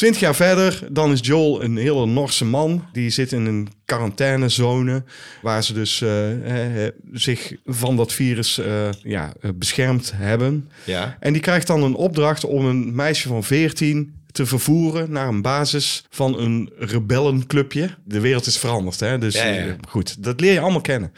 Twintig 0.00 0.20
jaar 0.20 0.34
verder, 0.34 0.80
dan 0.90 1.12
is 1.12 1.20
Joel 1.22 1.62
een 1.62 1.76
hele 1.76 2.06
Norse 2.06 2.44
man. 2.44 2.84
Die 2.92 3.10
zit 3.10 3.32
in 3.32 3.46
een 3.46 3.68
quarantainezone, 3.84 5.04
waar 5.42 5.64
ze 5.64 5.72
dus 5.72 6.00
eh, 6.00 6.84
eh, 6.86 6.92
zich 7.12 7.54
van 7.64 7.96
dat 7.96 8.12
virus 8.12 8.58
eh, 8.58 8.88
ja, 9.02 9.32
beschermd 9.54 10.12
hebben. 10.14 10.68
Ja. 10.84 11.16
En 11.20 11.32
die 11.32 11.42
krijgt 11.42 11.66
dan 11.66 11.82
een 11.82 11.94
opdracht 11.94 12.44
om 12.44 12.64
een 12.64 12.94
meisje 12.94 13.28
van 13.28 13.44
14 13.44 14.19
te 14.32 14.46
vervoeren 14.46 15.12
naar 15.12 15.28
een 15.28 15.42
basis 15.42 16.04
van 16.10 16.38
een 16.38 16.72
rebellenclubje. 16.78 17.90
De 18.04 18.20
wereld 18.20 18.46
is 18.46 18.58
veranderd, 18.58 19.00
hè? 19.00 19.18
Dus 19.18 19.34
Ja, 19.34 19.44
ja. 19.44 19.66
eh, 19.66 19.72
goed, 19.88 20.22
dat 20.22 20.40
leer 20.40 20.52
je 20.52 20.60
allemaal 20.60 20.80
kennen. 20.80 21.12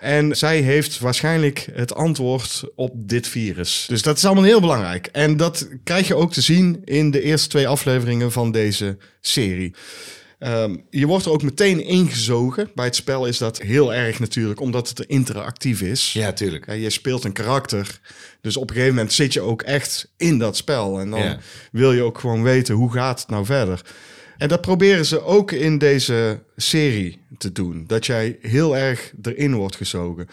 En 0.00 0.36
zij 0.36 0.60
heeft 0.60 0.98
waarschijnlijk 0.98 1.68
het 1.72 1.94
antwoord 1.94 2.62
op 2.74 2.92
dit 2.96 3.28
virus. 3.28 3.84
Dus 3.88 4.02
dat 4.02 4.16
is 4.16 4.24
allemaal 4.24 4.44
heel 4.44 4.60
belangrijk. 4.60 5.06
En 5.06 5.36
dat 5.36 5.68
krijg 5.84 6.06
je 6.08 6.14
ook 6.14 6.32
te 6.32 6.40
zien 6.40 6.82
in 6.84 7.10
de 7.10 7.22
eerste 7.22 7.48
twee 7.48 7.68
afleveringen 7.68 8.32
van 8.32 8.50
deze 8.52 8.96
serie. 9.20 9.74
Ehm, 10.38 10.76
je 10.90 11.06
wordt 11.06 11.24
er 11.24 11.30
ook 11.32 11.42
meteen 11.42 11.84
ingezogen. 11.84 12.70
Bij 12.74 12.84
het 12.84 12.96
spel 12.96 13.26
is 13.26 13.38
dat 13.38 13.58
heel 13.60 13.94
erg 13.94 14.18
natuurlijk, 14.18 14.60
omdat 14.60 14.88
het 14.88 15.00
interactief 15.00 15.80
is. 15.80 16.12
Ja, 16.12 16.32
tuurlijk. 16.32 16.66
Ja, 16.66 16.72
je 16.72 16.90
speelt 16.90 17.24
een 17.24 17.32
karakter. 17.32 18.00
Dus 18.42 18.56
op 18.56 18.68
een 18.68 18.74
gegeven 18.74 18.94
moment 18.94 19.12
zit 19.12 19.32
je 19.32 19.40
ook 19.40 19.62
echt 19.62 20.12
in 20.16 20.38
dat 20.38 20.56
spel. 20.56 21.00
En 21.00 21.10
dan 21.10 21.36
wil 21.72 21.92
je 21.92 22.02
ook 22.02 22.18
gewoon 22.18 22.42
weten 22.42 22.74
hoe 22.74 22.92
gaat 22.92 23.20
het 23.20 23.28
nou 23.28 23.44
verder. 23.44 23.80
En 24.38 24.48
dat 24.48 24.60
proberen 24.60 25.06
ze 25.06 25.24
ook 25.24 25.52
in 25.52 25.78
deze 25.78 26.42
serie 26.56 27.20
te 27.38 27.52
doen. 27.52 27.84
Dat 27.86 28.06
jij 28.06 28.38
heel 28.40 28.76
erg 28.76 29.12
erin 29.22 29.54
wordt 29.54 29.76
gezogen. 29.76 30.26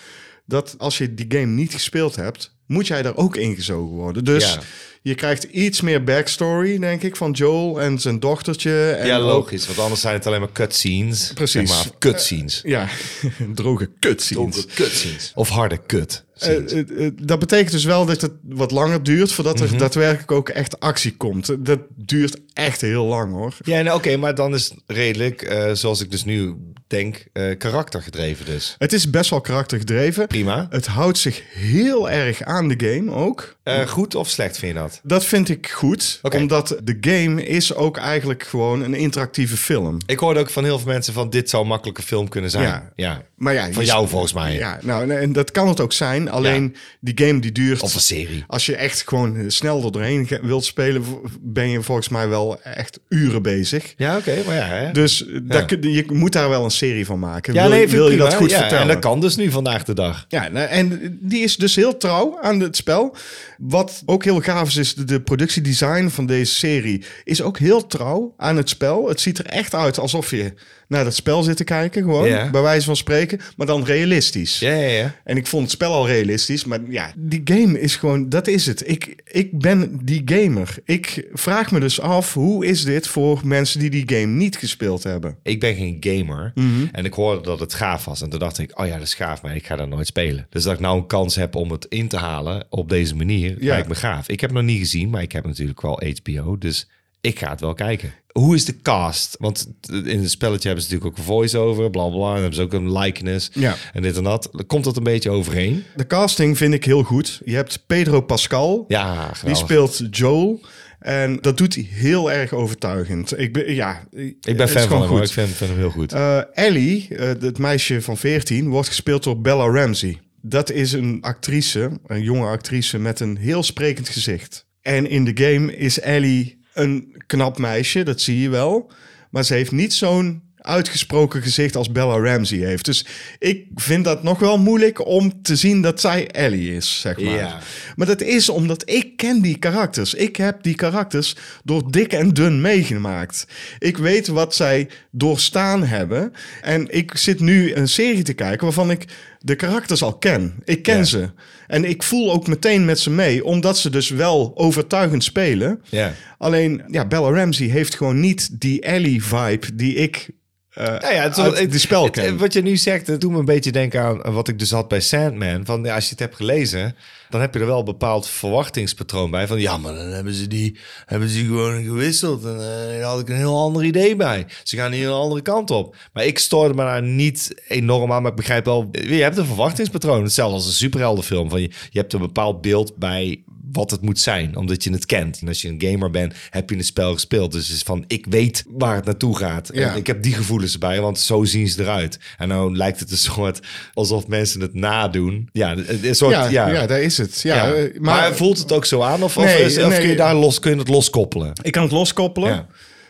Dat 0.45 0.75
als 0.77 0.97
je 0.97 1.13
die 1.13 1.25
game 1.29 1.45
niet 1.45 1.73
gespeeld 1.73 2.15
hebt, 2.15 2.55
moet 2.65 2.87
jij 2.87 3.01
daar 3.01 3.15
ook 3.17 3.35
ingezogen 3.35 3.95
worden. 3.95 4.23
Dus 4.23 4.53
Ja. 4.53 4.59
je 5.01 5.15
krijgt 5.15 5.43
iets 5.43 5.81
meer 5.81 6.03
backstory, 6.03 6.79
denk 6.79 7.01
ik, 7.03 7.15
van 7.15 7.31
Joel 7.31 7.81
en 7.81 7.99
zijn 7.99 8.19
dochtertje. 8.19 8.91
En 8.91 9.07
ja, 9.07 9.19
logisch. 9.19 9.65
Want 9.67 9.79
anders 9.79 10.01
zijn 10.01 10.13
het 10.13 10.27
alleen 10.27 10.39
maar 10.39 10.51
cutscenes. 10.51 11.31
Precies. 11.33 11.69
Zeg 11.69 11.83
maar, 11.85 11.97
cutscenes. 11.99 12.61
ja, 12.65 12.87
droge 13.55 13.89
cutscenes. 13.99 14.55
Donker 14.55 14.73
cutscenes. 14.75 15.31
Of 15.35 15.49
harde 15.49 15.79
cut. 15.87 16.25
Eh, 16.39 16.55
eh, 16.79 17.05
eh, 17.05 17.11
dat 17.21 17.39
betekent 17.39 17.71
dus 17.71 17.83
wel 17.83 18.05
dat 18.05 18.21
het 18.21 18.31
wat 18.43 18.71
langer 18.71 19.03
duurt 19.03 19.31
voordat 19.31 19.59
Mhm. 19.59 19.73
er 19.73 19.77
daadwerkelijk 19.77 20.31
ook 20.31 20.49
echt 20.49 20.79
actie 20.79 21.17
komt. 21.17 21.65
Dat 21.65 21.79
duurt 21.95 22.37
echt 22.53 22.81
heel 22.81 23.05
lang 23.05 23.31
hoor. 23.33 23.57
Ja, 23.63 23.81
nou, 23.81 23.97
oké, 23.97 24.17
maar 24.17 24.35
dan 24.35 24.53
is 24.53 24.73
redelijk, 24.87 25.69
zoals 25.73 26.01
ik 26.01 26.11
dus 26.11 26.23
nu 26.25 26.55
denk, 26.87 27.23
karaktergedreven 27.57 28.45
dus. 28.45 28.75
Het 28.77 28.93
is 28.93 29.09
best 29.09 29.29
wel 29.29 29.41
karaktergedreven. 29.41 30.27
Prima. 30.27 30.67
Het 30.69 30.85
houdt 30.85 31.17
zich 31.17 31.41
heel 31.53 32.09
erg 32.09 32.41
aan 32.41 32.67
de 32.67 32.75
game 32.89 33.11
ook. 33.11 33.57
Eh, 33.69 33.87
goed 33.87 34.15
of 34.15 34.29
slecht 34.29 34.57
vind 34.57 34.73
je 34.73 34.79
dat? 34.79 34.99
Dat 35.03 35.25
vind 35.25 35.49
ik 35.49 35.69
goed, 35.69 36.19
omdat 36.35 36.77
de 36.83 36.97
game 37.01 37.45
is 37.45 37.73
ook 37.73 37.97
eigenlijk 37.97 38.43
gewoon 38.43 38.81
een 38.81 38.93
interactieve 38.93 39.57
film. 39.57 39.97
Ik 40.05 40.19
hoorde 40.19 40.39
ook 40.39 40.49
van 40.49 40.63
heel 40.63 40.79
veel 40.79 40.91
mensen 40.91 41.13
van 41.13 41.29
dit 41.29 41.49
zou 41.49 41.63
een 41.63 41.69
makkelijke 41.69 42.01
film 42.01 42.29
kunnen 42.29 42.49
zijn. 42.49 42.63
Ja. 42.63 42.91
Ja. 42.95 43.21
Maar 43.35 43.53
ja, 43.53 43.71
Van 43.71 43.85
jou 43.85 44.07
volgens 44.07 44.33
mij. 44.33 44.53
Ja, 44.53 44.79
nou, 44.81 45.11
en 45.11 45.33
dat 45.33 45.51
kan 45.51 45.67
het 45.67 45.79
ook 45.79 45.93
zijn. 45.93 46.29
Alleen 46.29 46.75
die 46.99 47.25
game 47.27 47.39
die 47.39 47.51
duurt. 47.51 47.81
Of 47.81 47.93
een 47.93 47.99
serie. 47.99 48.43
Als 48.47 48.65
je 48.65 48.75
echt 48.75 49.03
gewoon 49.07 49.51
snel 49.51 49.85
er 49.85 49.91
doorheen 49.91 50.29
wilt 50.41 50.65
spelen, 50.65 51.03
ben 51.41 51.69
je 51.69 51.81
volgens 51.81 52.09
mij 52.09 52.27
wel 52.27 52.61
echt 52.61 52.99
uren 53.09 53.41
bezig. 53.41 53.93
Ja, 53.97 54.17
oké, 54.17 54.35
maar 54.45 54.55
ja. 54.55 54.65
Hè? 54.65 54.91
Dus 54.91 55.25
kun- 55.67 55.91
je 55.91 56.05
moet 56.07 56.33
daar 56.33 56.49
wel 56.49 56.63
een 56.63 56.71
serie 56.71 57.05
van 57.05 57.19
maken. 57.19 57.53
ja, 57.53 57.61
wil, 57.61 57.71
nee, 57.71 57.87
wil 57.87 58.09
je 58.11 58.17
dat 58.17 58.33
goed 58.33 58.49
ja, 58.49 58.57
vertellen? 58.59 58.81
En 58.81 58.87
dat 58.87 58.99
kan 58.99 59.19
dus 59.19 59.35
nu 59.35 59.51
vandaag 59.51 59.83
de 59.83 59.93
dag. 59.93 60.25
Ja, 60.27 60.47
nou, 60.47 60.67
en 60.67 61.17
die 61.21 61.43
is 61.43 61.55
dus 61.55 61.75
heel 61.75 61.97
trouw 61.97 62.39
aan 62.41 62.59
het 62.59 62.75
spel. 62.75 63.15
Wat 63.59 64.03
ook 64.05 64.23
heel 64.23 64.41
gaaf 64.41 64.67
is, 64.67 64.77
is 64.77 64.93
de, 64.93 65.03
de 65.03 65.21
productiedesign 65.21 66.07
van 66.07 66.25
deze 66.25 66.53
serie 66.53 67.03
is 67.23 67.41
ook 67.41 67.57
heel 67.57 67.87
trouw 67.87 68.33
aan 68.37 68.57
het 68.57 68.69
spel. 68.69 69.07
Het 69.07 69.21
ziet 69.21 69.37
er 69.37 69.45
echt 69.45 69.73
uit 69.73 69.99
alsof 69.99 70.31
je 70.31 70.53
naar 70.89 71.03
dat 71.03 71.15
spel 71.15 71.43
zit 71.43 71.57
te 71.57 71.63
kijken, 71.63 72.03
gewoon, 72.03 72.27
Ja. 72.27 72.49
bij 72.49 72.61
wijze 72.61 72.85
van 72.85 72.95
spreken, 72.95 73.39
maar 73.57 73.67
dan 73.67 73.83
realistisch. 73.83 74.59
Ja, 74.59 74.73
ja, 74.73 74.87
ja. 74.89 75.15
En 75.23 75.37
ik 75.37 75.47
vond 75.47 75.63
het 75.63 75.71
spel 75.71 75.93
al 75.93 76.07
realistisch, 76.07 76.65
maar 76.65 76.79
ja, 76.89 77.13
die 77.15 77.41
game 77.43 77.79
is 77.81 77.95
gewoon, 77.95 78.29
dat 78.29 78.47
is 78.47 78.65
het. 78.65 78.89
Ik, 78.89 79.21
ik 79.31 79.59
ben 79.59 79.99
die 80.03 80.21
gamer. 80.25 80.75
Ik 80.85 81.27
vraag 81.33 81.71
me 81.71 81.79
dus 81.79 81.99
af, 82.01 82.33
hoe 82.33 82.65
is 82.65 82.83
dit 82.83 83.07
voor 83.07 83.41
mensen 83.43 83.79
die 83.79 83.89
die 83.89 84.03
game 84.19 84.33
niet 84.35 84.57
gespeeld 84.57 85.03
hebben? 85.03 85.37
Ik 85.43 85.59
ben 85.59 85.75
geen 85.75 85.97
gamer. 85.99 86.51
Mhm. 86.55 86.85
En 86.91 87.05
ik 87.05 87.13
hoorde 87.13 87.41
dat 87.41 87.59
het 87.59 87.73
gaaf 87.73 88.05
was. 88.05 88.21
En 88.21 88.29
toen 88.29 88.39
dacht 88.39 88.57
ik, 88.59 88.79
oh 88.79 88.85
ja, 88.87 88.93
dat 88.93 89.01
is 89.07 89.13
gaaf, 89.13 89.41
maar 89.41 89.55
ik 89.55 89.65
ga 89.65 89.75
dat 89.75 89.89
nooit 89.89 90.07
spelen. 90.07 90.47
Dus 90.49 90.63
dat 90.63 90.73
ik 90.73 90.79
nou 90.79 90.97
een 90.97 91.07
kans 91.07 91.35
heb 91.35 91.55
om 91.55 91.71
het 91.71 91.85
in 91.89 92.07
te 92.07 92.17
halen 92.17 92.65
op 92.69 92.89
deze 92.89 93.15
manier, 93.15 93.55
Ja. 93.63 93.67
lijkt 93.73 93.87
me 93.87 93.95
gaaf. 93.95 94.29
Ik 94.29 94.39
heb 94.39 94.49
het 94.49 94.59
nog 94.59 94.67
niet 94.67 94.79
gezien, 94.79 95.09
maar 95.09 95.21
ik 95.21 95.31
heb 95.31 95.45
natuurlijk 95.45 95.81
wel 95.81 96.01
HBO. 96.23 96.57
Dus 96.57 96.89
ik 97.21 97.39
ga 97.39 97.49
het 97.49 97.59
wel 97.59 97.73
kijken. 97.73 98.13
Hoe 98.31 98.55
is 98.55 98.65
de 98.65 98.81
cast? 98.81 99.35
Want 99.39 99.67
in 100.05 100.19
het 100.19 100.29
spelletje 100.31 100.67
hebben 100.67 100.85
ze 100.85 100.91
natuurlijk 100.91 101.05
ook 101.05 101.17
een 101.27 101.33
voice-over, 101.33 101.89
bla 101.89 102.07
bla. 102.07 102.27
En 102.29 102.33
hebben 102.35 102.53
ze 102.55 102.61
ook 102.61 102.73
een 102.73 102.97
likeness 102.97 103.49
Ja. 103.53 103.75
en 103.93 104.01
dit 104.01 104.17
en 104.17 104.23
dat. 104.23 104.49
Komt 104.67 104.83
dat 104.83 104.97
een 104.97 105.03
beetje 105.03 105.29
overeen? 105.29 105.83
De 105.95 106.07
casting 106.07 106.57
vind 106.57 106.73
ik 106.73 106.83
heel 106.85 107.03
goed. 107.03 107.41
Je 107.45 107.55
hebt 107.55 107.83
Pedro 107.87 108.21
Pascal, 108.21 108.85
Ja, 108.87 109.25
die 109.27 109.35
geweldig. 109.35 109.63
speelt 109.63 110.01
Joel. 110.11 110.61
En 110.99 111.37
dat 111.41 111.57
doet 111.57 111.75
hij 111.75 111.87
heel 111.91 112.31
erg 112.31 112.53
overtuigend. 112.53 113.39
Ik 113.39 113.53
ben, 113.53 113.73
ja, 113.73 114.03
Ik 114.11 114.57
ben 114.57 114.69
fan 114.69 114.87
van 114.87 115.01
hem, 115.01 115.09
hoor. 115.09 115.21
ik 115.23 115.29
vind, 115.31 115.47
vind 115.49 115.69
hem 115.69 115.79
heel 115.79 115.89
goed. 115.89 116.13
Eh, 116.13 116.39
Ellie, 116.53 117.07
eh, 117.15 117.27
het 117.27 117.57
meisje 117.57 118.01
van 118.01 118.17
14, 118.17 118.69
wordt 118.69 118.87
gespeeld 118.87 119.23
door 119.23 119.41
Bella 119.41 119.65
Ramsey. 119.71 120.17
Dat 120.41 120.71
is 120.71 120.91
een 120.91 121.17
actrice, 121.21 121.89
een 122.07 122.21
jonge 122.23 122.47
actrice 122.47 122.99
met 122.99 123.19
een 123.19 123.37
heel 123.37 123.63
sprekend 123.63 124.09
gezicht. 124.09 124.65
En 124.81 125.09
in 125.09 125.25
de 125.25 125.43
game 125.43 125.75
is 125.77 125.99
Ellie 125.99 126.58
een 126.79 127.15
knap 127.27 127.57
meisje, 127.57 128.03
dat 128.03 128.21
zie 128.21 128.41
je 128.41 128.49
wel. 128.49 128.91
Maar 129.29 129.45
ze 129.45 129.53
heeft 129.53 129.71
niet 129.71 129.93
zo'n 129.93 130.41
uitgesproken 130.61 131.41
gezicht 131.41 131.75
als 131.75 131.91
Bella 131.91 132.19
Ramsey 132.19 132.57
heeft. 132.57 132.85
Dus 132.85 133.05
ik 133.39 133.65
vind 133.75 134.05
dat 134.05 134.23
nog 134.23 134.39
wel 134.39 134.57
moeilijk 134.57 135.05
om 135.05 135.41
te 135.41 135.55
zien 135.55 135.81
dat 135.81 135.99
zij 135.99 136.27
Ellie 136.27 136.75
is, 136.75 136.99
zeg 136.99 137.19
maar. 137.19 137.33
Ja. 137.33 137.59
Maar 137.95 138.07
dat 138.07 138.21
is 138.21 138.49
omdat 138.49 138.89
ik 138.89 139.17
ken 139.17 139.41
die 139.41 139.57
karakters. 139.57 140.13
Ik 140.13 140.35
heb 140.35 140.63
die 140.63 140.75
karakters 140.75 141.35
door 141.63 141.91
dik 141.91 142.13
en 142.13 142.29
dun 142.33 142.61
meegemaakt. 142.61 143.47
Ik 143.79 143.97
weet 143.97 144.27
wat 144.27 144.55
zij 144.55 144.89
doorstaan 145.11 145.83
hebben. 145.83 146.33
En 146.61 146.87
ik 146.89 147.17
zit 147.17 147.39
nu 147.39 147.73
een 147.73 147.87
serie 147.87 148.23
te 148.23 148.33
kijken 148.33 148.65
waarvan 148.65 148.91
ik 148.91 149.05
de 149.39 149.55
karakters 149.55 150.03
al 150.03 150.17
ken. 150.17 150.53
Ik 150.63 150.83
ken 150.83 150.97
Ja. 150.97 151.03
ze. 151.03 151.29
En 151.67 151.85
ik 151.85 152.03
voel 152.03 152.31
ook 152.31 152.47
meteen 152.47 152.85
met 152.85 152.99
ze 152.99 153.09
mee, 153.09 153.43
omdat 153.45 153.77
ze 153.77 153.89
dus 153.89 154.09
wel 154.09 154.51
overtuigend 154.55 155.23
spelen. 155.23 155.81
Ja. 155.89 156.13
Alleen, 156.37 156.83
ja, 156.87 157.07
Bella 157.07 157.29
Ramsey 157.31 157.67
heeft 157.67 157.95
gewoon 157.95 158.19
niet 158.19 158.59
die 158.61 158.81
Ellie-vibe 158.81 159.75
die 159.75 159.95
ik 159.95 160.29
eh 160.73 160.85
Nou 160.85 161.13
ja, 161.13 161.21
het, 161.53 161.81
spel 161.81 162.03
het-. 162.03 162.37
Wat 162.37 162.53
je 162.53 162.61
nu 162.61 162.77
zegt, 162.77 163.07
het 163.07 163.21
doet 163.21 163.31
me 163.31 163.39
een 163.39 163.45
beetje 163.45 163.71
denken 163.71 164.01
aan 164.01 164.33
wat 164.33 164.47
ik 164.47 164.59
dus 164.59 164.71
had 164.71 164.87
bij 164.87 165.01
Sandman. 165.01 165.65
Van 165.65 165.83
ja, 165.83 165.95
als 165.95 166.03
je 166.03 166.09
het 166.09 166.19
hebt 166.19 166.35
gelezen, 166.35 166.95
dan 167.29 167.41
heb 167.41 167.53
je 167.53 167.59
er 167.59 167.65
wel 167.65 167.79
een 167.79 167.85
bepaald 167.85 168.27
verwachtingspatroon 168.27 169.31
bij. 169.31 169.47
Van 169.47 169.59
ja, 169.59 169.77
maar 169.77 169.93
dan 169.93 170.07
hebben 170.07 170.33
ze 170.33 170.47
die 170.47 170.77
hebben 171.05 171.29
ze 171.29 171.45
gewoon 171.45 171.83
gewisseld. 171.83 172.45
En 172.45 172.55
eh, 172.55 172.99
daar 172.99 173.01
had 173.01 173.19
ik 173.19 173.29
een 173.29 173.35
heel 173.35 173.57
ander 173.57 173.83
idee 173.83 174.15
bij. 174.15 174.45
Ze 174.63 174.75
gaan 174.75 174.91
hier 174.91 175.07
een 175.07 175.13
andere 175.13 175.41
kant 175.41 175.71
op. 175.71 175.95
Maar 176.13 176.25
ik 176.25 176.39
stoorde 176.39 176.73
me 176.73 176.83
daar 176.83 177.03
niet 177.03 177.61
enorm 177.67 178.11
aan. 178.11 178.21
Maar 178.21 178.31
ik 178.31 178.37
begrijp 178.37 178.65
wel, 178.65 178.89
je 178.91 179.21
hebt 179.21 179.37
een 179.37 179.45
verwachtingspatroon. 179.45 180.23
Hetzelfde 180.23 180.55
als 180.55 180.65
een 180.65 180.71
superheldenfilm. 180.71 181.49
Van 181.49 181.61
je, 181.61 181.71
je 181.89 181.99
hebt 181.99 182.13
een 182.13 182.19
bepaald 182.19 182.61
beeld 182.61 182.95
bij 182.95 183.43
wat 183.71 183.91
het 183.91 184.01
moet 184.01 184.19
zijn, 184.19 184.55
omdat 184.55 184.83
je 184.83 184.91
het 184.91 185.05
kent. 185.05 185.39
En 185.41 185.47
als 185.47 185.61
je 185.61 185.67
een 185.67 185.81
gamer 185.91 186.11
bent, 186.11 186.33
heb 186.49 186.69
je 186.69 186.75
een 186.75 186.83
spel 186.83 187.13
gespeeld. 187.13 187.51
Dus 187.51 187.67
het 187.67 187.75
is 187.75 187.83
van, 187.83 188.03
ik 188.07 188.25
weet 188.29 188.63
waar 188.67 188.95
het 188.95 189.05
naartoe 189.05 189.37
gaat. 189.37 189.69
Ja. 189.73 189.91
En 189.91 189.97
ik 189.97 190.07
heb 190.07 190.23
die 190.23 190.33
gevoelens 190.33 190.73
erbij, 190.73 191.01
want 191.01 191.19
zo 191.19 191.43
zien 191.43 191.67
ze 191.67 191.81
eruit. 191.81 192.19
En 192.37 192.47
nou 192.47 192.75
lijkt 192.75 192.99
het 192.99 193.11
een 193.11 193.17
soort 193.33 193.59
alsof 193.93 194.27
mensen 194.27 194.61
het 194.61 194.73
nadoen. 194.73 195.49
Ja, 195.51 195.75
een 196.01 196.15
soort, 196.15 196.31
ja, 196.33 196.47
ja, 196.49 196.67
ja. 196.69 196.85
daar 196.87 197.01
is 197.01 197.17
het. 197.17 197.41
Ja, 197.41 197.55
Ja. 197.55 197.73
eh, 197.73 197.99
Maar, 197.99 198.35
voelt 198.35 198.57
het 198.57 198.71
ook 198.71 198.85
zo 198.85 199.01
aan? 199.01 199.23
Of, 199.23 199.37
of, 199.37 199.43
Nee, 199.43 199.65
of 199.65 199.89
nee. 199.89 199.99
kun 199.99 200.09
je 200.09 200.15
daar 200.15 200.35
los, 200.35 200.59
kun 200.59 200.71
je 200.71 200.77
het 200.77 200.87
loskoppelen? 200.87 201.51
Ik 201.61 201.71
kan 201.71 201.83
het 201.83 201.91
loskoppelen. 201.91 202.67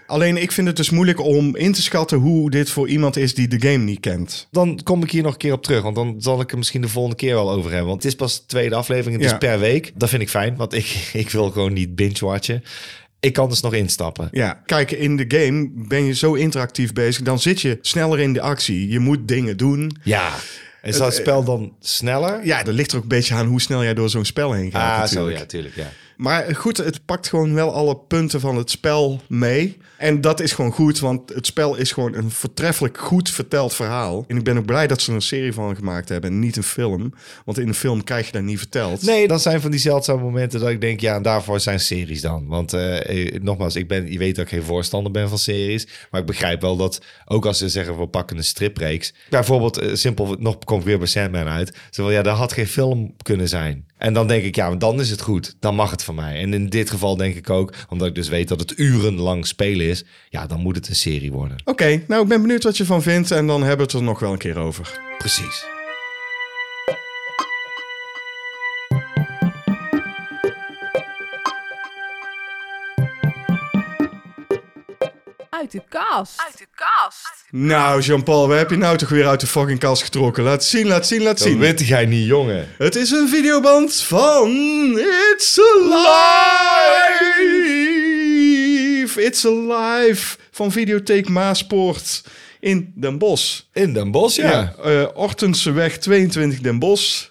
Alleen 0.10 0.38
ik 0.38 0.52
vind 0.52 0.68
het 0.68 0.76
dus 0.76 0.90
moeilijk 0.90 1.20
om 1.22 1.56
in 1.56 1.74
te 1.74 1.82
schatten 1.82 2.18
hoe 2.18 2.52
dit 2.52 2.70
voor 2.70 2.88
iemand 2.88 3.18
is 3.18 3.34
die 3.34 3.48
de 3.48 3.62
game 3.70 3.84
niet 3.84 4.00
kent. 4.00 4.48
Dan 4.52 4.80
kom 4.84 5.04
ik 5.04 5.12
hier 5.12 5.24
nog 5.24 5.32
een 5.32 5.38
keer 5.38 5.54
op 5.54 5.64
terug, 5.64 5.82
want 5.82 5.96
dan 5.96 6.16
zal 6.20 6.42
ik 6.42 6.52
er 6.52 6.58
misschien 6.58 6.82
de 6.82 6.88
volgende 6.88 7.18
keer 7.18 7.34
wel 7.34 7.52
over 7.52 7.70
hebben. 7.70 7.88
Want 7.90 8.04
het 8.04 8.12
is 8.12 8.18
pas 8.18 8.40
de 8.40 8.46
tweede 8.46 8.76
aflevering, 8.76 9.22
het 9.22 9.30
Ja. 9.30 9.32
is 9.32 9.48
per 9.48 9.60
week. 9.60 9.92
Dat 9.96 10.10
vind 10.10 10.22
ik 10.22 10.30
fijn, 10.30 10.56
want 10.56 10.74
ik, 10.74 10.86
ik 11.14 11.30
wil 11.30 11.52
gewoon 11.52 11.74
niet 11.74 11.96
binge-watchen. 11.96 12.64
Ik 13.20 13.34
kan 13.34 13.50
dus 13.50 13.62
nog 13.62 13.74
instappen. 13.74 14.28
Ja, 14.32 14.62
kijk, 14.66 14.92
in 14.92 15.18
de 15.18 15.26
game 15.28 15.70
ben 15.74 16.04
je 16.06 16.14
zo 16.16 16.34
interactief 16.34 16.94
bezig, 16.94 17.24
dan 17.24 17.40
zit 17.40 17.62
je 17.62 17.78
sneller 17.82 18.20
in 18.20 18.34
de 18.34 18.42
actie. 18.42 18.90
Je 18.90 19.00
moet 19.00 19.28
dingen 19.28 19.58
doen. 19.58 19.98
Ja. 20.04 20.34
Is 20.84 20.98
dat 20.98 21.14
spel 21.16 21.44
dan 21.44 21.74
sneller? 21.80 22.46
Ja, 22.46 22.64
dat 22.64 22.74
ligt 22.74 22.92
er 22.92 22.98
ook 22.98 23.04
een 23.04 23.10
beetje 23.10 23.34
aan 23.34 23.46
hoe 23.46 23.62
snel 23.62 23.84
jij 23.84 23.94
door 23.94 24.10
zo'n 24.10 24.26
spel 24.26 24.52
heen 24.54 24.72
gaat. 24.72 25.02
ah, 25.04 25.08
zo 25.18 25.30
ja, 25.30 25.46
tuurlijk, 25.46 25.76
ja. 25.76 25.92
Maar 26.20 26.56
goed, 26.56 26.78
het 26.78 27.06
pakt 27.06 27.28
gewoon 27.28 27.54
wel 27.54 27.74
alle 27.74 27.98
punten 27.98 28.40
van 28.40 28.58
het 28.58 28.72
spel 28.72 29.22
mee. 29.28 29.78
En 29.98 30.22
dat 30.22 30.40
is 30.40 30.52
gewoon 30.52 30.72
goed, 30.72 31.00
want 31.00 31.34
het 31.34 31.46
spel 31.46 31.76
is 31.76 31.92
gewoon 31.92 32.14
een 32.14 32.32
voortreffelijk 32.32 32.98
goed 32.98 33.30
verteld 33.30 33.74
verhaal. 33.74 34.26
En 34.28 34.38
ik 34.38 34.44
ben 34.44 34.58
ook 34.58 34.66
blij 34.66 34.88
dat 34.88 35.02
ze 35.02 35.10
er 35.10 35.16
een 35.16 35.22
serie 35.22 35.54
van 35.54 35.76
gemaakt 35.76 36.10
hebben 36.10 36.30
en 36.30 36.40
niet 36.40 36.58
een 36.58 36.64
film. 36.64 37.14
Want 37.46 37.60
in 37.60 37.68
een 37.68 37.74
film 37.74 38.04
krijg 38.04 38.26
je 38.26 38.32
dat 38.32 38.42
niet 38.42 38.58
verteld. 38.58 39.02
Nee, 39.02 39.28
dat 39.28 39.42
zijn 39.42 39.62
van 39.62 39.72
die 39.72 39.80
zeldzame 39.80 40.22
momenten 40.22 40.60
dat 40.60 40.70
ik 40.70 40.82
denk, 40.82 41.00
ja, 41.00 41.16
en 41.16 41.22
daarvoor 41.22 41.60
zijn 41.60 41.80
series 41.80 42.22
dan. 42.22 42.48
Want 42.48 42.74
eh, 42.74 43.26
eh, 43.26 43.42
nogmaals, 43.42 43.76
ik 43.76 43.88
ben, 43.88 44.12
je 44.12 44.18
weet 44.18 44.36
dat 44.36 44.46
ik 44.46 44.52
geen 44.52 44.64
voorstander 44.64 45.12
ben 45.12 45.30
van 45.30 45.38
series. 45.38 45.88
Maar 46.12 46.22
ik 46.22 46.28
begrijp 46.28 46.62
wel 46.62 46.78
dat, 46.78 47.02
ook 47.26 47.46
als 47.46 47.58
ze 47.58 47.70
zeggen, 47.70 48.00
we 48.00 48.08
pakken 48.08 48.38
een 48.38 48.44
stripreeks. 48.44 49.14
Bijvoorbeeld, 49.30 49.78
eh, 49.78 49.94
simpel, 49.94 50.36
nog 50.40 50.58
kom 50.60 50.80
ik 50.80 50.86
weer 50.86 50.98
bij 50.98 51.08
Sandman 51.08 51.48
uit. 51.48 51.74
Van, 51.92 52.12
ja, 52.12 52.22
dat 52.22 52.38
had 52.38 52.54
geen 52.54 52.68
film 52.68 53.16
kunnen 53.22 53.48
zijn. 53.48 53.86
En 54.00 54.14
dan 54.14 54.28
denk 54.28 54.44
ik, 54.44 54.56
ja, 54.56 54.76
dan 54.76 55.00
is 55.00 55.10
het 55.10 55.22
goed. 55.22 55.56
Dan 55.60 55.76
mag 55.76 55.92
het 55.92 56.04
van 56.04 56.16
mij. 56.16 56.42
En 56.42 56.54
in 56.54 56.70
dit 56.70 56.90
geval 56.90 57.18
denk 57.18 57.36
ik 57.36 57.50
ook, 57.50 57.74
omdat 57.90 58.08
ik 58.08 58.16
dus 58.16 58.28
weet 58.28 58.48
dat 58.48 58.60
het 58.60 58.78
urenlang 58.78 59.48
spelen 59.48 59.86
is. 59.86 60.04
Ja, 60.30 60.48
dan 60.48 60.60
moet 60.60 60.76
het 60.76 60.88
een 60.88 60.96
serie 60.96 61.32
worden. 61.32 61.58
Oké, 61.66 62.04
nou 62.08 62.22
ik 62.22 62.28
ben 62.28 62.42
benieuwd 62.42 62.64
wat 62.64 62.78
je 62.78 62.86
van 62.86 63.02
vindt 63.02 63.32
en 63.32 63.48
dan 63.48 63.60
hebben 63.60 63.78
we 63.78 63.92
het 63.92 64.02
er 64.02 64.04
nog 64.08 64.20
wel 64.20 64.32
een 64.32 64.38
keer 64.38 64.58
over. 64.58 65.00
Precies. 65.18 65.79
Uit 75.60 75.72
de 75.72 75.82
kast. 75.90 76.34
Uit 76.46 76.58
de 76.58 76.66
kast. 76.76 77.46
Nou 77.52 78.02
Jean-Paul, 78.02 78.48
waar 78.48 78.58
heb 78.58 78.70
je 78.70 78.76
nou 78.78 78.98
toch 78.98 79.10
weer 79.10 79.28
uit 79.28 79.40
de 79.40 79.48
fucking 79.48 79.80
kast 79.80 80.04
getrokken? 80.04 80.44
Laat 80.44 80.64
zien, 80.64 80.88
laat 80.88 81.08
zien, 81.08 81.22
laat 81.22 81.38
Dat 81.38 81.48
zien. 81.48 81.60
weet 81.60 81.88
jij 81.88 82.06
niet, 82.06 82.26
jongen. 82.28 82.68
Het 82.78 82.96
is 82.96 83.12
een 83.12 83.30
videoband 83.30 83.96
van 83.96 84.50
It's 85.34 85.60
Alive! 88.00 89.22
It's 89.24 89.46
Alive 89.46 90.38
van 90.52 90.72
Videotheek 90.72 91.30
Maaspoort 91.30 92.24
in 92.60 92.94
Den 92.96 93.18
Bosch. 93.18 93.60
In 93.74 93.94
Den 93.94 94.12
Bosch, 94.12 94.36
ja. 94.38 94.52
Ja, 94.52 94.74
eh 94.84 95.08
Ortenseweg 95.14 95.98
22 95.98 96.60
Den 96.60 96.80
Bosch. 96.80 97.28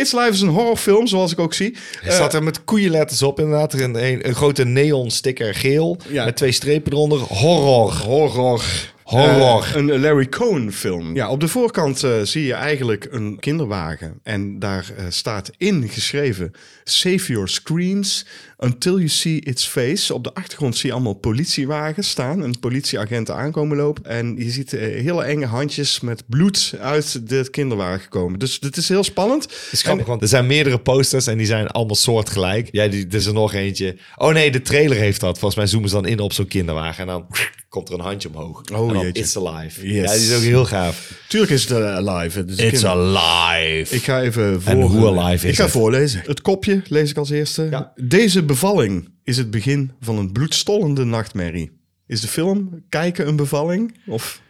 It's 0.00 0.14
Alive 0.14 0.32
is 0.32 0.40
een 0.40 0.48
horrorfilm, 0.48 1.06
zoals 1.06 1.32
ik 1.32 1.38
ook 1.38 1.54
zie. 1.54 1.76
Er 2.02 2.12
staat 2.12 2.34
er 2.34 2.42
met 2.42 2.64
koeienletters 2.64 3.22
op 3.22 3.40
inderdaad. 3.40 3.72
Er 3.72 3.82
Een, 3.82 4.04
een, 4.04 4.28
een 4.28 4.34
grote 4.34 4.64
neon 4.64 5.10
sticker 5.10 5.54
geel. 5.54 5.96
Ja. 6.08 6.24
Met 6.24 6.36
twee 6.36 6.52
strepen 6.52 6.92
eronder. 6.92 7.18
Horror. 7.18 7.92
Horror. 7.92 8.62
Horror. 9.10 9.64
Eh, 9.64 9.74
een 9.74 10.00
Larry 10.00 10.28
Cohn 10.28 10.70
film. 10.70 11.14
Ja, 11.14 11.30
op 11.30 11.40
de 11.40 11.48
voorkant 11.48 12.02
eh, 12.02 12.20
zie 12.22 12.44
je 12.44 12.52
eigenlijk 12.52 13.08
een 13.10 13.38
kinderwagen. 13.38 14.20
En 14.22 14.58
daar 14.58 14.90
eh, 14.96 15.04
staat 15.08 15.50
in 15.56 15.88
geschreven... 15.88 16.52
Save 16.84 17.32
your 17.32 17.48
screens 17.48 18.26
until 18.58 18.96
you 18.96 19.08
see 19.08 19.40
its 19.40 19.66
face. 19.66 20.14
Op 20.14 20.24
de 20.24 20.34
achtergrond 20.34 20.76
zie 20.76 20.88
je 20.88 20.94
allemaal 20.94 21.14
politiewagens 21.14 22.10
staan. 22.10 22.40
Een 22.40 22.58
politieagenten 22.60 23.34
aankomen 23.34 23.76
lopen. 23.76 24.04
En 24.04 24.36
je 24.36 24.50
ziet 24.50 24.70
hele 24.70 25.22
enge 25.22 25.46
handjes 25.46 26.00
met 26.00 26.22
bloed 26.26 26.74
uit 26.80 27.28
de 27.28 27.50
kinderwagen 27.50 28.08
komen. 28.08 28.38
Dus 28.38 28.60
dit 28.60 28.76
is 28.76 28.88
heel 28.88 29.04
spannend. 29.04 29.42
Het 29.42 29.68
is 29.72 29.82
grappig, 29.82 30.06
want 30.06 30.22
er 30.22 30.28
zijn 30.28 30.46
meerdere 30.46 30.78
posters 30.78 31.26
en 31.26 31.36
die 31.36 31.46
zijn 31.46 31.66
allemaal 31.66 31.94
soortgelijk. 31.94 32.68
Ja, 32.72 32.88
die, 32.88 33.06
er 33.06 33.14
is 33.14 33.26
er 33.26 33.32
nog 33.32 33.54
eentje. 33.54 33.96
Oh 34.16 34.32
nee, 34.32 34.50
de 34.50 34.62
trailer 34.62 34.96
heeft 34.96 35.20
dat. 35.20 35.38
Volgens 35.38 35.60
mij 35.60 35.66
zoomen 35.66 35.88
ze 35.88 35.94
dan 35.94 36.06
in 36.06 36.20
op 36.20 36.32
zo'n 36.32 36.48
kinderwagen 36.48 37.00
en 37.00 37.06
dan 37.06 37.26
komt 37.70 37.88
er 37.88 37.94
een 37.94 38.00
handje 38.00 38.28
omhoog. 38.28 38.62
Oh, 38.72 38.88
en 38.88 38.94
dan 38.94 39.02
jeetje. 39.02 39.22
It's 39.22 39.36
Alive. 39.36 39.86
Yes. 39.92 40.10
Ja, 40.10 40.18
die 40.18 40.28
is 40.30 40.34
ook 40.36 40.42
heel 40.42 40.64
gaaf. 40.64 41.12
Tuurlijk 41.28 41.52
is 41.52 41.62
het 41.68 41.78
eh, 41.78 41.94
alive. 41.96 42.38
Het 42.38 42.50
is 42.50 42.58
een 42.58 42.64
It's 42.66 42.80
kinder- 42.82 42.90
Alive. 43.18 43.94
Ik 43.94 44.02
ga 44.02 44.20
even 44.22 44.62
voor. 44.62 44.72
En 44.72 44.80
hoe 44.80 45.06
alive 45.18 45.44
is 45.46 45.50
Ik 45.50 45.56
ga 45.56 45.62
het? 45.62 45.72
voorlezen. 45.72 46.22
Het 46.26 46.40
kopje 46.40 46.82
lees 46.88 47.10
ik 47.10 47.16
als 47.16 47.30
eerste. 47.30 47.66
Ja. 47.70 47.92
Deze 47.96 48.42
bevalling 48.42 49.08
is 49.24 49.36
het 49.36 49.50
begin 49.50 49.92
van 50.00 50.18
een 50.18 50.32
bloedstollende 50.32 51.04
nachtmerrie. 51.04 51.70
Is 52.06 52.20
de 52.20 52.28
film 52.28 52.84
kijken 52.88 53.28
een 53.28 53.36
bevalling? 53.36 53.94
Of 54.06 54.40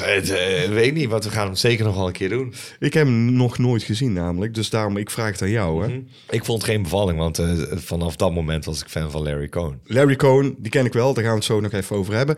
Het, 0.00 0.30
eh, 0.30 0.68
weet 0.68 0.86
ik 0.86 0.94
niet, 0.94 1.08
want 1.08 1.24
we 1.24 1.30
gaan 1.30 1.46
hem 1.46 1.54
zeker 1.54 1.84
nog 1.84 1.96
wel 1.96 2.06
een 2.06 2.12
keer 2.12 2.28
doen. 2.28 2.54
ik 2.78 2.94
heb 2.94 3.06
hem 3.06 3.32
nog 3.32 3.58
nooit 3.58 3.82
gezien 3.82 4.12
namelijk, 4.12 4.54
dus 4.54 4.70
daarom 4.70 4.96
ik 4.96 5.10
vraag 5.10 5.30
het 5.32 5.42
aan 5.42 5.50
jou. 5.50 5.84
Hè. 5.84 6.02
Ik 6.30 6.44
vond 6.44 6.62
het 6.62 6.70
geen 6.70 6.82
bevalling, 6.82 7.18
want 7.18 7.38
eh, 7.38 7.52
vanaf 7.74 8.16
dat 8.16 8.32
moment 8.34 8.64
was 8.64 8.80
ik 8.80 8.88
fan 8.88 9.10
van 9.10 9.22
Larry 9.22 9.48
Cohn. 9.48 9.80
Larry 9.84 10.16
Cohn, 10.16 10.56
die 10.58 10.70
ken 10.70 10.84
ik 10.84 10.92
wel, 10.92 11.14
daar 11.14 11.22
gaan 11.24 11.32
we 11.32 11.38
het 11.38 11.46
zo 11.46 11.60
nog 11.60 11.72
even 11.72 11.96
over 11.96 12.14
hebben. 12.14 12.36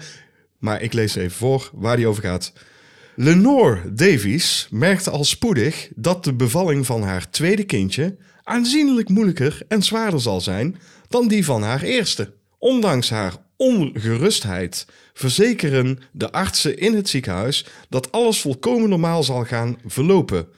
Maar 0.58 0.82
ik 0.82 0.92
lees 0.92 1.14
even 1.14 1.36
voor 1.36 1.70
waar 1.72 1.96
die 1.96 2.06
over 2.06 2.22
gaat. 2.22 2.52
Lenore 3.14 3.92
Davies 3.92 4.68
merkte 4.70 5.10
al 5.10 5.24
spoedig 5.24 5.88
dat 5.94 6.24
de 6.24 6.34
bevalling 6.34 6.86
van 6.86 7.02
haar 7.02 7.30
tweede 7.30 7.64
kindje 7.64 8.16
aanzienlijk 8.42 9.08
moeilijker 9.08 9.58
en 9.68 9.82
zwaarder 9.82 10.20
zal 10.20 10.40
zijn 10.40 10.76
dan 11.08 11.28
die 11.28 11.44
van 11.44 11.62
haar 11.62 11.82
eerste. 11.82 12.32
Ondanks 12.58 13.10
haar 13.10 13.34
ongerustheid 13.56 14.86
verzekeren 15.18 15.98
de 16.12 16.32
artsen 16.32 16.78
in 16.78 16.94
het 16.94 17.08
ziekenhuis 17.08 17.66
dat 17.88 18.12
alles 18.12 18.40
volkomen 18.40 18.88
normaal 18.88 19.22
zal 19.22 19.44
gaan 19.44 19.78
verlopen. 19.86 20.48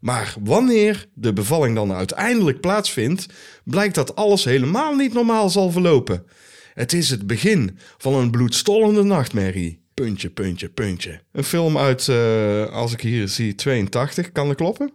Maar 0.00 0.34
wanneer 0.40 1.06
de 1.14 1.32
bevalling 1.32 1.74
dan 1.74 1.92
uiteindelijk 1.92 2.60
plaatsvindt, 2.60 3.26
blijkt 3.64 3.94
dat 3.94 4.16
alles 4.16 4.44
helemaal 4.44 4.94
niet 4.94 5.12
normaal 5.12 5.50
zal 5.50 5.70
verlopen. 5.70 6.26
Het 6.74 6.92
is 6.92 7.10
het 7.10 7.26
begin 7.26 7.78
van 7.98 8.14
een 8.14 8.30
bloedstollende 8.30 9.02
nachtmerrie. 9.02 9.80
Puntje, 9.94 10.30
puntje, 10.30 10.68
puntje. 10.68 11.20
Een 11.32 11.44
film 11.44 11.78
uit, 11.78 12.08
eh, 12.08 12.66
als 12.66 12.92
ik 12.92 13.00
hier 13.00 13.28
zie, 13.28 13.54
82. 13.54 14.32
Kan 14.32 14.46
dat 14.46 14.56
kloppen? 14.56 14.92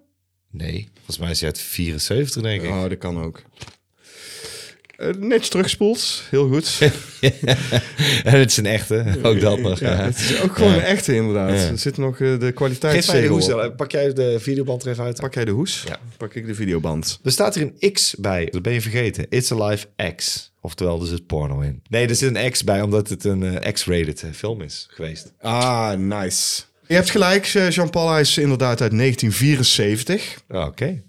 Nee, 0.52 0.90
volgens 0.96 1.18
mij 1.18 1.32
is 1.32 1.40
hij 1.40 1.50
uit 1.50 1.60
74, 1.60 2.42
denk 2.42 2.62
ik. 2.62 2.70
Oh, 2.70 2.90
dat 2.90 2.98
kan 2.98 3.22
ook. 3.22 3.42
Eh, 5.04 5.14
netjes 5.20 5.50
teruggespoeld. 5.50 6.24
Heel 6.30 6.48
goed. 6.48 6.78
en 8.24 8.40
het 8.40 8.50
is 8.52 8.58
een 8.58 8.66
echte, 8.66 9.06
ook 9.24 9.40
dat 9.40 9.60
nog. 9.60 9.80
Ja, 9.80 9.96
het 9.96 10.20
is 10.20 10.42
ook 10.42 10.56
gewoon 10.56 10.72
Ja. 10.72 10.78
een 10.78 10.84
echte 10.84 11.16
inderdaad. 11.16 11.60
Ja. 11.60 11.68
Er 11.68 11.78
zit 11.78 11.98
nog 11.98 12.20
eh, 12.20 12.40
de 12.40 12.52
Geef 12.80 13.08
mij 13.08 13.22
de 13.22 13.28
hoes, 13.28 13.46
dan. 13.46 13.76
pak 13.76 13.92
jij 13.92 14.14
de 14.14 14.40
videoband 14.40 14.84
er 14.84 14.92
even 14.92 15.04
uit. 15.04 15.20
Pak 15.20 15.34
jij 15.34 15.46
de 15.46 15.52
hoes? 15.52 15.84
Ja. 15.88 16.00
Pak 16.18 16.34
ik 16.34 16.46
de 16.46 16.56
videoband. 16.56 17.20
Er 17.24 17.32
staat 17.32 17.56
hier 17.56 17.72
een 17.80 17.92
X 17.94 18.16
bij. 18.16 18.48
Dat 18.52 18.62
ben 18.62 18.74
je 18.74 18.82
vergeten. 18.82 19.26
It's 19.30 19.52
Alive 19.52 19.88
X. 20.16 20.52
Oftewel, 20.62 21.02
er 21.02 21.08
zit 21.08 21.28
porno 21.28 21.60
in. 21.60 21.82
Nee, 21.90 22.08
er 22.08 22.16
zit 22.16 22.36
een 22.36 22.52
X 22.52 22.64
bij 22.64 22.82
omdat 22.82 23.10
het 23.10 23.24
een 23.24 23.44
eh, 23.60 23.72
X-rated 23.74 24.24
film 24.34 24.62
is 24.62 24.88
geweest. 24.90 25.34
Ah, 25.42 25.92
nice. 25.98 26.62
Je 26.88 26.94
hebt 26.94 27.10
gelijk, 27.10 27.46
Jean-Paul. 27.46 28.12
Hij 28.12 28.22
is 28.22 28.38
inderdaad 28.38 28.82
uit 28.82 28.92
1974. 28.98 30.38
Ah, 30.48 30.66
Oké. 30.68 31.02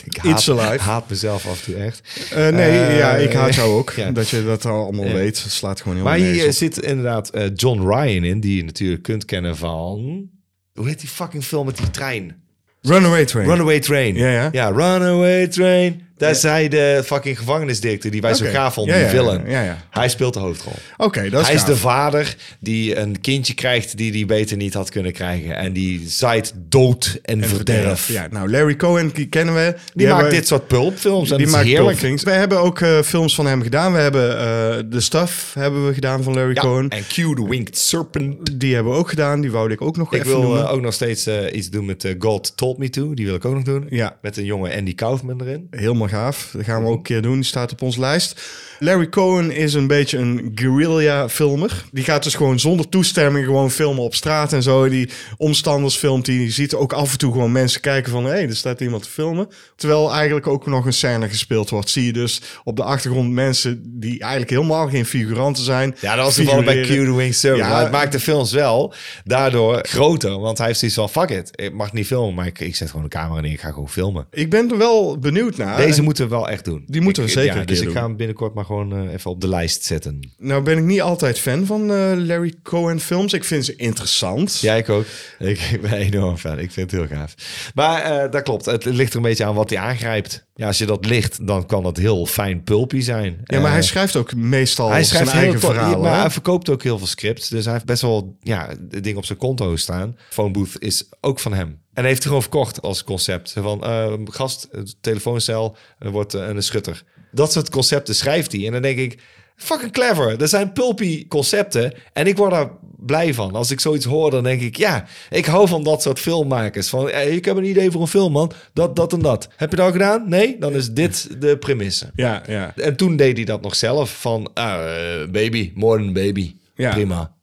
ik 0.04 0.16
It's 0.24 0.46
haat, 0.46 0.58
Alive. 0.58 0.82
haat 0.84 1.08
mezelf 1.10 1.46
af 1.46 1.66
en 1.66 1.72
toe 1.72 1.82
echt. 1.82 2.00
Eh, 2.30 2.36
nee, 2.48 2.70
Eh, 2.80 2.98
ja, 2.98 3.14
ik 3.16 3.32
haat 3.32 3.54
jou 3.54 3.70
ook. 3.78 3.92
ja. 3.96 4.10
Dat 4.10 4.28
je 4.28 4.44
dat 4.44 4.64
al 4.64 4.82
allemaal 4.84 5.06
Ja. 5.06 5.12
weet. 5.14 5.36
Slaat 5.36 5.80
gewoon 5.80 5.96
heel 5.96 6.04
Maar 6.04 6.16
hier 6.16 6.46
op. 6.46 6.52
zit 6.52 6.78
inderdaad 6.78 7.28
eh, 7.30 7.44
John 7.54 7.80
Ryan 7.88 8.24
in, 8.24 8.40
die 8.40 8.56
je 8.56 8.64
natuurlijk 8.64 9.02
kunt 9.02 9.24
kennen 9.24 9.56
van... 9.56 10.28
Hoe 10.74 10.88
heet 10.88 11.00
die 11.00 11.08
fucking 11.08 11.44
film 11.44 11.66
met 11.66 11.76
die 11.76 11.90
trein? 11.90 12.36
Runaway 12.80 13.24
Train. 13.24 13.46
Runaway 13.48 13.80
Train. 13.80 14.14
Ja, 14.14 14.30
ja. 14.30 14.48
Ja, 14.52 14.68
Runaway 14.68 15.48
Train. 15.48 16.02
Hij 16.30 16.68
de 16.68 17.02
fucking 17.04 17.38
gevangenisdirecteur 17.38 18.10
die 18.10 18.20
wij 18.20 18.34
zo 18.34 18.44
gaaf 18.50 18.74
vonden, 18.74 18.94
Ja, 18.98 19.00
die 19.00 19.10
ja, 19.16 19.22
villain. 19.22 19.50
ja, 19.50 19.62
ja. 19.62 19.78
Hij 19.90 20.08
speelt 20.08 20.34
de 20.34 20.40
hoofdrol. 20.40 20.72
Oké, 20.96 21.30
dat 21.30 21.40
is 21.40 21.46
hij 21.46 21.56
is 21.56 21.64
de 21.64 21.76
vader 21.76 22.36
die 22.60 22.96
een 22.98 23.20
kindje 23.20 23.54
krijgt 23.54 23.96
die 23.96 24.12
hij 24.12 24.26
beter 24.26 24.56
niet 24.56 24.74
had 24.74 24.90
kunnen 24.90 25.12
krijgen. 25.12 25.56
En 25.56 25.72
die 25.72 26.02
zaait 26.08 26.52
dood 26.68 27.18
en, 27.22 27.44
verderf. 27.44 28.08
Ja, 28.08 28.26
nou, 28.30 28.50
Larry 28.50 28.76
Cohen 28.76 29.10
die 29.14 29.26
kennen 29.26 29.54
we. 29.54 29.74
Die, 29.94 30.06
maakt 30.06 30.20
hebben- 30.20 30.38
dit 30.38 30.46
soort 30.48 30.66
pulpfilms 30.66 31.30
en 31.30 31.36
Die 31.38 31.46
maakt 31.46 31.64
heerlijk. 31.64 31.98
heerlijk. 32.00 32.22
We 32.22 32.30
hebben 32.30 32.60
ook 32.60 32.80
eh, 32.80 33.00
films 33.02 33.34
van 33.34 33.46
hem 33.46 33.62
gedaan. 33.62 33.92
We 33.92 33.98
hebben 33.98 34.38
eh 34.38 34.78
The 34.90 35.00
Stuff 35.00 35.54
hebben 35.54 35.86
we 35.86 35.94
gedaan 35.94 36.22
van 36.22 36.34
Larry 36.34 36.54
Ja, 36.54 36.60
Cohen. 36.60 36.88
en 36.88 37.02
Q, 37.02 37.12
the 37.14 37.46
Winged 37.48 37.78
Serpent. 37.78 38.60
Die 38.60 38.74
hebben 38.74 38.92
we 38.92 38.98
ook 38.98 39.08
gedaan. 39.08 39.40
Die 39.40 39.50
wou 39.50 39.72
ik 39.72 39.80
ook 39.80 39.96
nog 39.96 40.12
Ik 40.14 40.20
even 40.24 40.40
wil 40.40 40.56
eh, 40.56 40.72
ook 40.72 40.80
nog 40.80 40.94
steeds 40.94 41.28
iets 41.52 41.70
doen 41.70 41.84
met 41.84 42.14
God 42.18 42.56
Told 42.56 42.78
Me 42.78 42.90
To. 42.90 43.14
Die 43.14 43.26
wil 43.26 43.34
ik 43.34 43.44
ook 43.44 43.54
nog 43.54 43.62
doen. 43.62 43.86
Ja. 43.90 44.16
Met 44.22 44.36
een 44.36 44.44
jonge 44.44 44.76
Andy 44.76 44.94
Kaufman 44.94 45.40
erin. 45.40 45.66
Helemaal 45.70 46.08
gaaf. 46.12 46.50
Dat 46.52 46.64
gaan 46.64 46.82
we 46.82 46.88
ook 46.88 46.96
een 46.96 47.02
keer 47.02 47.22
doen. 47.22 47.44
Staat 47.44 47.72
op 47.72 47.82
onze 47.82 48.00
lijst. 48.00 48.42
Larry 48.84 49.08
Cohen 49.08 49.50
is 49.50 49.74
een 49.74 49.86
beetje 49.86 50.18
een 50.18 50.52
guerrilla 50.54 51.28
filmer. 51.28 51.84
Die 51.92 52.04
gaat 52.04 52.22
dus 52.22 52.34
gewoon 52.34 52.60
zonder 52.60 52.88
toestemming 52.88 53.44
gewoon 53.44 53.70
filmen 53.70 54.02
op 54.02 54.14
straat 54.14 54.52
en 54.52 54.62
zo. 54.62 54.88
Die 54.88 55.08
omstanders 55.36 55.96
filmt. 55.96 56.24
Die 56.24 56.50
ziet 56.50 56.74
ook 56.74 56.92
af 56.92 57.12
en 57.12 57.18
toe 57.18 57.32
gewoon 57.32 57.52
mensen 57.52 57.80
kijken 57.80 58.12
van... 58.12 58.24
hé, 58.24 58.30
hey, 58.30 58.48
er 58.48 58.56
staat 58.56 58.80
iemand 58.80 59.02
te 59.02 59.08
filmen. 59.08 59.48
Terwijl 59.76 60.12
eigenlijk 60.12 60.46
ook 60.46 60.66
nog 60.66 60.86
een 60.86 60.92
scène 60.92 61.28
gespeeld 61.28 61.70
wordt. 61.70 61.90
Zie 61.90 62.04
je 62.04 62.12
dus 62.12 62.42
op 62.64 62.76
de 62.76 62.82
achtergrond 62.82 63.32
mensen 63.32 63.82
die 63.86 64.20
eigenlijk 64.20 64.50
helemaal 64.50 64.88
geen 64.88 65.06
figuranten 65.06 65.64
zijn. 65.64 65.96
Ja, 66.00 66.14
dat 66.14 66.24
was 66.24 66.34
toevallig 66.34 66.64
bij 66.64 66.80
Q, 66.80 66.86
the. 66.86 67.54
Ja. 67.56 67.82
Het 67.82 67.90
maakt 67.90 68.12
de 68.12 68.20
films 68.20 68.52
wel 68.52 68.94
daardoor 69.24 69.78
groter. 69.82 70.38
Want 70.38 70.58
hij 70.58 70.66
heeft 70.66 70.78
zoiets 70.78 70.96
van, 70.96 71.08
fuck 71.08 71.38
it. 71.38 71.50
Ik 71.52 71.72
mag 71.72 71.92
niet 71.92 72.06
filmen, 72.06 72.34
maar 72.34 72.46
ik, 72.46 72.60
ik 72.60 72.76
zet 72.76 72.88
gewoon 72.88 73.04
de 73.04 73.16
camera 73.16 73.40
neer. 73.40 73.52
Ik 73.52 73.60
ga 73.60 73.70
gewoon 73.70 73.90
filmen. 73.90 74.26
Ik 74.30 74.50
ben 74.50 74.70
er 74.70 74.78
wel 74.78 75.18
benieuwd 75.18 75.56
naar. 75.56 75.76
Deze 75.76 76.02
moeten 76.02 76.24
we 76.24 76.30
wel 76.30 76.48
echt 76.48 76.64
doen. 76.64 76.84
Die 76.86 77.00
moeten 77.00 77.22
we 77.22 77.28
zeker 77.28 77.56
Ja, 77.56 77.64
dus 77.64 77.78
keer 77.78 77.86
ik 77.86 77.92
doen. 77.92 78.02
ga 78.02 78.06
hem 78.08 78.16
binnenkort 78.16 78.54
maar 78.54 78.64
gewoon 78.64 78.71
gewoon 78.72 79.06
eh, 79.06 79.12
even 79.12 79.30
op 79.30 79.40
de 79.40 79.48
lijst 79.48 79.84
zetten. 79.84 80.30
Nou 80.38 80.62
ben 80.62 80.78
ik 80.78 80.84
niet 80.84 81.00
altijd 81.00 81.38
fan 81.38 81.66
van 81.66 81.90
eh, 81.90 82.12
Larry 82.16 82.54
Cohen 82.62 83.00
films. 83.00 83.32
Ik 83.32 83.44
vind 83.44 83.64
ze 83.64 83.76
interessant. 83.76 84.60
Ja, 84.60 84.74
ik 84.74 84.88
ook. 84.88 85.04
Ik, 85.38 85.60
ben 85.82 85.92
enorm 85.92 86.36
fan. 86.36 86.58
Ik 86.58 86.70
vind 86.70 86.90
het 86.90 87.00
heel 87.00 87.16
gaaf. 87.18 87.34
Maar 87.74 88.02
eh, 88.02 88.30
dat 88.30 88.42
klopt. 88.42 88.64
Het 88.64 88.84
ligt 88.84 89.10
er 89.10 89.16
een 89.16 89.22
beetje 89.22 89.44
aan 89.44 89.54
wat 89.54 89.70
hij 89.70 89.78
aangrijpt. 89.78 90.44
Ja, 90.54 90.66
als 90.66 90.78
je 90.78 90.86
dat 90.86 91.06
licht, 91.06 91.46
dan 91.46 91.66
kan 91.66 91.84
het 91.84 91.96
heel 91.96 92.26
fijn 92.26 92.62
pulpy 92.62 93.00
zijn. 93.00 93.40
Ja, 93.44 93.60
maar 93.60 93.70
hij 93.70 93.82
schrijft 93.82 94.16
ook 94.16 94.34
meestal 94.34 94.90
hij 94.90 95.04
schrijft 95.04 95.30
zijn 95.30 95.42
eigen 95.42 95.60
verhalen. 95.60 96.00
maar 96.00 96.14
hè? 96.14 96.20
hij 96.20 96.30
verkoopt 96.30 96.68
ook 96.68 96.82
heel 96.82 96.98
veel 96.98 97.06
scripts. 97.06 97.48
Dus 97.48 97.64
hij 97.64 97.74
heeft 97.74 97.86
best 97.86 98.02
wel 98.02 98.36
ja, 98.40 98.68
dingen 98.80 99.16
op 99.16 99.24
zijn 99.24 99.38
konto 99.38 99.76
staan. 99.76 100.16
Phone 100.30 100.50
Booth 100.50 100.76
is 100.78 101.04
ook 101.20 101.40
van 101.40 101.54
hem. 101.54 101.68
En 101.68 101.78
hij 101.92 102.04
heeft 102.04 102.16
het 102.16 102.26
gewoon 102.26 102.42
verkocht 102.42 102.82
als 102.82 103.04
concept. 103.04 103.52
Van 103.52 103.84
eh, 103.84 104.12
gast, 104.24 104.68
telefooncel 105.00 105.76
wordt 105.98 106.32
een 106.32 106.62
schutter. 106.62 107.02
Dat 107.32 107.52
soort 107.52 107.70
concepten 107.70 108.14
schrijft 108.14 108.52
hij. 108.52 108.66
En 108.66 108.72
dan 108.72 108.82
denk 108.82 108.98
ik, 108.98 109.18
fucking 109.56 109.92
clever. 109.92 110.40
Er 110.40 110.48
zijn 110.48 110.72
pulpy 110.72 111.28
concepten. 111.28 111.92
En 112.12 112.26
ik 112.26 112.36
word 112.36 112.50
daar 112.50 112.70
blij 112.96 113.34
van. 113.34 113.54
Als 113.54 113.70
ik 113.70 113.80
zoiets 113.80 114.04
hoor, 114.04 114.30
dan 114.30 114.42
denk 114.42 114.60
ik, 114.60 114.76
ja, 114.76 115.06
ik 115.30 115.46
hou 115.46 115.68
van 115.68 115.82
dat 115.82 116.02
soort 116.02 116.18
filmmakers. 116.18 116.88
Van, 116.88 117.10
ik 117.10 117.44
heb 117.44 117.56
een 117.56 117.64
idee 117.64 117.90
voor 117.90 118.00
een 118.00 118.06
film, 118.06 118.32
man. 118.32 118.52
Dat, 118.72 118.96
dat 118.96 119.12
en 119.12 119.22
dat. 119.22 119.48
Heb 119.56 119.70
je 119.70 119.76
dat 119.76 119.86
al 119.86 119.92
gedaan? 119.92 120.28
Nee? 120.28 120.56
Dan 120.58 120.72
is 120.72 120.90
dit 120.90 121.40
de 121.40 121.58
premisse. 121.58 122.10
Ja, 122.14 122.42
ja. 122.46 122.72
En 122.76 122.96
toen 122.96 123.16
deed 123.16 123.36
hij 123.36 123.44
dat 123.44 123.62
nog 123.62 123.74
zelf. 123.74 124.20
Van, 124.20 124.50
ah, 124.54 125.20
eh, 125.22 125.28
baby, 125.30 125.72
modern 125.74 126.12
baby. 126.12 126.54
Ja. 126.74 126.90
Prima. 126.90 127.34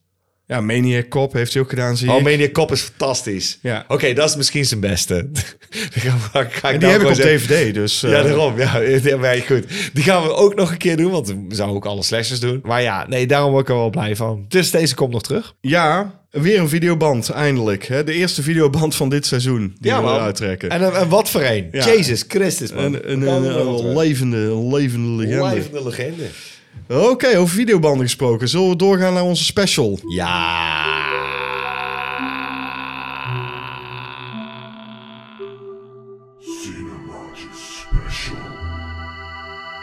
Ja, 0.49 0.61
Maniac 0.61 1.07
Cop 1.09 1.33
heeft 1.33 1.53
hij 1.53 1.61
ook 1.61 1.69
gedaan, 1.69 1.97
zie 1.97 2.09
Oh, 2.11 2.17
ik. 2.17 2.23
Maniac 2.23 2.51
Cop 2.51 2.71
is 2.71 2.81
fantastisch. 2.81 3.59
Ja. 3.61 3.85
Oké, 3.87 4.13
dat 4.13 4.29
is 4.29 4.35
misschien 4.35 4.65
zijn 4.65 4.79
beste. 4.79 5.29
Die 5.93 6.03
we- 6.03 6.09
ga 6.31 6.39
ik 6.39 6.53
En 6.61 6.69
die 6.71 6.79
nou 6.79 6.91
heb 6.91 7.01
ik 7.01 7.07
op 7.07 7.13
zeggen. 7.13 7.47
DVD, 7.47 7.73
dus... 7.73 8.03
eh, 8.03 8.11
Ja, 8.11 8.21
daarom. 8.23 8.57
Ja, 8.57 8.77
ja, 9.03 9.17
maar 9.17 9.35
goed. 9.35 9.63
Die 9.93 10.03
gaan 10.03 10.23
we 10.23 10.33
ook 10.33 10.55
nog 10.55 10.71
een 10.71 10.77
keer 10.77 10.97
doen, 10.97 11.11
want 11.11 11.27
we 11.27 11.35
zouden 11.55 11.77
ook 11.77 11.85
alle 11.85 12.03
slashers 12.03 12.39
doen. 12.39 12.59
Maar 12.63 12.81
ja, 12.81 13.05
nee, 13.07 13.27
daarom 13.27 13.51
word 13.51 13.63
ik 13.63 13.69
er 13.69 13.75
wel 13.75 13.89
blij 13.89 14.15
van. 14.15 14.45
Dus 14.47 14.71
deze 14.71 14.95
komt 14.95 15.11
nog 15.11 15.21
terug. 15.23 15.53
Ja, 15.61 16.19
weer 16.31 16.59
een 16.59 16.69
videoband, 16.69 17.29
eindelijk. 17.29 17.85
Hè? 17.85 18.03
De 18.03 18.13
eerste 18.13 18.43
videoband 18.43 18.95
van 18.95 19.09
dit 19.09 19.25
seizoen 19.25 19.75
die 19.79 19.93
we 19.93 20.01
man. 20.01 20.15
eruit 20.15 20.35
trekken. 20.35 20.69
En, 20.69 20.93
en 20.95 21.09
wat 21.09 21.29
voor 21.29 21.41
een. 21.43 21.67
Ja. 21.71 21.85
Jezus 21.85 22.23
Christus, 22.27 22.73
man. 22.73 22.83
Een, 22.83 23.11
een, 23.27 23.93
levende, 23.97 24.37
een 24.37 24.67
levende 24.73 25.07
legende. 25.25 25.49
Levende 25.55 25.83
legende. 25.83 26.23
Oké, 26.91 27.37
over 27.37 27.55
videobanden 27.55 28.05
gesproken. 28.05 28.49
Zullen 28.49 28.69
we 28.69 28.75
doorgaan 28.75 29.13
naar 29.13 29.23
onze 29.23 29.43
special? 29.43 29.99
Ja. 30.07 30.97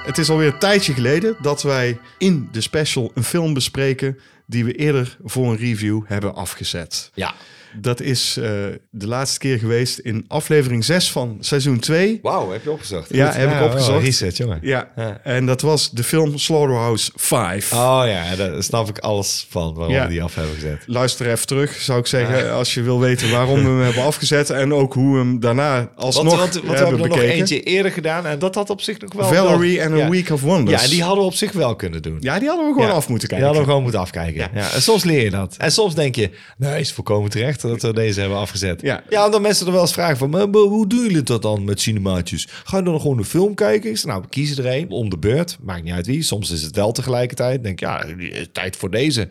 Het 0.05 0.19
is 0.19 0.31
alweer 0.31 0.53
een 0.53 0.59
tijdje 0.59 0.93
geleden 0.93 1.37
dat 1.41 1.63
wij 1.63 1.99
in 2.19 2.49
de 2.53 2.61
special 2.61 3.11
een 3.15 3.25
film 3.25 3.55
bespreken 3.55 4.19
die 4.47 4.65
we 4.65 4.73
eerder 4.73 5.17
voor 5.25 5.51
een 5.51 5.57
review 5.57 6.03
hebben 6.07 6.35
afgezet. 6.35 7.11
Ja. 7.15 7.35
Dat 7.81 8.01
is 8.01 8.37
eh, 8.37 8.45
de 8.91 9.07
laatste 9.07 9.39
keer 9.39 9.59
geweest 9.59 9.99
in 9.99 10.25
aflevering 10.29 10.85
6 10.85 11.11
van 11.11 11.37
seizoen 11.41 11.79
2. 11.79 12.19
Wauw, 12.23 12.51
heb 12.53 12.63
je 12.65 12.71
opgezocht? 12.71 13.15
Ja, 13.15 13.33
heb 13.33 13.51
ik 13.53 13.63
opgezocht. 13.63 14.05
research, 14.05 14.37
jongen. 14.37 14.59
Ja, 14.63 14.91
Ja. 14.97 15.21
en 15.23 15.47
dat 15.47 15.61
was 15.61 15.91
de 15.91 16.03
film 16.05 16.39
Slaughterhouse 16.39 17.11
5. 17.15 17.73
Oh 17.73 18.03
ja, 18.07 18.37
daar 18.37 18.63
snap 18.63 18.89
ik 18.89 18.99
alles 18.99 19.47
van 19.49 19.75
waarom 19.75 19.95
Ja. 19.95 20.03
we 20.03 20.09
die 20.09 20.23
af 20.23 20.35
hebben 20.35 20.55
gezet. 20.55 20.83
Luister 20.87 21.31
even 21.31 21.47
terug, 21.47 21.73
zou 21.81 21.99
ik 21.99 22.07
zeggen, 22.07 22.53
als 22.53 22.75
je 22.75 22.83
wil 22.83 23.01
weten 23.01 23.31
waarom 23.31 23.55
we 23.63 23.69
hem 23.69 23.81
hebben 23.81 24.03
afgezet 24.03 24.51
en 24.51 24.73
ook 24.75 24.95
hoe 24.95 25.13
we 25.13 25.19
hem 25.19 25.41
daarna 25.41 25.91
alsnog 25.97 26.25
Want, 26.25 26.39
want, 26.39 26.55
want 26.55 26.79
we 26.79 26.85
hebben 26.85 27.03
er 27.03 27.09
nog 27.09 27.19
eentje 27.21 27.63
eerder 27.63 27.93
gedaan 27.93 28.27
en 28.27 28.39
dat 28.39 28.55
had 28.55 28.71
op 28.71 28.81
zich 28.81 28.99
nog 29.01 29.13
wel... 29.13 29.29
Valerie 29.29 29.85
and 29.85 30.01
a. 30.01 30.09
Week 30.11 30.31
of 30.31 30.41
Wonders. 30.41 30.79
Ja, 30.81 30.85
en 30.85 30.91
die 30.93 31.03
hadden 31.03 31.21
we 31.21 31.27
op 31.31 31.35
zich 31.35 31.53
wel 31.53 31.77
kunnen 31.77 32.03
doen. 32.03 32.17
Ja, 32.21 32.39
die 32.39 32.49
hadden 32.49 32.67
we 32.67 32.73
gewoon 32.73 32.89
Ja. 32.89 32.95
af 32.95 33.09
moeten 33.09 33.29
Die 33.29 33.39
kijken. 33.39 33.45
hadden 33.47 33.63
we 33.63 33.69
gewoon 33.69 33.83
moeten 33.83 34.01
afkijken. 34.01 34.51
Ja. 34.55 34.71
En 34.73 34.83
soms 34.83 35.05
leer 35.05 35.23
je 35.23 35.31
dat. 35.31 35.55
En 35.59 35.73
soms 35.73 35.95
denk 35.95 36.15
je, 36.15 36.31
nee, 36.57 36.81
is 36.81 36.93
volkomen 36.93 37.31
terecht 37.31 37.63
dat 37.69 37.83
we 37.83 37.93
deze 37.93 38.21
hebben 38.21 38.39
afgezet. 38.39 38.81
Ja. 38.81 39.03
ja 39.11 39.25
omdat 39.25 39.41
mensen 39.41 39.67
er 39.67 39.73
wel 39.73 39.81
eens 39.81 39.93
vragen 39.93 40.17
van, 40.17 40.31
maar 40.31 40.47
hoe 40.47 40.87
doen 40.87 41.03
jullie 41.03 41.23
dat 41.23 41.43
dan 41.43 41.65
met 41.65 41.81
cinemaatjes? 41.81 42.49
Ga 42.65 42.77
je 42.77 42.83
dan 42.83 43.01
gewoon 43.01 43.19
een 43.19 43.25
film 43.25 43.55
kijken? 43.55 43.91
Ik 43.91 43.97
zeg, 43.97 44.07
nou, 44.11 44.23
we 44.23 44.29
kiezen 44.29 44.65
er 44.65 44.77
een 44.77 44.91
om 44.91 45.11
de 45.11 45.19
beurt. 45.19 45.57
Maakt 45.61 45.83
niet 45.83 45.93
uit 45.93 46.07
wie. 46.07 46.23
Soms 46.23 46.51
is 46.51 46.63
het 46.63 46.77
wel 46.77 46.93
tegelijkertijd. 46.93 47.63
Denk, 47.63 47.81
ja, 47.81 48.05
tijd 48.53 48.77
voor 48.77 48.91
deze. 48.91 49.29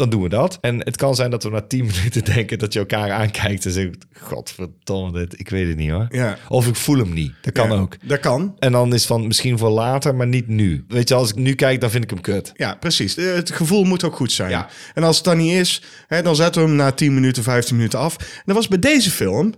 Dan 0.00 0.10
doen 0.10 0.22
we 0.22 0.28
dat. 0.28 0.58
En 0.60 0.78
het 0.78 0.96
kan 0.96 1.14
zijn 1.14 1.30
dat 1.30 1.42
we 1.42 1.50
na 1.50 1.60
10 1.68 1.84
minuten 1.94 2.24
denken 2.24 2.58
dat 2.58 2.72
je 2.72 2.78
elkaar 2.78 3.10
aankijkt 3.10 3.64
en 3.64 3.70
zegt, 3.70 4.06
godverdomme 4.20 5.18
dit, 5.18 5.40
ik 5.40 5.48
weet 5.48 5.68
het 5.68 5.76
niet 5.76 5.90
hoor. 5.90 6.06
Ja. 6.10 6.36
Of 6.48 6.66
ik 6.66 6.76
voel 6.76 6.98
hem 6.98 7.12
niet. 7.12 7.32
Dat 7.42 7.52
kan 7.52 7.70
Ja, 7.70 7.76
ook. 7.76 7.96
Dat 8.08 8.20
kan. 8.20 8.56
En 8.58 8.72
dan 8.72 8.94
is 8.94 9.06
van 9.06 9.26
misschien 9.26 9.58
voor 9.58 9.70
later, 9.70 10.14
maar 10.14 10.26
niet 10.26 10.48
nu. 10.48 10.84
Weet 10.88 11.08
je, 11.08 11.14
als 11.14 11.30
ik 11.30 11.36
nu 11.36 11.54
kijk, 11.54 11.80
dan 11.80 11.90
vind 11.90 12.04
ik 12.04 12.10
hem 12.10 12.20
kut. 12.20 12.52
Ja, 12.56 12.74
precies. 12.74 13.16
Eh, 13.16 13.34
Het 13.34 13.50
gevoel 13.50 13.84
moet 13.84 14.04
ook 14.04 14.16
goed 14.16 14.32
zijn. 14.32 14.50
Ja. 14.50 14.68
En 14.94 15.02
als 15.02 15.16
het 15.16 15.24
dan 15.24 15.36
niet 15.36 15.52
is, 15.52 15.82
hè, 16.06 16.22
dan 16.22 16.36
zetten 16.36 16.62
we 16.62 16.68
hem 16.68 16.76
na 16.76 16.90
10 16.92 17.14
minuten, 17.14 17.42
15 17.42 17.76
minuten 17.76 17.98
af. 17.98 18.16
En 18.16 18.42
dat 18.44 18.54
was 18.56 18.68
bij 18.68 18.78
deze 18.78 19.10
film 19.10 19.54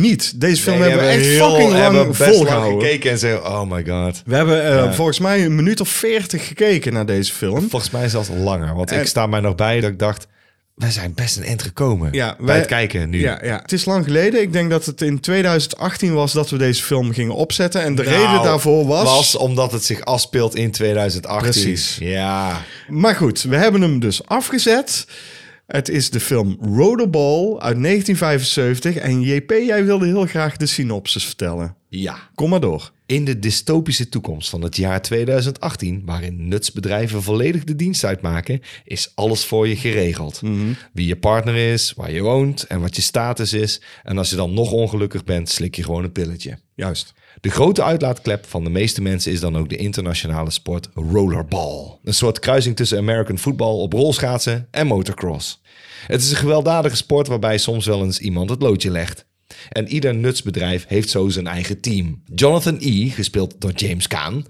niet. 0.00 0.40
Deze 0.40 0.62
film 0.62 0.78
Nee, 0.78 0.88
hebben 0.88 1.06
we 1.06 1.12
echt 1.12 1.24
heel- 1.24 1.50
fucking 1.50 1.72
hebben 1.72 2.00
lang 2.00 2.16
best 2.16 2.42
lang 2.42 2.64
gekeken 2.80 3.10
en 3.10 3.18
zeggen, 3.18 3.46
oh 3.46 3.70
my 3.70 3.84
god. 3.88 4.22
We 4.26 4.34
hebben 4.34 4.64
eh, 4.88 4.92
volgens 4.92 5.18
mij 5.18 5.44
een 5.44 5.54
minuut 5.54 5.80
of 5.80 5.88
40 5.88 6.46
gekeken 6.46 6.92
naar 6.92 7.06
deze 7.06 7.32
film. 7.32 7.68
Volgens 7.70 7.90
mij 7.90 8.08
zelfs 8.08 8.28
langer, 8.42 8.74
want 8.74 8.90
En- 8.90 9.00
ik 9.00 9.06
sta 9.06 9.26
mij 9.26 9.40
nog 9.40 9.54
bij 9.54 9.80
dat 9.80 9.90
ik 9.90 9.98
dacht, 9.98 10.26
wij 10.74 10.90
zijn 10.90 11.14
best 11.14 11.36
een 11.36 11.44
eind 11.44 11.62
gekomen 11.62 12.08
Ja, 12.12 12.34
bij 12.36 12.46
wij- 12.46 12.56
het 12.58 12.66
kijken 12.66 13.10
nu. 13.10 13.20
Ja, 13.20 13.40
ja, 13.42 13.58
het 13.62 13.72
is 13.72 13.84
lang 13.84 14.04
geleden. 14.04 14.40
Ik 14.40 14.52
denk 14.52 14.70
dat 14.70 14.84
het 14.86 15.00
in 15.02 15.20
2018 15.20 16.14
was 16.14 16.32
dat 16.32 16.50
we 16.50 16.56
deze 16.56 16.82
film 16.82 17.12
gingen 17.12 17.34
opzetten. 17.34 17.82
En 17.82 17.94
de 17.94 18.02
Nou, 18.02 18.16
reden 18.16 18.42
daarvoor 18.42 18.86
was... 18.86 19.04
was 19.04 19.36
omdat 19.36 19.72
het 19.72 19.84
zich 19.84 20.00
afspeelt 20.04 20.54
in 20.54 20.70
2018. 20.70 21.50
Precies. 21.50 21.96
Ja. 22.00 22.60
Maar 22.88 23.14
goed, 23.14 23.42
we 23.42 23.56
hebben 23.56 23.80
hem 23.80 24.00
dus 24.00 24.26
afgezet. 24.26 25.06
Het 25.66 25.88
is 25.88 26.10
de 26.10 26.20
film 26.20 26.56
Rollerball 26.60 27.58
uit 27.58 27.82
1975. 27.82 28.96
En 28.96 29.20
JP, 29.20 29.50
jij 29.50 29.84
wilde 29.84 30.06
heel 30.06 30.26
graag 30.26 30.56
de 30.56 30.66
synopsis 30.66 31.24
vertellen. 31.24 31.76
Ja. 31.88 32.30
Kom 32.34 32.50
maar 32.50 32.60
door. 32.60 32.92
In 33.06 33.24
de 33.24 33.38
dystopische 33.38 34.08
toekomst 34.08 34.50
van 34.50 34.62
het 34.62 34.76
jaar 34.76 35.02
2018, 35.02 36.02
waarin 36.04 36.48
nutsbedrijven 36.48 37.22
volledig 37.22 37.64
de 37.64 37.76
dienst 37.76 38.04
uitmaken, 38.04 38.60
is 38.84 39.12
alles 39.14 39.44
voor 39.44 39.68
je 39.68 39.76
geregeld. 39.76 40.40
Wie 40.92 41.06
je 41.06 41.16
partner 41.16 41.72
is, 41.72 41.92
waar 41.92 42.12
je 42.12 42.20
woont 42.20 42.62
en 42.62 42.80
wat 42.80 42.96
je 42.96 43.02
status 43.02 43.52
is. 43.52 43.80
En 44.02 44.18
als 44.18 44.30
je 44.30 44.36
dan 44.36 44.54
nog 44.54 44.70
ongelukkig 44.70 45.24
bent, 45.24 45.48
slik 45.48 45.76
je 45.76 45.84
gewoon 45.84 46.04
een 46.04 46.12
pilletje. 46.12 46.58
Juist. 46.74 47.14
De 47.40 47.50
grote 47.50 47.82
uitlaatklep 47.82 48.46
van 48.46 48.64
de 48.64 48.70
meeste 48.70 49.02
mensen 49.02 49.32
is 49.32 49.40
dan 49.40 49.56
ook 49.56 49.68
de 49.68 49.76
internationale 49.76 50.50
sport 50.50 50.88
rollerball. 50.94 51.98
Een 52.04 52.14
soort 52.14 52.38
kruising 52.38 52.76
tussen 52.76 52.98
American 52.98 53.38
football 53.38 53.80
op 53.80 53.92
rolschaatsen 53.92 54.68
en 54.70 54.86
motocross. 54.86 55.62
Het 56.06 56.22
is 56.22 56.30
een 56.30 56.36
gewelddadige 56.36 56.96
sport 56.96 57.26
waarbij 57.26 57.58
soms 57.58 57.86
wel 57.86 58.02
eens 58.02 58.18
iemand 58.18 58.50
het 58.50 58.62
loodje 58.62 58.90
legt. 58.90 59.26
En 59.68 59.88
ieder 59.88 60.14
nutsbedrijf 60.14 60.84
heeft 60.88 61.10
zo 61.10 61.28
zijn 61.28 61.46
eigen 61.46 61.80
team. 61.80 62.22
Jonathan 62.34 62.76
E., 62.80 63.08
gespeeld 63.08 63.54
door 63.58 63.72
James. 63.72 64.06
Caan! 64.06 64.44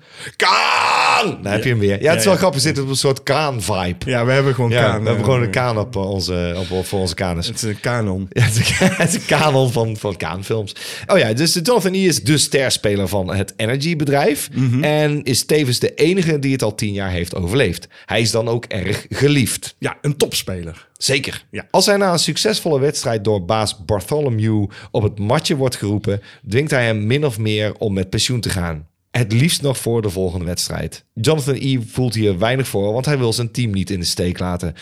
Daar 1.42 1.52
heb 1.52 1.62
je 1.62 1.68
hem 1.70 1.78
weer. 1.78 2.02
Ja, 2.02 2.10
het 2.10 2.18
is 2.18 2.24
wel 2.24 2.36
grappig. 2.36 2.60
Zit 2.60 2.78
op 2.80 2.88
een 2.88 2.96
soort 2.96 3.22
Caan-vibe. 3.22 3.96
Ja, 4.10 4.24
we 4.24 4.32
hebben 4.32 4.54
gewoon 4.54 4.70
Ja, 4.70 4.80
kaan. 4.82 4.90
we 4.90 5.06
hebben 5.06 5.16
eh, 5.16 5.24
gewoon 5.24 5.42
een 5.42 5.50
Caan 5.50 5.78
op, 5.78 5.96
eh, 5.96 6.10
onze, 6.10 6.54
op, 6.58 6.70
op 6.70 6.86
voor 6.86 7.00
onze 7.00 7.14
kanus. 7.14 7.46
Het 7.46 7.56
is 7.56 7.62
een 7.62 7.80
kanon. 7.80 8.28
Ja, 8.32 8.42
het 8.42 8.56
is 8.58 8.80
een- 8.80 8.86
het 8.90 9.08
is 9.08 9.14
een 9.14 9.24
kanon 9.26 9.72
van, 9.72 9.96
van 9.96 10.16
Kaanfilms. 10.16 10.74
Oh 11.06 11.18
ja, 11.18 11.32
dus 11.32 11.58
Jonathan 11.62 11.94
E. 11.94 12.04
is 12.06 12.22
de 12.22 12.38
sterspeler 12.38 13.08
van 13.08 13.34
het 13.34 13.52
Energy-bedrijf. 13.56 14.48
En 14.80 15.22
is 15.22 15.44
tevens 15.44 15.78
de 15.78 15.94
enige 15.94 16.38
die 16.38 16.52
het 16.52 16.62
al 16.62 16.74
tien 16.74 16.92
jaar 16.92 17.10
heeft 17.10 17.34
overleefd. 17.34 17.88
Hij 18.06 18.20
is 18.20 18.30
dan 18.30 18.48
ook 18.48 18.64
erg 18.64 19.06
geliefd. 19.08 19.74
Ja, 19.78 19.96
een 20.02 20.16
topspeler. 20.16 20.88
Zeker. 20.96 21.44
Ja. 21.50 21.66
Als 21.70 21.86
hij 21.86 21.96
na 21.96 22.12
een 22.12 22.18
succesvolle 22.18 22.80
wedstrijd 22.80 23.24
door 23.24 23.44
baas 23.44 23.84
Bartholomew 23.84 24.66
op 24.90 25.02
het 25.02 25.18
matje 25.18 25.56
wordt 25.56 25.76
geroepen, 25.76 26.22
dwingt 26.48 26.70
hij 26.70 26.84
hem 26.86 27.06
min 27.06 27.24
of 27.26 27.38
meer 27.38 27.74
om 27.78 27.92
met 27.92 28.10
pensioen 28.10 28.40
te 28.40 28.48
gaan. 28.50 28.86
Het 29.18 29.32
liefst 29.32 29.62
nog 29.62 29.78
voor 29.78 30.02
de 30.02 30.10
volgende 30.10 30.44
wedstrijd. 30.44 31.04
Jonathan 31.12 31.56
E. 31.58 31.78
voelt 31.86 32.14
hier 32.14 32.38
weinig 32.38 32.68
voor, 32.68 32.92
want 32.92 33.04
hij 33.04 33.18
wil 33.18 33.32
zijn 33.32 33.50
team 33.50 33.70
niet 33.70 33.90
in 33.90 34.00
de 34.00 34.06
steek 34.06 34.38
laten. 34.38 34.74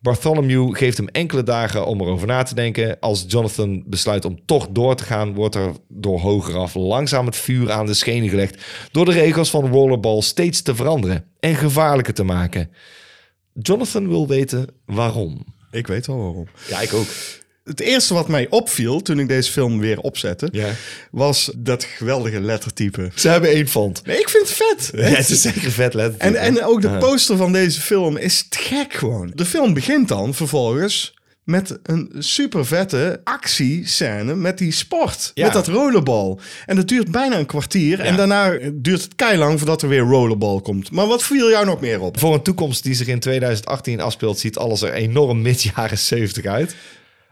Bartholomew 0.00 0.76
geeft 0.76 0.96
hem 0.96 1.08
enkele 1.08 1.42
dagen 1.42 1.86
om 1.86 2.00
erover 2.00 2.26
na 2.26 2.42
te 2.42 2.54
denken. 2.54 3.00
Als 3.00 3.24
Jonathan 3.28 3.82
besluit 3.86 4.24
om 4.24 4.40
toch 4.44 4.68
door 4.70 4.96
te 4.96 5.04
gaan, 5.04 5.34
wordt 5.34 5.54
er 5.54 5.72
door 5.88 6.20
hogeraf 6.20 6.74
langzaam 6.74 7.26
het 7.26 7.36
vuur 7.36 7.72
aan 7.72 7.86
de 7.86 7.94
schenen 7.94 8.28
gelegd 8.28 8.64
door 8.92 9.04
de 9.04 9.12
regels 9.12 9.50
van 9.50 9.68
rollerball 9.68 10.20
steeds 10.20 10.62
te 10.62 10.74
veranderen 10.74 11.24
en 11.40 11.54
gevaarlijker 11.54 12.14
te 12.14 12.24
maken. 12.24 12.70
Jonathan 13.52 14.08
wil 14.08 14.26
weten 14.26 14.66
waarom. 14.86 15.44
Ik 15.70 15.86
weet 15.86 16.08
al 16.08 16.16
waarom. 16.16 16.48
Ja, 16.68 16.80
ik 16.80 16.92
ook. 16.92 17.06
Het 17.70 17.80
eerste 17.80 18.14
wat 18.14 18.28
mij 18.28 18.46
opviel 18.48 19.00
toen 19.02 19.18
ik 19.18 19.28
deze 19.28 19.50
film 19.52 19.80
weer 19.80 19.98
opzette, 20.00 20.48
Ja. 20.52 20.68
was 21.10 21.50
dat 21.56 21.84
geweldige 21.84 22.40
lettertype. 22.40 23.10
Ze 23.14 23.28
hebben 23.28 23.50
één 23.50 23.68
font. 23.68 24.06
Nee, 24.06 24.18
ik 24.20 24.28
vind 24.28 24.48
het 24.48 24.56
vet. 24.56 24.90
Ja, 24.94 25.16
het 25.16 25.28
is 25.30 25.42
zeker 25.42 25.70
vet, 25.70 25.94
let. 25.94 26.16
En, 26.16 26.36
en 26.36 26.64
ook 26.64 26.82
de 26.82 26.88
poster 26.98 27.36
van 27.36 27.52
deze 27.52 27.80
film 27.80 28.16
is 28.16 28.46
te 28.48 28.58
gek 28.58 28.92
gewoon. 28.94 29.32
De 29.34 29.44
film 29.44 29.74
begint 29.74 30.08
dan 30.08 30.34
vervolgens 30.34 31.14
met 31.44 31.78
een 31.82 32.12
super 32.18 32.66
vette 32.66 33.20
actiescène 33.24 34.34
met 34.34 34.58
die 34.58 34.72
sport. 34.72 35.30
Ja. 35.34 35.44
Met 35.44 35.52
dat 35.52 35.66
rollerbal. 35.66 36.40
En 36.66 36.76
dat 36.76 36.88
duurt 36.88 37.10
bijna 37.10 37.38
een 37.38 37.46
kwartier. 37.46 38.00
En 38.00 38.16
daarna 38.16 38.58
duurt 38.72 39.02
het 39.02 39.14
keilang 39.14 39.58
voordat 39.58 39.82
er 39.82 39.88
weer 39.88 40.00
rollerbal 40.00 40.60
komt. 40.60 40.90
Maar 40.90 41.06
wat 41.06 41.22
viel 41.22 41.50
jou 41.50 41.66
nog 41.66 41.80
meer 41.80 42.00
op? 42.00 42.18
Voor 42.18 42.34
een 42.34 42.42
toekomst 42.42 42.82
die 42.82 42.94
zich 42.94 43.06
in 43.06 43.20
2018 43.20 44.00
afspeelt, 44.00 44.38
ziet 44.38 44.58
alles 44.58 44.82
er 44.82 44.92
enorm 44.92 45.42
mid 45.42 45.62
jaren 45.62 45.98
70 45.98 46.44
uit. 46.44 46.74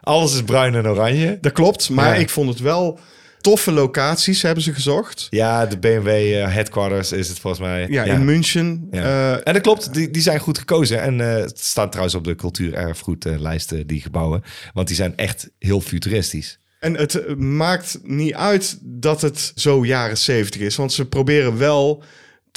Alles 0.09 0.35
is 0.35 0.43
bruin 0.43 0.75
en 0.75 0.89
oranje. 0.89 1.39
Dat 1.41 1.53
klopt, 1.53 1.91
maar 1.91 2.15
Ja. 2.15 2.21
ik 2.21 2.31
vond 2.31 2.49
het 2.49 2.59
wel 2.61 2.99
toffe 3.41 3.73
locaties 3.73 4.43
hebben 4.43 4.63
ze 4.63 4.73
gezocht. 4.73 5.27
Ja, 5.31 5.67
de 5.67 5.79
BMW 5.79 6.09
eh, 6.09 6.53
headquarters 6.53 7.13
is 7.13 7.29
het 7.29 7.39
volgens 7.39 7.63
mij. 7.63 7.87
Ja, 7.89 8.05
in 8.05 8.25
München. 8.25 8.89
Ja. 8.91 9.03
Eh, 9.03 9.33
en 9.45 9.53
dat 9.53 9.63
klopt, 9.63 9.95
die, 9.95 10.11
die 10.11 10.23
zijn 10.23 10.39
goed 10.41 10.59
gekozen. 10.59 11.03
En 11.03 11.21
eh, 11.21 11.43
het 11.43 11.59
staat 11.61 11.89
trouwens 11.91 12.17
op 12.17 12.25
de 12.25 12.35
cultuurerfgoedlijsten, 12.35 13.87
die 13.87 14.01
gebouwen. 14.01 14.43
Want 14.73 14.87
die 14.87 14.97
zijn 14.97 15.17
echt 15.17 15.51
heel 15.59 15.81
futuristisch. 15.81 16.59
En 16.81 16.95
het 16.97 17.39
maakt 17.39 17.99
niet 18.03 18.35
uit 18.35 18.79
dat 18.83 19.21
het 19.21 19.53
zo 19.55 19.85
jaren 19.85 20.19
70 20.19 20.61
is. 20.61 20.77
Want 20.77 20.93
ze 20.93 21.07
proberen 21.07 21.59
wel 21.59 22.03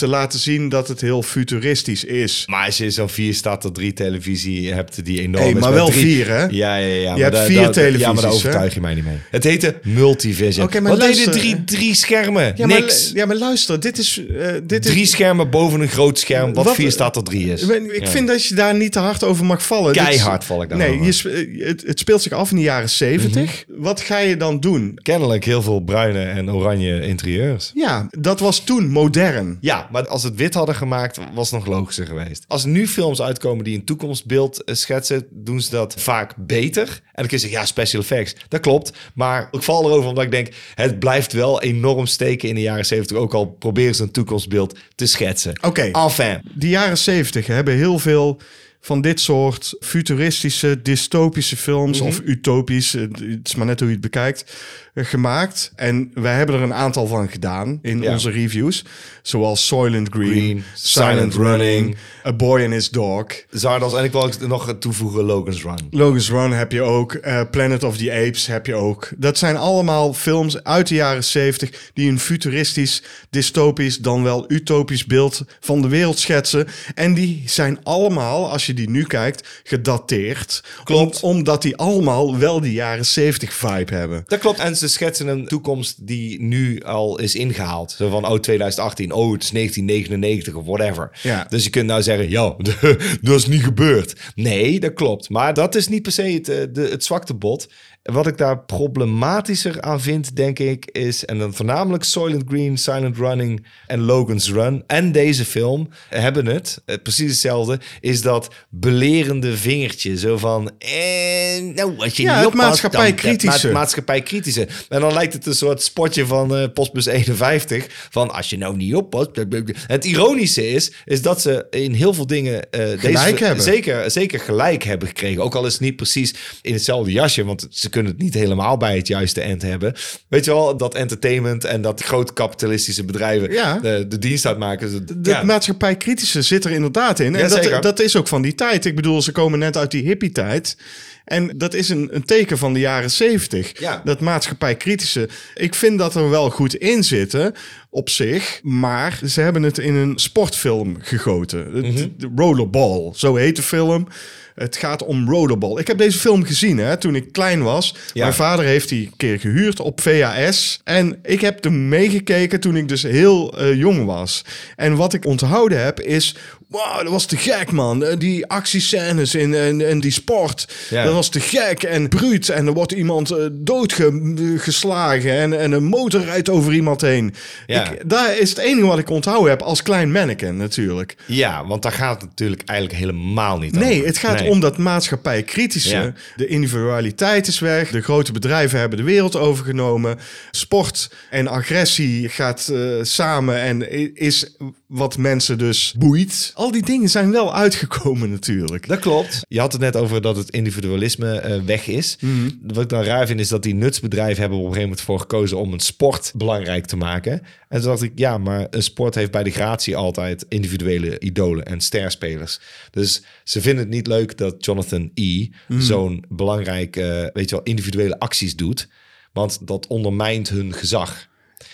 te 0.02 0.08
laten 0.08 0.39
zien 0.39 0.70
dat 0.70 0.88
het 0.88 1.02
heel 1.02 1.24
futuristisch 1.24 2.04
is. 2.04 2.43
Maar 2.45 2.66
als 2.66 2.78
je 2.78 2.89
zo'n 2.91 3.10
4 3.10 3.34
staat 3.34 3.62
tot 3.62 3.76
3 3.76 3.93
televisie 3.93 4.74
hebt 4.74 5.06
die 5.06 5.22
enorm 5.22 5.43
Hey, 5.43 5.54
maar 5.54 5.74
wel 5.74 5.89
drie- 5.89 6.02
vier, 6.02 6.28
hè? 6.30 6.45
Ja, 6.45 6.76
ja, 6.76 6.76
ja. 6.76 7.10
maar 7.12 7.20
hebt 7.20 7.34
daar- 7.36 7.45
vier 7.45 7.56
daar- 7.56 7.66
Ja, 7.66 7.72
televisies, 7.72 8.14
maar 8.14 8.22
daar 8.24 8.32
overtuig 8.32 8.74
je 8.74 8.82
mij 8.82 8.93
niet 8.93 9.06
mee. 9.06 9.16
Het 9.32 9.43
heette 9.43 9.76
Multivision. 9.84 10.66
Oké, 10.66 10.80
maar 10.80 10.91
Wat 10.91 10.99
luister- 11.02 11.32
drie, 11.32 11.64
drie 11.64 11.95
schermen? 11.95 12.54
Ja, 12.56 12.68
maar, 12.68 12.80
Niks. 12.80 13.12
ja, 13.14 13.26
maar 13.26 13.36
luister, 13.36 13.80
dit 13.80 13.97
is... 13.97 14.22
eh, 14.39 14.47
dit 14.64 14.82
Drie 14.82 15.02
is 15.02 15.10
schermen 15.12 15.49
boven 15.49 15.82
een 15.82 15.88
groot 15.88 16.20
scherm, 16.20 16.54
wat, 16.54 16.66
Wat- 16.66 16.76
4 16.76 16.91
staat 16.91 17.14
tot 17.14 17.26
3 17.26 17.52
is. 17.52 17.62
Ik 17.62 17.99
Ja. 18.04 18.08
vind 18.08 18.28
dat 18.28 18.45
je 18.45 18.56
daar 18.56 18.76
niet 18.76 18.91
te 18.91 18.99
hard 18.99 19.24
over 19.24 19.45
mag 19.45 19.64
vallen. 19.66 19.93
Keihard 19.93 20.43
val 20.43 20.62
ik 20.62 20.70
daar 20.70 20.78
Nee, 20.78 21.02
je, 21.02 21.12
sp- 21.12 21.30
het, 21.58 21.84
het 21.86 21.99
speelt 21.99 22.22
zich 22.22 22.32
af 22.32 22.49
in 22.52 22.56
de 22.58 22.62
jaren 22.64 22.89
70. 22.89 23.66
Mhm. 23.68 23.82
Wat 23.82 24.02
ga 24.02 24.18
je 24.18 24.38
dan 24.38 24.60
doen? 24.60 24.91
Kennelijk 25.02 25.45
heel 25.45 25.62
veel 25.62 25.80
bruine 25.80 26.24
en 26.24 26.52
oranje 26.52 27.02
interieurs. 27.02 27.72
Ja, 27.74 28.08
dat 28.20 28.39
was 28.39 28.64
toen 28.64 28.89
modern. 28.89 29.58
Ja, 29.62 29.88
maar 29.92 30.08
als 30.08 30.24
het 30.24 30.36
wit 30.36 30.54
hadden 30.54 30.76
gemaakt, 30.76 31.20
was 31.34 31.52
het 31.52 31.60
nog 31.60 31.76
logischer 31.76 32.06
geweest. 32.06 32.46
Als 32.48 32.64
er 32.64 32.70
nu 32.70 32.88
films 32.88 33.22
uitkomen 33.22 33.64
die 33.64 33.78
een 33.78 33.86
toekomstbeeld 33.86 34.64
eh, 34.64 34.76
schetsen, 34.76 35.28
doen 35.30 35.62
ze 35.62 35.70
dat 35.70 35.94
vaak 35.98 36.34
beter. 36.38 36.84
En 36.84 37.00
dan 37.14 37.28
kun 37.28 37.38
je 37.38 37.44
zeggen, 37.44 37.60
ja, 37.60 37.66
special 37.66 38.02
effects. 38.02 38.36
Dat 38.48 38.60
klopt. 38.60 38.92
Maar 39.14 39.48
ik 39.52 39.64
val 39.64 39.86
erover 39.86 40.10
omdat 40.10 40.24
ik 40.24 40.32
denk, 40.32 40.54
het 40.76 41.00
blijft 41.00 41.34
wel 41.34 41.62
enorm 41.62 42.06
steken 42.06 42.50
in 42.50 42.56
de 42.56 42.62
jaren 42.62 42.86
70. 42.86 43.18
Ook 43.18 43.34
al 43.34 43.46
proberen 43.46 43.96
ze 43.96 44.04
een 44.04 44.12
toekomstbeeld 44.12 44.78
te 44.96 45.06
schetsen. 45.06 45.54
Oké. 45.62 45.82
Enfin. 45.92 46.42
De 46.56 46.70
jaren 46.70 46.98
70 46.98 47.48
hebben 47.48 47.74
heel 47.74 48.00
veel 48.00 48.42
van 48.82 49.01
dit 49.01 49.19
soort 49.19 49.75
futuristische, 49.79 50.82
dystopische 50.82 51.57
films 51.57 51.99
Mhm. 51.99 52.07
of 52.07 52.21
utopisch, 52.25 52.93
eh, 52.95 53.01
het 53.01 53.39
is 53.47 53.55
maar 53.55 53.65
net 53.65 53.79
hoe 53.79 53.88
je 53.88 53.93
het 53.93 54.03
bekijkt, 54.03 54.53
eh, 54.93 55.05
gemaakt. 55.05 55.71
En 55.75 56.11
wij 56.13 56.36
hebben 56.36 56.55
er 56.55 56.61
een 56.61 56.73
aantal 56.73 57.07
van 57.07 57.29
gedaan 57.29 57.79
in 57.82 58.01
Ja. 58.01 58.11
onze 58.11 58.29
reviews. 58.29 58.86
Zoals 59.21 59.67
Soylent 59.67 60.07
Green, 60.11 60.29
Green, 60.32 60.63
Silent 60.73 61.34
Silent 61.34 61.34
Running, 61.34 61.59
Running, 61.59 61.95
A 62.25 62.34
Boy 62.34 62.63
and 62.63 62.71
His 62.73 62.89
Dog. 62.89 63.25
Zardos, 63.51 63.93
en 63.93 64.03
ik 64.03 64.11
wil 64.11 64.29
nog 64.47 64.75
toevoegen 64.79 65.23
Logan's 65.23 65.61
Run. 65.63 65.88
Logan's 65.91 66.29
Run 66.29 66.51
heb 66.51 66.71
je 66.71 66.82
ook. 66.82 67.13
eh, 67.13 67.41
Planet 67.51 67.84
of 67.84 67.97
the 67.97 68.11
Apes 68.11 68.47
heb 68.47 68.65
je 68.65 68.75
ook. 68.75 69.09
Dat 69.17 69.38
zijn 69.38 69.57
allemaal 69.57 70.13
films 70.13 70.63
uit 70.63 70.88
de 70.88 70.95
jaren 70.95 71.23
70 71.23 71.89
die 71.93 72.09
een 72.09 72.19
futuristisch, 72.19 73.03
dystopisch, 73.29 73.97
dan 73.97 74.23
wel 74.23 74.45
utopisch 74.51 75.05
beeld 75.05 75.43
van 75.59 75.82
de 75.82 75.88
wereld 75.88 76.19
schetsen. 76.19 76.67
En 76.95 77.13
die 77.13 77.43
zijn 77.45 77.79
allemaal, 77.84 78.51
als 78.51 78.65
je 78.65 78.70
die 78.74 78.89
nu 78.89 79.03
kijkt, 79.03 79.61
gedateerd. 79.63 80.63
Klopt. 80.84 81.22
Om- 81.24 81.30
omdat 81.36 81.61
die 81.61 81.76
allemaal 81.76 82.38
wel 82.38 82.59
die 82.61 82.74
jaren 82.74 83.05
70 83.05 83.53
vibe 83.53 83.93
hebben. 83.95 84.24
Dat 84.28 84.39
klopt. 84.39 84.59
En 84.59 84.76
ze 84.78 84.88
schetsen 84.88 85.28
een 85.28 85.47
toekomst 85.47 86.07
die 86.07 86.41
nu 86.41 86.82
al 86.84 87.19
is 87.19 87.36
ingehaald. 87.36 87.91
Zo 87.91 88.09
van, 88.09 88.28
oh, 88.28 88.39
2018, 88.39 89.11
oh, 89.11 89.32
het 89.34 89.43
is 89.43 89.51
1999 89.51 90.53
of 90.53 90.65
whatever. 90.65 91.19
Ja. 91.24 91.45
Dus 91.49 91.63
je 91.63 91.69
kunt 91.69 91.88
nou 91.88 92.01
zeggen, 92.01 92.30
ja, 92.30 92.55
dat 93.22 93.36
is 93.39 93.47
niet 93.47 93.63
gebeurd. 93.63 94.19
Nee, 94.36 94.80
dat 94.80 94.93
klopt. 94.93 95.30
Maar 95.30 95.53
dat 95.53 95.76
is 95.76 95.88
niet 95.88 96.01
per 96.01 96.11
se 96.11 96.22
het, 96.22 96.49
eh, 96.49 96.57
de, 96.72 96.82
het 96.82 97.03
zwakte 97.03 97.34
bot. 97.34 97.67
Wat 98.04 98.28
ik 98.28 98.38
daar 98.38 98.60
problematischer 98.60 99.82
aan 99.82 100.02
vind, 100.02 100.36
denk 100.36 100.60
ik, 100.60 100.86
is... 100.91 101.26
en 101.26 101.38
dan 101.39 101.54
voornamelijk 101.54 102.04
Soylent 102.04 102.43
Green, 102.47 102.78
Silent 102.78 103.18
Running 103.18 103.66
en 103.88 103.99
Logan's 104.02 104.52
Run... 104.52 104.84
en 104.88 105.12
deze 105.12 105.45
film 105.45 105.89
hebben 106.10 106.45
het, 106.45 106.82
eh, 106.86 106.95
precies 107.04 107.30
hetzelfde... 107.32 107.80
is 107.99 108.22
dat 108.22 108.47
belerende 108.70 109.58
vingertje. 109.58 110.18
Zo 110.18 110.38
van, 110.38 110.72
eh, 110.78 111.64
nou, 111.76 111.97
als 111.97 112.16
je 112.18 112.24
Ja, 112.24 112.30
niet 112.30 112.38
het 112.38 112.45
oppast, 112.45 112.68
maatschappijkritische. 112.68 113.62
dan- 113.62 113.72
ma- 113.72 113.80
maatschappijkritische. 113.80 114.68
En 114.89 114.99
dan 115.02 115.14
lijkt 115.14 115.34
het 115.34 115.45
een 115.45 115.54
soort 115.56 115.82
spotje 115.82 116.26
van 116.26 116.56
eh, 116.56 116.66
Postbus 116.74 117.06
51. 117.06 117.86
Van 118.10 118.32
als 118.32 118.49
je 118.49 118.58
nou 118.58 118.76
niet 118.78 118.95
oppast. 118.95 119.32
blablabla. 119.32 119.74
Het 119.88 120.06
ironische 120.06 120.70
is, 120.70 120.91
is 121.06 121.22
dat 121.22 121.41
ze 121.41 121.66
in 121.70 121.93
heel 121.93 122.14
veel 122.14 122.28
dingen 122.28 122.70
eh, 122.72 122.80
Gelijk 122.99 123.02
deze, 123.32 123.45
hebben. 123.45 123.64
Zeker, 123.64 124.12
zeker 124.12 124.39
gelijk 124.39 124.84
hebben 124.84 125.08
gekregen. 125.08 125.43
Ook 125.43 125.56
al 125.56 125.66
is 125.66 125.74
het 125.74 125.82
niet 125.82 125.95
precies 125.95 126.34
in 126.62 126.74
hetzelfde 126.74 127.12
jasje. 127.12 127.45
Want 127.45 127.68
ze 127.70 127.89
kunnen 127.92 128.12
het 128.12 128.22
niet 128.22 128.34
helemaal 128.34 128.78
bij 128.78 128.96
het 128.98 129.08
juiste 129.08 129.42
eind 129.42 129.62
hebben. 129.62 129.94
Weet 130.28 130.46
je 130.46 130.52
wel, 130.52 130.78
dat 130.78 130.96
entertainment 130.96 131.64
en 131.64 131.82
dat 131.82 132.02
grote 132.04 132.34
kapitalistische 132.34 133.06
bedrijven 133.06 133.52
Ja. 133.52 133.80
de, 133.80 134.06
de 134.08 134.20
dienst 134.20 134.46
uitmaken. 134.46 135.06
De 135.22 135.30
Ja. 135.30 135.44
maatschappijkritische 135.44 136.42
zit 136.42 136.66
er 136.66 136.72
inderdaad 136.72 137.20
in. 137.20 137.36
En 137.36 137.42
Ja, 137.50 137.62
dat, 137.70 137.84
dat 137.84 138.00
is 138.00 138.16
ook 138.16 138.28
van 138.28 138.42
die 138.42 138.56
tijd. 138.56 138.86
Ik 138.86 138.96
bedoel, 138.96 139.22
ze 139.22 139.32
komen 139.32 139.60
net 139.60 139.78
uit 139.78 139.92
die 139.92 140.04
hippie-tijd. 140.04 140.78
En 141.26 141.54
dat 141.58 141.74
is 141.74 141.89
een, 141.89 142.08
een 142.12 142.26
teken 142.26 142.58
van 142.58 142.74
de 142.74 142.80
jaren 142.80 143.12
zeventig. 143.12 143.80
Ja. 143.80 144.02
Dat 144.06 144.20
maatschappijkritische. 144.20 145.30
Ik 145.56 145.76
vind 145.76 145.98
dat 146.00 146.16
er 146.16 146.30
wel 146.30 146.50
goed 146.50 146.76
in 146.76 147.04
zitten 147.04 147.54
op 147.89 148.10
zich. 148.10 148.60
Maar 148.64 149.20
ze 149.28 149.42
hebben 149.42 149.64
het 149.64 149.78
in 149.78 149.96
een 149.96 150.20
sportfilm 150.20 150.96
gegoten. 151.00 151.74
De 152.18 152.30
Rollerball, 152.36 153.12
zo 153.16 153.36
heet 153.36 153.56
de 153.56 153.62
film. 153.62 154.08
Het 154.56 154.78
gaat 154.78 155.06
om 155.06 155.30
rollerball. 155.30 155.80
Ik 155.80 155.88
heb 155.88 155.97
deze 155.97 156.20
film 156.20 156.43
gezien 156.43 156.78
hè, 156.78 156.97
toen 156.97 157.16
ik 157.16 157.32
klein 157.32 157.64
was. 157.64 157.95
Ja. 158.14 158.24
Mijn 158.24 158.36
vader 158.36 158.66
heeft 158.66 158.89
die 158.89 159.06
een 159.06 159.14
keer 159.18 159.39
gehuurd 159.39 159.80
op 159.80 160.02
VHS. 160.02 160.80
En 160.84 161.20
ik 161.24 161.41
heb 161.41 161.64
hem 161.64 161.89
meegekeken 161.89 162.60
toen 162.60 162.76
ik 162.76 162.88
dus 162.88 163.04
heel 163.04 163.58
eh, 163.58 163.76
jong 163.76 164.06
was. 164.06 164.45
En 164.76 164.95
wat 164.95 165.14
ik 165.14 165.26
onthouden 165.26 165.84
heb 165.84 165.99
is... 165.99 166.36
Wow, 166.72 166.97
dat 167.03 167.07
was 167.11 167.26
te 167.26 167.38
gek, 167.38 167.72
man. 167.72 168.03
Eh, 168.03 168.17
Die 168.17 168.45
actiescènes 168.47 169.36
in, 169.36 169.53
en, 169.53 169.88
en 169.88 169.99
die 169.99 170.11
sport. 170.11 170.67
Ja. 170.89 171.03
Dat 171.03 171.13
was 171.13 171.30
te 171.30 171.39
gek 171.39 171.84
en 171.84 172.09
bruut. 172.09 172.49
En 172.49 172.67
er 172.67 172.74
wordt 172.74 172.91
iemand 172.91 173.32
eh, 173.32 173.45
doodgeslagen. 173.51 175.32
En, 175.32 175.59
en 175.59 175.72
een 175.72 175.84
motor 175.84 176.22
rijdt 176.24 176.49
over 176.49 176.74
iemand 176.74 177.01
heen. 177.01 177.34
Ja. 177.67 177.89
Ik, 177.91 178.09
daar 178.09 178.38
is 178.38 178.49
het 178.49 178.57
enige 178.57 178.88
wat 178.88 178.99
ik 178.99 179.09
onthouden 179.09 179.49
heb 179.49 179.61
als 179.61 179.82
klein 179.84 180.11
manneke 180.11 180.51
natuurlijk. 180.51 181.15
ja, 181.26 181.65
want 181.67 181.82
daar 181.82 181.91
gaat 181.91 182.22
het 182.22 182.30
natuurlijk 182.30 182.61
eigenlijk 182.65 182.99
helemaal 182.99 183.57
niet 183.59 183.76
Nee, 183.76 183.93
over. 183.95 184.07
het 184.07 184.17
gaat 184.17 184.39
Nee. 184.39 184.49
om 184.49 184.59
dat 184.59 184.78
maatschappij-kritische. 184.78 185.95
Ja. 185.95 186.13
De 186.36 186.47
individualiteit 186.47 187.47
is 187.47 187.59
weg. 187.59 187.91
De 187.91 188.01
grote 188.01 188.32
bedrijven 188.32 188.80
hebben 188.80 188.97
de 188.97 189.03
wereld 189.03 189.36
overgenomen. 189.36 190.19
Sport 190.51 191.11
en 191.30 191.47
agressie 191.47 192.30
gaat 192.30 192.67
eh, 192.74 192.80
samen 193.01 193.55
en 193.61 193.91
is 194.15 194.55
wat 194.88 195.17
mensen 195.17 195.57
dus 195.57 195.93
boeit. 195.97 196.51
Al 196.62 196.72
die 196.72 196.86
dingen 196.86 197.09
zijn 197.09 197.32
wel 197.32 197.55
uitgekomen 197.55 198.30
natuurlijk. 198.30 198.88
Dat 198.88 198.99
klopt. 198.99 199.45
Je 199.47 199.59
had 199.59 199.72
het 199.72 199.82
net 199.82 199.95
over 199.95 200.22
dat 200.22 200.36
het 200.36 200.49
individualisme 200.49 201.39
eh, 201.39 201.62
weg 201.62 201.88
is. 201.88 202.18
Mhm. 202.20 202.49
Wat 202.62 202.84
ik 202.84 202.89
dan 202.89 203.03
raar 203.03 203.28
vind 203.28 203.39
is 203.39 203.47
dat 203.47 203.64
die 203.64 203.74
nutsbedrijven 203.74 204.39
hebben 204.39 204.57
op 204.57 204.64
een 204.66 204.74
gegeven 204.74 204.89
moment 204.89 205.05
voor 205.05 205.20
gekozen 205.20 205.57
om 205.57 205.74
een 205.74 205.80
sport 205.80 206.32
belangrijk 206.36 206.86
te 206.86 206.97
maken. 206.97 207.41
En 207.70 207.80
toen 207.82 207.89
dacht 207.89 208.01
ik, 208.01 208.12
ja, 208.16 208.38
maar 208.38 208.68
een 208.70 208.84
sport 208.84 209.16
heeft 209.16 209.32
bij 209.32 209.43
de 209.43 209.51
gratie 209.51 209.95
altijd 209.95 210.45
individuele 210.49 211.20
idolen 211.20 211.66
en 211.66 211.82
sterspelers. 211.82 212.59
Dus 212.91 213.24
ze 213.43 213.62
vinden 213.62 213.84
het 213.84 213.93
niet 213.93 214.07
leuk 214.07 214.38
dat 214.38 214.66
Jonathan 214.66 215.12
E. 215.14 215.47
Mhm. 215.68 215.82
zo'n 215.82 216.24
belangrijke, 216.30 217.30
weet 217.34 217.49
je 217.49 217.55
wel, 217.55 217.66
individuele 217.66 218.20
acties 218.20 218.55
doet. 218.55 218.88
Want 219.34 219.68
dat 219.68 219.88
ondermijnt 219.88 220.49
hun 220.49 220.74
gezag. 220.74 221.28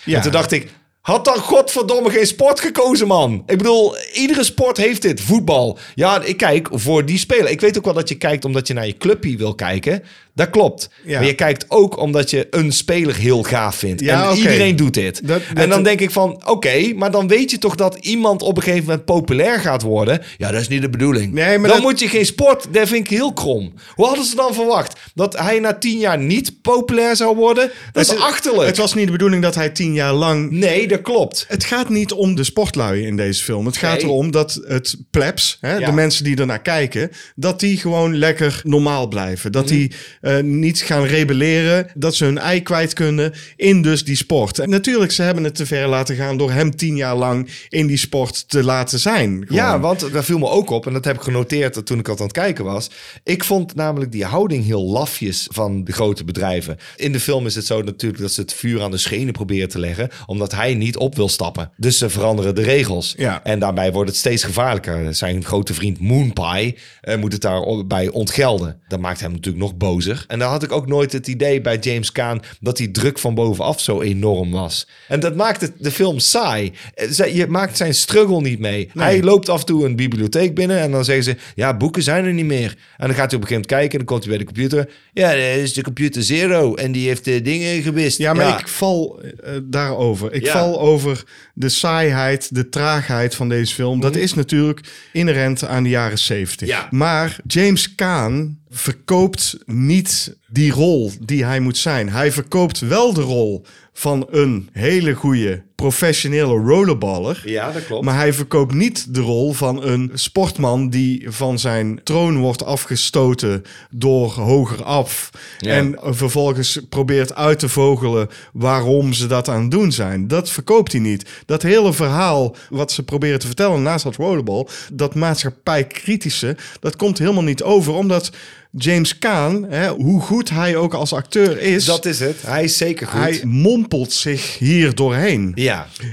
Ja. 0.06 0.16
En 0.16 0.22
toen 0.22 0.32
dacht 0.32 0.52
ik, 0.52 0.72
had 1.08 1.26
dan 1.26 1.38
godverdomme 1.38 2.10
geen 2.10 2.28
sport 2.28 2.60
gekozen, 2.60 3.08
man. 3.08 3.44
Ik 3.46 3.58
bedoel, 3.58 3.96
iedere 4.14 4.44
sport 4.44 4.78
heeft 4.78 5.02
dit. 5.02 5.22
Voetbal. 5.22 5.78
Ja, 5.96 6.22
ik 6.22 6.38
kijk 6.38 6.70
voor 6.72 7.06
die 7.06 7.18
speler. 7.18 7.50
Ik 7.50 7.62
weet 7.62 7.78
ook 7.78 7.86
wel 7.86 7.94
dat 7.94 8.10
je 8.10 8.16
kijkt 8.16 8.46
omdat 8.46 8.68
je 8.68 8.74
naar 8.74 8.88
je 8.88 8.98
clubje 8.98 9.38
wil 9.38 9.56
kijken. 9.56 10.04
Dat 10.38 10.50
klopt. 10.50 10.90
Ja. 11.04 11.18
Maar 11.20 11.28
je 11.28 11.34
kijkt 11.36 11.66
ook 11.68 11.98
omdat 11.98 12.30
je 12.30 12.48
een 12.50 12.72
speler 12.72 13.16
heel 13.16 13.44
gaaf 13.44 13.76
vindt. 13.76 14.02
Ja, 14.02 14.30
en 14.30 14.38
iedereen 14.38 14.76
doet 14.76 14.94
dit. 14.94 15.28
Dat- 15.28 15.42
en 15.56 15.70
dan 15.70 15.84
denk 15.84 16.00
ik 16.00 16.12
van, 16.12 16.42
oké, 16.46 16.94
maar 16.96 17.12
dan 17.12 17.28
weet 17.28 17.52
je 17.52 17.58
toch 17.58 17.76
dat 17.76 17.96
iemand 17.96 18.42
op 18.42 18.58
een 18.58 18.64
gegeven 18.64 18.86
moment 18.86 19.06
populair 19.06 19.60
gaat 19.60 19.82
worden. 19.82 20.22
Ja, 20.38 20.52
dat 20.52 20.62
is 20.62 20.68
niet 20.68 20.82
de 20.82 20.90
bedoeling. 20.90 21.34
Nee, 21.34 21.58
maar 21.58 21.70
dan 21.70 21.78
dat- 21.82 21.90
moet 21.90 22.00
je 22.00 22.08
geen 22.10 22.26
sport, 22.26 22.66
dat 22.74 22.88
vind 22.88 23.06
ik 23.06 23.18
heel 23.18 23.34
krom. 23.34 23.74
Hoe 23.96 24.06
hadden 24.06 24.26
ze 24.26 24.36
dan 24.36 24.54
verwacht? 24.54 25.00
Dat 25.14 25.38
hij 25.38 25.60
na 25.60 25.74
tien 25.74 25.98
jaar 26.00 26.18
niet 26.20 26.62
populair 26.62 27.16
zou 27.16 27.36
worden? 27.36 27.72
Dat 27.92 28.04
is 28.06 28.16
achterlijk. 28.18 28.68
Het 28.68 28.78
was 28.78 28.94
niet 28.94 29.06
de 29.06 29.12
bedoeling 29.12 29.42
dat 29.44 29.56
hij 29.56 29.70
tien 29.70 29.94
jaar 29.94 30.14
lang 30.14 30.52
Nee, 30.52 30.88
dat 30.88 31.02
klopt. 31.02 31.46
Het 31.48 31.64
gaat 31.64 31.90
niet 31.90 32.12
om 32.12 32.36
de 32.36 32.44
sportlui 32.44 33.06
in 33.06 33.16
deze 33.18 33.44
film. 33.44 33.66
Het 33.66 33.78
gaat 33.78 33.96
Nee. 33.96 34.04
erom 34.06 34.32
dat 34.32 34.60
het 34.68 34.96
plebs, 35.12 35.58
hè, 35.62 35.76
Ja. 35.78 35.86
de 35.86 35.92
mensen 35.92 36.24
die 36.24 36.36
ernaar 36.38 36.62
kijken, 36.62 37.12
dat 37.36 37.60
die 37.60 37.78
gewoon 37.78 38.16
lekker 38.18 38.62
normaal 38.64 39.08
blijven. 39.08 39.52
Dat 39.52 39.68
die 39.68 39.92
eh, 40.28 40.44
niet 40.44 40.80
gaan 40.80 41.04
rebelleren, 41.04 41.88
dat 41.94 42.16
ze 42.16 42.26
hun 42.26 42.38
ei 42.38 42.62
kwijt 42.62 42.94
kunnen 42.94 43.34
in 43.56 43.82
dus 43.82 44.04
die 44.04 44.16
sport. 44.16 44.60
En 44.60 44.70
natuurlijk, 44.70 45.12
ze 45.12 45.22
hebben 45.22 45.44
het 45.44 45.56
te 45.56 45.66
ver 45.66 45.88
laten 45.88 46.16
gaan 46.16 46.38
door 46.38 46.52
hem 46.52 46.76
tien 46.76 46.96
jaar 46.96 47.16
lang 47.16 47.50
in 47.70 47.88
die 47.88 47.98
sport 47.98 48.50
te 48.50 48.64
laten 48.64 49.00
zijn. 49.00 49.30
Gewoon. 49.30 49.64
Ja, 49.64 49.80
want 49.80 50.12
daar 50.12 50.24
viel 50.24 50.38
me 50.38 50.50
ook 50.50 50.70
op, 50.70 50.88
en 50.88 50.94
dat 50.94 51.06
heb 51.06 51.16
ik 51.16 51.22
genoteerd 51.22 51.86
toen 51.86 52.00
ik 52.00 52.08
al 52.08 52.18
aan 52.18 52.24
het 52.24 52.32
kijken 52.32 52.66
was. 52.66 52.90
Ik 53.24 53.44
vond 53.44 53.76
namelijk 53.76 54.12
die 54.12 54.26
houding 54.26 54.66
heel 54.66 54.84
lafjes 54.84 55.48
van 55.52 55.84
de 55.84 55.92
grote 55.92 56.24
bedrijven. 56.24 56.78
In 56.96 57.12
de 57.12 57.20
film 57.20 57.46
is 57.46 57.56
het 57.56 57.66
zo 57.66 57.82
natuurlijk 57.82 58.22
dat 58.22 58.32
ze 58.32 58.42
het 58.42 58.54
vuur 58.54 58.82
aan 58.82 58.92
de 58.92 58.98
schenen 58.98 59.34
proberen 59.34 59.70
te 59.70 59.80
leggen, 59.80 60.10
omdat 60.26 60.52
hij 60.52 60.74
niet 60.74 60.98
op 60.98 61.16
wil 61.16 61.30
stappen. 61.30 61.72
Dus 61.78 61.98
ze 61.98 62.10
veranderen 62.10 62.56
de 62.56 62.62
regels. 62.62 63.14
Ja. 63.18 63.44
En 63.44 63.60
daarbij 63.60 63.92
wordt 63.92 64.10
het 64.10 64.20
steeds 64.20 64.44
gevaarlijker. 64.44 65.16
Zijn 65.16 65.44
grote 65.44 65.74
vriend 65.74 66.00
Moonpie 66.00 66.78
eh, 67.02 67.18
moet 67.18 67.34
het 67.34 67.42
daarbij 67.42 68.10
ontgelden. 68.10 68.82
Dat 68.88 69.00
maakt 69.00 69.20
hem 69.20 69.32
natuurlijk 69.32 69.64
nog 69.64 69.76
bozer. 69.78 70.17
En 70.28 70.40
dan 70.40 70.50
had 70.50 70.64
ik 70.64 70.72
ook 70.72 70.88
nooit 70.88 71.12
het 71.12 71.28
idee 71.28 71.62
bij 71.62 71.78
James 71.78 72.12
Caan 72.12 72.40
dat 72.60 72.78
die 72.78 72.92
druk 72.92 73.20
van 73.20 73.36
bovenaf 73.36 73.82
zo 73.82 74.02
enorm 74.02 74.52
was. 74.52 74.88
En 75.08 75.20
dat 75.20 75.36
maakt 75.36 75.62
het, 75.62 75.72
de 75.80 75.92
film 75.92 76.20
saai. 76.20 76.74
Eh, 76.94 77.36
Je 77.36 77.48
maakt 77.48 77.78
zijn 77.78 77.94
struggle 77.94 78.42
niet 78.42 78.60
mee. 78.60 78.90
Hij 78.94 79.24
loopt 79.24 79.50
af 79.50 79.60
en 79.60 79.66
toe 79.66 79.86
een 79.86 79.96
bibliotheek 79.96 80.56
binnen 80.56 80.80
en 80.80 80.92
dan 80.92 81.06
zeggen 81.06 81.24
ze: 81.24 81.36
Ja, 81.56 81.78
boeken 81.78 82.04
zijn 82.04 82.26
er 82.26 82.34
niet 82.34 82.46
meer. 82.46 82.76
En 82.98 83.08
dan 83.08 83.16
gaat 83.16 83.32
hij 83.32 83.40
op 83.40 83.42
een 83.42 83.48
gegeven 83.48 83.54
moment 83.54 83.66
kijken 83.68 83.92
en 83.92 83.98
dan 83.98 84.06
komt 84.06 84.20
hij 84.20 84.30
bij 84.30 84.38
de 84.38 84.46
computer. 84.54 84.90
Ja, 85.14 85.30
dat 85.32 85.40
is 85.64 85.74
de 85.74 85.82
computer 85.84 86.24
Zero 86.24 86.76
en 86.76 86.92
die 86.92 87.08
heeft 87.08 87.26
de 87.26 87.42
dingen 87.42 87.82
gewist. 87.82 88.18
Ja, 88.18 88.34
maar 88.34 88.60
ik 88.60 88.68
val 88.68 89.22
eh, 89.44 89.52
daarover. 89.64 90.34
Ik 90.34 90.44
Ja. 90.46 90.52
val 90.52 90.80
over 90.80 91.24
de 91.54 91.70
saaiheid, 91.70 92.56
de 92.56 92.70
traagheid 92.70 93.36
van 93.36 93.50
deze 93.50 93.74
film. 93.74 94.00
Dat 94.00 94.16
is 94.16 94.34
natuurlijk 94.34 94.80
inherent 95.14 95.64
aan 95.66 95.84
de 95.84 95.90
jaren 95.90 96.18
70. 96.20 96.68
Ja. 96.68 96.88
Maar 96.92 97.36
James 97.48 97.96
Caan 97.96 98.58
verkoopt 98.70 99.58
niet 99.66 100.38
die 100.48 100.72
rol 100.72 101.12
die 101.20 101.46
hij 101.46 101.60
moet 101.60 101.78
zijn. 101.78 102.10
Hij 102.10 102.32
verkoopt 102.32 102.80
wel 102.80 103.14
de 103.14 103.22
rol 103.22 103.66
van 103.94 104.28
een 104.30 104.70
hele 104.72 105.14
goede 105.14 105.64
professionele 105.82 106.54
rollerballer. 106.54 107.42
Ja, 107.46 107.72
dat 107.72 107.86
klopt. 107.86 108.06
Maar 108.06 108.16
hij 108.16 108.34
verkoopt 108.34 108.74
niet 108.74 109.14
de 109.14 109.20
rol 109.20 109.54
van 109.54 109.84
een 109.84 110.12
sportman 110.14 110.90
die 110.90 111.26
van 111.30 111.60
zijn 111.60 112.00
troon 112.04 112.38
wordt 112.38 112.66
afgestoten 112.66 113.64
door 113.90 114.32
hoger 114.32 114.84
af. 114.84 115.30
Ja. 115.60 115.72
En 115.72 115.98
vervolgens 116.02 116.80
probeert 116.90 117.36
uit 117.36 117.60
te 117.60 117.70
vogelen 117.70 118.30
waarom 118.54 119.14
ze 119.14 119.28
dat 119.28 119.50
aan 119.50 119.62
het 119.62 119.72
doen 119.72 119.92
zijn. 119.92 120.28
Dat 120.28 120.50
verkoopt 120.50 120.92
hij 120.92 121.02
niet. 121.02 121.30
Dat 121.46 121.62
hele 121.62 121.94
verhaal 121.94 122.56
wat 122.70 122.92
ze 122.92 123.04
proberen 123.04 123.40
te 123.40 123.48
vertellen 123.48 123.82
naast 123.82 124.04
dat 124.04 124.16
rollerball, 124.16 124.68
dat 124.94 125.16
maatschappijkritische, 125.16 126.56
dat 126.80 126.96
komt 126.96 127.18
helemaal 127.18 127.44
niet 127.44 127.64
over. 127.64 127.94
Omdat 127.94 128.32
James 128.72 129.18
Caan, 129.20 129.66
hè, 129.70 129.90
hoe 129.90 130.22
goed 130.22 130.50
hij 130.50 130.76
ook 130.76 130.94
als 130.94 131.14
acteur 131.14 131.62
is, 131.62 131.86
Dat 131.86 132.06
is 132.06 132.20
het. 132.20 132.36
Hij 132.46 132.64
is 132.64 132.78
zeker 132.78 133.08
goed. 133.08 133.20
hij 133.20 133.42
mompelt 133.44 134.12
zich 134.12 134.58
hier 134.58 134.96
doorheen. 134.96 135.52
Ja. 135.56 135.67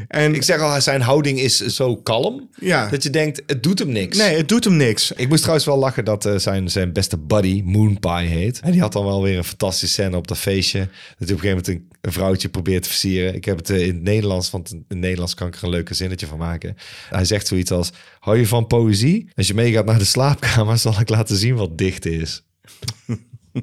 En 0.08 0.34
Ik 0.34 0.42
zeg 0.42 0.60
al, 0.60 0.80
zijn 0.80 1.00
houding 1.00 1.38
is 1.40 1.56
zo 1.56 1.96
kalm 1.96 2.48
Ja. 2.58 2.88
dat 2.88 3.02
je 3.02 3.10
denkt, 3.10 3.42
het 3.46 3.62
doet 3.62 3.78
hem 3.78 3.88
niks. 3.88 4.18
nee, 4.18 4.36
het 4.36 4.48
doet 4.48 4.64
hem 4.64 4.76
niks. 4.76 5.12
Ik 5.12 5.28
moest 5.28 5.40
trouwens 5.40 5.66
wel 5.66 5.78
lachen 5.78 6.04
dat 6.04 6.24
eh, 6.26 6.36
zijn, 6.36 6.70
zijn 6.70 6.92
beste 6.92 7.18
buddy 7.18 7.62
Moonpie 7.64 8.26
heet. 8.26 8.60
En 8.60 8.72
die 8.72 8.80
had 8.80 8.92
dan 8.92 9.04
wel 9.04 9.22
weer 9.22 9.36
een 9.36 9.44
fantastische 9.44 9.94
scène 9.94 10.16
op 10.16 10.28
dat 10.28 10.38
feestje. 10.38 10.78
Dat 10.78 10.88
hij 10.88 10.96
op 11.18 11.20
een 11.20 11.26
gegeven 11.28 11.48
moment 11.48 11.68
een, 11.68 11.88
een 12.00 12.12
vrouwtje 12.12 12.48
probeert 12.48 12.82
te 12.82 12.88
versieren. 12.88 13.34
Ik 13.34 13.44
heb 13.44 13.56
het 13.56 13.70
eh, 13.70 13.80
in 13.86 13.94
het 13.94 14.02
Nederlands, 14.02 14.50
want 14.50 14.70
in 14.72 14.84
het 14.88 14.98
Nederlands 14.98 15.34
kan 15.34 15.46
ik 15.46 15.54
er 15.54 15.64
een 15.64 15.70
leuke 15.70 15.94
zinnetje 15.94 16.26
van 16.26 16.38
maken. 16.38 16.76
Hij 17.10 17.24
zegt 17.24 17.46
zoiets 17.46 17.70
als, 17.70 17.90
hou 18.18 18.38
je 18.38 18.46
van 18.46 18.66
poëzie? 18.66 19.28
Als 19.34 19.46
je 19.46 19.54
meegaat 19.54 19.84
naar 19.84 19.98
de 19.98 20.04
slaapkamer 20.04 20.78
zal 20.84 21.00
ik 21.00 21.08
laten 21.08 21.36
zien 21.36 21.54
wat 21.54 21.78
dicht 21.78 22.06
is. 22.06 22.42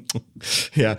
Ja, 0.72 0.98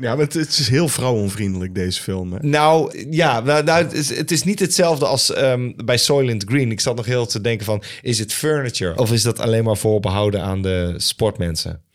ja 0.00 0.14
maar 0.14 0.18
het, 0.18 0.34
is 0.34 0.68
heel 0.68 0.88
vrouwonvriendelijk, 0.88 1.74
deze 1.74 2.02
film. 2.02 2.38
Nou, 2.40 3.04
ja, 3.10 3.40
nou, 3.40 3.64
nou, 3.64 3.82
het, 3.84 3.92
is, 3.92 4.16
het 4.16 4.30
is 4.30 4.44
niet 4.44 4.60
hetzelfde 4.60 5.06
als 5.06 5.32
ehm, 5.32 5.72
bij 5.84 5.96
Soylent 5.96 6.44
Green. 6.48 6.70
Ik 6.70 6.80
zat 6.80 6.96
nog 6.96 7.06
heel 7.06 7.26
te 7.26 7.40
denken 7.40 7.66
van, 7.66 7.82
is 8.02 8.18
het 8.18 8.32
furniture? 8.32 8.98
Of 8.98 9.12
is 9.12 9.22
dat 9.22 9.38
alleen 9.38 9.64
maar 9.64 9.76
voorbehouden 9.76 10.42
aan 10.42 10.62
de 10.62 10.94
sportmensen? 10.96 11.85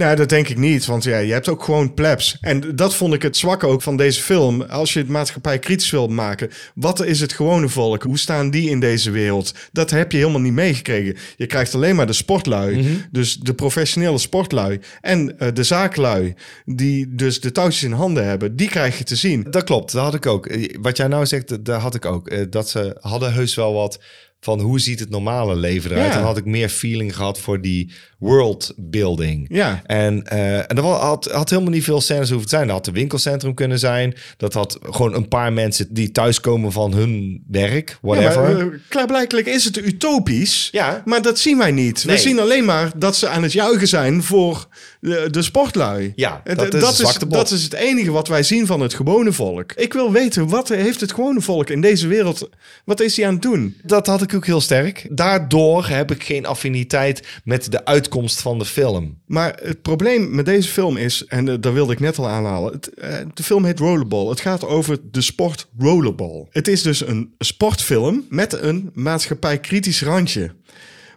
Nou, 0.00 0.16
dat 0.16 0.28
denk 0.28 0.48
ik 0.48 0.58
niet, 0.58 0.86
want 0.86 1.04
ja, 1.04 1.18
je 1.18 1.32
hebt 1.32 1.48
ook 1.48 1.64
gewoon 1.64 1.94
plebs. 1.94 2.36
En 2.40 2.76
dat 2.76 2.94
vond 2.94 3.14
ik 3.14 3.22
het 3.22 3.36
zwakke 3.36 3.66
ook 3.66 3.82
van 3.82 3.96
deze 3.96 4.22
film. 4.22 4.62
Als 4.62 4.92
je 4.92 4.98
het 4.98 5.08
maatschappij 5.08 5.58
kritisch 5.58 5.90
wilt 5.90 6.10
maken, 6.10 6.50
wat 6.74 7.04
is 7.04 7.20
het 7.20 7.32
gewone 7.32 7.68
volk? 7.68 8.02
Hoe 8.02 8.18
staan 8.18 8.50
die 8.50 8.70
in 8.70 8.80
deze 8.80 9.10
wereld? 9.10 9.54
Dat 9.72 9.90
heb 9.90 10.12
je 10.12 10.18
helemaal 10.18 10.40
niet 10.40 10.52
meegekregen. 10.52 11.16
Je 11.36 11.46
krijgt 11.46 11.74
alleen 11.74 11.96
maar 11.96 12.06
de 12.06 12.12
sportlui, 12.12 12.98
dus 13.10 13.36
de 13.36 13.54
professionele 13.54 14.18
sportlui. 14.18 14.80
En 15.00 15.38
eh, 15.38 15.48
de 15.54 15.62
zaaklui, 15.62 16.34
die 16.64 17.14
dus 17.14 17.40
de 17.40 17.52
touwtjes 17.52 17.82
in 17.82 17.92
handen 17.92 18.26
hebben, 18.26 18.56
die 18.56 18.68
krijg 18.68 18.98
je 18.98 19.04
te 19.04 19.16
zien. 19.16 19.46
Dat 19.50 19.64
klopt, 19.64 19.92
dat 19.92 20.02
had 20.02 20.14
ik 20.14 20.26
ook. 20.26 20.46
Eh, 20.46 20.76
Wat 20.80 20.96
jij 20.96 21.06
nou 21.06 21.26
zegt, 21.26 21.64
dat- 21.64 21.80
had 21.80 21.94
ik 21.94 22.04
ook. 22.04 22.28
Eh, 22.28 22.44
Dat 22.50 22.68
ze 22.70 22.96
hadden 23.00 23.32
heus 23.32 23.54
wel 23.54 23.72
wat 23.74 24.00
van 24.40 24.60
hoe 24.60 24.80
ziet 24.80 25.00
het 25.00 25.10
normale 25.10 25.56
leven 25.56 25.90
eruit. 25.90 26.06
Ja. 26.08 26.14
Dan 26.14 26.24
had 26.24 26.36
ik 26.36 26.44
meer 26.44 26.68
feeling 26.68 27.16
gehad 27.16 27.38
voor 27.40 27.60
die 27.60 27.92
world 28.20 28.72
building. 28.76 29.46
Ja. 29.48 29.82
En, 29.86 30.26
eh, 30.26 30.56
en 30.58 30.76
dat 30.76 30.84
had, 30.84 31.24
had 31.32 31.50
helemaal 31.50 31.72
niet 31.72 31.84
veel 31.84 32.00
scènes 32.00 32.28
hoeven 32.30 32.48
te 32.48 32.54
zijn. 32.56 32.66
Dat 32.66 32.76
had 32.76 32.86
een 32.86 32.92
winkelcentrum 32.92 33.54
kunnen 33.54 33.78
zijn. 33.78 34.14
Dat 34.36 34.52
had 34.54 34.78
gewoon 34.82 35.14
een 35.14 35.28
paar 35.28 35.52
mensen 35.52 35.86
die 35.90 36.12
thuiskomen 36.12 36.72
van 36.72 36.92
hun 36.94 37.44
werk, 37.48 37.98
whatever. 38.02 38.50
Ja, 38.56 38.58
eh, 38.58 38.66
klaarblijkelijk 38.88 39.46
is 39.46 39.64
het 39.64 39.76
utopisch, 39.76 40.68
Ja. 40.72 41.02
maar 41.04 41.22
dat 41.22 41.38
zien 41.38 41.58
wij 41.58 41.70
niet. 41.70 42.04
Nee. 42.04 42.16
We 42.16 42.22
zien 42.22 42.38
alleen 42.40 42.64
maar 42.64 42.90
dat 42.96 43.16
ze 43.16 43.28
aan 43.28 43.42
het 43.42 43.52
juichen 43.52 43.88
zijn 43.88 44.22
voor 44.22 44.66
de, 45.00 45.28
de 45.30 45.42
sportlui. 45.42 46.12
Ja, 46.16 46.40
En 46.44 46.56
dat 46.56 46.70
d- 46.70 46.74
is 46.74 46.80
dat, 46.80 47.24
dat 47.28 47.50
is 47.50 47.62
het 47.62 47.72
enige 47.74 48.10
wat 48.10 48.28
wij 48.28 48.42
zien 48.42 48.66
van 48.66 48.80
het 48.80 48.94
gewone 48.94 49.32
volk. 49.32 49.72
Ik 49.72 49.92
wil 49.92 50.12
weten, 50.12 50.48
wat 50.48 50.68
heeft 50.68 51.00
het 51.00 51.12
gewone 51.12 51.40
volk 51.40 51.70
in 51.70 51.80
deze 51.80 52.06
wereld, 52.08 52.48
wat 52.84 53.00
is 53.00 53.16
hij 53.16 53.26
aan 53.26 53.32
het 53.32 53.42
doen? 53.42 53.76
Dat 53.82 54.06
had 54.06 54.22
ik 54.22 54.34
ook 54.34 54.46
heel 54.46 54.60
sterk. 54.60 55.06
Daardoor 55.10 55.86
heb 55.88 56.10
ik 56.10 56.24
geen 56.24 56.46
affiniteit 56.46 57.26
met 57.44 57.70
de 57.72 57.84
uitkomst 57.84 58.08
van 58.18 58.58
de 58.58 58.64
film. 58.64 59.18
Maar 59.26 59.58
het 59.62 59.82
probleem 59.82 60.34
met 60.34 60.44
deze 60.44 60.68
film 60.68 60.96
is, 60.96 61.24
en 61.26 61.48
eh, 61.48 61.54
daar 61.60 61.72
wilde 61.72 61.92
ik 61.92 62.00
net 62.00 62.18
al 62.18 62.28
aanhalen, 62.28 62.80
eh, 62.80 63.16
de 63.34 63.42
film 63.42 63.64
heet 63.64 63.78
Rollerball. 63.78 64.28
Het 64.28 64.40
gaat 64.40 64.64
over 64.64 64.98
de 65.10 65.20
sport 65.20 65.68
rollerball. 65.78 66.46
Het 66.50 66.68
is 66.68 66.82
dus 66.82 67.06
een 67.06 67.34
sportfilm 67.38 68.24
met 68.28 68.52
een 68.52 68.90
maatschappij-kritisch 68.94 70.02
randje. 70.02 70.50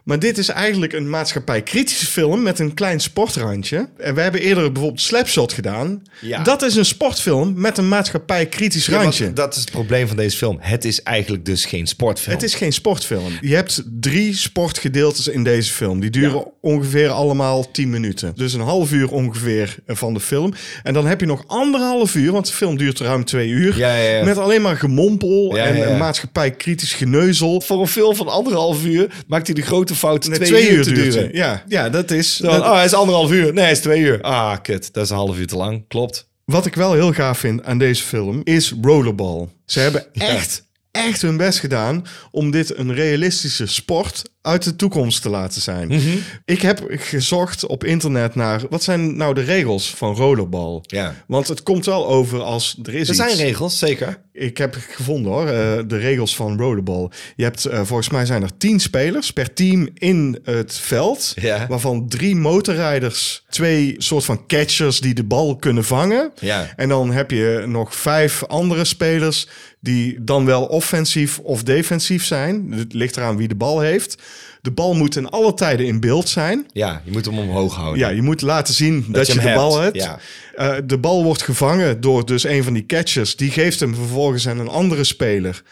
Maar 0.04 0.18
dit 0.18 0.38
is 0.38 0.48
eigenlijk 0.48 0.92
een 0.92 1.10
maatschappij-kritische 1.10 2.06
film 2.06 2.42
met 2.42 2.58
een 2.58 2.74
klein 2.74 3.00
sportrandje. 3.00 3.88
En 3.98 4.14
we 4.14 4.20
hebben 4.20 4.40
eerder 4.40 4.72
bijvoorbeeld 4.72 5.00
Slapshot 5.02 5.52
gedaan. 5.52 6.02
Ja. 6.20 6.42
Dat 6.42 6.62
is 6.62 6.74
een 6.76 6.84
sportfilm 6.84 7.52
met 7.60 7.78
een 7.78 7.88
maatschappij-kritisch 7.88 8.86
Ja, 8.86 9.02
randje. 9.02 9.32
dat 9.32 9.54
is 9.54 9.60
het 9.60 9.70
probleem 9.70 10.06
van 10.08 10.16
deze 10.16 10.36
film. 10.36 10.56
Het 10.60 10.84
is 10.84 11.02
eigenlijk 11.02 11.44
dus 11.44 11.64
geen 11.64 11.86
sportfilm. 11.86 12.34
Het 12.34 12.44
is 12.44 12.54
geen 12.54 12.72
sportfilm. 12.72 13.32
Je 13.40 13.54
hebt 13.54 13.82
drie 14.00 14.36
sportgedeeltes 14.36 15.28
in 15.28 15.44
deze 15.44 15.72
film. 15.72 16.00
Die 16.00 16.10
duren 16.10 16.46
ongeveer 16.60 17.08
allemaal 17.08 17.70
10 17.70 17.90
minuten. 17.90 18.32
Dus 18.34 18.52
een 18.52 18.60
half 18.60 18.92
uur 18.92 19.10
ongeveer 19.10 19.76
van 19.86 20.14
de 20.14 20.20
film. 20.20 20.54
En 20.82 20.94
dan 20.94 21.06
heb 21.06 21.20
je 21.20 21.26
nog 21.26 21.44
anderhalf 21.46 22.14
uur, 22.14 22.32
want 22.32 22.46
de 22.46 22.52
film 22.52 22.76
duurt 22.76 23.00
ruim 23.00 23.24
twee 23.24 23.48
uur. 23.48 23.76
Met 24.24 24.38
alleen 24.38 24.62
maar 24.62 24.76
gemompel 24.76 25.58
en 25.58 25.98
maatschappij-kritisch 25.98 26.92
geneuzel. 26.92 27.60
Voor 27.60 27.80
een 27.80 27.88
film 27.88 28.16
van 28.16 28.28
anderhalf 28.28 28.84
uur 28.84 29.10
maakt 29.26 29.46
hij 29.46 29.54
de 29.54 29.62
grote 29.62 29.93
fout 29.94 30.28
Net 30.28 30.44
twee, 30.44 30.70
uur 30.70 30.82
te 30.82 30.92
duren. 30.92 31.28
Ja, 31.32 31.64
ja, 31.68 31.88
dat 31.88 32.10
is... 32.10 32.36
Dat- 32.36 32.60
oh, 32.60 32.72
hij 32.74 32.84
is 32.84 32.94
anderhalf 32.94 33.30
uur. 33.30 33.52
Nee, 33.52 33.62
hij 33.62 33.72
is 33.72 33.80
twee 33.80 34.00
uur. 34.00 34.20
Ah, 34.20 34.56
kut. 34.62 34.92
Dat 34.92 35.04
is 35.04 35.10
een 35.10 35.16
half 35.16 35.38
uur 35.38 35.46
te 35.46 35.56
lang. 35.56 35.84
Klopt. 35.88 36.28
Wat 36.44 36.66
ik 36.66 36.74
wel 36.74 36.92
heel 36.92 37.12
gaaf 37.12 37.38
vind 37.38 37.64
aan 37.64 37.78
deze 37.78 38.02
film 38.02 38.40
is 38.44 38.74
Rollerball. 38.82 39.48
Ze 39.66 39.80
hebben 39.80 40.06
echt, 40.12 40.64
echt 40.90 41.22
hun 41.22 41.36
best 41.36 41.58
gedaan 41.58 42.04
om 42.30 42.50
dit 42.50 42.76
een 42.78 42.94
realistische 42.94 43.66
sport 43.66 44.22
uit 44.44 44.62
de 44.64 44.76
toekomst 44.76 45.22
te 45.22 45.28
laten 45.28 45.62
zijn. 45.62 45.88
Mhm. 45.88 46.16
Ik 46.44 46.62
heb 46.62 46.84
gezocht 46.90 47.66
op 47.66 47.84
internet 47.84 48.34
naar 48.34 48.62
wat 48.70 48.82
zijn 48.82 49.16
nou 49.16 49.34
de 49.34 49.40
regels 49.42 49.90
van 49.96 50.14
rollerball. 50.14 50.80
Ja. 50.82 51.14
Want 51.26 51.48
het 51.48 51.62
komt 51.62 51.84
wel 51.86 52.06
over 52.08 52.42
als 52.42 52.78
er 52.82 52.94
is 52.94 53.08
Er 53.08 53.14
zijn 53.14 53.30
iets. 53.30 53.40
regels, 53.40 53.78
zeker. 53.78 54.22
Ik 54.32 54.58
heb 54.58 54.76
gevonden 54.90 55.32
hoor, 55.32 55.46
eh, 55.46 55.78
de 55.86 55.96
regels 55.96 56.36
van 56.36 56.58
rollerball. 56.58 57.08
Je 57.36 57.42
hebt 57.42 57.64
eh, 57.64 57.80
volgens 57.84 58.08
mij 58.08 58.26
zijn 58.26 58.42
er 58.42 58.56
tien 58.56 58.80
spelers 58.80 59.32
per 59.32 59.52
team 59.52 59.88
in 59.94 60.38
het 60.44 60.74
veld. 60.74 61.32
Ja. 61.40 61.66
Waarvan 61.68 62.08
drie 62.08 62.36
motorrijders, 62.36 63.44
twee 63.48 63.94
soort 63.98 64.24
van 64.24 64.46
catchers 64.46 65.00
die 65.00 65.14
de 65.14 65.24
bal 65.24 65.56
kunnen 65.56 65.84
vangen. 65.84 66.32
Ja. 66.40 66.72
En 66.76 66.88
dan 66.88 67.12
heb 67.12 67.30
je 67.30 67.64
nog 67.66 67.94
vijf 67.96 68.44
andere 68.44 68.84
spelers 68.84 69.48
die 69.80 70.24
dan 70.24 70.44
wel 70.44 70.64
offensief 70.64 71.38
of 71.38 71.62
defensief 71.62 72.24
zijn. 72.24 72.72
Het 72.72 72.92
ligt 72.92 73.16
eraan 73.16 73.36
wie 73.36 73.48
de 73.48 73.54
bal 73.54 73.80
heeft. 73.80 74.22
De 74.60 74.70
bal 74.70 74.94
moet 74.94 75.16
in 75.16 75.28
alle 75.28 75.54
tijden 75.54 75.86
in 75.86 76.00
beeld 76.00 76.28
zijn. 76.28 76.66
Ja, 76.72 77.02
je 77.04 77.10
moet 77.10 77.24
hem 77.24 77.38
omhoog 77.38 77.74
houden. 77.74 77.98
Ja, 77.98 78.08
je 78.08 78.22
moet 78.22 78.42
laten 78.42 78.74
zien 78.74 79.04
dat, 79.08 79.26
je 79.26 79.40
de 79.40 79.52
bal 79.54 79.80
hebt, 79.80 79.96
ja. 79.96 80.18
Eh, 80.54 80.74
de 80.84 80.98
bal 80.98 81.24
wordt 81.24 81.42
gevangen 81.42 82.00
door 82.00 82.26
dus 82.26 82.44
een 82.44 82.64
van 82.64 82.72
die 82.72 82.86
catchers. 82.86 83.36
Die 83.36 83.50
geeft 83.50 83.80
hem 83.80 83.94
vervolgens 83.94 84.48
aan 84.48 84.58
een 84.58 84.68
andere 84.68 85.04
speler. 85.04 85.62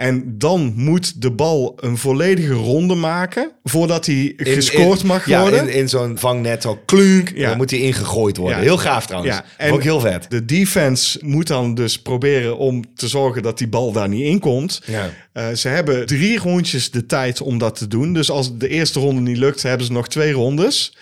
En 0.00 0.34
dan 0.38 0.72
moet 0.76 1.22
de 1.22 1.30
bal 1.30 1.72
een 1.80 1.96
volledige 1.98 2.52
ronde 2.52 2.94
maken 2.94 3.50
voordat 3.64 4.06
hij 4.06 4.14
In- 4.36 4.46
gescoord 4.46 5.00
in- 5.00 5.06
mag 5.06 5.26
ja, 5.26 5.40
worden. 5.40 5.68
in, 5.68 5.74
in 5.74 5.88
zo'n 5.88 6.18
vangnet 6.18 6.62
zo 6.62 6.78
klunk. 6.84 7.32
Ja. 7.34 7.48
Dan 7.48 7.56
moet 7.56 7.70
hij 7.70 7.78
ingegooid 7.80 8.36
worden. 8.36 8.56
Ja. 8.58 8.62
Heel 8.62 8.78
gaaf 8.78 9.06
trouwens. 9.06 9.34
Ja, 9.34 9.44
en 9.56 9.72
ook 9.72 9.82
heel 9.82 10.00
vet. 10.00 10.26
De 10.28 10.44
defense 10.44 11.18
moet 11.24 11.46
dan 11.46 11.74
dus 11.74 12.02
proberen 12.02 12.56
om 12.58 12.84
te 12.94 13.08
zorgen 13.08 13.42
dat 13.42 13.58
die 13.58 13.68
bal 13.68 13.92
daar 13.92 14.08
niet 14.08 14.24
in 14.26 14.38
komt. 14.38 14.80
Ja. 14.86 15.10
Eh, 15.32 15.48
ze 15.52 15.68
hebben 15.68 16.06
drie 16.06 16.38
rondjes 16.38 16.90
de 16.90 17.06
tijd 17.06 17.40
om 17.40 17.58
dat 17.58 17.76
te 17.76 17.86
doen. 17.86 18.12
Dus 18.12 18.30
als 18.30 18.56
de 18.58 18.68
eerste 18.68 19.00
ronde 19.00 19.20
niet 19.20 19.36
lukt, 19.38 19.62
hebben 19.62 19.86
ze 19.86 19.92
nog 19.92 20.08
twee 20.08 20.32
rondes. 20.32 20.96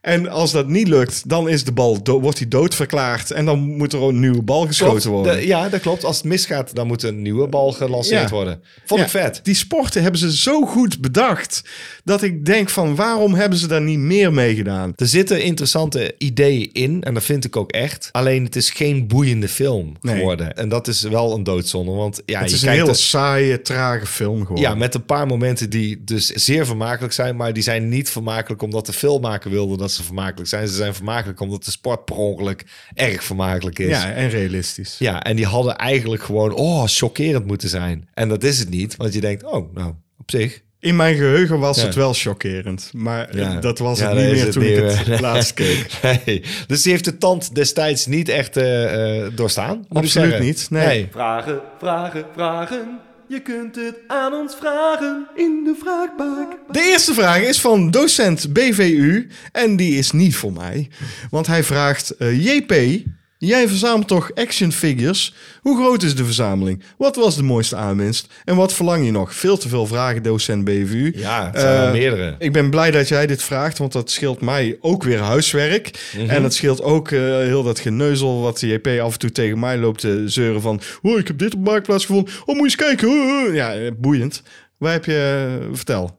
En 0.00 0.28
als 0.28 0.52
dat 0.52 0.68
niet 0.68 0.88
lukt, 0.88 1.28
dan 1.28 1.48
is 1.48 1.64
de 1.64 1.72
bal 1.72 1.98
wordt 2.04 2.38
hij 2.38 2.48
doodverklaard. 2.48 3.30
En 3.30 3.44
dan 3.44 3.58
moet 3.58 3.92
er 3.92 4.02
een 4.02 4.20
nieuwe 4.20 4.42
bal 4.42 4.66
geschoten 4.66 4.92
Klopt. 5.00 5.04
worden. 5.16 5.36
De- 5.40 5.46
ja, 5.46 5.68
dat 5.68 5.80
klopt. 5.80 6.04
Als 6.04 6.16
het 6.16 6.24
misgaat, 6.24 6.74
dan 6.74 6.86
moet 6.86 7.02
een 7.02 7.22
nieuwe 7.22 7.48
bal 7.48 7.72
gelanceerd 7.72 8.22
Ja. 8.28 8.34
worden. 8.34 8.62
Vond 8.84 9.00
Ja, 9.00 9.06
ik 9.06 9.12
vet. 9.12 9.40
Die 9.42 9.54
sporten 9.54 10.02
hebben 10.02 10.20
ze 10.20 10.36
zo 10.36 10.66
goed 10.66 11.00
bedacht. 11.00 11.62
Dat 12.04 12.22
ik 12.22 12.44
denk 12.44 12.68
van 12.70 12.94
waarom 12.94 13.34
hebben 13.34 13.58
ze 13.58 13.66
daar 13.66 13.80
niet 13.80 13.98
meer 13.98 14.32
mee 14.32 14.54
gedaan? 14.54 14.92
Er 14.96 15.06
zitten 15.06 15.42
interessante 15.42 16.14
ideeën 16.18 16.70
in. 16.72 17.02
En 17.02 17.14
dat 17.14 17.22
vind 17.22 17.44
ik 17.44 17.56
ook 17.56 17.70
echt. 17.72 18.08
Alleen 18.12 18.44
het 18.44 18.56
is 18.56 18.70
geen 18.70 19.06
boeiende 19.06 19.48
film 19.48 19.92
Nee. 20.00 20.16
geworden. 20.16 20.56
En 20.56 20.68
dat 20.68 20.88
is 20.88 21.02
wel 21.02 21.34
een 21.34 21.42
doodzonde. 21.44 21.92
Want 21.92 22.22
ja, 22.26 22.40
het 22.40 22.48
je 22.48 22.54
is 22.54 22.60
een 22.62 22.66
kijkt 22.68 22.82
hele 22.82 22.92
er- 22.94 23.02
saaie, 23.02 23.62
trage 23.62 24.06
film 24.06 24.40
geworden. 24.40 24.70
Ja, 24.70 24.74
met 24.74 24.94
een 24.94 25.04
paar 25.04 25.26
momenten 25.26 25.70
die 25.70 26.04
dus 26.04 26.26
zeer 26.26 26.66
vermakelijk 26.66 27.12
zijn. 27.12 27.36
Maar 27.36 27.52
die 27.52 27.62
zijn 27.62 27.88
niet 27.88 28.10
vermakelijk 28.10 28.62
omdat 28.62 28.86
de 28.86 28.92
filmmaker 28.92 29.50
wilde 29.50 29.76
dat 29.76 29.88
ze 29.90 30.02
vermakelijk 30.02 30.48
zijn. 30.48 30.68
Ze 30.68 30.74
zijn 30.74 30.94
vermakelijk 30.94 31.40
omdat 31.40 31.64
de 31.64 31.70
sport 31.70 32.04
per 32.04 32.16
ongeluk 32.16 32.64
erg 32.94 33.24
vermakelijk 33.24 33.78
is. 33.78 33.88
ja, 33.88 34.10
en 34.12 34.28
realistisch. 34.28 34.96
Ja, 34.98 35.22
en 35.22 35.36
die 35.36 35.46
hadden 35.46 35.76
eigenlijk 35.76 36.22
gewoon, 36.22 36.52
oh, 36.54 36.82
chockerend 36.86 37.46
moeten 37.46 37.68
zijn. 37.68 38.08
En 38.14 38.28
dat 38.28 38.42
is 38.44 38.58
het 38.58 38.68
niet, 38.70 38.96
want 38.96 39.12
je 39.14 39.20
denkt, 39.20 39.44
oh, 39.44 39.74
nou, 39.74 39.94
op 40.18 40.30
zich. 40.30 40.60
In 40.78 40.96
mijn 40.96 41.16
geheugen 41.16 41.58
was 41.58 41.78
Ja. 41.80 41.84
het 41.86 41.94
wel 41.94 42.12
chockerend. 42.12 42.90
Maar 42.94 43.36
Ja. 43.36 43.60
dat 43.60 43.78
was 43.78 43.98
Ja, 43.98 44.08
het 44.08 44.18
niet 44.18 44.32
meer 44.32 44.42
het 44.44 44.52
toen 44.52 44.62
ik 44.62 44.76
het 45.06 45.20
laatst 45.20 45.54
keek. 45.54 45.86
Nee. 46.26 46.42
Dus 46.66 46.82
die 46.82 46.92
heeft 46.92 47.04
de 47.04 47.18
tand 47.18 47.54
destijds 47.54 48.06
niet 48.06 48.28
echt 48.28 48.56
eh, 48.56 49.24
eh, 49.24 49.32
doorstaan. 49.34 49.84
Absoluut 49.88 50.38
niet, 50.38 50.66
nee. 50.70 51.08
Vragen, 51.10 51.60
vragen, 51.78 52.24
vragen. 52.34 52.98
Je 53.30 53.40
kunt 53.40 53.76
het 53.76 53.94
aan 54.06 54.32
ons 54.32 54.56
vragen 54.56 55.26
in 55.34 55.64
de 55.64 55.74
vraagbak. 55.80 56.58
De 56.70 56.80
eerste 56.80 57.14
vraag 57.14 57.40
is 57.40 57.60
van 57.60 57.90
docent 57.90 58.52
BVU. 58.52 59.28
En 59.52 59.76
die 59.76 59.98
is 59.98 60.10
niet 60.10 60.36
voor 60.36 60.52
mij. 60.52 60.88
Want 61.30 61.46
hij 61.46 61.64
vraagt... 61.64 62.10
eh, 62.10 62.44
JP, 62.44 63.02
jij 63.48 63.68
verzamelt 63.68 64.08
toch 64.08 64.30
action 64.34 64.72
figures? 64.72 65.34
Hoe 65.62 65.76
groot 65.82 66.02
is 66.02 66.14
de 66.16 66.24
verzameling? 66.24 66.82
Wat 66.98 67.16
was 67.16 67.36
de 67.36 67.42
mooiste 67.42 67.76
aanwinst? 67.76 68.26
En 68.44 68.56
wat 68.56 68.72
verlang 68.72 69.04
je 69.04 69.10
nog? 69.10 69.34
Veel 69.34 69.56
te 69.58 69.68
veel 69.68 69.86
vragen, 69.86 70.22
docent 70.22 70.64
BVU. 70.64 71.12
Ja, 71.14 71.46
het 71.50 71.60
zijn 71.60 71.86
Eh, 71.86 71.92
meerdere. 71.92 72.34
Ik 72.38 72.52
ben 72.52 72.70
blij 72.70 72.90
dat 72.90 73.08
jij 73.08 73.26
dit 73.26 73.42
vraagt, 73.42 73.78
want 73.78 73.92
dat 73.92 74.10
scheelt 74.10 74.40
mij 74.40 74.76
ook 74.80 75.02
weer 75.02 75.18
huiswerk. 75.20 76.10
Mhm. 76.16 76.30
En 76.30 76.42
het 76.42 76.54
scheelt 76.54 76.82
ook 76.82 77.10
eh, 77.10 77.20
heel 77.20 77.62
dat 77.62 77.78
geneuzel 77.78 78.40
wat 78.40 78.58
de 78.58 78.66
JP 78.66 78.86
af 78.86 79.12
en 79.12 79.18
toe 79.18 79.32
tegen 79.32 79.58
mij 79.58 79.78
loopt 79.78 80.00
te 80.00 80.22
zeuren 80.26 80.60
van... 80.60 80.80
Oh, 81.02 81.18
ik 81.18 81.26
heb 81.26 81.38
dit 81.38 81.54
op 81.54 81.60
Marktplaats 81.64 82.04
gevonden. 82.04 82.32
Oh, 82.40 82.46
moet 82.46 82.56
je 82.56 82.62
eens 82.62 82.76
kijken. 82.76 83.08
Oh, 83.08 83.46
oh." 83.48 83.54
Ja, 83.54 83.74
eh, 83.74 83.90
boeiend. 83.98 84.42
Waar 84.78 84.92
heb 84.92 85.04
je... 85.04 85.68
vertel. 85.72 86.18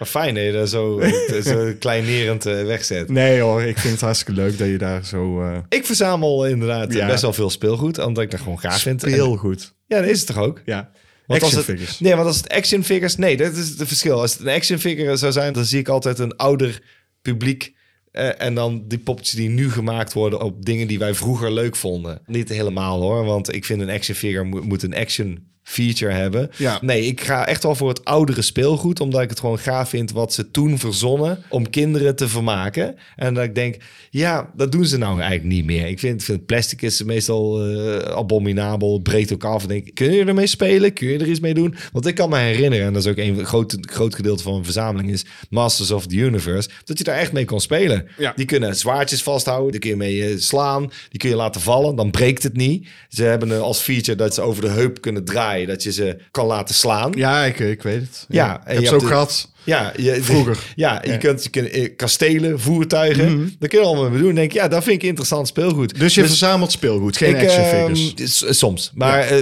Maar 0.00 0.08
fijn 0.08 0.34
dat 0.34 0.44
je 0.44 0.52
dat 0.52 0.68
zo, 0.68 1.02
zo 1.44 1.72
kleinerend 1.78 2.46
eh, 2.46 2.62
wegzet. 2.64 3.08
Nee 3.08 3.40
hoor, 3.40 3.62
ik 3.62 3.78
vind 3.78 3.92
het 3.92 4.02
hartstikke 4.02 4.40
leuk 4.40 4.58
dat 4.58 4.68
je 4.68 4.78
daar 4.78 5.04
zo... 5.04 5.42
eh 5.42 5.58
Ik 5.68 5.86
verzamel 5.86 6.46
inderdaad 6.46 6.92
Ja. 6.92 7.06
best 7.06 7.22
wel 7.22 7.32
veel 7.32 7.50
speelgoed, 7.50 7.98
omdat 7.98 8.24
ik 8.24 8.30
dat 8.30 8.40
gewoon 8.40 8.60
gaaf 8.60 8.80
vind. 8.82 9.02
En- 9.04 9.10
heel 9.12 9.36
goed. 9.36 9.74
ja, 9.86 10.00
dat 10.00 10.08
is 10.10 10.18
het 10.18 10.26
toch 10.26 10.38
ook? 10.38 10.62
Ja, 10.64 10.90
Want 11.26 11.42
als 11.42 11.56
action 11.56 11.56
het, 11.56 11.64
figures. 11.78 12.00
Nee, 12.00 12.14
want 12.14 12.26
als 12.26 12.36
het 12.36 12.48
action 12.48 12.84
figures... 12.84 13.16
Nee, 13.16 13.36
dat 13.36 13.52
is 13.56 13.68
het 13.68 13.88
verschil. 13.88 14.20
Als 14.20 14.32
het 14.32 14.40
een 14.42 14.48
action 14.54 14.78
figure 14.78 15.16
zou 15.16 15.32
zijn, 15.32 15.52
dan 15.52 15.64
zie 15.64 15.78
ik 15.78 15.88
altijd 15.88 16.18
een 16.18 16.36
ouder 16.36 16.82
publiek... 17.22 17.74
eh, 18.12 18.42
en 18.42 18.54
dan 18.54 18.84
die 18.88 18.98
poppetjes 18.98 19.34
die 19.34 19.48
nu 19.48 19.70
gemaakt 19.70 20.12
worden 20.12 20.40
op 20.42 20.64
dingen 20.64 20.86
die 20.86 20.98
wij 20.98 21.14
vroeger 21.14 21.52
leuk 21.52 21.76
vonden. 21.76 22.20
Niet 22.26 22.48
helemaal 22.48 23.00
hoor, 23.00 23.24
want 23.24 23.54
ik 23.54 23.64
vind 23.64 23.80
een 23.80 23.90
action 23.90 24.16
figure 24.16 24.44
moet, 24.44 24.64
moet 24.64 24.82
een 24.82 24.94
action 24.94 25.48
feature 25.62 26.12
hebben. 26.12 26.50
Ja. 26.56 26.78
Nee, 26.80 27.06
ik 27.06 27.20
ga 27.20 27.46
echt 27.46 27.62
wel 27.62 27.74
voor 27.74 27.88
het 27.88 28.04
oudere 28.04 28.42
speelgoed, 28.42 29.00
omdat 29.00 29.20
ik 29.20 29.30
het 29.30 29.40
gewoon 29.40 29.58
gaaf 29.58 29.88
vind 29.88 30.12
wat 30.12 30.32
ze 30.32 30.50
toen 30.50 30.78
verzonnen 30.78 31.42
om 31.48 31.70
kinderen 31.70 32.16
te 32.16 32.28
vermaken. 32.28 32.96
En 33.16 33.34
dat 33.34 33.44
ik 33.44 33.54
denk, 33.54 33.76
ja, 34.10 34.50
dat 34.56 34.72
doen 34.72 34.84
ze 34.84 34.98
nou 34.98 35.20
eigenlijk 35.20 35.54
niet 35.54 35.64
meer. 35.64 35.86
Ik 35.86 35.98
vind, 35.98 36.24
vind 36.24 36.46
plastic 36.46 36.82
is 36.82 37.02
meestal 37.02 37.66
eh, 37.66 38.16
abominabel, 38.16 38.98
breekt 38.98 39.32
ook 39.32 39.44
af. 39.44 39.62
En 39.62 39.68
denk, 39.68 39.94
kun 39.94 40.12
je 40.12 40.24
ermee 40.24 40.46
spelen? 40.46 40.92
Kun 40.92 41.08
je 41.08 41.18
er 41.18 41.28
iets 41.28 41.40
mee 41.40 41.54
doen? 41.54 41.74
Want 41.92 42.06
ik 42.06 42.14
kan 42.14 42.28
me 42.30 42.38
herinneren, 42.38 42.86
en 42.86 42.92
dat 42.92 43.04
is 43.04 43.10
ook 43.10 43.16
een 43.16 43.46
groot, 43.46 43.76
groot 43.80 44.14
gedeelte 44.14 44.42
van 44.42 44.52
mijn 44.52 44.64
verzameling, 44.64 45.10
is 45.10 45.24
Masters 45.50 45.90
of 45.90 46.06
the 46.06 46.16
Universe, 46.16 46.68
dat 46.84 46.98
je 46.98 47.04
daar 47.04 47.16
echt 47.16 47.32
mee 47.32 47.44
kon 47.44 47.60
spelen. 47.60 48.06
Ja. 48.18 48.32
Die 48.36 48.46
kunnen 48.46 48.76
zwaardjes 48.76 49.22
vasthouden, 49.22 49.70
die 49.70 49.80
kun 49.80 49.90
je 49.90 49.96
mee 49.96 50.24
eh, 50.24 50.38
slaan, 50.38 50.90
die 51.08 51.20
kun 51.20 51.28
je 51.28 51.36
laten 51.36 51.60
vallen, 51.60 51.96
dan 51.96 52.10
breekt 52.10 52.42
het 52.42 52.56
niet. 52.56 52.88
Ze 53.08 53.22
hebben 53.22 53.50
een 53.50 53.60
als 53.60 53.80
feature 53.80 54.16
dat 54.16 54.34
ze 54.34 54.40
over 54.40 54.62
de 54.62 54.68
heup 54.68 55.00
kunnen 55.00 55.24
draaien, 55.24 55.49
dat 55.58 55.82
je 55.82 55.92
ze 55.92 56.16
kan 56.30 56.46
laten 56.46 56.74
slaan. 56.74 57.12
Ja, 57.14 57.44
ik, 57.44 57.58
ik 57.58 57.82
weet 57.82 58.00
het. 58.00 58.24
Ja, 58.28 58.54
ik 58.54 58.60
en 58.64 58.74
heb 58.74 58.82
je 58.82 58.88
hebt 58.88 59.02
ook 59.02 59.08
gehad. 59.08 59.48
Ja, 59.64 59.92
je, 59.96 60.18
Vroeger. 60.22 60.58
Ja, 60.76 61.00
je 61.04 61.10
Ja. 61.10 61.16
kunt, 61.16 61.42
je 61.44 61.50
kunt 61.50 61.68
eh, 61.70 61.88
kastelen, 61.96 62.60
voertuigen. 62.60 63.54
Dat 63.58 63.68
kun 63.68 63.78
je 63.78 63.84
allemaal 63.84 64.10
mee 64.10 64.20
doen. 64.22 64.34
Denk 64.34 64.50
ik, 64.50 64.56
ja, 64.56 64.68
dat 64.68 64.84
vind 64.84 65.02
ik 65.02 65.08
interessant 65.08 65.48
speelgoed. 65.48 65.98
Dus 65.98 66.14
je 66.14 66.26
verzamelt 66.26 66.72
speelgoed, 66.72 67.16
geen 67.16 67.36
ik, 67.36 67.42
action 67.42 67.64
ehm, 67.64 67.94
figures. 67.94 68.36
s- 68.36 68.58
soms. 68.58 68.90
Maar 68.94 69.20
eh, 69.20 69.36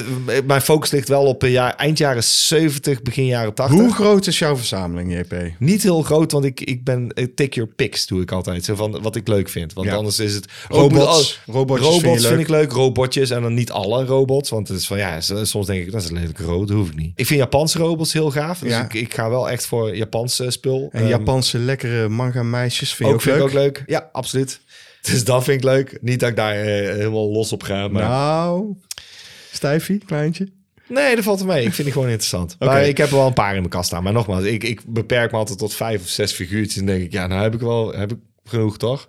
mijn 0.47 0.61
focus 0.61 0.91
ligt 0.91 1.09
wel 1.09 1.23
op 1.25 1.43
eh, 1.45 1.51
jaar, 1.53 1.75
eind 1.75 1.99
jaren 1.99 2.25
70, 2.25 3.03
begin 3.03 3.27
jaren 3.27 3.55
80. 3.55 3.79
Hoe 3.81 3.93
groot 3.93 4.27
is 4.27 4.39
jouw 4.39 4.57
verzameling, 4.57 5.19
JP? 5.19 5.35
Niet 5.59 5.83
heel 5.83 6.03
groot, 6.03 6.33
want 6.33 6.45
ik, 6.45 6.61
ik 6.61 6.85
ben 6.85 7.09
eh, 7.15 7.25
take 7.35 7.55
your 7.55 7.71
picks 7.77 8.07
doe 8.07 8.23
ik 8.23 8.33
altijd. 8.33 8.65
Zo 8.65 8.75
van 8.75 9.03
wat 9.03 9.17
ik 9.17 9.29
leuk 9.29 9.49
vind. 9.49 9.73
Want 9.73 9.87
Ja. 9.87 9.95
anders 9.95 10.19
is 10.19 10.35
het... 10.35 10.47
Robots. 10.69 11.41
Oh, 11.47 11.55
Robotjes 11.55 11.89
robots 12.03 12.27
vind 12.27 12.41
ik 12.41 12.49
leuk. 12.49 12.73
Robotjes. 12.73 13.31
En 13.31 13.43
dan 13.43 13.55
niet 13.55 13.71
alle 13.71 14.05
robots. 14.05 14.51
Want 14.51 14.69
het 14.69 14.79
is 14.79 14.87
van 14.87 14.99
ja, 14.99 15.21
soms 15.43 15.67
denk 15.67 15.87
ik 15.87 15.93
dat 15.93 16.03
is 16.03 16.11
lelijk 16.11 16.39
rood. 16.39 16.69
Dat 16.69 16.77
hoef 16.77 16.89
ik 16.89 16.97
niet. 16.97 17.13
Ik 17.15 17.27
vind 17.27 17.41
Japanse 17.41 17.79
robots 17.79 18.13
heel 18.13 18.31
gaaf. 18.31 18.59
Dus 18.59 18.77
ik, 18.79 18.95
ik 18.95 19.15
ga 19.15 19.31
wel 19.31 19.51
echt 19.51 19.67
voor 19.67 19.97
Japanse 20.11 20.51
spul. 20.51 20.89
En 20.93 21.01
Ehm, 21.01 21.09
Japanse 21.09 21.59
lekkere 21.59 22.09
manga 22.09 22.43
meisjes 22.43 22.95
vind 22.95 23.09
je 23.09 23.15
ook 23.15 23.21
vind 23.23 23.37
ik 23.37 23.43
leuk? 23.43 23.51
ook 23.51 23.59
leuk. 23.59 23.83
Ja, 23.87 24.09
absoluut. 24.13 24.61
Dus 25.03 25.25
dat 25.25 25.45
vind 25.45 25.57
ik 25.59 25.65
leuk. 25.65 25.99
Niet 26.01 26.21
dat 26.21 26.29
ik 26.29 26.37
daar 26.37 26.55
eh, 26.55 26.65
helemaal 26.95 27.33
los 27.33 27.53
op 27.53 27.63
ga. 27.63 27.89
Maar 27.89 28.03
Nou, 28.03 28.75
stijfie, 29.53 29.99
kleintje. 30.07 30.49
nee, 30.89 31.15
dat 31.15 31.25
valt 31.25 31.41
er 31.41 31.47
mee. 31.47 31.59
Ik 31.65 31.73
vind 31.73 31.83
die 31.85 31.93
gewoon 31.93 32.09
interessant. 32.09 32.55
Oké. 32.55 32.65
Maar 32.65 32.85
ik 32.87 32.97
heb 32.97 33.09
er 33.11 33.17
wel 33.17 33.27
een 33.27 33.33
paar 33.33 33.51
in 33.53 33.59
mijn 33.59 33.69
kast 33.69 33.87
staan. 33.87 34.03
Maar 34.03 34.13
nogmaals, 34.13 34.45
ik, 34.45 34.65
ik 34.65 34.81
beperk 34.87 35.31
me 35.33 35.39
altijd 35.39 35.59
tot 35.59 35.75
vijf 35.75 36.01
of 36.03 36.09
zes 36.09 36.33
figuurtjes. 36.33 36.77
En 36.77 36.87
denk 36.87 37.03
ik, 37.03 37.13
ja, 37.13 37.27
nou 37.27 37.43
heb 37.43 37.55
ik 37.55 37.61
wel 37.61 37.93
heb 37.95 38.13
ik 38.13 38.19
genoeg, 38.45 38.79
toch? 38.79 39.09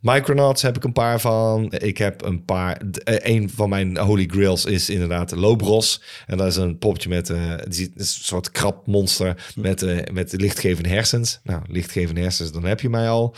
Micronauts 0.00 0.62
heb 0.62 0.76
ik 0.76 0.84
een 0.84 0.92
paar 0.92 1.20
van. 1.20 1.72
Ik 1.72 1.98
heb 1.98 2.24
een 2.24 2.44
paar. 2.44 2.80
eh, 3.04 3.34
Een 3.34 3.50
van 3.50 3.68
mijn 3.68 3.98
holy 3.98 4.26
grails 4.26 4.64
is 4.64 4.90
inderdaad 4.90 5.30
Lobros. 5.30 6.02
En 6.26 6.36
dat 6.36 6.46
is 6.46 6.56
een 6.56 6.78
popje 6.78 7.08
met 7.08 7.30
eh, 7.30 7.52
een 7.58 7.92
soort 8.04 8.50
krabmonster 8.50 9.52
met, 9.54 9.82
eh, 9.82 10.12
met 10.12 10.32
lichtgevende 10.40 10.88
hersens. 10.88 11.40
Nou, 11.42 11.62
lichtgevende 11.66 12.20
hersens, 12.20 12.52
dan 12.52 12.64
heb 12.64 12.80
je 12.80 12.88
mij 12.88 13.08
al. 13.08 13.34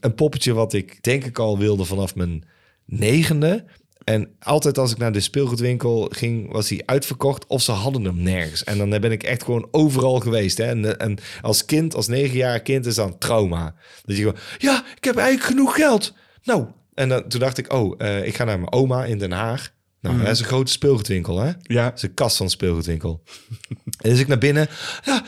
Een 0.00 0.14
poppetje 0.14 0.52
wat 0.52 0.72
ik 0.72 1.02
denk 1.02 1.24
ik 1.24 1.38
al 1.38 1.58
wilde 1.58 1.84
vanaf 1.84 2.14
mijn 2.14 2.44
negende. 2.84 3.64
En 4.04 4.28
altijd 4.38 4.78
als 4.78 4.92
ik 4.92 4.98
naar 4.98 5.12
de 5.12 5.20
speelgoedwinkel 5.20 6.08
ging, 6.10 6.52
was 6.52 6.68
hij 6.68 6.82
uitverkocht 6.84 7.46
of 7.46 7.62
ze 7.62 7.72
hadden 7.72 8.04
hem 8.04 8.22
nergens. 8.22 8.64
En 8.64 8.78
dan 8.78 9.00
ben 9.00 9.12
ik 9.12 9.22
echt 9.22 9.44
gewoon 9.44 9.68
overal 9.70 10.20
geweest. 10.20 10.58
Hè? 10.58 10.64
En, 10.64 10.98
en 10.98 11.18
als 11.42 11.64
kind, 11.64 11.94
als 11.94 12.08
negenjarig 12.08 12.62
kind, 12.62 12.86
is 12.86 12.94
dat 12.94 13.06
een 13.06 13.18
trauma. 13.18 13.74
Dat 14.04 14.16
je 14.16 14.22
gewoon, 14.22 14.38
ja, 14.58 14.84
ik 14.96 15.04
heb 15.04 15.16
eigenlijk 15.16 15.46
genoeg 15.46 15.74
geld. 15.74 16.14
Nou, 16.42 16.66
en 16.94 17.08
dan, 17.08 17.28
toen 17.28 17.40
dacht 17.40 17.58
ik, 17.58 17.72
oh, 17.72 17.94
eh, 17.98 18.26
ik 18.26 18.36
ga 18.36 18.44
naar 18.44 18.58
mijn 18.58 18.72
oma 18.72 19.04
in 19.04 19.18
Den 19.18 19.32
Haag. 19.32 19.72
Nou, 20.04 20.18
dat 20.18 20.28
is 20.28 20.38
een 20.38 20.44
grote 20.44 20.72
speelgoedwinkel, 20.72 21.38
hè? 21.38 21.52
Ja. 21.62 21.84
Dat 21.84 21.96
is 21.96 22.02
een 22.02 22.14
kast 22.14 22.36
van 22.36 22.46
een 22.46 22.52
speelgoedwinkel. 22.52 23.22
en 24.00 24.10
dus 24.10 24.18
ik 24.18 24.28
naar 24.28 24.38
binnen. 24.38 24.68
Ja, 25.04 25.24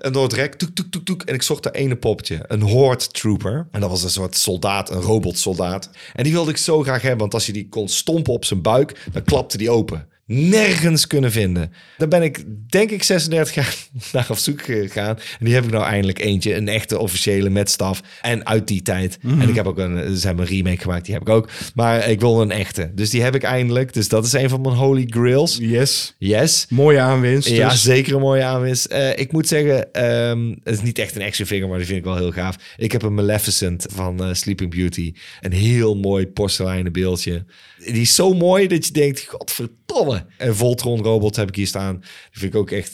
en 0.00 0.12
door 0.12 0.22
het 0.22 0.32
rek. 0.32 0.54
Toek, 0.54 0.70
toek, 0.74 0.90
toek, 0.90 1.04
toek. 1.04 1.22
En 1.22 1.34
ik 1.34 1.42
zocht 1.42 1.62
daar 1.62 1.72
ene 1.72 1.96
poppetje. 1.96 2.44
Een 2.46 2.60
Horde 2.62 3.06
Trooper. 3.06 3.66
En 3.70 3.80
dat 3.80 3.90
was 3.90 4.02
een 4.02 4.10
soort 4.10 4.36
soldaat. 4.36 4.90
Een 4.90 5.00
robotsoldaat. 5.00 5.90
En 6.12 6.24
die 6.24 6.32
wilde 6.32 6.50
ik 6.50 6.56
zo 6.56 6.82
graag 6.82 7.02
hebben. 7.02 7.18
Want 7.18 7.34
als 7.34 7.46
je 7.46 7.52
die 7.52 7.68
kon 7.68 7.88
stompen 7.88 8.32
op 8.32 8.44
zijn 8.44 8.62
buik. 8.62 9.06
Dan 9.12 9.24
klapte 9.24 9.56
die 9.56 9.70
open. 9.70 10.08
Nergens 10.32 11.06
kunnen 11.06 11.32
vinden. 11.32 11.72
Daar 11.98 12.08
ben 12.08 12.22
ik, 12.22 12.44
denk 12.68 12.90
ik, 12.90 13.02
36 13.02 13.54
jaar 13.54 13.76
naar 14.12 14.26
op 14.30 14.36
zoek 14.36 14.62
gegaan. 14.62 15.16
En 15.38 15.44
die 15.44 15.54
heb 15.54 15.64
ik 15.64 15.70
nou 15.70 15.84
eindelijk 15.84 16.18
eentje. 16.18 16.54
Een 16.54 16.68
echte 16.68 16.98
officiële 16.98 17.50
met 17.50 17.70
staf. 17.70 18.02
En 18.20 18.46
uit 18.46 18.68
die 18.68 18.82
tijd. 18.82 19.18
En 19.22 19.48
ik 19.48 19.54
heb 19.54 19.66
ook 19.66 19.78
een, 19.78 20.16
ze 20.16 20.26
hebben 20.26 20.44
een 20.44 20.50
remake 20.50 20.80
gemaakt. 20.80 21.04
Die 21.04 21.14
heb 21.14 21.22
ik 21.22 21.28
ook. 21.28 21.50
Maar 21.74 22.08
ik 22.08 22.20
wil 22.20 22.40
een 22.40 22.50
echte. 22.50 22.90
Dus 22.94 23.10
die 23.10 23.22
heb 23.22 23.34
ik 23.34 23.42
eindelijk. 23.42 23.92
Dus 23.92 24.08
dat 24.08 24.24
is 24.24 24.32
een 24.32 24.48
van 24.48 24.60
mijn 24.60 24.74
holy 24.74 25.06
grails. 25.08 25.58
Yes. 25.60 26.14
Yes. 26.18 26.66
Mooie 26.68 27.00
aanwinst. 27.00 27.48
Ja, 27.48 27.68
dus. 27.68 27.82
zeker 27.82 28.14
een 28.14 28.20
mooie 28.20 28.44
aanwinst. 28.44 28.84
Eh, 28.84 29.18
ik 29.18 29.32
moet 29.32 29.48
zeggen, 29.48 29.92
ehm, 29.92 30.48
het 30.64 30.74
is 30.74 30.82
niet 30.82 30.98
echt 30.98 31.16
een 31.16 31.22
action 31.22 31.46
figure, 31.46 31.68
maar 31.68 31.78
die 31.78 31.86
vind 31.86 31.98
ik 31.98 32.04
wel 32.04 32.16
heel 32.16 32.32
gaaf. 32.32 32.56
Ik 32.76 32.92
heb 32.92 33.02
een 33.02 33.14
Maleficent 33.14 33.86
van 33.90 34.24
eh, 34.24 34.34
Sleeping 34.34 34.70
Beauty. 34.70 35.12
Een 35.40 35.52
heel 35.52 35.96
mooi 35.96 36.26
porseleinen 36.26 36.92
beeldje. 36.92 37.44
Die 37.78 38.00
is 38.00 38.14
zo 38.14 38.34
mooi 38.34 38.66
dat 38.66 38.86
je 38.86 38.92
denkt, 38.92 39.26
godverdomme. 39.28 40.19
En 40.36 40.56
Voltron 40.56 41.02
robot 41.02 41.36
heb 41.36 41.48
ik 41.48 41.54
hier 41.56 41.66
staan. 41.66 41.96
Die 42.00 42.40
vind 42.40 42.54
ik 42.54 42.60
ook 42.60 42.70
echt 42.70 42.92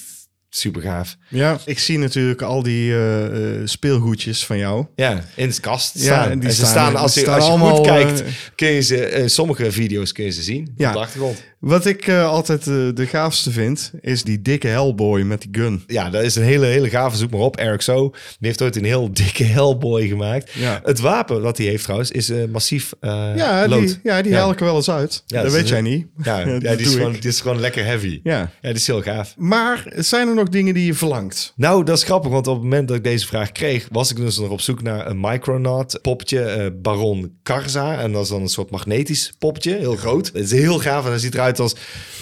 super 0.50 0.82
gaaf. 0.82 1.16
Ja, 1.28 1.58
ik 1.64 1.78
zie 1.78 1.98
natuurlijk 1.98 2.42
al 2.42 2.62
die 2.62 2.96
eh, 2.98 3.60
speelgoedjes 3.64 4.46
van 4.46 4.58
jou. 4.58 4.86
Ja, 4.94 5.24
in 5.34 5.48
de 5.50 5.60
kast 5.60 5.94
Ja, 5.94 6.00
staan. 6.02 6.30
en 6.30 6.38
die 6.38 6.48
en 6.48 6.54
ze 6.54 6.60
staan- 6.60 6.70
staan, 6.70 6.96
als 6.96 7.14
je, 7.14 7.20
staan 7.20 7.34
als 7.34 7.44
je 7.44 7.50
allemaal, 7.50 7.76
goed 7.76 7.86
kijkt, 7.86 8.22
eh, 8.22 8.28
kun 8.54 8.68
je 8.68 8.80
ze, 8.80 8.96
in 9.10 9.30
sommige 9.30 9.72
video's 9.72 10.12
kun 10.12 10.24
je 10.24 10.30
ze 10.30 10.42
zien. 10.42 10.72
Ja. 10.76 10.88
Op 10.88 10.94
de 10.94 11.00
achtergrond. 11.00 11.42
Wat 11.58 11.86
ik 11.86 12.06
eh, 12.06 12.28
altijd 12.28 12.60
eh, 12.66 12.74
de 12.94 13.06
gaafste 13.06 13.50
vind, 13.50 13.92
is 14.00 14.22
die 14.22 14.42
dikke 14.42 14.66
Hellboy 14.68 15.20
met 15.22 15.40
die 15.40 15.48
gun. 15.62 15.84
Ja, 15.86 16.10
dat 16.10 16.22
is 16.22 16.36
een 16.36 16.42
hele, 16.42 16.66
hele 16.66 16.88
gave. 16.90 17.16
Zoek 17.16 17.30
maar 17.30 17.40
op. 17.40 17.56
Eric 17.56 17.80
So. 17.80 18.10
Die 18.10 18.14
heeft 18.48 18.62
ooit 18.62 18.76
een 18.76 18.84
heel 18.84 19.12
dikke 19.24 19.44
Hellboy 19.44 20.06
gemaakt. 20.08 20.52
Ja. 20.52 20.80
Het 20.84 21.00
wapen 21.00 21.42
wat 21.42 21.56
hij 21.58 21.66
heeft 21.66 21.82
trouwens 21.82 22.10
is 22.10 22.30
eh, 22.30 22.44
massief 22.52 22.92
Ja, 23.00 23.68
lood. 23.68 23.86
die, 23.86 23.98
ja, 24.02 24.22
die 24.22 24.32
Ja. 24.32 24.38
haal 24.38 24.50
ik 24.50 24.58
er 24.58 24.64
wel 24.64 24.76
eens 24.76 24.90
uit. 24.90 25.22
Ja, 25.26 25.34
dat 25.36 25.44
dat 25.44 25.52
weet 25.60 25.68
jij 25.68 25.80
niet. 25.80 26.06
Ja, 26.22 26.38
ja, 26.38 26.58
dat 26.58 26.78
die, 26.78 26.86
is 26.86 26.94
gewoon, 26.94 27.12
die 27.12 27.28
is 27.30 27.40
gewoon 27.40 27.60
lekker 27.60 27.84
heavy. 27.84 28.20
Ja. 28.22 28.38
Ja. 28.38 28.50
die 28.60 28.72
is 28.72 28.86
heel 28.86 29.02
gaaf. 29.02 29.34
Maar 29.36 29.92
zijn 29.96 30.28
er 30.28 30.34
nog 30.34 30.48
dingen 30.48 30.74
die 30.74 30.86
je 30.86 30.94
verlangt? 30.94 31.52
Nou, 31.56 31.84
dat 31.84 31.96
is 31.96 32.02
grappig, 32.04 32.30
want 32.30 32.46
op 32.46 32.54
het 32.54 32.62
moment 32.62 32.88
dat 32.88 32.96
ik 32.96 33.04
deze 33.04 33.26
vraag 33.26 33.52
kreeg, 33.52 33.88
was 33.90 34.10
ik 34.10 34.16
dus 34.16 34.38
nog 34.38 34.48
op 34.50 34.60
zoek 34.60 34.82
naar 34.82 35.06
een 35.06 35.20
Micronaut 35.20 35.98
poppetje, 36.02 36.72
Baron 36.82 37.32
Karza. 37.42 37.98
En 38.00 38.12
dat 38.12 38.22
is 38.22 38.28
dan 38.28 38.40
een 38.42 38.48
soort 38.48 38.70
magnetisch 38.70 39.32
poppetje, 39.38 39.74
heel 39.76 39.96
groot. 39.96 40.26
Het 40.26 40.44
is 40.44 40.50
heel 40.50 40.78
gaaf 40.78 41.04
en 41.04 41.10
hij 41.10 41.18
ziet 41.18 41.34
eruit 41.34 41.45
als 41.54 41.72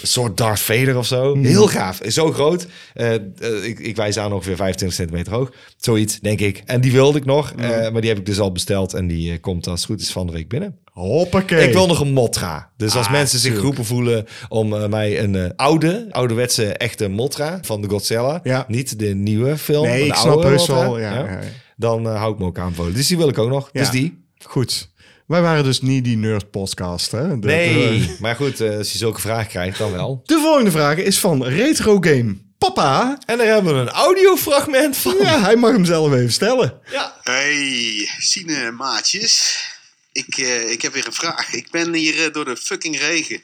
een 0.01 0.07
soort 0.07 0.37
Darth 0.37 0.59
Vader 0.59 0.97
of 0.97 1.05
zo. 1.05 1.37
Heel 1.37 1.67
gaaf, 1.67 1.99
zo 2.07 2.31
groot. 2.31 2.67
Eh, 2.93 3.13
eh, 3.13 3.21
ik, 3.63 3.79
ik 3.79 3.95
wijs 3.95 4.17
aan 4.17 4.33
ongeveer 4.33 4.55
25 4.55 4.97
centimeter 4.97 5.33
hoog. 5.33 5.51
Zoiets, 5.77 6.19
denk 6.19 6.39
ik. 6.39 6.61
En 6.65 6.81
die 6.81 6.91
wilde 6.91 7.17
ik 7.17 7.25
nog, 7.25 7.51
eh, 7.57 7.69
maar 7.69 8.01
die 8.01 8.09
heb 8.09 8.19
ik 8.19 8.25
dus 8.25 8.39
al 8.39 8.51
besteld 8.51 8.93
en 8.93 9.07
die 9.07 9.39
komt 9.39 9.67
als 9.67 9.79
het 9.79 9.89
goed 9.89 10.01
is 10.01 10.11
van 10.11 10.25
de 10.27 10.33
week 10.33 10.47
binnen. 10.49 10.77
Hoppakee. 10.91 11.67
Ik 11.67 11.73
wil 11.73 11.87
nog 11.87 11.99
een 11.99 12.13
Motra. 12.13 12.71
Dus 12.77 12.95
als 12.95 13.05
Ah, 13.05 13.11
mensen 13.11 13.39
zich 13.39 13.55
geroepen 13.55 13.85
voelen 13.85 14.25
om 14.49 14.89
mij 14.89 15.19
een 15.19 15.55
oude, 15.55 16.07
ouderwetse 16.09 16.65
echte 16.73 17.07
Motra 17.07 17.59
van 17.61 17.81
de 17.81 17.89
Godzilla. 17.89 18.39
Ja. 18.43 18.65
Niet 18.67 18.99
de 18.99 19.15
nieuwe 19.15 19.57
film. 19.57 19.85
Nee, 19.85 19.99
de 20.01 20.05
ik 20.05 20.15
snap 20.15 20.43
heus 20.43 20.67
wel, 20.67 20.99
ja. 20.99 21.39
Dan 21.77 22.05
hou 22.05 22.33
ik 22.33 22.39
me 22.39 22.45
ook 22.45 22.59
aanbevolen. 22.59 22.93
Dus 22.93 23.07
die 23.07 23.17
wil 23.17 23.27
ik 23.29 23.37
ook 23.37 23.49
nog. 23.49 23.69
Ja. 23.71 23.79
Dus 23.79 23.89
die. 23.89 24.23
Goed. 24.43 24.89
Wij 25.27 25.41
waren 25.41 25.63
dus 25.63 25.81
niet 25.81 26.03
die 26.03 26.17
nerd 26.17 26.51
podcast, 26.51 27.11
hè? 27.11 27.39
De, 27.39 27.47
Nee. 27.47 27.99
De, 27.99 28.15
maar 28.19 28.35
goed, 28.35 28.59
eh, 28.61 28.77
als 28.77 28.91
je 28.91 28.97
zulke 28.97 29.21
vragen 29.21 29.47
krijgt, 29.47 29.77
dan 29.77 29.91
wel. 29.91 30.21
de 30.25 30.39
volgende 30.39 30.71
vraag 30.71 30.97
is 30.97 31.19
van 31.19 31.43
Retro 31.45 31.97
Game 31.99 32.37
Papa. 32.57 33.17
En 33.25 33.37
daar 33.37 33.47
hebben 33.47 33.73
we 33.73 33.79
een 33.79 33.89
audiofragment 33.89 34.97
van. 34.97 35.15
Ja, 35.21 35.41
hij 35.41 35.55
mag 35.55 35.71
hem 35.71 35.85
zelf 35.85 36.13
even 36.13 36.31
stellen. 36.31 36.79
Hey, 37.23 38.09
Sine 38.19 38.71
maatjes. 38.71 39.63
Ik, 40.11 40.37
eh, 40.37 40.71
ik 40.71 40.81
heb 40.81 40.93
weer 40.93 41.05
een 41.05 41.13
vraag. 41.13 41.53
Ik 41.53 41.71
ben 41.71 41.93
hier 41.93 42.25
eh, 42.25 42.33
door 42.33 42.45
de 42.45 42.57
fucking 42.57 42.99
regen 42.99 43.43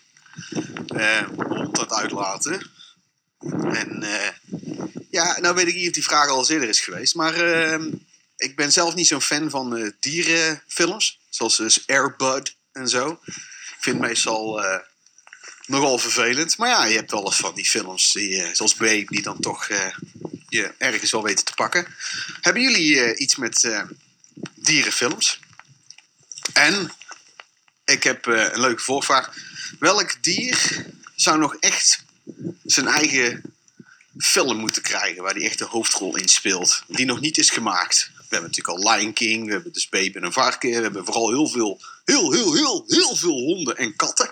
eh 0.88 1.18
aan 1.18 1.70
het 1.72 1.94
uitlaten. 1.94 2.70
En 3.74 4.04
eh, 4.04 4.30
ja, 5.10 5.40
nou 5.40 5.56
weet 5.56 5.68
ik 5.68 5.76
niet 5.76 5.88
of 5.88 5.94
die 5.94 6.04
vraag 6.04 6.30
al 6.30 6.38
eens 6.40 6.50
eerder 6.50 6.70
is 6.70 6.80
geweest. 6.80 7.16
Maar 7.16 7.34
eh, 7.36 7.80
ik 8.38 8.56
ben 8.56 8.72
zelf 8.72 8.96
niet 8.96 9.08
zo'n 9.08 9.22
fan 9.22 9.50
van 9.50 9.78
eh, 9.78 9.90
dierenfilms. 10.00 11.20
Zoals 11.32 11.58
dus 11.58 11.88
Airbud 11.88 12.56
en 12.72 12.88
zo. 12.88 13.20
Ik 13.26 13.78
vind 13.80 14.00
meestal 14.00 14.64
eh, 14.64 14.80
nogal 15.66 15.98
vervelend. 15.98 16.58
Maar 16.58 16.70
ja, 16.70 16.86
je 16.86 16.96
hebt 16.96 17.12
wel 17.12 17.26
eens 17.26 17.36
van 17.36 17.56
die 17.56 17.70
films, 17.70 18.12
die, 18.12 18.44
eh, 18.44 18.54
zoals 18.54 18.76
Babe, 18.76 19.06
die 19.08 19.22
dan 19.22 19.40
toch 19.40 19.68
eh, 19.68 19.96
je 20.50 20.74
ergens 20.78 21.12
wel 21.12 21.24
weten 21.24 21.46
te 21.46 21.54
pakken. 21.54 21.88
Hebben 22.42 22.62
jullie 22.62 23.16
iets 23.16 23.36
met 23.36 23.84
dierenfilms? 24.56 25.40
En 26.54 26.92
ik 27.86 28.04
heb 28.04 28.26
een 28.26 28.60
leuke 28.60 28.82
voorvraag. 28.82 29.34
Welk 29.80 30.24
dier 30.24 30.86
zou 31.16 31.38
nog 31.38 31.56
echt 31.56 32.04
zijn 32.64 32.88
eigen 32.88 33.56
film 34.18 34.58
moeten 34.58 34.82
krijgen 34.82 35.24
waar 35.24 35.34
die 35.34 35.46
echt 35.46 35.60
de 35.60 35.66
hoofdrol 35.66 36.18
in 36.18 36.28
speelt, 36.28 36.84
die 36.88 37.06
nog 37.06 37.20
niet 37.20 37.38
is 37.38 37.50
gemaakt? 37.50 38.12
We 38.32 38.38
hebben 38.38 38.56
natuurlijk 38.56 38.86
al 38.88 38.98
Lion 38.98 39.14
King, 39.14 39.46
we 39.46 39.52
hebben 39.52 39.74
dus 39.74 39.90
Babe 39.90 40.12
en 40.14 40.24
een 40.24 40.32
varken, 40.32 40.70
we 40.70 40.82
hebben 40.82 41.06
vooral 41.06 41.30
heel 41.30 41.48
veel, 41.48 41.80
heel, 42.06 42.32
heel, 42.32 42.54
heel, 42.54 42.84
heel 42.88 43.16
veel 43.16 43.32
honden 43.40 43.78
en 43.78 43.96
katten. 43.96 44.32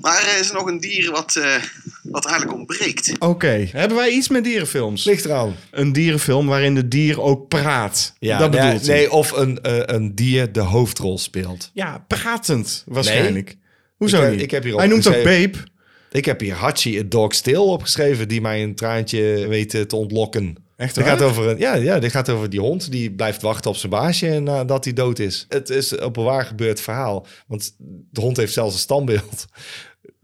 Maar 0.00 0.22
er 0.34 0.38
is 0.40 0.52
nog 0.52 0.66
een 0.66 0.80
dier 0.80 1.10
wat, 1.10 1.36
eh, 1.36 1.54
wat 2.02 2.26
eigenlijk 2.26 2.58
ontbreekt. 2.58 3.12
Oké. 3.18 3.68
Hebben 3.72 3.96
wij 3.96 4.08
iets 4.10 4.28
met 4.28 4.44
dierenfilms? 4.44 5.04
Ligt 5.04 5.24
eraan. 5.24 5.56
Een 5.70 5.92
dierenfilm 5.92 6.46
waarin 6.46 6.74
de 6.74 6.88
dier 6.88 7.20
ook 7.20 7.48
praat. 7.48 8.14
Ja, 8.18 8.38
dat 8.38 8.50
bedoelt 8.50 8.86
hij. 8.86 8.96
nee, 8.96 9.10
of 9.12 9.30
een, 9.30 9.60
eh, 9.62 9.80
een 9.84 10.14
dier 10.14 10.52
de 10.52 10.60
hoofdrol 10.60 11.18
speelt. 11.18 11.70
Ja, 11.74 12.04
pratend 12.08 12.82
waarschijnlijk. 12.86 13.56
Hoezo 13.96 14.16
Ik 14.16 14.22
heb- 14.22 14.32
niet? 14.32 14.42
ik 14.42 14.50
heb 14.50 14.62
hier 14.62 14.76
Hij 14.76 14.86
noemt 14.86 15.06
ook 15.06 15.14
opgeschreven- 15.14 15.50
Babe. 15.52 15.66
Ik 16.10 16.24
heb 16.24 16.40
hier 16.40 16.54
Hachi, 16.54 16.98
a 16.98 17.02
dog 17.06 17.34
still, 17.34 17.56
opgeschreven, 17.56 18.28
die 18.28 18.40
mij 18.40 18.62
een 18.62 18.74
traantje 18.74 19.46
weet 19.48 19.74
eh, 19.74 19.80
te 19.82 19.96
ontlokken. 19.96 20.56
Echt 20.78 20.94
dit 20.94 21.04
gaat 21.04 21.22
over 21.22 21.48
een, 21.48 21.58
ja, 21.58 21.74
ja, 21.74 21.98
dit 21.98 22.10
gaat 22.10 22.28
over 22.28 22.50
die 22.50 22.60
hond 22.60 22.90
die 22.90 23.10
blijft 23.10 23.42
wachten 23.42 23.70
op 23.70 23.76
zijn 23.76 23.92
baasje 23.92 24.38
nadat 24.38 24.84
hij 24.84 24.92
dood 24.92 25.18
is. 25.18 25.46
Het 25.48 25.70
is 25.70 25.98
op 25.98 26.16
een 26.16 26.24
waar 26.24 26.44
gebeurd 26.44 26.80
verhaal. 26.80 27.26
Want 27.46 27.74
de 28.10 28.20
hond 28.20 28.36
heeft 28.36 28.52
zelfs 28.52 28.74
een 28.74 28.80
standbeeld. 28.80 29.46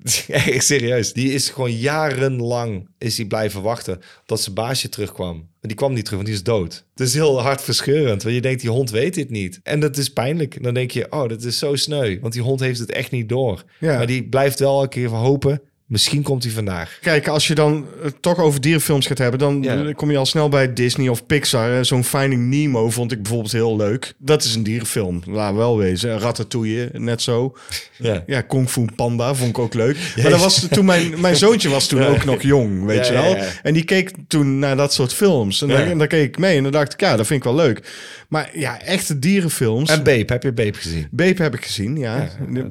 Echt 0.28 0.64
serieus. 0.64 1.12
Die 1.12 1.32
is 1.32 1.48
gewoon 1.48 1.72
jarenlang 1.72 2.88
is 2.98 3.16
hij 3.16 3.26
blijven 3.26 3.62
wachten 3.62 4.00
tot 4.26 4.40
zijn 4.40 4.54
baasje 4.54 4.88
terugkwam. 4.88 5.36
En 5.36 5.68
die 5.68 5.76
kwam 5.76 5.92
niet 5.92 6.04
terug, 6.04 6.18
want 6.18 6.26
die 6.26 6.38
is 6.38 6.44
dood. 6.44 6.84
Het 6.90 7.06
is 7.06 7.14
heel 7.14 7.40
hartverscheurend, 7.40 8.22
want 8.22 8.34
je 8.34 8.40
denkt, 8.40 8.60
die 8.60 8.70
hond 8.70 8.90
weet 8.90 9.14
dit 9.14 9.30
niet. 9.30 9.60
En 9.62 9.80
dat 9.80 9.96
is 9.96 10.12
pijnlijk. 10.12 10.62
Dan 10.62 10.74
denk 10.74 10.90
je, 10.90 11.12
oh, 11.12 11.28
dat 11.28 11.42
is 11.42 11.58
zo 11.58 11.74
sneu. 11.74 12.18
Want 12.20 12.32
die 12.32 12.42
hond 12.42 12.60
heeft 12.60 12.78
het 12.78 12.90
echt 12.90 13.10
niet 13.10 13.28
door. 13.28 13.64
Ja. 13.80 13.96
Maar 13.96 14.06
die 14.06 14.28
blijft 14.28 14.58
wel 14.58 14.80
elke 14.80 14.88
keer 14.88 15.08
hopen, 15.08 15.62
misschien 15.86 16.22
komt 16.22 16.42
hij 16.42 16.52
vandaag. 16.52 16.98
Kijk, 17.00 17.28
als 17.28 17.46
je 17.46 17.54
dan 17.54 17.86
het 18.02 18.22
toch 18.22 18.38
over 18.38 18.60
dierenfilms 18.60 19.06
gaat 19.06 19.18
hebben, 19.18 19.38
dan 19.38 19.62
Ja. 19.62 19.92
kom 19.92 20.10
je 20.10 20.16
al 20.16 20.26
snel 20.26 20.48
bij 20.48 20.72
Disney 20.72 21.08
of 21.08 21.26
Pixar. 21.26 21.76
Eh, 21.78 21.82
Zo'n 21.82 22.04
Finding 22.04 22.42
Nemo 22.48 22.90
vond 22.90 23.12
ik 23.12 23.22
bijvoorbeeld 23.22 23.52
heel 23.52 23.76
leuk. 23.76 24.14
Dat 24.18 24.44
is 24.44 24.54
een 24.54 24.62
dierenfilm, 24.62 25.22
laat 25.26 25.54
wel 25.54 25.78
wezen. 25.78 26.18
Ratatouille, 26.18 26.88
net 26.92 27.22
zo. 27.22 27.56
Ja. 27.98 28.22
Ja, 28.26 28.40
Kung 28.40 28.70
Fu 28.70 28.84
Panda 28.96 29.34
vond 29.34 29.50
ik 29.50 29.58
ook 29.58 29.74
leuk. 29.74 29.96
Maar 30.22 30.30
dat 30.30 30.40
was 30.40 30.66
toen 30.70 30.84
mijn, 30.84 31.20
mijn 31.20 31.36
zoontje 31.36 31.68
was 31.68 31.86
toen 31.86 32.02
ook 32.04 32.24
nog 32.24 32.42
jong, 32.42 32.84
weet 32.84 33.06
je 33.06 33.12
wel. 33.12 33.36
En 33.62 33.74
die 33.74 33.84
keek 33.84 34.10
toen 34.28 34.58
naar 34.58 34.76
dat 34.76 34.92
soort 34.92 35.12
films. 35.14 35.62
En, 35.62 35.68
dan, 35.68 35.98
dan 35.98 36.06
keek 36.08 36.28
ik 36.28 36.38
mee 36.38 36.56
en 36.56 36.62
dan 36.62 36.72
dacht 36.72 36.92
ik, 36.92 37.00
ja, 37.00 37.16
dat 37.16 37.26
vind 37.26 37.38
ik 37.38 37.44
wel 37.44 37.54
leuk. 37.64 37.92
Maar 38.28 38.50
ja, 38.52 38.80
echte 38.80 39.18
dierenfilms. 39.18 39.90
En 39.90 40.02
Babe, 40.02 40.24
heb 40.26 40.42
je 40.42 40.52
Babe 40.52 40.72
gezien? 40.76 41.06
Babe 41.10 41.42
heb 41.42 41.54
ik 41.54 41.64
gezien, 41.64 41.96
ja. 41.96 42.16
Ja, 42.16 42.28
Ja, 42.52 42.66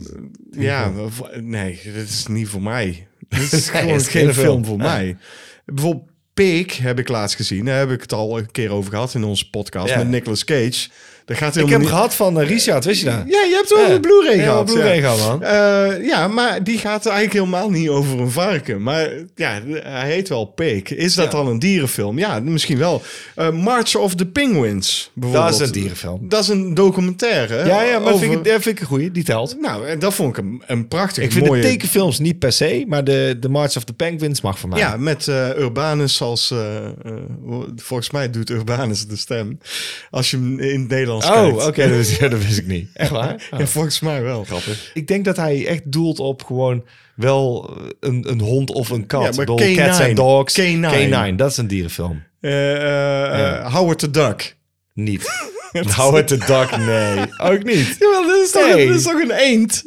ja 0.60 0.92
nee, 1.42 1.80
dat 1.96 2.04
is 2.04 2.26
niet 2.28 2.48
voor 2.48 2.62
mij. 2.62 3.08
Dit 3.40 3.54
is 3.54 3.70
gewoon 3.70 3.88
het 3.92 4.02
is 4.02 4.08
geen 4.08 4.24
geen 4.26 4.34
film 4.34 4.46
film. 4.46 4.66
voor 4.66 4.78
Ja. 4.78 4.84
mij. 4.84 5.18
Bijvoorbeeld 5.66 6.12
Peek 6.34 6.72
heb 6.72 7.00
ik 7.00 7.08
laatst 7.08 7.36
gezien. 7.36 7.66
Daar 7.66 7.78
heb 7.80 7.92
ik 7.92 8.02
het 8.02 8.14
al 8.14 8.38
een 8.38 8.52
keer 8.52 8.70
over 8.72 8.92
gehad 8.92 9.14
in 9.14 9.24
onze 9.24 9.50
podcast 9.50 9.90
Ja. 9.90 9.98
met 9.98 10.08
Nicolas 10.08 10.44
Cage. 10.44 10.90
Gaat 11.26 11.56
Ik 11.56 11.62
heb 11.62 11.64
niet... 11.70 11.72
hem 11.72 11.86
gehad 11.86 12.16
van 12.16 12.40
eh, 12.40 12.48
Richard, 12.48 12.86
wist 12.86 13.00
je 13.00 13.06
dat? 13.06 13.16
Ja, 13.16 13.42
je 13.42 13.54
hebt 13.56 13.70
wel 13.70 13.80
Ja. 13.88 13.90
een 13.94 14.02
Blu-ray 14.02 14.38
Ja, 14.38 14.44
gehad. 14.44 14.66
Blu-ray 14.66 14.96
ja. 14.96 15.02
gehad, 15.02 15.28
man. 15.28 15.44
Eh, 15.44 16.06
ja, 16.08 16.28
maar 16.28 16.64
die 16.64 16.78
gaat 16.78 17.06
eigenlijk 17.06 17.34
helemaal 17.34 17.70
niet 17.70 17.90
over 17.90 18.20
een 18.20 18.32
varken. 18.32 18.82
Maar 18.84 19.10
ja, 19.36 19.60
hij 19.84 20.12
heet 20.12 20.30
wel 20.30 20.46
Peek. 20.46 20.90
Is 20.90 21.14
dat 21.16 21.26
Ja. 21.26 21.32
dan 21.32 21.48
een 21.48 21.60
dierenfilm? 21.60 22.18
Ja, 22.20 22.40
misschien 22.40 22.78
wel. 22.78 23.02
Eh, 23.36 23.50
March 23.52 23.96
of 23.96 24.16
the 24.16 24.26
Penguins, 24.26 25.12
bijvoorbeeld. 25.14 25.52
Dat 25.52 25.62
is 25.62 25.68
een 25.68 25.74
dierenfilm. 25.74 26.30
Dat 26.30 26.42
is 26.44 26.48
een 26.48 26.74
documentaire. 26.74 27.58
Ja, 27.66 27.82
ja, 27.82 28.00
maar 28.00 28.14
over- 28.14 28.28
vind 28.28 28.38
ik, 28.38 28.44
dat 28.54 28.62
vind 28.62 28.76
ik 28.76 28.80
een 28.80 28.88
goeie, 28.88 29.12
die 29.12 29.24
telt. 29.24 29.56
Nou, 29.62 29.88
en 29.88 30.00
dat 30.00 30.14
vond 30.14 30.38
ik 30.38 30.44
een, 30.44 30.64
een 30.68 30.88
prachtig 30.88 31.24
Ik 31.24 31.32
vind 31.32 31.46
mooie... 31.48 31.62
de 31.62 31.68
tekenfilms 31.68 32.20
niet 32.20 32.40
per 32.40 32.52
se, 32.52 32.84
maar 32.88 33.04
de, 33.04 33.38
de 33.40 33.50
March 33.50 33.78
of 33.78 33.84
the 33.84 33.94
Penguins 33.94 34.42
mag 34.42 34.60
voor 34.60 34.70
mij. 34.70 34.80
Ja, 34.80 34.98
met 34.98 35.28
Urbanus 35.28 36.22
als... 36.22 36.54
volgens 37.76 38.10
mij 38.12 38.30
doet 38.30 38.50
Urbanus 38.50 39.08
de 39.08 39.16
stem. 39.16 39.60
Als 40.10 40.32
je 40.32 40.38
hem 40.38 40.60
in 40.60 40.80
het 40.80 40.90
Nederlands 41.22 41.28
Oh, 41.28 41.66
kijkt. 41.66 41.68
oké, 41.68 41.88
dat, 41.88 41.98
wist- 41.98 42.20
dat 42.32 42.44
wist 42.44 42.58
ik 42.58 42.68
niet. 42.68 42.90
Echt 42.94 43.10
waar? 43.12 43.48
Oh. 43.52 43.60
Ja, 43.60 43.68
volgens 43.68 44.00
mij 44.00 44.22
wel. 44.22 44.44
Grappig. 44.44 44.92
Ik 44.94 45.08
denk 45.08 45.26
dat 45.26 45.38
hij 45.38 45.66
echt 45.68 45.92
doelt 45.92 46.20
op 46.20 46.44
gewoon 46.44 46.86
wel 47.16 47.78
een, 48.00 48.30
een 48.30 48.40
hond 48.42 48.72
of 48.72 48.90
een 48.90 49.06
kat. 49.06 49.22
Ja, 49.22 49.28
maar 49.28 49.38
bedoel, 49.46 49.76
Cats 49.76 50.00
K9. 50.02 50.04
and 50.04 50.16
Dogs. 50.16 50.60
K9. 50.62 50.94
K9, 51.32 51.36
dat 51.36 51.52
is 51.52 51.58
een 51.58 51.68
dierenfilm. 51.68 52.24
Eh, 52.42 52.76
eh, 52.76 53.58
eh, 53.58 53.74
Howard 53.74 54.00
the 54.00 54.10
Duck. 54.12 54.56
Niet. 54.94 55.52
Howard 55.96 56.28
the 56.28 56.38
Duck, 56.38 56.78
nee. 56.78 57.26
Ook 57.52 57.64
niet. 57.64 57.96
Jawel, 58.00 58.28
dat 58.28 58.40
is 58.44 58.52
toch, 58.52 58.62
Nee. 58.68 58.82
een, 58.82 58.88
dat 58.88 58.98
is 58.98 59.04
toch 59.04 59.22
een 59.22 59.32
eend? 59.32 59.84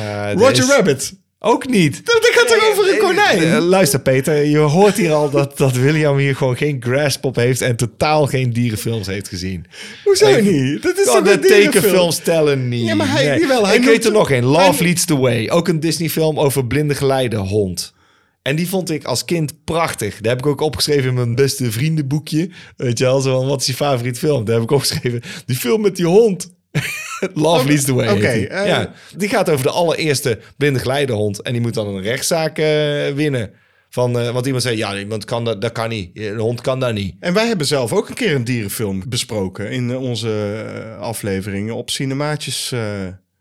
Uh, 0.00 0.32
Roger 0.32 0.66
Rabbit. 0.66 1.12
Ook 1.38 1.68
niet. 1.68 2.06
Dat 2.06 2.18
gaat 2.32 2.48
toch 2.48 2.70
over 2.70 2.92
een 2.92 2.98
konijn? 2.98 3.38
Eh, 3.42 3.58
luister 3.64 4.00
Peter, 4.00 4.44
je 4.44 4.58
hoort 4.58 4.96
hier 4.96 5.12
al 5.12 5.30
dat, 5.30 5.58
dat 5.58 5.72
William 5.72 6.16
hier 6.16 6.36
gewoon 6.36 6.56
geen 6.56 6.76
grasp 6.82 7.24
op 7.24 7.36
heeft 7.36 7.60
en 7.60 7.76
totaal 7.76 8.26
geen 8.26 8.52
dierenfilms 8.52 9.06
heeft 9.06 9.28
gezien. 9.28 9.66
Hoezo 10.04 10.40
niet? 10.40 10.82
Dat 10.82 10.98
is 10.98 11.08
Oh, 11.08 11.14
toch 11.14 11.24
de 11.24 11.38
tekenfilms 11.38 12.18
tellen 12.18 12.68
niet. 12.68 12.86
Ja, 12.86 12.94
maar 12.94 13.10
hij- 13.12 13.26
Nee. 13.28 13.40
jawel, 13.40 13.66
hij 13.66 13.74
Ik 13.74 13.80
noemt 13.80 13.92
weet 13.92 14.04
er 14.04 14.12
nog 14.12 14.30
een. 14.30 14.34
hij- 14.54 14.66
Love 14.66 14.82
Leads 14.82 15.04
the 15.04 15.16
Way. 15.16 15.48
Ook 15.48 15.68
een 15.68 15.80
Disney 15.80 16.08
film 16.08 16.38
over 16.38 16.66
blinde 16.66 16.94
geleidehond. 16.94 17.94
En 18.42 18.56
die 18.56 18.68
vond 18.68 18.90
ik 18.90 19.04
als 19.04 19.24
kind 19.24 19.64
prachtig. 19.64 20.20
Daar 20.20 20.30
heb 20.36 20.40
ik 20.40 20.46
ook 20.46 20.60
opgeschreven 20.60 21.08
in 21.08 21.14
mijn 21.14 21.34
beste 21.34 21.70
vriendenboekje. 21.72 22.50
Weet 22.76 22.98
je 22.98 23.04
wel, 23.04 23.20
zo 23.20 23.38
van, 23.38 23.46
wat 23.48 23.60
is 23.60 23.66
je 23.66 23.74
favoriet 23.74 24.18
film? 24.18 24.44
Daar 24.44 24.54
heb 24.54 24.64
ik 24.64 24.70
opgeschreven, 24.70 25.22
die 25.46 25.56
film 25.56 25.80
met 25.80 25.96
die 25.96 26.06
hond. 26.06 26.54
Love 27.34 27.66
Leads 27.66 27.84
the 27.84 27.94
Way. 27.94 28.08
oké, 28.08 28.26
eh, 28.26 28.66
ja, 28.66 28.92
die 29.16 29.28
gaat 29.28 29.50
over 29.50 29.64
de 29.64 29.70
allereerste 29.70 30.38
blinde 30.56 30.78
geleidehond. 30.78 31.42
En 31.42 31.52
die 31.52 31.60
moet 31.60 31.74
dan 31.74 31.86
een 31.86 32.02
rechtszaak 32.02 32.58
eh, 32.58 32.66
winnen. 33.14 33.50
Van, 33.90 34.18
eh, 34.18 34.30
want 34.30 34.44
iemand 34.46 34.62
zei, 34.64 34.76
ja, 34.76 34.98
iemand 34.98 35.24
kan 35.24 35.44
dat, 35.44 35.60
dat 35.60 35.72
kan 35.72 35.88
niet. 35.88 36.14
De 36.14 36.34
hond 36.38 36.60
kan 36.60 36.80
dat 36.80 36.92
niet. 36.94 37.14
En 37.20 37.34
wij 37.34 37.46
hebben 37.46 37.66
zelf 37.66 37.92
ook 37.92 38.08
een 38.08 38.14
keer 38.14 38.34
een 38.34 38.44
dierenfilm 38.44 39.02
besproken 39.08 39.70
in 39.70 39.96
onze 39.96 40.64
afleveringen 41.00 41.74
op 41.74 41.90
Cinemaatjes. 41.90 42.72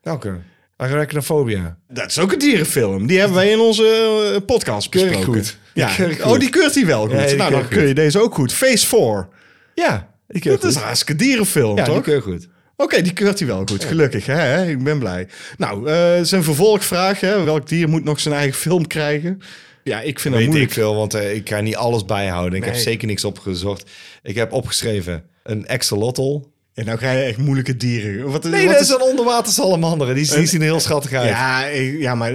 Welke? 0.02 0.36
Arachnophobia. 0.78 1.78
dat 1.88 2.10
is 2.10 2.20
ook 2.20 2.32
een 2.32 2.40
dierenfilm. 2.40 3.08
Die 3.08 3.18
hebben 3.20 3.36
wij 3.38 3.50
in 3.52 3.60
onze 3.60 4.44
podcast 4.46 4.90
Keurig 4.90 5.12
besproken. 5.16 5.42
goed. 5.42 5.58
Ja. 5.74 5.96
Keurig 5.96 6.26
Oh, 6.26 6.40
die 6.40 6.50
keurt 6.50 6.76
hij 6.76 6.86
wel 6.86 7.02
goed. 7.08 7.30
Ja, 7.30 7.36
nou, 7.36 7.52
dan 7.52 7.68
kun 7.68 7.88
je 7.88 7.94
deze 7.94 8.20
ook 8.22 8.34
goed. 8.34 8.54
Phase 8.54 8.88
4. 8.88 9.28
Ja, 9.76 10.10
die 10.28 10.42
Dat 10.42 10.64
is 10.64 10.76
een 10.76 10.82
hartstikke 10.82 11.16
dierenfilm, 11.24 11.78
Ja, 11.78 11.84
die 11.84 11.94
toch? 11.94 12.04
keur 12.04 12.22
goed. 12.22 12.48
Oké, 12.78 13.02
die 13.02 13.14
keurt 13.14 13.40
hij 13.40 13.48
wel 13.48 13.62
goed. 13.66 13.84
Gelukkig, 13.84 14.26
hè? 14.26 14.68
Ik 14.70 14.84
ben 14.84 15.00
blij. 15.00 15.28
Nou, 15.58 15.90
eh, 15.90 16.20
zijn 16.22 16.44
vervolgvraag, 16.44 17.20
hè? 17.20 17.44
welk 17.44 17.68
dier 17.68 17.90
moet 17.90 18.04
nog 18.04 18.20
zijn 18.20 18.36
eigen 18.36 18.60
film 18.60 18.88
krijgen? 18.88 19.42
Ja, 19.84 20.02
ik 20.02 20.20
vind 20.20 20.34
dat 20.34 20.44
Weet 20.44 20.46
moeilijk. 20.52 20.72
ik 20.72 20.78
veel, 20.78 20.96
want 20.96 21.14
eh, 21.14 21.36
ik 21.36 21.44
kan 21.44 21.64
niet 21.64 21.76
alles 21.76 22.06
bijhouden. 22.06 22.60
Ik 22.60 22.66
heb 22.66 22.76
zeker 22.76 23.08
niks 23.08 23.26
opgezocht. 23.26 23.90
Ik 24.24 24.36
heb 24.36 24.52
opgeschreven 24.54 25.24
een 25.44 25.68
axolotl. 25.68 26.42
Ja, 26.74 26.84
nou 26.84 26.98
ga 26.98 27.12
je 27.12 27.24
echt 27.24 27.38
moeilijke 27.38 27.78
dieren. 27.78 28.32
Wat, 28.32 28.44
Nee, 28.44 28.66
wat 28.66 28.74
dat 28.74 28.82
is 28.84 28.90
een 28.90 29.02
onderwater 29.02 29.54
salamander. 29.54 30.16
Die, 30.16 30.26
die 30.28 30.36
Een- 30.38 30.48
zien 30.48 30.60
er 30.62 30.66
heel 30.66 30.80
schattig 30.80 31.14
uit. 31.14 31.30
Ja, 31.30 31.66
ik- 31.66 32.00
ja, 32.00 32.16
maar 32.16 32.34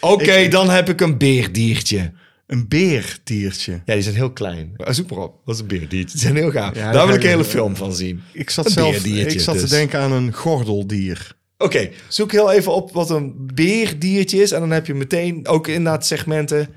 Oké, 0.00 0.48
dan 0.48 0.70
heb 0.70 0.88
ik 0.88 1.00
een 1.00 1.18
beerdiertje. 1.18 2.12
Een 2.50 2.68
beerdiertje. 2.68 3.72
Ja, 3.84 3.94
die 3.94 4.02
zijn 4.02 4.14
heel 4.14 4.32
klein. 4.32 4.72
Zoek 4.76 5.10
maar 5.10 5.18
op. 5.18 5.40
Wat 5.44 5.54
is 5.54 5.60
een 5.60 5.66
beerdiertje? 5.66 6.12
Die 6.12 6.20
zijn 6.20 6.36
heel 6.36 6.50
gaaf. 6.50 6.74
Ja, 6.74 6.92
Daar 6.92 7.06
wil 7.06 7.14
ik 7.16 7.22
een 7.22 7.28
hele 7.28 7.44
film 7.44 7.76
van 7.76 7.94
zien. 7.94 8.22
Ik 8.32 8.50
zat 8.50 8.64
Een 8.66 8.70
zelf 8.70 9.04
ik 9.04 9.40
zat 9.40 9.54
dus. 9.54 9.62
te 9.62 9.68
denken 9.76 10.00
aan 10.00 10.12
een 10.12 10.32
gordeldier. 10.32 11.36
Oké, 11.58 11.90
zoek 12.08 12.32
heel 12.32 12.52
even 12.52 12.74
op 12.74 12.92
wat 12.92 13.10
een 13.10 13.34
beerdiertje 13.54 14.42
is. 14.42 14.52
En 14.52 14.60
dan 14.60 14.70
heb 14.70 14.86
je 14.86 14.94
meteen 14.94 15.48
ook 15.48 15.66
inderdaad 15.68 16.06
segmenten 16.06 16.68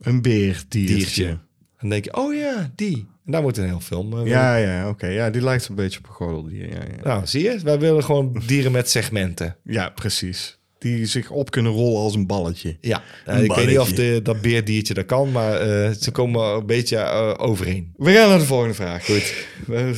Een 0.00 0.22
beerdiertje. 0.22 0.94
diertje. 0.96 1.38
Dan 1.80 1.90
denk 1.90 2.04
je, 2.04 2.16
oh 2.16 2.34
ja, 2.34 2.72
die. 2.74 3.06
En 3.26 3.32
daar 3.32 3.42
moet 3.42 3.56
een 3.56 3.64
heel 3.64 3.80
film. 3.80 4.18
eh, 4.18 4.26
Ja, 4.26 4.56
ja, 4.56 4.88
oké. 4.88 5.06
Ja, 5.06 5.30
die 5.30 5.42
lijkt 5.42 5.68
een 5.68 5.74
beetje 5.74 5.98
op 5.98 6.06
een 6.06 6.12
gordeldier. 6.12 6.68
Ja, 6.68 6.74
ja. 6.96 7.02
Nou, 7.02 7.26
zie 7.26 7.42
je? 7.42 7.58
Wij 7.64 7.78
willen 7.78 8.04
gewoon 8.04 8.42
dieren 8.46 8.72
met 8.72 8.90
segmenten. 8.90 9.56
ja 9.64 9.88
precies. 9.88 10.57
Die 10.78 11.06
zich 11.06 11.30
op 11.30 11.50
kunnen 11.50 11.72
rollen 11.72 12.00
als 12.00 12.14
een 12.14 12.26
balletje. 12.26 12.76
Ja, 12.80 13.02
Een 13.24 13.36
eh, 13.36 13.44
ik 13.44 13.52
weet 13.52 13.66
niet 13.66 13.78
of 13.78 13.92
de, 13.92 14.20
dat 14.22 14.40
beerdiertje 14.40 14.94
dat 14.94 15.06
kan, 15.06 15.32
maar 15.32 15.60
eh, 15.60 15.90
ze 16.00 16.10
komen 16.10 16.44
een 16.44 16.66
beetje 16.66 16.96
eh, 16.96 17.34
overeen. 17.36 17.92
We 17.96 18.12
gaan 18.12 18.28
naar 18.28 18.38
de 18.38 18.44
volgende 18.44 18.74
vraag. 18.74 19.04
Goed. 19.04 19.34
We 19.66 19.76
hebben 19.76 19.96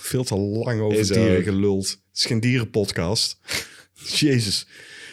veel 0.00 0.24
te 0.24 0.36
lang 0.36 0.80
over 0.80 0.98
Is 0.98 1.08
dieren 1.08 1.36
ook. 1.36 1.42
geluld. 1.44 1.88
Het 1.88 1.98
is 2.18 2.24
geen 2.24 2.40
dierenpodcast. 2.40 3.38
Jezus. 3.94 4.66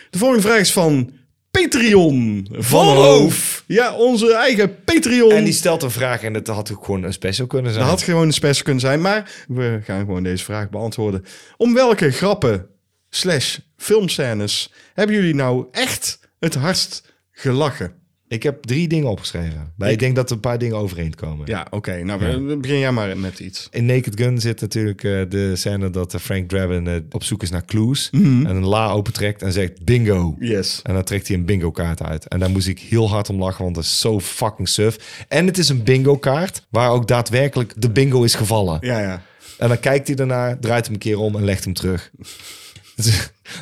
De 0.09 0.17
volgende 0.17 0.43
vraag 0.43 0.59
is 0.59 0.71
van 0.71 1.11
Patreon. 1.51 2.47
Van. 2.51 2.87
Hoof. 2.87 3.63
Ja, 3.67 3.95
onze 3.95 4.33
eigen 4.33 4.83
Patreon. 4.83 5.31
En 5.31 5.43
die 5.43 5.53
stelt 5.53 5.83
een 5.83 5.91
vraag 5.91 6.21
en 6.23 6.33
dat 6.33 6.47
had 6.47 6.71
ook 6.71 6.85
gewoon 6.85 7.03
een 7.03 7.13
special 7.13 7.47
kunnen 7.47 7.71
zijn. 7.71 7.83
Dat 7.85 7.93
had 7.93 8.03
gewoon 8.03 8.25
een 8.27 8.33
special 8.33 8.63
kunnen 8.63 8.81
zijn, 8.81 9.01
maar 9.01 9.43
we 9.47 9.79
gaan 9.83 9.99
gewoon 9.99 10.23
deze 10.23 10.43
vraag 10.43 10.69
beantwoorden. 10.69 11.23
Om 11.57 11.73
welke 11.73 12.11
grappen 12.11 12.67
slash 13.15 13.57
filmscènes 13.77 14.71
hebben 14.93 15.15
jullie 15.15 15.35
nou 15.35 15.65
echt 15.71 16.19
het 16.39 16.55
hardst 16.55 17.13
gelachen? 17.31 17.93
Ik 18.27 18.43
heb 18.43 18.63
drie 18.63 18.87
dingen 18.87 19.09
opgeschreven. 19.09 19.73
Maar 19.77 19.91
ik, 19.91 19.99
denk 19.99 20.15
dat 20.15 20.29
er 20.29 20.35
een 20.35 20.41
paar 20.41 20.57
dingen 20.57 20.77
overeen 20.77 21.15
komen. 21.15 21.47
Ja, 21.47 21.67
oké. 21.69 22.03
nou, 22.03 22.19
we- 22.47 22.57
begin 22.57 22.79
jij 22.79 22.91
maar 22.91 23.17
met 23.17 23.39
iets. 23.39 23.67
In 23.71 23.85
Naked 23.85 24.19
Gun 24.19 24.39
zit 24.41 24.61
natuurlijk 24.61 25.03
eh, 25.03 25.21
de 25.29 25.55
scène 25.55 25.89
dat 25.89 26.13
eh, 26.13 26.19
Frank 26.19 26.49
Drabin 26.49 26.87
eh, 26.87 26.95
op 27.09 27.23
zoek 27.23 27.41
is 27.43 27.49
naar 27.49 27.65
clues. 27.65 28.09
Mhm. 28.11 28.45
En 28.45 28.55
een 28.55 28.65
la 28.65 28.89
opentrekt 28.91 29.41
en 29.41 29.51
zegt 29.51 29.83
bingo. 29.85 30.35
Yes. 30.39 30.79
En 30.83 30.93
dan 30.93 31.03
trekt 31.03 31.27
hij 31.27 31.37
een 31.37 31.45
bingo 31.45 31.71
kaart 31.71 32.01
uit. 32.01 32.27
En 32.27 32.39
daar 32.39 32.49
moest 32.49 32.67
ik 32.67 32.79
heel 32.79 33.09
hard 33.09 33.29
om 33.29 33.39
lachen, 33.39 33.63
want 33.63 33.75
dat 33.75 33.83
is 33.83 33.99
zo 33.99 34.19
fucking 34.19 34.69
suf. 34.69 35.25
En 35.27 35.45
het 35.45 35.57
is 35.57 35.69
een 35.69 35.83
bingo 35.83 36.17
kaart 36.17 36.65
waar 36.69 36.89
ook 36.89 37.07
daadwerkelijk 37.07 37.73
de 37.77 37.89
bingo 37.89 38.23
is 38.23 38.35
gevallen. 38.35 38.77
Ja, 38.81 38.99
ja. 38.99 39.21
En 39.57 39.67
dan 39.67 39.79
kijkt 39.79 40.07
hij 40.07 40.15
daarna, 40.15 40.57
draait 40.59 40.85
hem 40.85 40.93
een 40.93 40.99
keer 40.99 41.17
om 41.19 41.35
en 41.35 41.43
legt 41.43 41.63
hem 41.63 41.73
terug. 41.73 42.11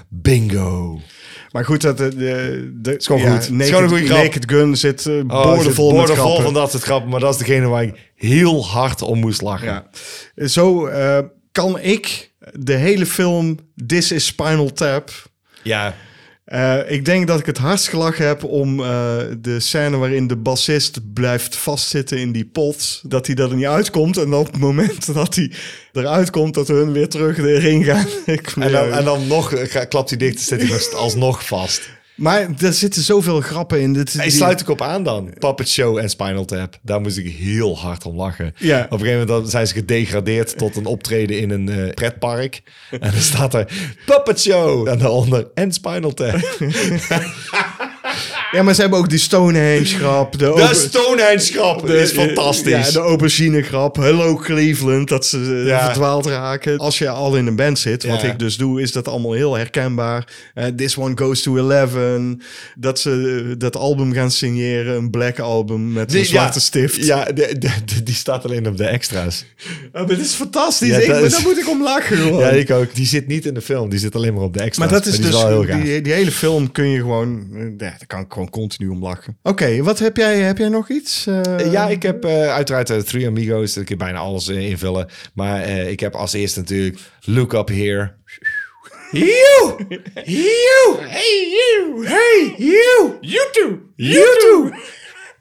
Bingo. 0.09 1.01
Maar 1.51 1.65
goed, 1.65 1.81
dat 1.81 1.97
de, 1.97 2.15
de, 2.15 2.71
de 2.81 2.97
is 2.97 3.05
gewoon 3.05 3.21
ja, 3.21 3.37
goed. 3.37 3.49
Naked, 3.49 3.67
gewoon 3.67 3.83
een 3.83 3.89
goede 3.89 4.05
grap. 4.05 4.23
Naked 4.23 4.51
Gun 4.51 4.75
zit 4.75 5.05
uh, 5.05 5.23
boordevol 5.23 6.41
van 6.41 6.53
dat 6.53 6.71
soort 6.71 6.83
grappen. 6.83 7.09
Maar 7.09 7.19
dat 7.19 7.33
is 7.33 7.39
degene 7.39 7.67
waar 7.67 7.83
ik 7.83 8.11
heel 8.15 8.65
hard 8.65 9.01
om 9.01 9.19
moest 9.19 9.41
lachen. 9.41 9.83
Ja. 10.35 10.47
Zo 10.47 10.85
eh, 10.85 11.19
kan 11.51 11.79
ik 11.79 12.31
de 12.53 12.73
hele 12.73 13.05
film 13.05 13.59
This 13.85 14.11
is 14.11 14.25
Spinal 14.25 14.73
Tap... 14.73 15.11
ja. 15.63 15.95
Eh, 16.51 16.79
ik 16.87 17.05
denk 17.05 17.27
dat 17.27 17.39
ik 17.39 17.45
het 17.45 17.57
hardst 17.57 17.87
gelachen 17.87 18.27
heb 18.27 18.43
om 18.43 18.79
eh, 18.79 19.17
de 19.37 19.59
scène 19.59 19.97
waarin 19.97 20.27
de 20.27 20.35
bassist 20.35 21.13
blijft 21.13 21.55
vastzitten 21.55 22.17
in 22.17 22.31
die 22.31 22.45
pot. 22.45 23.01
Dat 23.03 23.27
hij 23.27 23.35
er 23.35 23.55
niet 23.55 23.65
uitkomt. 23.65 24.17
En 24.17 24.33
op 24.33 24.45
het 24.45 24.57
moment 24.57 25.13
dat 25.13 25.35
hij 25.35 25.51
eruit 25.93 26.29
komt, 26.29 26.53
dat 26.53 26.67
hun 26.67 26.91
weer 26.91 27.09
terug 27.09 27.37
erin 27.37 27.83
gaan. 27.83 28.05
En 28.59 28.71
dan, 28.71 28.91
en 28.91 29.03
dan 29.03 29.27
nog 29.27 29.53
eh, 29.53 29.85
klapt 29.89 30.09
hij 30.09 30.17
dicht 30.17 30.35
en 30.35 30.59
zit 30.59 30.91
hij 30.91 30.99
alsnog 30.99 31.45
vast. 31.45 31.89
Maar 32.21 32.47
er 32.59 32.73
zitten 32.73 33.01
zoveel 33.01 33.41
grappen 33.41 33.81
in. 33.81 33.93
Dit, 33.93 34.23
sluit 34.25 34.61
ik 34.61 34.69
op 34.69 34.81
aan 34.81 35.03
dan. 35.03 35.33
Puppet 35.39 35.69
Show 35.69 35.97
en 35.97 36.09
Spinal 36.09 36.45
Tap. 36.45 36.79
Daar 36.81 37.01
moest 37.01 37.17
ik 37.17 37.27
heel 37.27 37.77
hard 37.77 38.05
om 38.05 38.15
lachen. 38.15 38.53
Ja. 38.57 38.85
Op 38.89 38.91
een 38.91 38.99
gegeven 38.99 39.27
moment 39.27 39.49
zijn 39.49 39.67
ze 39.67 39.73
gedegradeerd 39.73 40.57
tot 40.57 40.75
een 40.75 40.85
optreden 40.85 41.39
in 41.39 41.49
een 41.49 41.69
eh, 41.69 41.93
pretpark. 41.93 42.61
En 42.91 43.11
dan 43.11 43.21
staat 43.21 43.53
er 43.53 43.93
Puppet 44.05 44.41
Show. 44.41 44.87
En 44.87 44.97
daaronder 44.97 45.47
en 45.53 45.71
Spinal 45.71 46.13
Tap. 46.13 46.39
Ja, 48.51 48.63
maar 48.63 48.73
ze 48.75 48.81
hebben 48.81 48.99
ook 48.99 49.09
die 49.09 49.19
Stonehenge 49.19 49.85
grap. 49.85 50.31
De, 50.39 50.45
De 50.55 50.69
Stonehenge-grap 50.73 51.89
is 51.89 52.11
fantastisch. 52.11 52.71
Ja, 52.85 52.91
de 52.91 52.99
aubergine 52.99 53.61
grap. 53.61 53.95
Hello 53.95 54.35
Cleveland. 54.35 55.07
Dat 55.09 55.25
ze 55.25 55.37
eh, 55.61 55.67
Ja. 55.67 55.85
verdwaald 55.85 56.25
raken. 56.25 56.77
Als 56.77 56.97
je 56.97 57.09
al 57.09 57.35
in 57.37 57.47
een 57.47 57.55
band 57.55 57.79
zit, 57.79 58.05
wat 58.05 58.21
Ja. 58.21 58.27
ik 58.31 58.39
dus 58.39 58.57
doe, 58.57 58.81
is 58.81 58.91
dat 58.91 59.07
allemaal 59.07 59.33
heel 59.33 59.55
herkenbaar. 59.57 60.27
Eh, 60.53 60.65
This 60.65 60.97
one 60.97 61.17
goes 61.17 61.41
to 61.41 61.57
11. 61.69 61.91
Dat 62.75 62.99
ze 62.99 63.43
eh, 63.49 63.53
dat 63.57 63.75
album 63.75 64.13
gaan 64.13 64.31
signeren. 64.31 64.95
Een 64.95 65.09
black 65.09 65.39
album 65.39 65.91
met 65.93 66.09
een 66.11 66.15
Die- 66.17 66.25
zwarte 66.25 66.53
ja, 66.59 66.65
stift. 66.65 67.05
Ja, 67.05 67.23
de, 67.25 67.33
de- 67.59 67.69
de- 67.85 68.03
die 68.03 68.15
staat 68.15 68.45
alleen 68.45 68.67
op 68.67 68.77
de 68.77 68.85
extra's. 68.85 69.45
Maar 69.93 70.07
dit 70.07 70.19
is 70.19 70.33
fantastisch. 70.33 70.89
Ja, 70.89 70.97
ik, 70.97 71.07
dat 71.07 71.15
maar 71.15 71.25
is- 71.25 71.31
Daar 71.31 71.41
moet 71.41 71.57
ik 71.57 71.69
om 71.69 71.83
lachen 71.83 72.17
gewoon. 72.17 72.39
Ja, 72.39 72.49
ik 72.49 72.71
ook. 72.71 72.95
Die 72.95 73.05
zit 73.05 73.27
niet 73.27 73.45
in 73.45 73.53
de 73.53 73.61
film. 73.61 73.89
Die 73.89 73.99
zit 73.99 74.15
alleen 74.15 74.33
maar 74.33 74.43
op 74.43 74.53
de 74.53 74.59
extra's. 74.61 74.89
maar 74.89 74.97
dat 74.99 75.05
is 75.07 75.15
die 75.19 75.29
dus, 75.29 75.83
die, 75.83 76.01
die 76.01 76.13
hele 76.13 76.31
film 76.31 76.71
kun 76.71 76.89
je 76.89 76.97
gewoon, 76.99 77.47
ja, 77.53 77.65
daar 77.77 78.03
kan 78.07 78.19
ik 78.19 78.25
gewoon 78.29 78.40
continu 78.49 78.87
om 78.89 79.03
lachen. 79.03 79.37
Oké, 79.43 79.83
wat 79.83 79.99
heb 79.99 80.17
jij, 80.17 80.37
heb 80.37 80.57
jij 80.57 80.69
nog 80.69 80.89
iets? 80.89 81.27
Eh, 81.27 81.71
Ja, 81.71 81.87
ik 81.87 82.03
heb 82.03 82.25
eh, 82.25 82.53
uiteraard 82.53 82.87
de 82.87 83.03
Three 83.03 83.27
Amigos. 83.27 83.77
Ik 83.77 83.85
kan 83.85 83.97
bijna 83.97 84.19
alles 84.19 84.47
eh, 84.47 84.69
invullen. 84.69 85.07
Maar 85.33 85.61
eh, 85.61 85.89
ik 85.89 85.99
heb 85.99 86.15
als 86.15 86.33
eerste 86.33 86.59
natuurlijk 86.59 86.99
Look 87.21 87.53
Up 87.53 87.67
Here. 87.67 88.11
You! 89.11 89.75
You! 90.25 90.97
Hey 91.15 91.49
you! 91.51 92.05
Hey 92.07 92.53
you! 92.57 93.17
You 93.21 93.47
too! 93.51 93.79
You 93.95 94.25
too! 94.39 94.71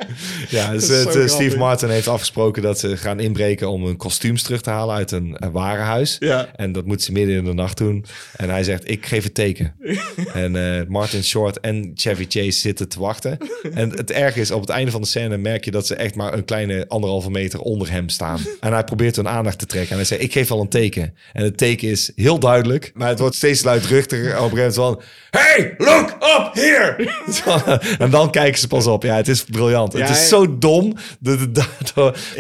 Ja, 0.49 0.73
dus, 0.73 0.89
het, 0.89 1.17
eh, 1.17 1.27
Steve. 1.27 1.57
Martin 1.57 1.89
heeft 1.89 2.09
afgesproken 2.09 2.63
dat 2.63 2.79
ze 2.79 2.97
gaan 2.97 3.21
inbreken 3.21 3.71
om 3.71 3.85
hun 3.85 3.97
kostuums 3.97 4.43
terug 4.43 4.61
te 4.61 4.71
halen 4.71 4.95
uit 4.95 5.11
een, 5.11 5.35
een 5.39 5.51
warenhuis. 5.51 6.17
Ja. 6.19 6.49
En 6.57 6.73
dat 6.73 6.85
moeten 6.85 7.07
ze 7.07 7.13
midden 7.13 7.37
in 7.37 7.45
de 7.45 7.53
nacht 7.53 7.77
doen. 7.77 8.05
En 8.37 8.51
hij 8.51 8.65
zegt, 8.65 8.91
ik 8.91 9.07
geef 9.07 9.25
het 9.25 9.35
teken. 9.35 9.75
en 10.33 10.57
eh, 10.57 10.87
Martin 10.89 11.25
Short 11.25 11.61
en 11.61 11.91
Chevy 11.95 12.27
Chase 12.29 12.59
zitten 12.59 12.89
te 12.89 13.01
wachten. 13.01 13.39
En 13.75 13.91
het 13.91 14.11
erge 14.11 14.41
is, 14.41 14.51
op 14.51 14.61
het 14.61 14.71
einde 14.71 14.91
van 14.91 15.01
de 15.01 15.07
scène 15.07 15.37
merk 15.37 15.65
je 15.65 15.71
dat 15.71 15.87
ze 15.87 15.95
echt 15.95 16.15
maar 16.15 16.35
een 16.35 16.45
kleine 16.45 16.85
anderhalve 16.89 17.31
meter 17.31 17.61
onder 17.61 17.91
hem 17.91 18.09
staan. 18.09 18.41
En 18.61 18.73
hij 18.73 18.85
probeert 18.85 19.17
hun 19.17 19.29
aandacht 19.29 19.59
te 19.59 19.67
trekken. 19.67 19.91
En 19.91 19.97
hij 19.97 20.07
zegt, 20.07 20.23
ik 20.23 20.33
geef 20.33 20.51
al 20.51 20.61
een 20.61 20.69
teken. 20.69 21.15
En 21.33 21.45
het 21.45 21.57
teken 21.57 21.89
is 21.89 22.13
heel 22.17 22.39
duidelijk, 22.39 22.91
maar 22.95 23.09
het 23.09 23.19
wordt 23.19 23.37
steeds 23.37 23.63
luidruchtiger. 23.63 24.39
Op 24.39 24.51
een 24.51 24.59
gegeven 24.59 24.83
moment 24.83 25.01
van, 25.01 25.03
hey, 25.31 25.75
look 25.79 26.11
up 26.11 26.51
here! 26.55 27.09
en 28.05 28.11
dan 28.11 28.31
kijken 28.31 28.61
ze 28.61 28.67
pas 28.67 28.87
op. 28.87 29.03
Ja, 29.03 29.17
het 29.17 29.29
is 29.29 29.45
briljant. 29.45 29.90
Het 29.93 30.09
Ja, 30.09 30.11
is 30.11 30.29
zo 30.29 30.59
dom. 30.59 30.95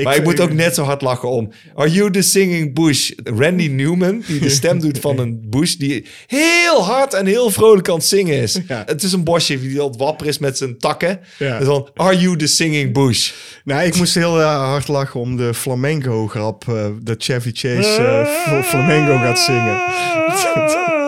Maar 0.03 0.17
ik 0.17 0.25
moet 0.25 0.41
ook 0.41 0.53
net 0.53 0.75
zo 0.75 0.83
hard 0.83 1.03
lachen 1.03 1.29
om. 1.31 1.51
Are 1.75 1.91
you 1.91 2.11
the 2.11 2.23
singing 2.23 2.75
bush? 2.75 3.11
Randy 3.25 3.67
Newman, 3.69 4.23
die 4.27 4.41
de 4.41 4.49
stem 4.49 4.81
doet 4.81 4.99
van 4.99 5.19
een 5.19 5.41
bush, 5.47 5.75
die 5.75 6.07
heel 6.27 6.85
hard 6.85 7.15
en 7.15 7.27
heel 7.27 7.51
vrolijk 7.51 7.89
aan 7.89 7.95
het 7.95 8.05
zingen 8.05 8.35
is. 8.43 8.59
Ja. 8.69 8.83
Het 8.87 9.03
is 9.03 9.13
een 9.13 9.25
bosje 9.25 9.61
die 9.61 9.81
al 9.81 9.95
wapper 9.99 10.27
is 10.27 10.39
met 10.39 10.59
zijn 10.59 10.79
takken. 10.79 11.21
Ja. 11.39 11.59
Dus 11.59 11.67
dan, 11.67 11.89
Are 11.95 12.19
you 12.19 12.37
the 12.37 12.47
singing 12.47 12.93
bush? 12.93 13.31
Nou, 13.65 13.83
ik 13.85 13.97
moest 13.97 14.15
heel 14.15 14.41
eh, 14.41 14.69
hard 14.69 14.89
lachen 14.89 15.21
om 15.21 15.37
de 15.37 15.55
flamenco-grap. 15.55 16.65
eh, 16.69 16.87
dat 17.03 17.23
Chevy 17.25 17.51
Chase 17.55 18.27
fl- 18.45 18.69
flamenco 18.69 19.17
gaat 19.17 19.39
zingen. 19.39 19.79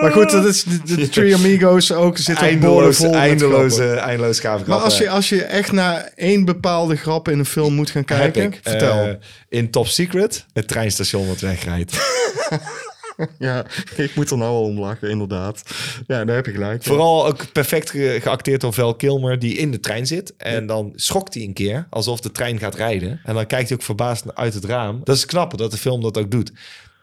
Maar 0.00 0.12
goed, 0.12 0.30
dat 0.30 0.44
is 0.44 0.62
de, 0.64 0.94
de 0.96 1.08
Three 1.14 1.34
Amigos 1.34 1.92
ook. 1.92 2.18
Zit 2.18 2.36
Eindeloos, 2.36 2.96
vol 2.96 3.14
eindeloze, 3.14 3.84
eindeloos 3.94 4.40
gave 4.40 4.64
Maar 4.66 4.78
als 4.78 4.98
je, 4.98 5.10
als 5.10 5.28
je 5.28 5.42
echt 5.42 5.72
naar 5.72 6.10
één 6.14 6.44
bepaalde 6.44 6.96
grap 6.96 7.28
in 7.28 7.38
een 7.38 7.44
film 7.44 7.74
moet 7.74 7.90
gaan 7.90 8.04
kijken, 8.04 8.42
ik. 8.42 8.60
vertel. 8.62 9.06
Eh, 9.06 9.14
in 9.48 9.70
Top 9.70 9.86
Secret, 9.86 10.44
het 10.52 10.68
treinstation 10.68 11.28
wat 11.28 11.40
wegrijdt. 11.40 11.92
ja, 13.38 13.64
ik 13.96 14.14
moet 14.14 14.30
er 14.30 14.36
nou 14.38 14.50
al 14.50 14.62
om 14.62 14.80
lachen, 14.80 15.10
inderdaad. 15.10 15.62
Ja, 16.06 16.24
daar 16.24 16.36
heb 16.36 16.46
je 16.46 16.52
gelijk. 16.52 16.82
Vooral 16.84 17.26
ook 17.26 17.52
perfect 17.52 17.90
ge- 17.90 18.18
geacteerd 18.22 18.60
door 18.60 18.72
Val 18.72 18.94
Kilmer, 18.94 19.38
die 19.38 19.56
in 19.56 19.70
de 19.70 19.80
trein 19.80 20.06
zit. 20.06 20.34
En 20.36 20.66
dan 20.66 20.92
schokt 20.94 21.34
hij 21.34 21.42
een 21.42 21.52
keer, 21.52 21.86
alsof 21.90 22.20
de 22.20 22.32
trein 22.32 22.58
gaat 22.58 22.74
rijden. 22.74 23.20
En 23.24 23.34
dan 23.34 23.46
kijkt 23.46 23.68
hij 23.68 23.78
ook 23.78 23.84
verbaasd 23.84 24.24
uit 24.34 24.54
het 24.54 24.64
raam. 24.64 25.00
Dat 25.04 25.16
is 25.16 25.26
knap 25.26 25.58
dat 25.58 25.70
de 25.70 25.76
film 25.76 26.02
dat 26.02 26.18
ook 26.18 26.30
doet. 26.30 26.52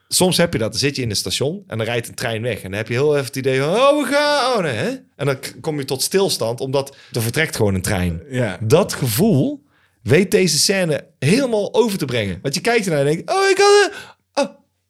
Soms 0.07 0.37
heb 0.37 0.53
je 0.53 0.59
dat, 0.59 0.71
dan 0.71 0.79
zit 0.79 0.95
je 0.95 1.01
in 1.01 1.09
een 1.09 1.15
station 1.15 1.63
en 1.67 1.77
dan 1.77 1.87
rijdt 1.87 2.07
een 2.07 2.15
trein 2.15 2.41
weg. 2.41 2.55
En 2.55 2.69
dan 2.69 2.77
heb 2.77 2.87
je 2.87 2.93
heel 2.93 3.13
even 3.13 3.25
het 3.25 3.35
idee 3.35 3.59
van, 3.59 3.69
oh, 3.69 4.03
we 4.03 4.07
gaan, 4.11 4.57
oh 4.57 4.63
nee? 4.63 5.01
En 5.15 5.25
dan 5.25 5.37
kom 5.61 5.79
je 5.79 5.85
tot 5.85 6.01
stilstand, 6.01 6.61
omdat 6.61 6.95
er 7.11 7.21
vertrekt 7.21 7.55
gewoon 7.55 7.73
een 7.73 7.81
trein. 7.81 8.21
Ja. 8.29 8.57
Dat 8.61 8.93
gevoel 8.93 9.63
weet 10.01 10.31
deze 10.31 10.57
scène 10.57 11.07
helemaal 11.19 11.73
over 11.73 11.97
te 11.97 12.05
brengen. 12.05 12.39
Want 12.41 12.55
je 12.55 12.61
kijkt 12.61 12.85
ernaar 12.85 12.99
en 12.99 13.05
denkt, 13.05 13.31
oh, 13.31 13.49
ik 13.49 13.57
had 13.57 13.83
het... 13.83 14.14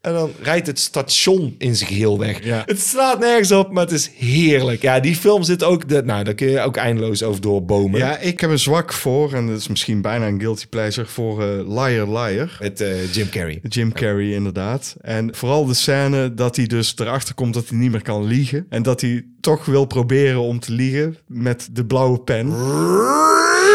En 0.06 0.14
dan 0.14 0.32
rijdt 0.42 0.68
het 0.68 0.80
station 0.80 1.56
in 1.58 1.76
zijn 1.76 1.90
geheel 1.90 2.20
weg. 2.20 2.44
Ja. 2.44 2.64
Het 2.66 2.80
slaat 2.80 3.20
nergens 3.20 3.52
op, 3.52 3.72
maar 3.72 3.84
het 3.84 3.92
is 3.92 4.12
heerlijk. 4.16 4.82
Ja, 4.82 5.00
die 5.00 5.16
film 5.16 5.44
zit 5.44 5.64
ook... 5.64 5.90
De, 5.90 6.04
nou, 6.04 6.24
daar 6.24 6.34
kun 6.34 6.50
je 6.50 6.60
ook 6.60 6.78
eindeloos 6.78 7.24
over 7.24 7.42
doorbomen. 7.42 8.00
Ja, 8.00 8.18
ik 8.18 8.40
heb 8.40 8.50
een 8.50 8.60
zwak 8.60 8.94
voor, 8.94 9.34
en 9.34 9.48
dat 9.48 9.58
is 9.58 9.68
misschien 9.68 10.02
bijna 10.02 10.28
een 10.28 10.40
guilty 10.40 10.68
pleasure, 10.68 11.08
voor 11.08 11.42
eh, 11.42 11.48
Liar 11.68 12.08
Liar. 12.08 12.58
Met 12.60 12.82
eh, 12.82 13.14
Jim 13.14 13.30
Carrey. 13.30 13.60
Jim 13.62 13.94
Carrey, 13.94 14.32
inderdaad. 14.32 14.96
En 15.02 15.36
vooral 15.36 15.66
de 15.66 15.74
scène 15.74 16.34
dat 16.34 16.56
hij 16.56 16.66
dus 16.66 16.94
erachter 16.98 17.36
komt 17.36 17.54
dat 17.54 17.70
hij 17.70 17.78
niet 17.78 17.92
meer 17.92 18.02
kan 18.02 18.26
liegen. 18.26 18.66
En 18.70 18.84
dat 18.84 19.02
hij 19.02 19.26
toch 19.42 19.66
wil 19.66 19.86
proberen 19.86 20.40
om 20.40 20.60
te 20.60 20.72
liegen 20.72 21.18
met 21.28 21.70
de 21.72 21.86
blauwe 21.86 22.20
pen. 22.20 22.50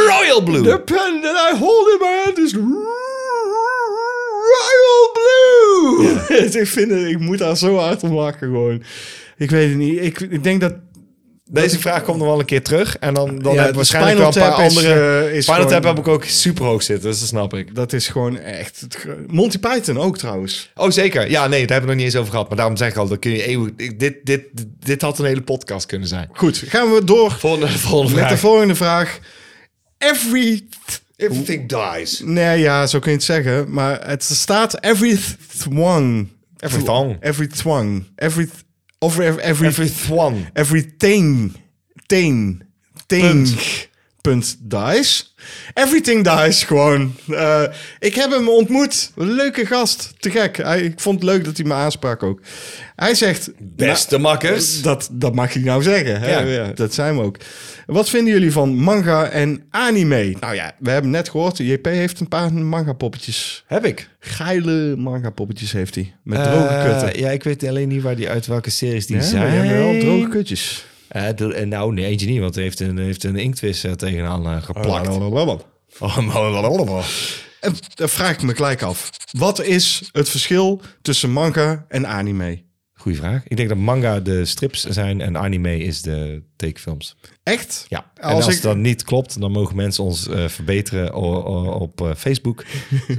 Royal 0.06 0.42
Blue. 0.44 0.62
The 0.62 0.80
pen 0.84 1.20
that 1.22 1.52
I 1.52 1.56
hold 1.58 1.88
in 1.88 1.98
my 2.00 2.22
hand 2.24 2.38
is 2.38 2.52
blue. 5.80 6.36
ik 6.60 6.66
vind 6.66 6.90
het, 6.90 7.04
ik 7.06 7.18
moet 7.18 7.38
daar 7.38 7.56
zo 7.56 7.76
hard 7.76 8.02
om 8.02 8.12
lachen 8.12 8.38
gewoon. 8.38 8.82
Ik 9.36 9.50
weet 9.50 9.68
het 9.68 9.78
niet. 9.78 10.00
Ik, 10.00 10.20
ik 10.20 10.42
denk 10.42 10.60
dat 10.60 10.74
Deze 11.52 11.78
vraag 11.78 12.02
komt 12.02 12.18
nog 12.18 12.26
wel 12.26 12.38
een 12.38 12.44
keer 12.44 12.62
terug. 12.62 12.96
En 12.98 13.14
dan, 13.14 13.38
dan 13.38 13.54
Ja, 13.54 13.64
heb 13.64 13.74
waarschijnlijk 13.74 14.18
wel 14.18 14.26
een 14.26 14.32
paar 14.50 14.50
Tap 14.56 14.60
is, 14.66 14.76
andere... 14.76 15.20
eh, 15.28 15.36
is 15.36 15.44
Tap 15.44 15.54
gewoon- 15.54 15.84
heb 15.84 15.98
ik 15.98 16.08
ook 16.08 16.24
super 16.24 16.64
hoog 16.64 16.82
zitten, 16.82 17.10
dus 17.10 17.18
dat 17.18 17.28
snap 17.28 17.54
ik. 17.54 17.74
dat 17.74 17.92
is 17.92 18.08
gewoon 18.08 18.38
echt... 18.38 18.80
het 18.80 19.06
Monty 19.26 19.58
Python 19.58 19.98
ook 19.98 20.18
trouwens. 20.18 20.70
Oh, 20.74 20.90
zeker. 20.90 21.30
Ja, 21.30 21.46
nee, 21.46 21.60
daar 21.66 21.70
hebben 21.78 21.80
we 21.80 21.86
nog 21.86 21.94
niet 21.96 22.04
eens 22.04 22.16
over 22.16 22.30
gehad. 22.30 22.48
Maar 22.48 22.56
daarom 22.56 22.76
zeg 22.76 22.88
ik 22.90 22.96
al, 22.96 23.08
dat 23.08 23.18
kun 23.18 23.30
je 23.30 23.42
eeuwig... 23.46 23.70
Dit, 23.96 24.14
dit, 24.24 24.42
dit 24.84 25.02
had 25.02 25.18
een 25.18 25.24
hele 25.24 25.42
podcast 25.42 25.86
kunnen 25.86 26.08
zijn. 26.08 26.28
Goed, 26.32 26.62
gaan 26.66 26.92
we 26.92 27.04
door 27.04 27.30
Volgende, 27.32 27.68
volgende 27.68 28.14
met 28.14 28.20
vraag. 28.24 28.30
de 28.34 28.38
volgende 28.46 28.74
vraag. 28.74 29.18
Every... 29.98 30.64
Everything 31.20 31.68
dies. 31.68 32.20
Nee, 32.24 32.58
ja, 32.58 32.86
zo 32.86 32.98
kun 32.98 33.10
je 33.10 33.16
het 33.16 33.26
zeggen. 33.26 33.72
Maar 33.72 34.06
het 34.06 34.22
staat 34.22 34.84
every 34.84 35.18
twang. 35.58 36.28
Every 36.58 36.82
thong. 36.82 37.16
Every 37.20 37.46
twang. 37.46 38.04
Every... 38.16 38.48
Of 38.98 39.18
every... 39.18 39.42
every 39.42 39.66
Every 39.66 39.90
one. 40.10 40.50
Everything. 40.52 41.56
Teen. 42.06 42.62
Teen. 43.06 43.48
Punt. 44.20 44.56
Dice. 44.60 45.24
Everything 45.74 46.24
dies 46.24 46.62
gewoon. 46.64 47.14
Eh, 47.28 47.62
ik 47.98 48.14
heb 48.14 48.30
hem 48.30 48.48
ontmoet. 48.48 49.10
Leuke 49.14 49.66
gast. 49.66 50.12
Te 50.18 50.30
gek. 50.30 50.56
Hij, 50.56 50.80
ik 50.80 51.00
vond 51.00 51.20
het 51.20 51.30
leuk 51.30 51.44
dat 51.44 51.56
hij 51.56 51.66
me 51.66 51.74
aansprak 51.74 52.22
ook. 52.22 52.40
Hij 52.96 53.14
zegt... 53.14 53.50
Beste 53.58 54.18
makkers. 54.18 54.82
Dat, 54.82 55.08
dat 55.12 55.34
mag 55.34 55.52
je 55.52 55.60
nou 55.60 55.82
zeggen. 55.82 56.20
Hè? 56.20 56.30
Ja. 56.30 56.40
Ja. 56.40 56.72
dat 56.74 56.94
zijn 56.94 57.16
we 57.16 57.22
ook. 57.22 57.36
Wat 57.86 58.08
vinden 58.08 58.32
jullie 58.32 58.52
van 58.52 58.74
manga 58.74 59.28
en 59.28 59.62
anime? 59.70 60.36
Nou 60.40 60.54
ja, 60.54 60.72
we 60.78 60.90
hebben 60.90 61.10
net 61.10 61.28
gehoord. 61.28 61.58
JP 61.58 61.84
heeft 61.84 62.20
een 62.20 62.28
paar 62.28 62.52
manga 62.52 62.92
poppetjes. 62.92 63.64
Heb 63.66 63.84
ik. 63.84 64.08
Geile 64.20 64.96
manga 64.96 65.30
poppetjes 65.30 65.72
heeft 65.72 65.94
hij. 65.94 66.14
Met 66.22 66.44
droge 66.44 66.66
Eh, 66.74 66.84
kutten. 66.84 67.20
ja, 67.20 67.30
ik 67.30 67.42
weet 67.42 67.64
alleen 67.64 67.88
niet 67.88 68.02
waar 68.02 68.16
die 68.16 68.28
uit 68.28 68.46
welke 68.46 68.70
series 68.70 69.06
die 69.06 69.16
Ja, 69.16 69.22
zijn. 69.22 69.50
hebben 69.50 69.78
wel 69.78 69.98
droge 70.00 70.28
kutjes. 70.28 70.84
Eh, 71.10 71.26
de- 71.36 71.54
eh, 71.54 71.66
nou, 71.66 71.92
nee, 71.94 72.04
eentje 72.04 72.26
niet, 72.26 72.40
want 72.40 72.54
hij 72.54 72.64
heeft 72.64 72.80
een, 72.80 72.98
heeft 72.98 73.24
een 73.24 73.36
inktvis 73.36 73.84
eh, 73.84 73.92
tegenaan 73.92 74.46
eh, 74.46 74.62
geplakt. 74.62 75.06
Oh, 75.98 76.16
En 77.60 77.74
dan 77.94 78.08
vraag 78.08 78.30
ik 78.32 78.42
me 78.42 78.54
gelijk 78.54 78.82
af. 78.82 79.10
Wat 79.38 79.62
is 79.64 80.08
het 80.12 80.28
verschil 80.28 80.80
tussen 81.02 81.30
manga 81.32 81.84
en 81.88 82.06
anime? 82.06 82.62
Goeie 83.00 83.16
vraag. 83.18 83.42
Ik 83.48 83.56
denk 83.56 83.68
dat 83.68 83.78
manga 83.78 84.20
de 84.20 84.44
strips 84.44 84.84
zijn 84.84 85.20
en 85.20 85.36
anime 85.36 85.78
is 85.78 86.02
de 86.02 86.42
tekenfilms. 86.56 87.16
Echt? 87.42 87.86
Ja, 87.88 88.10
en 88.14 88.22
Als 88.22 88.44
als, 88.44 88.54
ik- 88.56 88.62
dat 88.62 88.76
niet 88.76 89.04
klopt, 89.04 89.40
dan 89.40 89.50
mogen 89.52 89.76
mensen 89.76 90.04
ons 90.04 90.28
eh, 90.28 90.48
verbeteren 90.48 91.14
op 91.80 92.00
eh, 92.00 92.10
Facebook. 92.16 92.64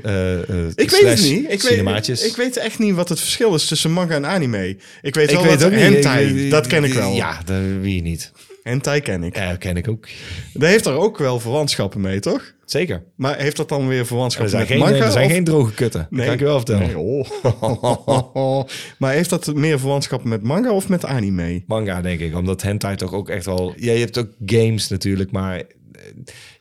Eh, 0.03 0.37
Ik 0.75 0.89
weet 0.89 1.01
het 1.03 1.21
niet. 1.21 1.51
Ik 1.51 1.61
weet, 1.61 2.23
ik 2.25 2.35
weet 2.35 2.57
echt 2.57 2.79
niet 2.79 2.95
wat 2.95 3.09
het 3.09 3.19
verschil 3.19 3.55
is 3.55 3.67
tussen 3.67 3.91
manga 3.91 4.15
en 4.15 4.25
anime. 4.25 4.67
Ik 5.01 5.15
weet 5.15 5.29
Ik 5.29 5.35
wel 5.35 5.43
weet 5.43 5.61
wat 5.61 5.71
hentai, 5.71 6.49
dat 6.49 6.67
ken 6.67 6.83
ik 6.83 6.93
wel. 6.93 7.13
Ja, 7.13 7.41
dat 7.45 7.61
wie 7.81 8.01
niet. 8.01 8.31
Hentai 8.63 8.99
ken 9.01 9.23
ik. 9.23 9.35
Ja, 9.35 9.55
ken 9.55 9.77
ik 9.77 9.87
ook. 9.87 10.07
Daar 10.53 10.69
heeft 10.69 10.85
er 10.85 10.93
ook 10.93 11.17
wel 11.17 11.39
verwantschappen 11.39 12.01
mee, 12.01 12.19
toch? 12.19 12.53
Zeker. 12.65 13.03
Maar 13.15 13.37
heeft 13.37 13.57
dat 13.57 13.69
dan 13.69 13.87
weer 13.87 13.99
Er 13.99 14.05
verwantschappen 14.05 14.57
met 14.57 14.67
geen, 14.67 14.79
manga? 14.79 15.05
er 15.05 15.11
zijn 15.11 15.25
of- 15.25 15.31
geen 15.31 15.43
droge 15.43 15.73
kutten. 15.73 16.07
Dat 16.09 16.23
kan 16.25 16.33
ik 16.33 16.39
je 16.39 16.45
wel 16.45 16.57
vertellen. 16.57 16.85
Nee, 16.87 16.97
oh. 16.97 18.63
maar 18.99 19.13
heeft 19.13 19.29
dat 19.29 19.53
meer 19.55 19.79
verwantschappen 19.79 20.29
met 20.29 20.43
manga 20.43 20.71
of 20.71 20.89
met 20.89 21.05
anime? 21.05 21.63
Manga, 21.67 22.01
denk 22.01 22.19
ik. 22.19 22.35
Omdat 22.35 22.61
hentai 22.61 22.95
toch 22.95 23.13
ook 23.13 23.29
echt 23.29 23.45
wel... 23.45 23.73
Ja, 23.77 23.91
je 23.93 23.99
hebt 23.99 24.17
ook 24.17 24.29
games 24.45 24.87
natuurlijk, 24.87 25.31
maar... 25.31 25.55
eh, 25.57 25.63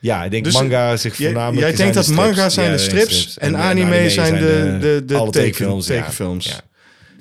Ja, 0.01 0.24
ik 0.24 0.31
denk 0.31 0.44
Dus 0.44 0.55
manga 0.55 0.97
zich 0.97 1.16
voornamelijk... 1.16 1.66
jij 1.66 1.77
denkt 1.77 1.93
de 1.93 1.98
dat 1.98 2.05
strips. 2.05 2.20
manga 2.27 2.48
zijn 2.48 2.66
Ja, 2.66 2.72
de 2.72 2.78
strips, 2.78 3.39
en, 3.39 3.56
anime, 3.56 4.10
zijn 4.10 4.35
de, 4.35 4.77
de, 4.81 5.02
de, 5.06 5.16
alle 5.16 5.31
tekenfilms. 5.31 5.86
tekenfilms. 5.86 6.44
ja. 6.47 6.60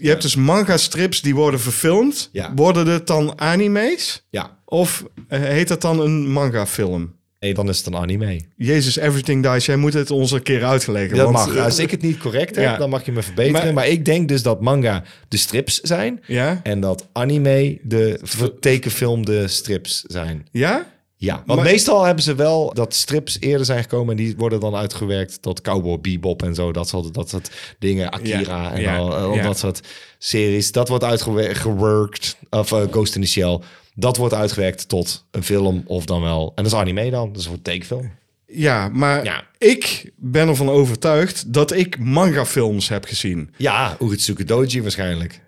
Je 0.02 0.10
hebt 0.10 0.22
dus 0.22 0.36
manga-strips 0.36 1.22
die 1.22 1.36
worden 1.36 1.60
verfilmd. 1.60 2.30
Worden 2.56 2.88
het 2.88 3.08
dan 3.08 3.40
anime's? 3.40 4.26
Ja. 4.30 4.58
Of 4.72 5.04
eh, 5.28 5.40
heet 5.40 5.68
dat 5.68 5.82
dan 5.82 6.00
een 6.00 6.32
manga-film? 6.32 7.18
Nee, 7.40 7.54
dan 7.54 7.70
is 7.70 7.78
het 7.78 7.86
een 7.88 7.96
anime. 7.96 8.42
Jezus, 8.56 8.96
Everything 8.96 9.44
Dies, 9.52 9.66
jij 9.66 9.76
moet 9.76 9.94
het 9.94 10.12
ons 10.12 10.32
een 10.32 10.44
keer 10.44 10.64
uitleggen. 10.66 11.18
Dat 11.18 11.32
want, 11.32 11.48
mag. 11.48 11.56
eh, 11.56 11.64
Als 11.64 11.80
ik 11.80 11.92
het 11.92 12.02
niet 12.02 12.18
correct 12.18 12.56
heb, 12.56 12.64
Ja. 12.66 12.78
dan 12.78 12.90
mag 12.90 13.06
je 13.06 13.12
me 13.12 13.22
verbeteren. 13.22 13.64
Maar- 13.66 13.74
Maar, 13.74 13.88
ik 13.88 14.06
denk 14.06 14.28
dus 14.28 14.44
dat 14.44 14.62
manga 14.62 15.04
de 15.28 15.38
strips 15.38 15.80
zijn. 15.80 16.22
Ja? 16.26 16.60
En 16.64 16.80
dat 16.80 17.08
anime 17.12 17.80
de 17.84 18.20
tekenfilmde 18.60 19.48
strips 19.48 20.02
zijn. 20.02 20.48
Ja? 20.52 20.86
Ja, 21.16 21.44
want 21.46 21.60
Maar- 21.62 21.72
meestal 21.72 22.04
hebben 22.04 22.24
ze 22.24 22.36
wel 22.36 22.74
dat 22.74 22.94
strips 22.94 23.38
eerder 23.40 23.66
zijn 23.66 23.82
gekomen... 23.82 24.18
en 24.18 24.24
die 24.24 24.34
worden 24.38 24.60
dan 24.60 24.76
uitgewerkt 24.76 25.42
tot 25.42 25.62
Cowboy 25.62 26.00
Bebop 26.00 26.44
en 26.44 26.56
zo. 26.56 26.72
Dat 26.72 26.88
soort, 26.88 27.14
dat 27.14 27.30
soort 27.30 27.52
dingen, 27.80 28.10
Akira 28.12 28.78
Ja, 28.78 28.94
en 28.94 28.98
al, 29.00 29.16
al 29.16 29.34
ja. 29.36 29.44
dat 29.44 29.58
soort 29.60 29.82
series. 30.18 30.72
Dat 30.72 30.90
wordt 30.90 31.04
uitgewerkt, 31.04 32.38
of 32.50 32.72
eh, 32.72 32.82
Ghost 32.92 33.16
in 33.16 33.22
the 33.22 33.28
Shell... 33.28 33.60
Dat 34.00 34.18
wordt 34.18 34.34
uitgewerkt 34.34 34.88
tot 34.90 35.26
een 35.32 35.44
film 35.44 35.84
of 35.86 36.06
dan 36.06 36.22
wel... 36.22 36.52
En 36.56 36.64
dat 36.64 36.72
is 36.74 36.78
anime 36.80 37.10
dan, 37.10 37.32
dat 37.32 37.42
is 37.42 37.48
een 37.48 37.62
tekenfilm. 37.62 38.12
Ja, 38.48 38.88
maar 38.90 39.24
Ja. 39.24 39.44
ik 39.58 40.12
ben 40.16 40.48
ervan 40.48 40.70
overtuigd 40.70 41.54
dat 41.54 41.72
ik 41.72 42.00
manga-films 42.00 42.90
heb 42.90 43.06
gezien. 43.06 43.54
Ja, 43.58 43.98
Ugetsuki 44.02 44.44
Doji 44.46 44.82
waarschijnlijk. 44.82 45.42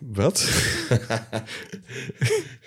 Wat? 0.00 0.48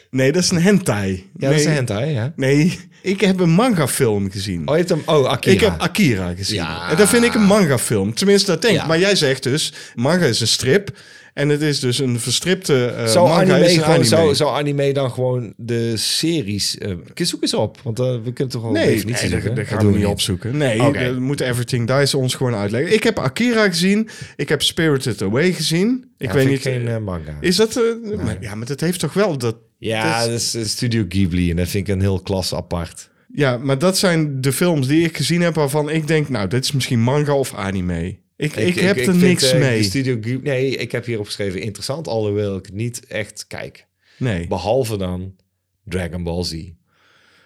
nee, 0.10 0.32
dat 0.32 0.44
is 0.44 0.52
een 0.52 0.62
hentai. 0.62 1.12
Ja, 1.12 1.22
nee, 1.34 1.50
dat 1.50 1.60
is 1.60 1.66
een 1.66 1.72
hentai, 1.72 2.12
ja. 2.12 2.34
Nee, 2.36 2.80
ik 3.02 3.22
heb 3.22 3.40
een 3.40 3.50
manga-film 3.50 4.32
gezien. 4.32 4.60
Oh, 4.68 4.74
je 4.78 4.84
hebt 4.84 4.90
hem... 4.90 5.02
Oh, 5.06 5.28
Akira. 5.30 5.54
Ik 5.54 5.60
heb 5.62 5.80
Akira 5.80 6.34
gezien. 6.34 6.56
Ja. 6.56 6.90
En 6.90 6.98
dat 6.98 7.10
vind 7.10 7.24
ik 7.24 7.34
een 7.34 7.46
manga-film. 7.46 8.14
Tenminste, 8.14 8.52
dat 8.52 8.62
denk 8.62 8.74
ik. 8.74 8.80
Ja. 8.82 8.88
Maar 8.88 9.00
jij 9.00 9.16
zegt 9.16 9.44
dus, 9.44 9.74
manga 9.96 10.26
is 10.26 10.40
een 10.42 10.48
strip. 10.48 10.98
En 11.36 11.50
het 11.50 11.62
is 11.62 11.80
dus 11.80 12.00
een 12.00 12.20
verstripte 12.20 13.04
Zou 13.08 13.28
manga 13.28 13.42
anime, 13.42 13.66
is 13.66 13.74
gewoon, 13.74 13.90
anime. 13.90 14.06
Zou, 14.06 14.36
zou 14.36 14.58
anime 14.58 14.94
dan 14.94 15.12
gewoon 15.12 15.54
de 15.58 15.98
series... 15.98 16.78
eh 16.78 16.92
zoek 17.14 17.42
eens 17.42 17.54
op, 17.54 17.80
want 17.84 18.00
eh, 18.00 18.06
we 18.24 18.34
kunnen 18.34 18.54
toch 18.54 18.62
wel 18.62 18.72
Nee, 18.72 18.88
even 18.88 19.08
niet 19.08 19.22
nee, 19.22 19.42
dat, 19.42 19.56
dat 19.56 19.68
gaan 19.68 19.92
we 19.92 19.98
niet 19.98 20.06
opzoeken. 20.06 20.58
Nee, 20.58 20.84
Oké. 20.84 21.04
dat 21.04 21.20
moet 21.20 21.40
Everything 21.40 21.88
Dice 21.88 22.18
ons 22.18 22.36
gewoon 22.36 22.56
uitleggen. 22.56 22.94
Ik 22.94 23.04
heb 23.04 23.20
Akira 23.20 23.68
gezien. 23.68 24.10
Ik 24.36 24.50
heb 24.50 24.62
Spirited 24.62 25.22
Away 25.22 25.52
gezien. 25.54 26.14
Ik 26.18 26.28
Ja, 26.28 26.34
weet 26.34 26.48
niet... 26.48 26.62
geen 26.62 27.04
manga. 27.04 27.38
Is 27.40 27.56
dat... 27.56 27.80
maar, 28.24 28.38
ja, 28.40 28.56
maar 28.56 28.68
dat 28.68 28.80
heeft 28.80 29.00
toch 29.00 29.14
wel... 29.14 29.38
Dat, 29.38 29.56
ja, 29.78 30.20
dat 30.20 30.30
dat 30.30 30.40
is 30.40 30.70
Studio 30.70 31.06
Ghibli 31.10 31.50
en 31.50 31.56
dat 31.56 31.68
vind 31.68 31.88
ik 31.88 31.94
een 31.94 32.02
heel 32.02 32.20
klasse 32.20 32.56
apart. 32.56 33.10
Ja, 33.34 33.58
maar 33.58 33.80
dat 33.80 33.98
zijn 33.98 34.42
de 34.42 34.54
films 34.54 34.88
die 34.88 35.06
ik 35.06 35.18
gezien 35.18 35.42
heb 35.42 35.56
waarvan 35.56 35.90
ik 35.90 36.08
denk... 36.08 36.30
Nou, 36.30 36.48
dit 36.48 36.64
is 36.64 36.72
misschien 36.72 37.00
manga 37.02 37.34
of 37.36 37.54
anime. 37.54 38.24
Ik, 38.38 38.56
ik, 38.56 38.76
heb 38.76 38.98
er 38.98 39.16
niks 39.16 39.52
eh, 39.52 39.60
mee. 39.60 39.84
Studio 39.84 40.18
Ghibli, 40.22 40.50
nee, 40.50 40.76
ik 40.76 40.92
heb 40.92 41.06
hierop 41.06 41.26
geschreven 41.26 41.62
interessant, 41.62 42.08
alhoewel 42.08 42.58
ik 42.58 42.66
het 42.66 42.76
niet 42.76 43.06
echt 43.06 43.48
kijk. 43.48 43.88
Nee. 44.18 44.48
Behalve 44.48 44.98
dan 44.98 45.36
Dragon 45.84 46.24
Ball 46.24 46.44
Z. 46.44 46.70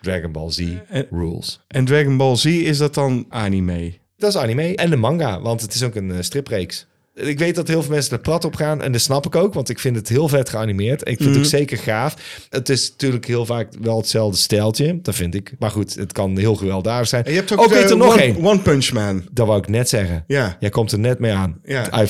Dragon 0.01 0.31
Ball 0.31 0.51
Z 0.51 0.59
Eh, 0.89 1.01
rules. 1.11 1.59
En 1.67 1.85
Dragon 1.85 2.17
Ball 2.17 2.35
Z, 2.35 2.45
is 2.45 2.77
dat 2.77 2.93
dan 2.93 3.25
anime? 3.29 3.93
Dat 4.17 4.29
is 4.29 4.37
anime 4.37 4.75
en 4.75 4.89
de 4.89 4.95
manga, 4.95 5.41
want 5.41 5.61
het 5.61 5.73
is 5.73 5.83
ook 5.83 5.95
een 5.95 6.11
eh, 6.11 6.21
stripreeks. 6.21 6.87
Ik 7.21 7.39
weet 7.39 7.55
dat 7.55 7.67
heel 7.67 7.81
veel 7.81 7.91
mensen 7.91 8.11
er 8.11 8.19
plat 8.19 8.45
op 8.45 8.55
gaan 8.55 8.81
en 8.81 8.91
dat 8.91 9.01
snap 9.01 9.25
ik 9.25 9.35
ook, 9.35 9.53
want 9.53 9.69
ik 9.69 9.79
vind 9.79 9.95
het 9.95 10.09
heel 10.09 10.27
vet 10.27 10.49
geanimeerd. 10.49 11.07
Ik 11.07 11.17
vind 11.17 11.29
het 11.29 11.37
ook 11.37 11.45
zeker 11.45 11.77
gaaf. 11.77 12.15
Het 12.49 12.69
is 12.69 12.89
natuurlijk 12.89 13.25
heel 13.25 13.45
vaak 13.45 13.67
wel 13.81 13.97
hetzelfde 13.97 14.37
stijltje, 14.37 14.99
dat 15.01 15.15
vind 15.15 15.35
ik. 15.35 15.53
Maar 15.59 15.71
goed, 15.71 15.95
het 15.95 16.11
kan 16.11 16.37
heel 16.37 16.55
gewelddadig 16.55 17.07
zijn. 17.07 17.23
En 17.23 17.31
je 17.31 17.37
hebt 17.37 17.51
ook 17.51 17.59
oh, 17.59 17.69
de 17.69 17.75
er 17.75 17.97
nog 17.97 18.13
One, 18.13 18.21
één. 18.21 18.45
One 18.45 18.59
Punch 18.59 18.91
Man. 18.91 19.23
Dat 19.31 19.47
wou 19.47 19.59
ik 19.59 19.67
net 19.67 19.89
zeggen. 19.89 20.23
Ja. 20.27 20.57
Jij 20.59 20.69
komt 20.69 20.91
er 20.91 20.99
net 20.99 21.19
mee 21.19 21.33
aan. 21.33 21.59
Ja. 21.63 22.01
I 22.01 22.07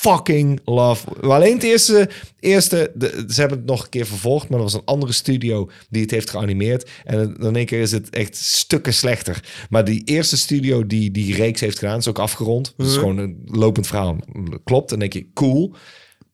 fucking 0.00 0.60
love... 0.64 1.06
Maar 1.20 1.30
alleen 1.30 1.54
het 1.54 1.62
eerste... 1.62 2.08
eerste 2.40 2.90
de, 2.94 3.24
ze 3.28 3.40
hebben 3.40 3.58
het 3.58 3.66
nog 3.66 3.82
een 3.82 3.88
keer 3.88 4.06
vervolgd, 4.06 4.48
maar 4.48 4.58
er 4.58 4.64
was 4.64 4.74
een 4.74 4.82
andere 4.84 5.12
studio 5.12 5.70
die 5.90 6.02
het 6.02 6.10
heeft 6.10 6.30
geanimeerd. 6.30 6.90
En 7.04 7.36
dan 7.38 7.56
één 7.56 7.66
keer 7.66 7.80
is 7.80 7.92
het 7.92 8.10
echt 8.10 8.36
stukken 8.36 8.94
slechter. 8.94 9.44
Maar 9.70 9.84
die 9.84 10.02
eerste 10.04 10.36
studio 10.36 10.86
die 10.86 11.10
die 11.10 11.34
reeks 11.34 11.60
heeft 11.60 11.78
gedaan, 11.78 11.98
is 11.98 12.08
ook 12.08 12.18
afgerond. 12.18 12.74
Het 12.76 12.86
is 12.86 12.96
gewoon 12.96 13.18
een 13.18 13.42
lopend 13.44 13.86
verhaal. 13.86 14.16
Klopt. 14.64 14.90
Dan 14.90 14.98
denk 14.98 15.12
je, 15.12 15.26
cool. 15.34 15.74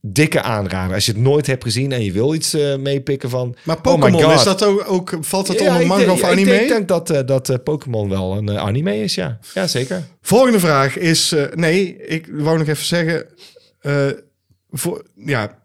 Dikke 0.06 0.42
aanrader. 0.42 0.94
Als 0.94 1.06
je 1.06 1.12
het 1.12 1.20
nooit 1.20 1.46
hebt 1.46 1.64
gezien 1.64 1.92
en 1.92 2.04
je 2.04 2.12
wil 2.12 2.34
iets 2.34 2.54
eh, 2.54 2.76
meepikken 2.76 3.30
van... 3.30 3.56
Maar 3.62 3.76
oh 3.76 3.82
my 3.82 4.00
Pokémon, 4.00 4.32
is 4.32 4.42
dat 4.42 4.64
ook, 4.64 4.84
ook 4.88 5.16
valt 5.20 5.46
dat 5.46 5.60
Ja, 5.60 5.72
onder 5.72 5.86
manga 5.86 6.12
of 6.12 6.22
anime? 6.22 6.52
Ik 6.52 6.58
denk, 6.58 6.68
denk 6.68 6.88
dat, 6.88 7.10
eh, 7.10 7.26
dat 7.26 7.48
eh, 7.48 7.56
Pokémon 7.64 8.08
wel 8.08 8.36
een 8.36 8.58
anime 8.58 8.96
is, 8.96 9.14
ja. 9.14 9.38
Ja, 9.54 9.66
zeker. 9.66 10.02
Volgende 10.20 10.60
vraag 10.60 10.98
is... 10.98 11.34
nee, 11.54 11.96
ik 11.96 12.28
wou 12.32 12.58
nog 12.58 12.68
even 12.68 12.84
zeggen... 12.84 13.26
eh, 13.84 14.06
voor, 14.70 15.04
ja, 15.16 15.58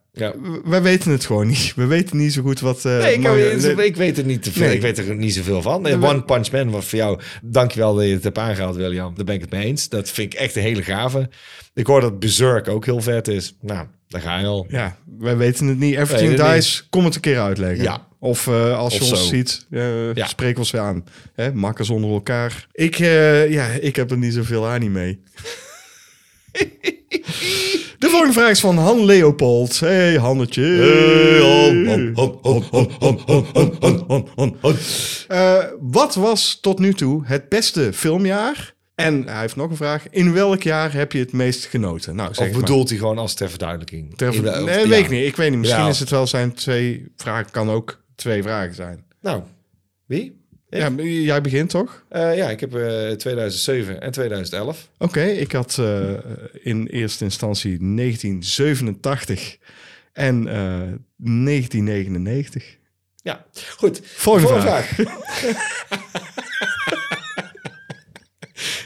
wij 0.64 0.82
weten 0.82 1.12
het 1.12 1.26
gewoon 1.26 1.48
niet. 1.48 1.74
We 1.76 1.86
weten 1.86 2.18
niet 2.18 2.34
zo 2.34 2.42
goed 2.42 2.60
wat... 2.60 2.86
eh, 2.86 2.98
Nee, 2.98 3.14
ik, 3.14 3.20
ik- 3.64 3.76
nee. 3.76 3.86
ik 3.88 3.96
weet 3.96 4.18
er 4.18 4.26
niet 4.26 4.44
te 4.44 4.52
veel. 4.52 4.66
Nee. 4.66 4.76
Ik 4.76 4.82
weet 4.82 4.98
er 4.98 5.16
niet 5.16 5.34
zoveel 5.34 5.62
van. 5.62 5.86
One 6.04 6.24
Punch 6.24 6.52
Man 6.52 6.70
was 6.72 6.86
voor 6.86 6.98
jou. 7.00 7.20
Dankjewel 7.42 7.96
dat 7.96 8.06
je 8.06 8.14
het 8.14 8.24
hebt 8.24 8.38
aangehaald, 8.38 8.76
William. 8.76 9.16
Daar 9.16 9.26
ben 9.26 9.36
ik 9.36 9.42
het 9.42 9.52
mee 9.52 9.66
eens. 9.66 9.90
Dat 9.90 10.10
vind 10.10 10.34
ik 10.34 10.40
echt 10.40 10.56
een 10.56 10.62
hele 10.62 10.84
gave. 10.84 11.30
Ik 11.74 11.88
hoor 11.88 12.02
dat 12.02 12.20
Berserk 12.20 12.68
ook 12.68 12.86
heel 12.86 13.02
vet 13.02 13.28
is. 13.28 13.56
Nou, 13.62 13.88
daar 14.08 14.22
ga 14.22 14.40
je 14.40 14.46
al. 14.46 14.66
Ja, 14.70 14.98
wij 15.20 15.38
weten 15.38 15.68
het 15.68 15.80
niet. 15.80 15.96
Everything 15.96 16.36
dat 16.36 16.54
Dice, 16.54 16.84
kom 16.90 17.06
het 17.06 17.16
een 17.16 17.22
keer 17.22 17.40
uitleggen. 17.40 17.84
Ja. 17.84 18.08
Of 18.20 18.48
eh, 18.48 18.78
als 18.78 18.94
je 18.98 19.02
Of 19.02 19.10
ons 19.12 19.20
zo. 19.20 19.26
ziet, 19.36 19.66
Ja. 20.14 20.28
spreek 20.28 20.58
ons 20.58 20.72
weer 20.72 20.82
aan. 20.82 21.04
Hè? 21.34 21.54
Makkers 21.54 21.90
onder 21.90 22.10
elkaar. 22.12 22.68
Ik, 22.72 22.96
ja, 23.50 23.66
ik 23.68 23.96
heb 23.96 24.12
er 24.12 24.18
niet 24.18 24.34
zoveel 24.34 24.68
anime 24.68 25.00
mee. 25.00 25.20
De 28.00 28.08
volgende 28.10 28.34
vraag 28.34 28.50
is 28.50 28.60
van 28.60 28.78
Han 28.78 29.06
Leopold. 29.06 29.80
Hey, 29.80 30.16
Hannetje. 30.16 30.78
Eh, 35.28 35.64
wat 35.80 36.16
was 36.16 36.58
tot 36.62 36.80
nu 36.80 36.94
toe 36.94 37.22
het 37.26 37.50
beste 37.50 37.94
filmjaar? 37.94 38.74
En 38.96 39.24
hij 39.28 39.40
heeft 39.40 39.56
nog 39.56 39.70
een 39.70 39.76
vraag. 39.76 40.10
In 40.10 40.34
welk 40.34 40.64
jaar 40.64 40.94
heb 40.94 41.12
je 41.12 41.20
het 41.20 41.32
meest 41.34 41.66
genoten? 41.66 42.16
Nou, 42.16 42.34
zeg 42.34 42.46
Of 42.48 42.52
maar. 42.52 42.62
bedoelt 42.62 42.90
hij 42.90 42.98
gewoon 42.98 43.18
als 43.18 43.34
ter 43.34 43.50
verduidelijking? 43.50 44.18
Ter- 44.18 44.32
de- 44.32 44.42
nee, 44.42 44.80
ja. 44.80 44.88
weet 44.88 45.04
ik 45.04 45.10
niet. 45.10 45.26
Ik 45.26 45.36
weet 45.36 45.50
niet. 45.50 45.60
Misschien 45.60 45.84
Ja. 45.84 45.90
is 45.90 46.00
het 46.00 46.10
wel 46.10 46.28
zijn 46.28 46.54
twee 46.54 47.12
vragen. 47.16 47.52
Kan 47.52 47.70
ook 47.70 48.04
twee 48.16 48.42
vragen 48.44 48.76
zijn. 48.76 49.04
Nou, 49.22 49.42
wie? 50.06 50.39
Ja, 50.70 50.90
jij 51.00 51.42
begint 51.42 51.70
toch? 51.70 52.04
Eh, 52.10 52.38
ja, 52.38 52.50
ik 52.50 52.60
heb 52.60 52.76
eh 52.76 53.10
2007 53.12 54.02
en 54.02 54.12
2011. 54.12 54.90
Oké, 54.98 55.22
ik 55.24 55.52
had 55.52 55.78
eh, 55.80 56.10
in 56.62 56.88
eerste 56.88 57.24
instantie 57.24 57.78
1987 57.96 59.58
en 60.14 60.48
eh, 60.48 60.54
1999. 61.18 62.78
Ja, 63.24 63.46
goed. 63.78 64.02
Volgende 64.04 64.62
vraag. 64.62 64.92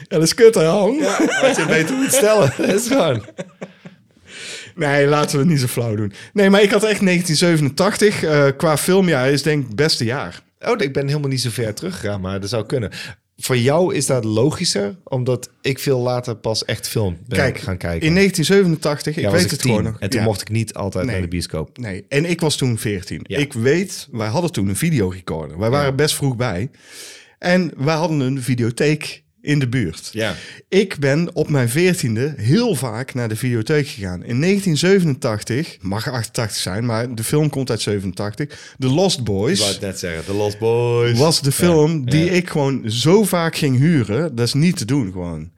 Ja, 0.08 0.20
dat 0.20 0.22
is 0.22 0.34
kut, 0.34 0.54
hè? 0.54 0.62
Ja, 0.62 0.86
je 0.86 1.64
beter 1.68 1.96
moet 1.96 2.12
stellen. 2.12 2.52
Dat 2.58 2.74
is 2.80 2.86
gewoon. 2.88 3.24
Nee, 4.74 5.06
laten 5.06 5.32
we 5.32 5.38
het 5.38 5.48
niet 5.48 5.60
zo 5.60 5.66
flauw 5.66 5.94
doen. 5.94 6.12
Nee, 6.32 6.50
maar 6.50 6.62
ik 6.62 6.70
had 6.70 6.82
echt 6.84 7.00
1987. 7.04 8.22
eh, 8.22 8.46
qua 8.56 8.76
filmjaar 8.76 9.30
is 9.30 9.42
denk 9.42 9.60
ik 9.60 9.66
het 9.66 9.76
beste 9.76 10.04
jaar. 10.04 10.42
Oh, 10.70 10.74
ik 10.78 10.92
ben 10.92 11.06
helemaal 11.06 11.28
niet 11.30 11.40
zo 11.40 11.50
ver 11.50 11.74
teruggegaan, 11.74 12.20
maar 12.20 12.40
dat 12.40 12.50
zou 12.50 12.66
kunnen. 12.66 12.90
Voor 13.36 13.56
jou 13.58 13.94
is 13.94 14.06
dat 14.06 14.24
logischer, 14.24 14.96
omdat 15.04 15.50
ik 15.60 15.78
veel 15.78 15.98
later 16.00 16.36
pas 16.36 16.64
echt 16.64 16.88
film 16.88 17.18
ben 17.26 17.38
Kijk, 17.38 17.58
gaan 17.58 17.76
kijken. 17.76 18.06
in 18.06 18.14
1987, 18.14 19.16
ik 19.16 19.22
Ja, 19.22 19.30
weet 19.30 19.50
het 19.50 19.60
tien. 19.60 19.70
gewoon 19.70 19.84
nog. 19.84 20.00
En 20.00 20.10
toen 20.10 20.20
Ja. 20.20 20.26
mocht 20.26 20.40
ik 20.40 20.48
niet 20.50 20.74
altijd 20.74 21.04
Nee. 21.04 21.12
naar 21.12 21.22
de 21.22 21.28
bioscoop. 21.28 21.78
Nee, 21.78 22.04
en 22.08 22.24
ik 22.24 22.40
was 22.40 22.56
toen 22.56 22.78
14. 22.78 23.20
Ja. 23.22 23.38
Ik 23.38 23.52
weet, 23.52 24.08
wij 24.12 24.28
hadden 24.28 24.52
toen 24.52 24.68
een 24.68 24.76
videorecorder. 24.76 25.58
Wij 25.58 25.70
waren 25.70 25.96
best 25.96 26.14
vroeg 26.14 26.36
bij. 26.36 26.70
En 27.38 27.70
wij 27.76 27.94
hadden 27.94 28.20
een 28.20 28.42
videotheek 28.42 29.22
in 29.44 29.58
de 29.58 29.68
buurt. 29.68 30.08
Ja. 30.12 30.34
Ik 30.68 30.98
ben 30.98 31.34
op 31.34 31.48
mijn 31.48 31.68
14e 31.68 32.36
heel 32.36 32.74
vaak 32.74 33.14
naar 33.14 33.28
de 33.28 33.36
videotheek 33.36 33.86
gegaan. 33.88 34.24
In 34.24 34.40
1987, 34.40 35.76
mag 35.80 36.08
88 36.08 36.56
zijn, 36.56 36.86
maar 36.86 37.14
de 37.14 37.24
film 37.24 37.50
komt 37.50 37.70
uit 37.70 37.80
87. 37.80 38.74
The 38.78 38.88
Lost 38.88 39.18
Ik 39.18 39.26
wou 39.26 39.38
Boys 39.38 39.68
het 39.68 39.80
net 39.80 39.98
zeggen, 39.98 40.24
The 40.24 40.34
Lost 40.34 40.58
Boys. 40.58 41.18
was 41.18 41.40
de 41.40 41.52
film 41.52 41.98
Ja, 42.04 42.10
die 42.10 42.24
ja. 42.24 42.32
ik 42.32 42.50
gewoon 42.50 42.82
zo 42.90 43.24
vaak 43.24 43.56
ging 43.56 43.78
huren. 43.78 44.34
Dat 44.34 44.46
is 44.46 44.54
niet 44.54 44.76
te 44.76 44.84
doen 44.84 45.12
gewoon. 45.12 45.52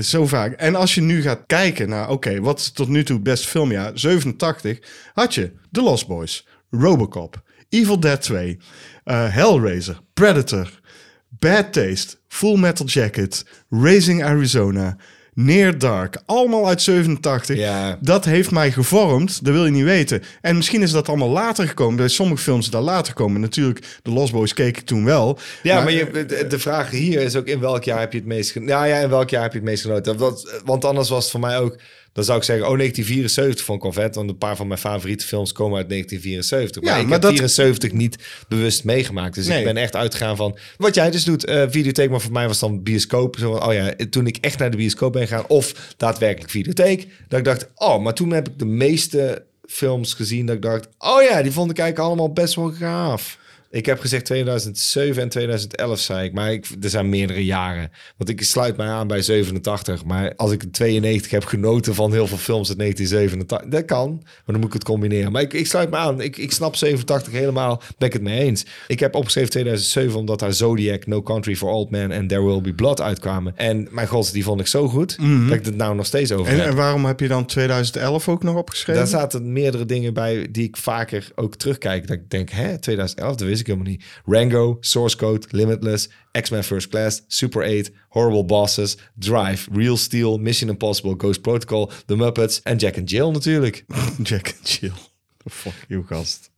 Zo 0.00 0.26
vaak. 0.26 0.52
En 0.52 0.74
als 0.74 0.94
je 0.94 1.00
nu 1.00 1.22
gaat 1.22 1.42
kijken 1.46 1.88
naar, 1.88 2.10
oké, 2.10 2.40
wat 2.40 2.58
is 2.58 2.70
tot 2.70 2.88
nu 2.88 3.04
toe 3.04 3.14
het 3.14 3.24
beste 3.24 3.48
filmjaar? 3.48 3.90
87 3.94 4.78
had 5.12 5.34
je 5.34 5.52
The 5.72 5.82
Lost 5.82 6.06
Boys, 6.06 6.46
Robocop, 6.70 7.42
Evil 7.68 8.00
Dead 8.00 8.22
2, 8.22 8.58
eh, 9.04 9.34
Hellraiser, 9.34 10.00
Predator, 10.14 10.80
Bad 11.28 11.72
Taste, 11.72 12.16
Full 12.34 12.58
Metal 12.58 12.86
Jacket, 12.86 13.44
Raising 13.70 14.24
Arizona, 14.24 14.96
Near 15.34 15.78
Dark. 15.78 16.22
Allemaal 16.26 16.68
uit 16.68 16.82
87. 16.82 17.56
Ja. 17.56 17.98
Dat 18.00 18.24
heeft 18.24 18.50
mij 18.50 18.72
gevormd, 18.72 19.44
dat 19.44 19.54
wil 19.54 19.64
je 19.64 19.70
niet 19.70 19.84
weten. 19.84 20.22
En 20.40 20.56
misschien 20.56 20.82
is 20.82 20.90
dat 20.90 21.08
allemaal 21.08 21.28
later 21.28 21.68
gekomen. 21.68 21.96
Bij 21.96 22.08
sommige 22.08 22.42
films 22.42 22.70
dat 22.70 22.82
later 22.82 23.14
komen. 23.14 23.40
Natuurlijk, 23.40 23.98
The 24.02 24.10
Lost 24.10 24.32
Boys 24.32 24.52
keek 24.52 24.76
ik 24.76 24.86
toen 24.86 25.04
wel. 25.04 25.38
Ja, 25.62 25.80
maar, 25.80 25.92
je, 25.92 26.10
de, 26.10 26.46
de 26.46 26.58
vraag 26.58 26.90
hier 26.90 27.20
is 27.20 27.36
ook 27.36 27.46
in 27.46 27.60
welk 27.60 27.84
jaar 27.84 28.00
heb 28.00 28.12
je 28.12 28.18
het 28.18 28.26
meest 28.26 28.50
genoten? 28.50 28.74
Nou 28.74 28.86
ja, 28.88 28.98
in 28.98 29.08
welk 29.08 29.30
jaar 29.30 29.42
heb 29.42 29.52
je 29.52 29.58
het 29.58 29.66
meest 29.66 29.82
genoten? 29.82 30.16
Want, 30.16 30.60
want 30.64 30.84
anders 30.84 31.08
was 31.08 31.22
het 31.22 31.30
voor 31.30 31.40
mij 31.40 31.58
ook... 31.58 31.78
Dan 32.14 32.24
zou 32.24 32.38
ik 32.38 32.44
zeggen, 32.44 32.68
oh, 32.68 32.76
1974 32.76 33.64
vond 33.64 33.78
ik 33.78 33.84
al 33.84 33.92
vet. 33.92 34.14
Want 34.14 34.30
een 34.30 34.38
paar 34.38 34.56
van 34.56 34.66
mijn 34.66 34.80
favoriete 34.80 35.26
films 35.26 35.52
komen 35.52 35.76
uit 35.76 35.88
1974. 35.88 36.82
Maar 36.82 36.92
Ja, 36.92 36.98
ik 36.98 37.04
maar 37.04 37.12
heb 37.12 37.22
dat- 37.22 37.30
74 37.30 37.92
niet 37.92 38.16
bewust 38.48 38.84
meegemaakt. 38.84 39.34
Dus 39.34 39.46
Nee. 39.46 39.58
ik 39.58 39.64
ben 39.64 39.76
echt 39.76 39.96
uitgegaan 39.96 40.36
van... 40.36 40.58
Wat 40.76 40.94
jij 40.94 41.10
dus 41.10 41.24
doet, 41.24 41.44
eh, 41.44 41.62
videotheek. 41.68 42.10
Maar 42.10 42.20
voor 42.20 42.32
mij 42.32 42.46
was 42.46 42.58
dan 42.58 42.82
bioscoop. 42.82 43.36
Zo 43.38 43.52
van, 43.52 43.66
oh 43.68 43.72
ja, 43.74 43.94
toen 44.10 44.26
ik 44.26 44.36
echt 44.40 44.58
naar 44.58 44.70
de 44.70 44.76
bioscoop 44.76 45.12
ben 45.12 45.26
gegaan... 45.26 45.46
of 45.48 45.94
daadwerkelijk 45.96 46.50
videotheek. 46.50 47.06
Dat 47.28 47.38
ik 47.38 47.44
dacht, 47.44 47.68
oh, 47.74 48.02
maar 48.02 48.14
toen 48.14 48.30
heb 48.30 48.48
ik 48.48 48.58
de 48.58 48.66
meeste 48.66 49.44
films 49.66 50.14
gezien... 50.14 50.46
dat 50.46 50.56
ik 50.56 50.62
dacht, 50.62 50.88
oh 50.98 51.22
ja, 51.22 51.42
die 51.42 51.52
vond 51.52 51.70
ik 51.70 51.78
eigenlijk 51.78 52.08
allemaal 52.08 52.32
best 52.32 52.54
wel 52.54 52.72
gaaf. 52.72 53.38
Ik 53.74 53.86
heb 53.86 54.00
gezegd 54.00 54.24
2007 54.24 55.22
en 55.22 55.28
2011, 55.28 55.98
zei 55.98 56.26
ik. 56.26 56.32
Maar 56.32 56.52
ik, 56.52 56.66
er 56.82 56.88
zijn 56.88 57.08
meerdere 57.08 57.44
jaren. 57.44 57.90
Want 58.16 58.30
ik 58.30 58.42
sluit 58.42 58.76
mij 58.76 58.86
aan 58.86 59.06
bij 59.06 59.22
87. 59.22 60.04
Maar 60.04 60.34
als 60.36 60.52
ik 60.52 60.62
in 60.62 60.70
92 60.70 61.30
heb 61.30 61.44
genoten 61.44 61.94
van 61.94 62.12
heel 62.12 62.26
veel 62.26 62.36
films 62.36 62.68
uit 62.68 62.78
1987... 62.78 63.70
Dat 63.70 63.84
kan, 63.84 64.20
maar 64.22 64.42
dan 64.46 64.56
moet 64.56 64.66
ik 64.66 64.72
het 64.72 64.84
combineren. 64.84 65.32
Maar 65.32 65.42
ik, 65.42 65.52
ik 65.52 65.66
sluit 65.66 65.90
me 65.90 65.96
aan. 65.96 66.20
Ik, 66.20 66.36
ik 66.36 66.52
snap 66.52 66.76
87 66.76 67.32
helemaal. 67.32 67.82
Ben 67.98 68.08
ik 68.08 68.12
het 68.12 68.22
mee 68.22 68.40
eens. 68.40 68.66
Ik 68.86 69.00
heb 69.00 69.14
opgeschreven 69.14 69.50
2007 69.50 70.18
omdat 70.18 70.38
daar 70.38 70.52
Zodiac, 70.52 71.06
No 71.06 71.22
Country 71.22 71.56
for 71.56 71.70
Old 71.70 71.90
Men... 71.90 72.10
en 72.10 72.26
There 72.26 72.44
Will 72.44 72.60
Be 72.60 72.74
Blood 72.74 73.00
uitkwamen. 73.00 73.56
En 73.56 73.88
mijn 73.90 74.08
god, 74.08 74.32
die 74.32 74.44
vond 74.44 74.60
ik 74.60 74.66
zo 74.66 74.88
goed... 74.88 75.16
dat 75.48 75.58
ik 75.58 75.64
het 75.64 75.76
nou 75.76 75.94
nog 75.94 76.06
steeds 76.06 76.32
over 76.32 76.52
En, 76.52 76.58
heb. 76.58 76.66
en 76.66 76.76
waarom 76.76 77.04
heb 77.04 77.20
je 77.20 77.28
dan 77.28 77.46
2011 77.46 78.28
ook 78.28 78.42
nog 78.42 78.56
opgeschreven? 78.56 79.02
Daar 79.02 79.20
zaten 79.20 79.52
meerdere 79.52 79.86
dingen 79.86 80.14
bij 80.14 80.48
die 80.50 80.68
ik 80.68 80.76
vaker 80.76 81.30
ook 81.34 81.56
terugkijk. 81.56 82.06
Dat 82.06 82.16
ik 82.16 82.30
denk, 82.30 82.50
hè, 82.50 82.78
2011, 82.78 83.36
dat 83.36 83.48
wist 83.48 83.60
ik 83.60 83.62
niet. 83.68 84.04
Rango, 84.24 84.76
Source 84.80 85.16
Code, 85.16 85.46
Limitless, 85.50 86.08
X-Men 86.32 86.64
First 86.64 86.88
Class, 86.88 87.22
Super 87.28 87.62
8, 87.62 87.90
Horrible 88.08 88.44
Bosses, 88.44 88.96
Drive, 89.14 89.68
Real 89.72 89.96
Steel, 89.96 90.38
Mission 90.38 90.68
Impossible, 90.68 91.16
Ghost 91.16 91.42
Protocol, 91.42 91.90
The 92.06 92.16
Muppets 92.16 92.62
en 92.62 92.76
Jack 92.76 92.96
and 92.96 93.10
Jill 93.10 93.30
natuurlijk. 93.30 93.84
Jack 94.22 94.54
and 94.58 94.68
Jill. 94.68 95.13
Fuck 95.50 95.84
you, 95.88 96.02
gast. 96.06 96.50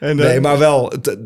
En, 0.00 0.20
eh, 0.20 0.26
Nee, 0.26 0.40
maar 0.40 0.58
wel, 0.58 0.92
eh, 0.92 1.12
eh, 1.12 1.18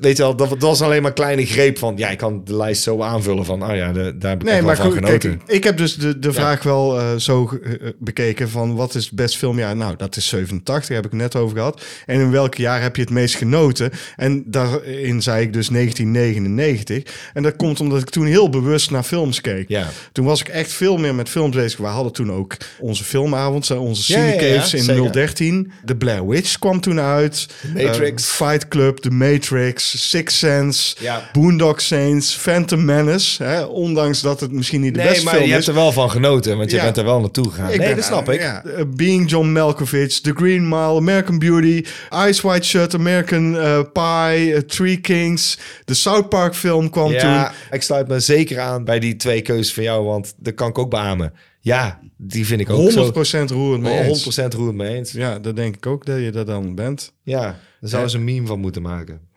weet 0.00 0.16
je 0.16 0.22
wel, 0.22 0.36
dat, 0.36 0.48
dat 0.48 0.60
was 0.60 0.82
alleen 0.82 1.00
maar 1.02 1.10
een 1.10 1.16
kleine 1.16 1.46
greep 1.46 1.78
van, 1.78 1.96
ja, 1.96 2.08
ik 2.08 2.18
kan 2.18 2.44
de 2.44 2.56
lijst 2.56 2.82
zo 2.82 3.00
aanvullen 3.02 3.44
van, 3.44 3.62
oh 3.70 3.76
ja, 3.76 3.92
de, 3.92 4.16
daar 4.18 4.30
heb 4.30 4.40
ik 4.42 4.48
Nee, 4.48 4.62
maar 4.62 4.76
van 4.76 4.92
genoten. 4.92 5.18
kijk, 5.18 5.50
ik 5.50 5.64
heb 5.64 5.76
dus 5.76 5.94
de, 5.96 6.18
de 6.18 6.32
vraag 6.32 6.62
wel 6.62 7.00
eh, 7.00 7.16
zo 7.16 7.58
eh, 7.62 7.88
bekeken 7.98 8.50
van 8.50 8.74
wat 8.74 8.94
is 8.94 9.04
het 9.04 9.14
best 9.14 9.36
filmjaar? 9.36 9.76
Nou, 9.76 9.96
dat 9.96 10.16
is 10.16 10.28
87, 10.28 10.94
heb 10.94 11.04
ik 11.04 11.10
het 11.10 11.20
net 11.20 11.36
over 11.36 11.56
gehad. 11.56 11.84
En 12.06 12.20
in 12.20 12.30
welk 12.30 12.54
jaar 12.54 12.82
heb 12.82 12.96
je 12.96 13.02
het 13.02 13.10
meest 13.10 13.34
genoten? 13.34 13.90
En 14.16 14.44
daarin 14.46 15.22
zei 15.22 15.42
ik 15.42 15.52
dus 15.52 15.68
1999. 15.68 17.14
En 17.34 17.42
dat 17.42 17.56
komt 17.56 17.80
omdat 17.80 18.00
ik 18.00 18.10
toen 18.10 18.26
heel 18.26 18.48
bewust 18.50 18.90
naar 18.90 19.02
films 19.02 19.40
keek. 19.40 19.68
Ja. 19.68 19.88
Toen 20.12 20.24
was 20.24 20.40
ik 20.40 20.48
echt 20.48 20.72
veel 20.72 20.96
meer 20.96 21.14
met 21.14 21.28
films 21.28 21.56
bezig. 21.56 21.78
We 21.78 21.86
hadden 21.86 22.12
toen 22.12 22.32
ook 22.32 22.56
onze 22.80 23.04
filmavond, 23.04 23.70
eh, 23.70 23.82
onze 23.82 24.12
ja, 24.12 24.18
cinecaves 24.18 24.74
in 24.74 24.82
zeker. 24.82 25.12
013. 25.12 25.72
The 25.84 25.96
Blair 26.14 26.28
Witch 26.28 26.58
kwam 26.58 26.80
toen 26.80 27.00
uit. 27.00 27.46
Matrix. 27.74 28.22
Eh, 28.40 28.46
Fight 28.48 28.68
Club, 28.68 28.98
The 28.98 29.10
Matrix, 29.10 30.08
Six 30.10 30.38
Sense, 30.38 30.94
Ja. 30.98 31.28
Boondock 31.32 31.80
Saints, 31.80 32.36
Phantom 32.36 32.84
Menace. 32.84 33.42
Hè, 33.44 33.62
ondanks 33.62 34.20
dat 34.20 34.40
het 34.40 34.52
misschien 34.52 34.80
niet 34.80 34.94
de 34.94 35.00
Nee, 35.00 35.08
beste 35.08 35.24
maar 35.24 35.32
film 35.34 35.44
je 35.46 35.50
is. 35.50 35.54
hebt 35.56 35.68
er 35.68 35.82
wel 35.82 35.92
van 35.92 36.10
genoten, 36.10 36.56
want 36.56 36.70
je 36.70 36.76
Ja. 36.76 36.82
bent 36.82 36.96
er 36.96 37.04
wel 37.04 37.20
naartoe 37.20 37.50
gegaan. 37.50 37.70
Ik 37.70 37.78
nee, 37.78 37.86
ben, 37.86 37.96
dat 37.96 38.04
snap 38.04 38.30
ik. 38.30 38.40
ja. 38.40 38.64
Eh, 38.64 38.82
Being 38.88 39.30
John 39.30 39.46
Malkovich, 39.48 40.20
The 40.20 40.32
Green 40.34 40.68
Mile, 40.68 40.96
American 40.96 41.38
Beauty, 41.38 41.84
Ice 42.28 42.46
White 42.46 42.66
Shut, 42.66 42.94
American 42.94 43.58
eh, 43.58 43.80
Pie, 43.92 44.64
Three 44.66 44.96
Kings. 45.00 45.58
De 45.84 45.94
South 45.94 46.28
Park 46.28 46.54
film 46.54 46.90
kwam 46.90 47.12
Ja, 47.12 47.44
toen. 47.48 47.54
ik 47.70 47.82
sluit 47.82 48.08
me 48.08 48.20
zeker 48.20 48.60
aan 48.60 48.84
bij 48.84 48.98
die 48.98 49.16
twee 49.16 49.40
keuzes 49.42 49.74
van 49.74 49.82
jou, 49.82 50.04
want 50.04 50.34
dat 50.36 50.54
kan 50.54 50.68
ik 50.68 50.78
ook 50.78 50.90
beamen. 50.90 51.32
Ja, 51.64 52.00
die 52.16 52.46
vind 52.46 52.60
ik 52.60 52.70
ook 52.70 52.90
100% 52.90 52.94
zo. 52.94 53.44
roerend 53.48 53.82
mee 53.82 54.00
eens. 54.00 54.40
100% 54.40 54.44
roerend 54.54 54.76
mee 54.76 54.94
eens. 54.94 55.12
Ja, 55.12 55.38
dat 55.38 55.56
denk 55.56 55.76
ik 55.76 55.86
ook 55.86 56.06
dat 56.06 56.18
je 56.18 56.30
dat 56.30 56.46
dan 56.46 56.74
bent. 56.74 57.12
Ja, 57.22 57.40
daar 57.40 57.90
zouden 57.90 58.10
ze 58.10 58.16
een 58.16 58.24
meme 58.24 58.46
van 58.46 58.60
moeten 58.60 58.82
maken. 58.82 59.20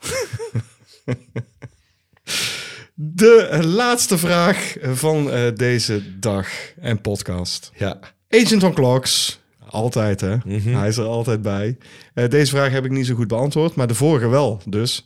De 2.94 3.60
laatste 3.66 4.18
vraag 4.18 4.76
van 4.82 5.32
eh, 5.32 5.56
deze 5.56 6.20
dag 6.20 6.48
en 6.80 7.02
podcast. 7.02 7.72
Ja. 7.76 8.00
Agent 8.30 8.64
on 8.64 8.74
Clocks. 8.74 9.40
Altijd, 9.70 10.22
hè? 10.22 10.36
Mhm. 10.46 10.76
Hij 10.76 10.88
is 10.88 10.98
er 10.98 11.06
altijd 11.06 11.42
bij. 11.42 11.78
Eh, 12.14 12.30
deze 12.30 12.52
vraag 12.52 12.72
heb 12.72 12.86
ik 12.86 12.92
niet 12.92 13.06
zo 13.06 13.16
goed 13.16 13.28
beantwoord, 13.28 13.76
maar 13.76 13.88
de 13.88 13.96
vorige 13.96 14.28
wel. 14.28 14.62
Dus 14.66 15.06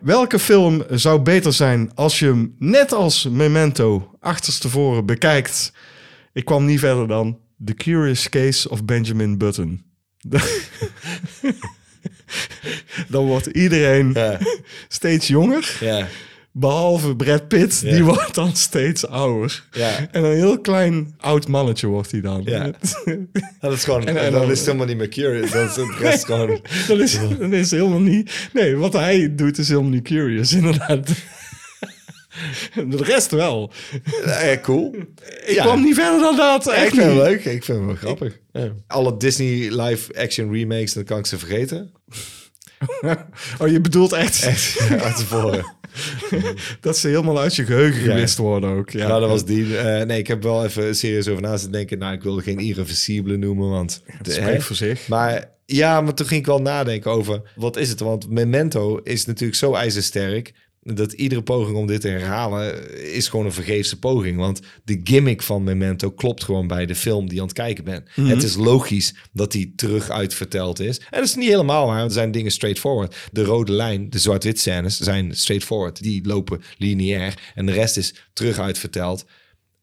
welke 0.00 0.38
film 0.38 0.82
zou 0.90 1.20
beter 1.20 1.52
zijn 1.52 1.94
als 1.94 2.18
je 2.18 2.26
hem 2.26 2.54
net 2.58 2.92
als 2.92 3.28
Memento 3.28 4.10
achterstevoren 4.20 5.06
bekijkt? 5.06 5.72
Ik 6.32 6.44
kwam 6.44 6.64
niet 6.64 6.78
verder 6.78 7.08
dan 7.08 7.38
The 7.64 7.74
Curious 7.74 8.28
Case 8.28 8.68
of 8.70 8.84
Benjamin 8.84 9.38
Button. 9.38 9.82
dan 13.08 13.24
wordt 13.24 13.46
iedereen 13.46 14.10
Ja. 14.14 14.38
steeds 14.88 15.28
jonger. 15.28 15.76
Ja. 15.80 16.06
Behalve 16.54 17.16
Brad 17.16 17.48
Pitt, 17.48 17.80
Ja. 17.80 17.90
die 17.92 18.04
wordt 18.04 18.34
dan 18.34 18.56
steeds 18.56 19.06
ouder. 19.06 19.64
Ja. 19.72 20.08
En 20.10 20.24
een 20.24 20.32
heel 20.36 20.60
klein 20.60 21.14
oud 21.18 21.48
mannetje 21.48 21.86
wordt 21.86 22.10
hij 22.10 22.20
dan. 22.20 22.42
Ja. 22.44 22.70
Dat 23.60 23.72
is 23.72 23.84
gewoon, 23.84 24.06
En- 24.06 24.16
en 24.16 24.32
dan 24.32 24.40
dan- 24.40 24.50
is 24.50 24.56
het 24.58 24.66
helemaal 24.66 24.86
niet 24.86 24.96
meer 24.96 25.08
curious. 25.08 25.50
Dat 25.50 25.70
is 25.70 25.76
het 25.76 25.98
rest 25.98 26.24
gewoon... 26.24 26.50
is, 26.50 27.18
dat 27.38 27.52
is 27.52 27.70
helemaal 27.70 28.00
niet... 28.00 28.48
Nee, 28.52 28.76
wat 28.76 28.92
hij 28.92 29.34
doet 29.34 29.58
is 29.58 29.68
helemaal 29.68 29.90
niet 29.90 30.02
curious, 30.02 30.52
inderdaad. 30.52 31.10
De 32.88 32.96
rest 32.96 33.30
wel. 33.30 33.72
Eh, 34.24 34.60
cool. 34.62 34.94
Ik 35.46 35.54
Ja. 35.54 35.62
kwam 35.62 35.82
niet 35.84 35.94
verder 35.94 36.20
dan 36.20 36.36
dat. 36.36 36.66
Echt 36.68 36.86
ik 36.86 36.90
vind 36.94 37.04
het 37.06 37.14
leuk. 37.14 37.44
Ik 37.44 37.64
vind 37.64 37.78
het 37.78 37.86
wel 37.86 37.94
grappig. 37.94 38.38
Ja. 38.52 38.72
Alle 38.86 39.16
Disney 39.16 39.80
live-action 39.82 40.52
remakes, 40.52 40.92
dan 40.92 41.04
kan 41.04 41.18
ik 41.18 41.26
ze 41.26 41.38
vergeten. 41.38 41.92
Oh, 43.58 43.68
je 43.68 43.80
bedoelt 43.80 44.12
echt, 44.12 44.42
Echt, 44.42 44.90
uit 44.90 45.16
tevoren. 45.16 45.74
dat 46.80 46.98
ze 46.98 47.08
helemaal 47.08 47.38
uit 47.40 47.56
je 47.56 47.64
geheugen 47.64 48.02
gewist 48.02 48.36
worden 48.38 48.70
ook. 48.70 48.90
Ja, 48.90 49.06
nou, 49.08 49.20
dat 49.20 49.28
was 49.28 49.44
die. 49.44 49.76
Eh, 49.78 50.06
nee, 50.06 50.18
ik 50.18 50.26
heb 50.26 50.42
wel 50.42 50.64
even 50.64 50.96
serieus 50.96 51.28
over 51.28 51.42
na 51.42 51.52
zitten 51.52 51.72
denken. 51.72 51.98
Nou, 51.98 52.14
ik 52.14 52.22
wilde 52.22 52.42
geen 52.42 52.58
irreversibele 52.58 53.36
noemen, 53.36 53.70
want... 53.70 54.02
Hè? 54.06 54.32
spreekt 54.32 54.64
voor 54.64 54.76
zich. 54.76 55.08
Maar 55.08 55.50
ja, 55.66 56.00
maar 56.00 56.14
toen 56.14 56.26
ging 56.26 56.40
ik 56.40 56.46
wel 56.46 56.62
nadenken 56.62 57.10
over... 57.10 57.42
Wat 57.56 57.76
is 57.76 57.88
het? 57.88 58.00
Want 58.00 58.30
Memento 58.30 59.00
is 59.02 59.26
natuurlijk 59.26 59.58
zo 59.58 59.74
ijzersterk... 59.74 60.52
dat 60.84 61.12
iedere 61.12 61.42
poging 61.42 61.76
om 61.76 61.86
dit 61.86 62.00
te 62.00 62.08
herhalen... 62.08 62.90
is 63.14 63.28
gewoon 63.28 63.46
een 63.46 63.52
vergeefse 63.52 63.98
poging. 63.98 64.36
Want 64.36 64.60
de 64.84 65.00
gimmick 65.04 65.42
van 65.42 65.64
Memento 65.64 66.10
klopt 66.10 66.44
gewoon 66.44 66.66
bij 66.66 66.86
de 66.86 66.94
film 66.94 67.24
die 67.24 67.34
je 67.34 67.40
aan 67.40 67.46
het 67.46 67.56
kijken 67.56 67.84
bent. 67.84 68.08
Mhm. 68.14 68.28
Het 68.28 68.42
is 68.42 68.56
logisch 68.56 69.14
dat 69.32 69.52
die 69.52 69.72
terug 69.76 70.10
uitverteld 70.10 70.80
is. 70.80 70.98
En 70.98 71.06
dat 71.10 71.24
is 71.24 71.34
niet 71.34 71.48
helemaal 71.48 71.86
waar. 71.86 72.04
Er 72.04 72.10
zijn 72.10 72.30
dingen 72.30 72.50
straightforward. 72.50 73.16
De 73.32 73.44
rode 73.44 73.72
lijn, 73.72 74.10
de 74.10 74.18
zwart-wit 74.18 74.60
scènes 74.60 74.98
zijn 74.98 75.36
straightforward. 75.36 76.02
Die 76.02 76.26
lopen 76.26 76.62
lineair. 76.78 77.52
En 77.54 77.66
de 77.66 77.72
rest 77.72 77.96
is 77.96 78.14
terug 78.32 78.58
uitverteld. 78.58 79.24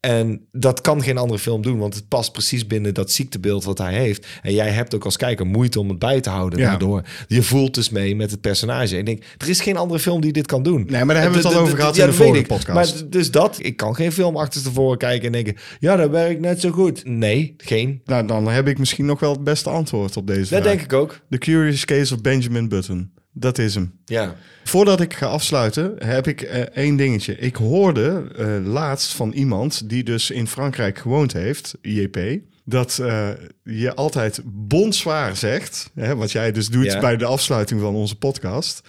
En 0.00 0.46
dat 0.52 0.80
kan 0.80 1.02
geen 1.02 1.18
andere 1.18 1.38
film 1.38 1.62
doen, 1.62 1.78
want 1.78 1.94
het 1.94 2.08
past 2.08 2.32
precies 2.32 2.66
binnen 2.66 2.94
dat 2.94 3.10
ziektebeeld 3.10 3.64
wat 3.64 3.78
hij 3.78 3.94
heeft. 3.94 4.26
En 4.42 4.54
jij 4.54 4.68
hebt 4.68 4.94
ook 4.94 5.04
als 5.04 5.16
kijker 5.16 5.46
moeite 5.46 5.80
om 5.80 5.88
het 5.88 5.98
bij 5.98 6.20
te 6.20 6.30
houden 6.30 6.58
Ja. 6.58 6.68
daardoor. 6.68 7.02
Je 7.26 7.42
voelt 7.42 7.74
dus 7.74 7.90
mee 7.90 8.16
met 8.16 8.30
het 8.30 8.40
personage. 8.40 8.98
Ik 8.98 9.06
denk, 9.06 9.22
er 9.38 9.48
is 9.48 9.60
geen 9.60 9.76
andere 9.76 10.00
film 10.00 10.20
die 10.20 10.32
dit 10.32 10.46
kan 10.46 10.62
doen. 10.62 10.86
Nee, 10.88 11.04
maar 11.04 11.14
daar 11.14 11.22
hebben 11.22 11.42
we 11.42 11.48
het 11.48 11.56
al 11.56 11.62
over 11.62 11.76
gehad 11.76 11.96
in 11.96 12.06
de 12.06 12.12
vorige 12.12 12.44
podcast. 12.46 12.74
Maar 12.74 13.10
dus 13.10 13.30
dat, 13.30 13.58
ik 13.60 13.76
kan 13.76 13.94
geen 13.94 14.12
film 14.12 14.36
achterstevoren 14.36 14.98
kijken 14.98 15.26
en 15.26 15.32
denken, 15.32 15.56
ja, 15.78 15.96
dat 15.96 16.10
werkt 16.10 16.40
net 16.40 16.60
zo 16.60 16.70
goed. 16.70 17.04
Nee, 17.04 17.54
geen. 17.56 18.00
Nou, 18.04 18.26
dan 18.26 18.48
heb 18.48 18.68
ik 18.68 18.78
misschien 18.78 19.06
nog 19.06 19.20
wel 19.20 19.32
het 19.32 19.44
beste 19.44 19.70
antwoord 19.70 20.16
op 20.16 20.26
deze 20.26 20.54
Dat 20.54 20.62
denk 20.62 20.80
ik 20.80 20.92
ook. 20.92 21.20
The 21.30 21.38
Curious 21.38 21.84
Case 21.84 22.14
of 22.14 22.20
Benjamin 22.20 22.68
Button. 22.68 23.10
Dat 23.32 23.58
is 23.58 23.74
hem. 23.74 23.98
Ja. 24.04 24.34
Voordat 24.64 25.00
ik 25.00 25.14
ga 25.14 25.26
afsluiten, 25.26 25.94
heb 25.98 26.26
ik 26.26 26.40
eh, 26.42 26.60
één 26.60 26.96
dingetje. 26.96 27.36
Ik 27.38 27.56
hoorde 27.56 28.26
eh, 28.38 28.72
laatst 28.72 29.12
van 29.14 29.32
iemand 29.32 29.88
die 29.88 30.04
dus 30.04 30.30
in 30.30 30.46
Frankrijk 30.46 30.98
gewoond 30.98 31.32
heeft, 31.32 31.74
JP, 31.82 32.18
dat 32.64 32.98
eh, 32.98 33.28
je 33.64 33.94
altijd 33.94 34.40
bonsoir 34.44 35.36
zegt, 35.36 35.90
hè, 35.94 36.16
wat 36.16 36.32
jij 36.32 36.52
dus 36.52 36.68
doet 36.68 36.84
Ja. 36.84 37.00
bij 37.00 37.16
de 37.16 37.24
afsluiting 37.24 37.80
van 37.80 37.94
onze 37.94 38.16
podcast, 38.16 38.80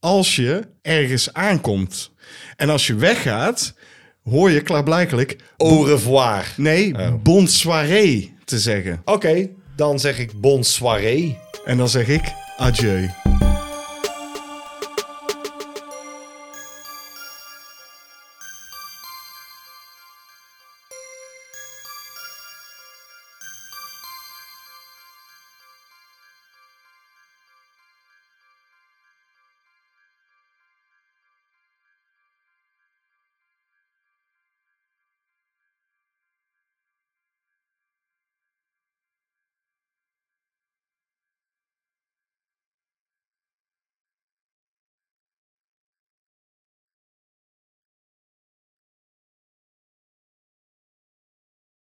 als 0.00 0.36
je 0.36 0.62
ergens 0.82 1.32
aankomt. 1.32 2.10
En 2.56 2.68
als 2.70 2.86
je 2.86 2.94
weggaat, 2.94 3.74
hoor 4.22 4.50
je 4.50 4.60
klaarblijkelijk, 4.60 5.36
Au 5.56 5.86
revoir. 5.86 6.54
nee, 6.56 6.94
Oh. 6.94 7.22
bonsoiré 7.22 8.28
te 8.44 8.58
zeggen. 8.58 9.02
Oké, 9.04 9.48
dan 9.76 9.98
zeg 10.00 10.18
ik 10.18 10.40
bonsoiré. 10.40 11.36
En 11.64 11.76
dan 11.76 11.88
zeg 11.88 12.08
ik 12.08 12.22
adieu. 12.56 13.08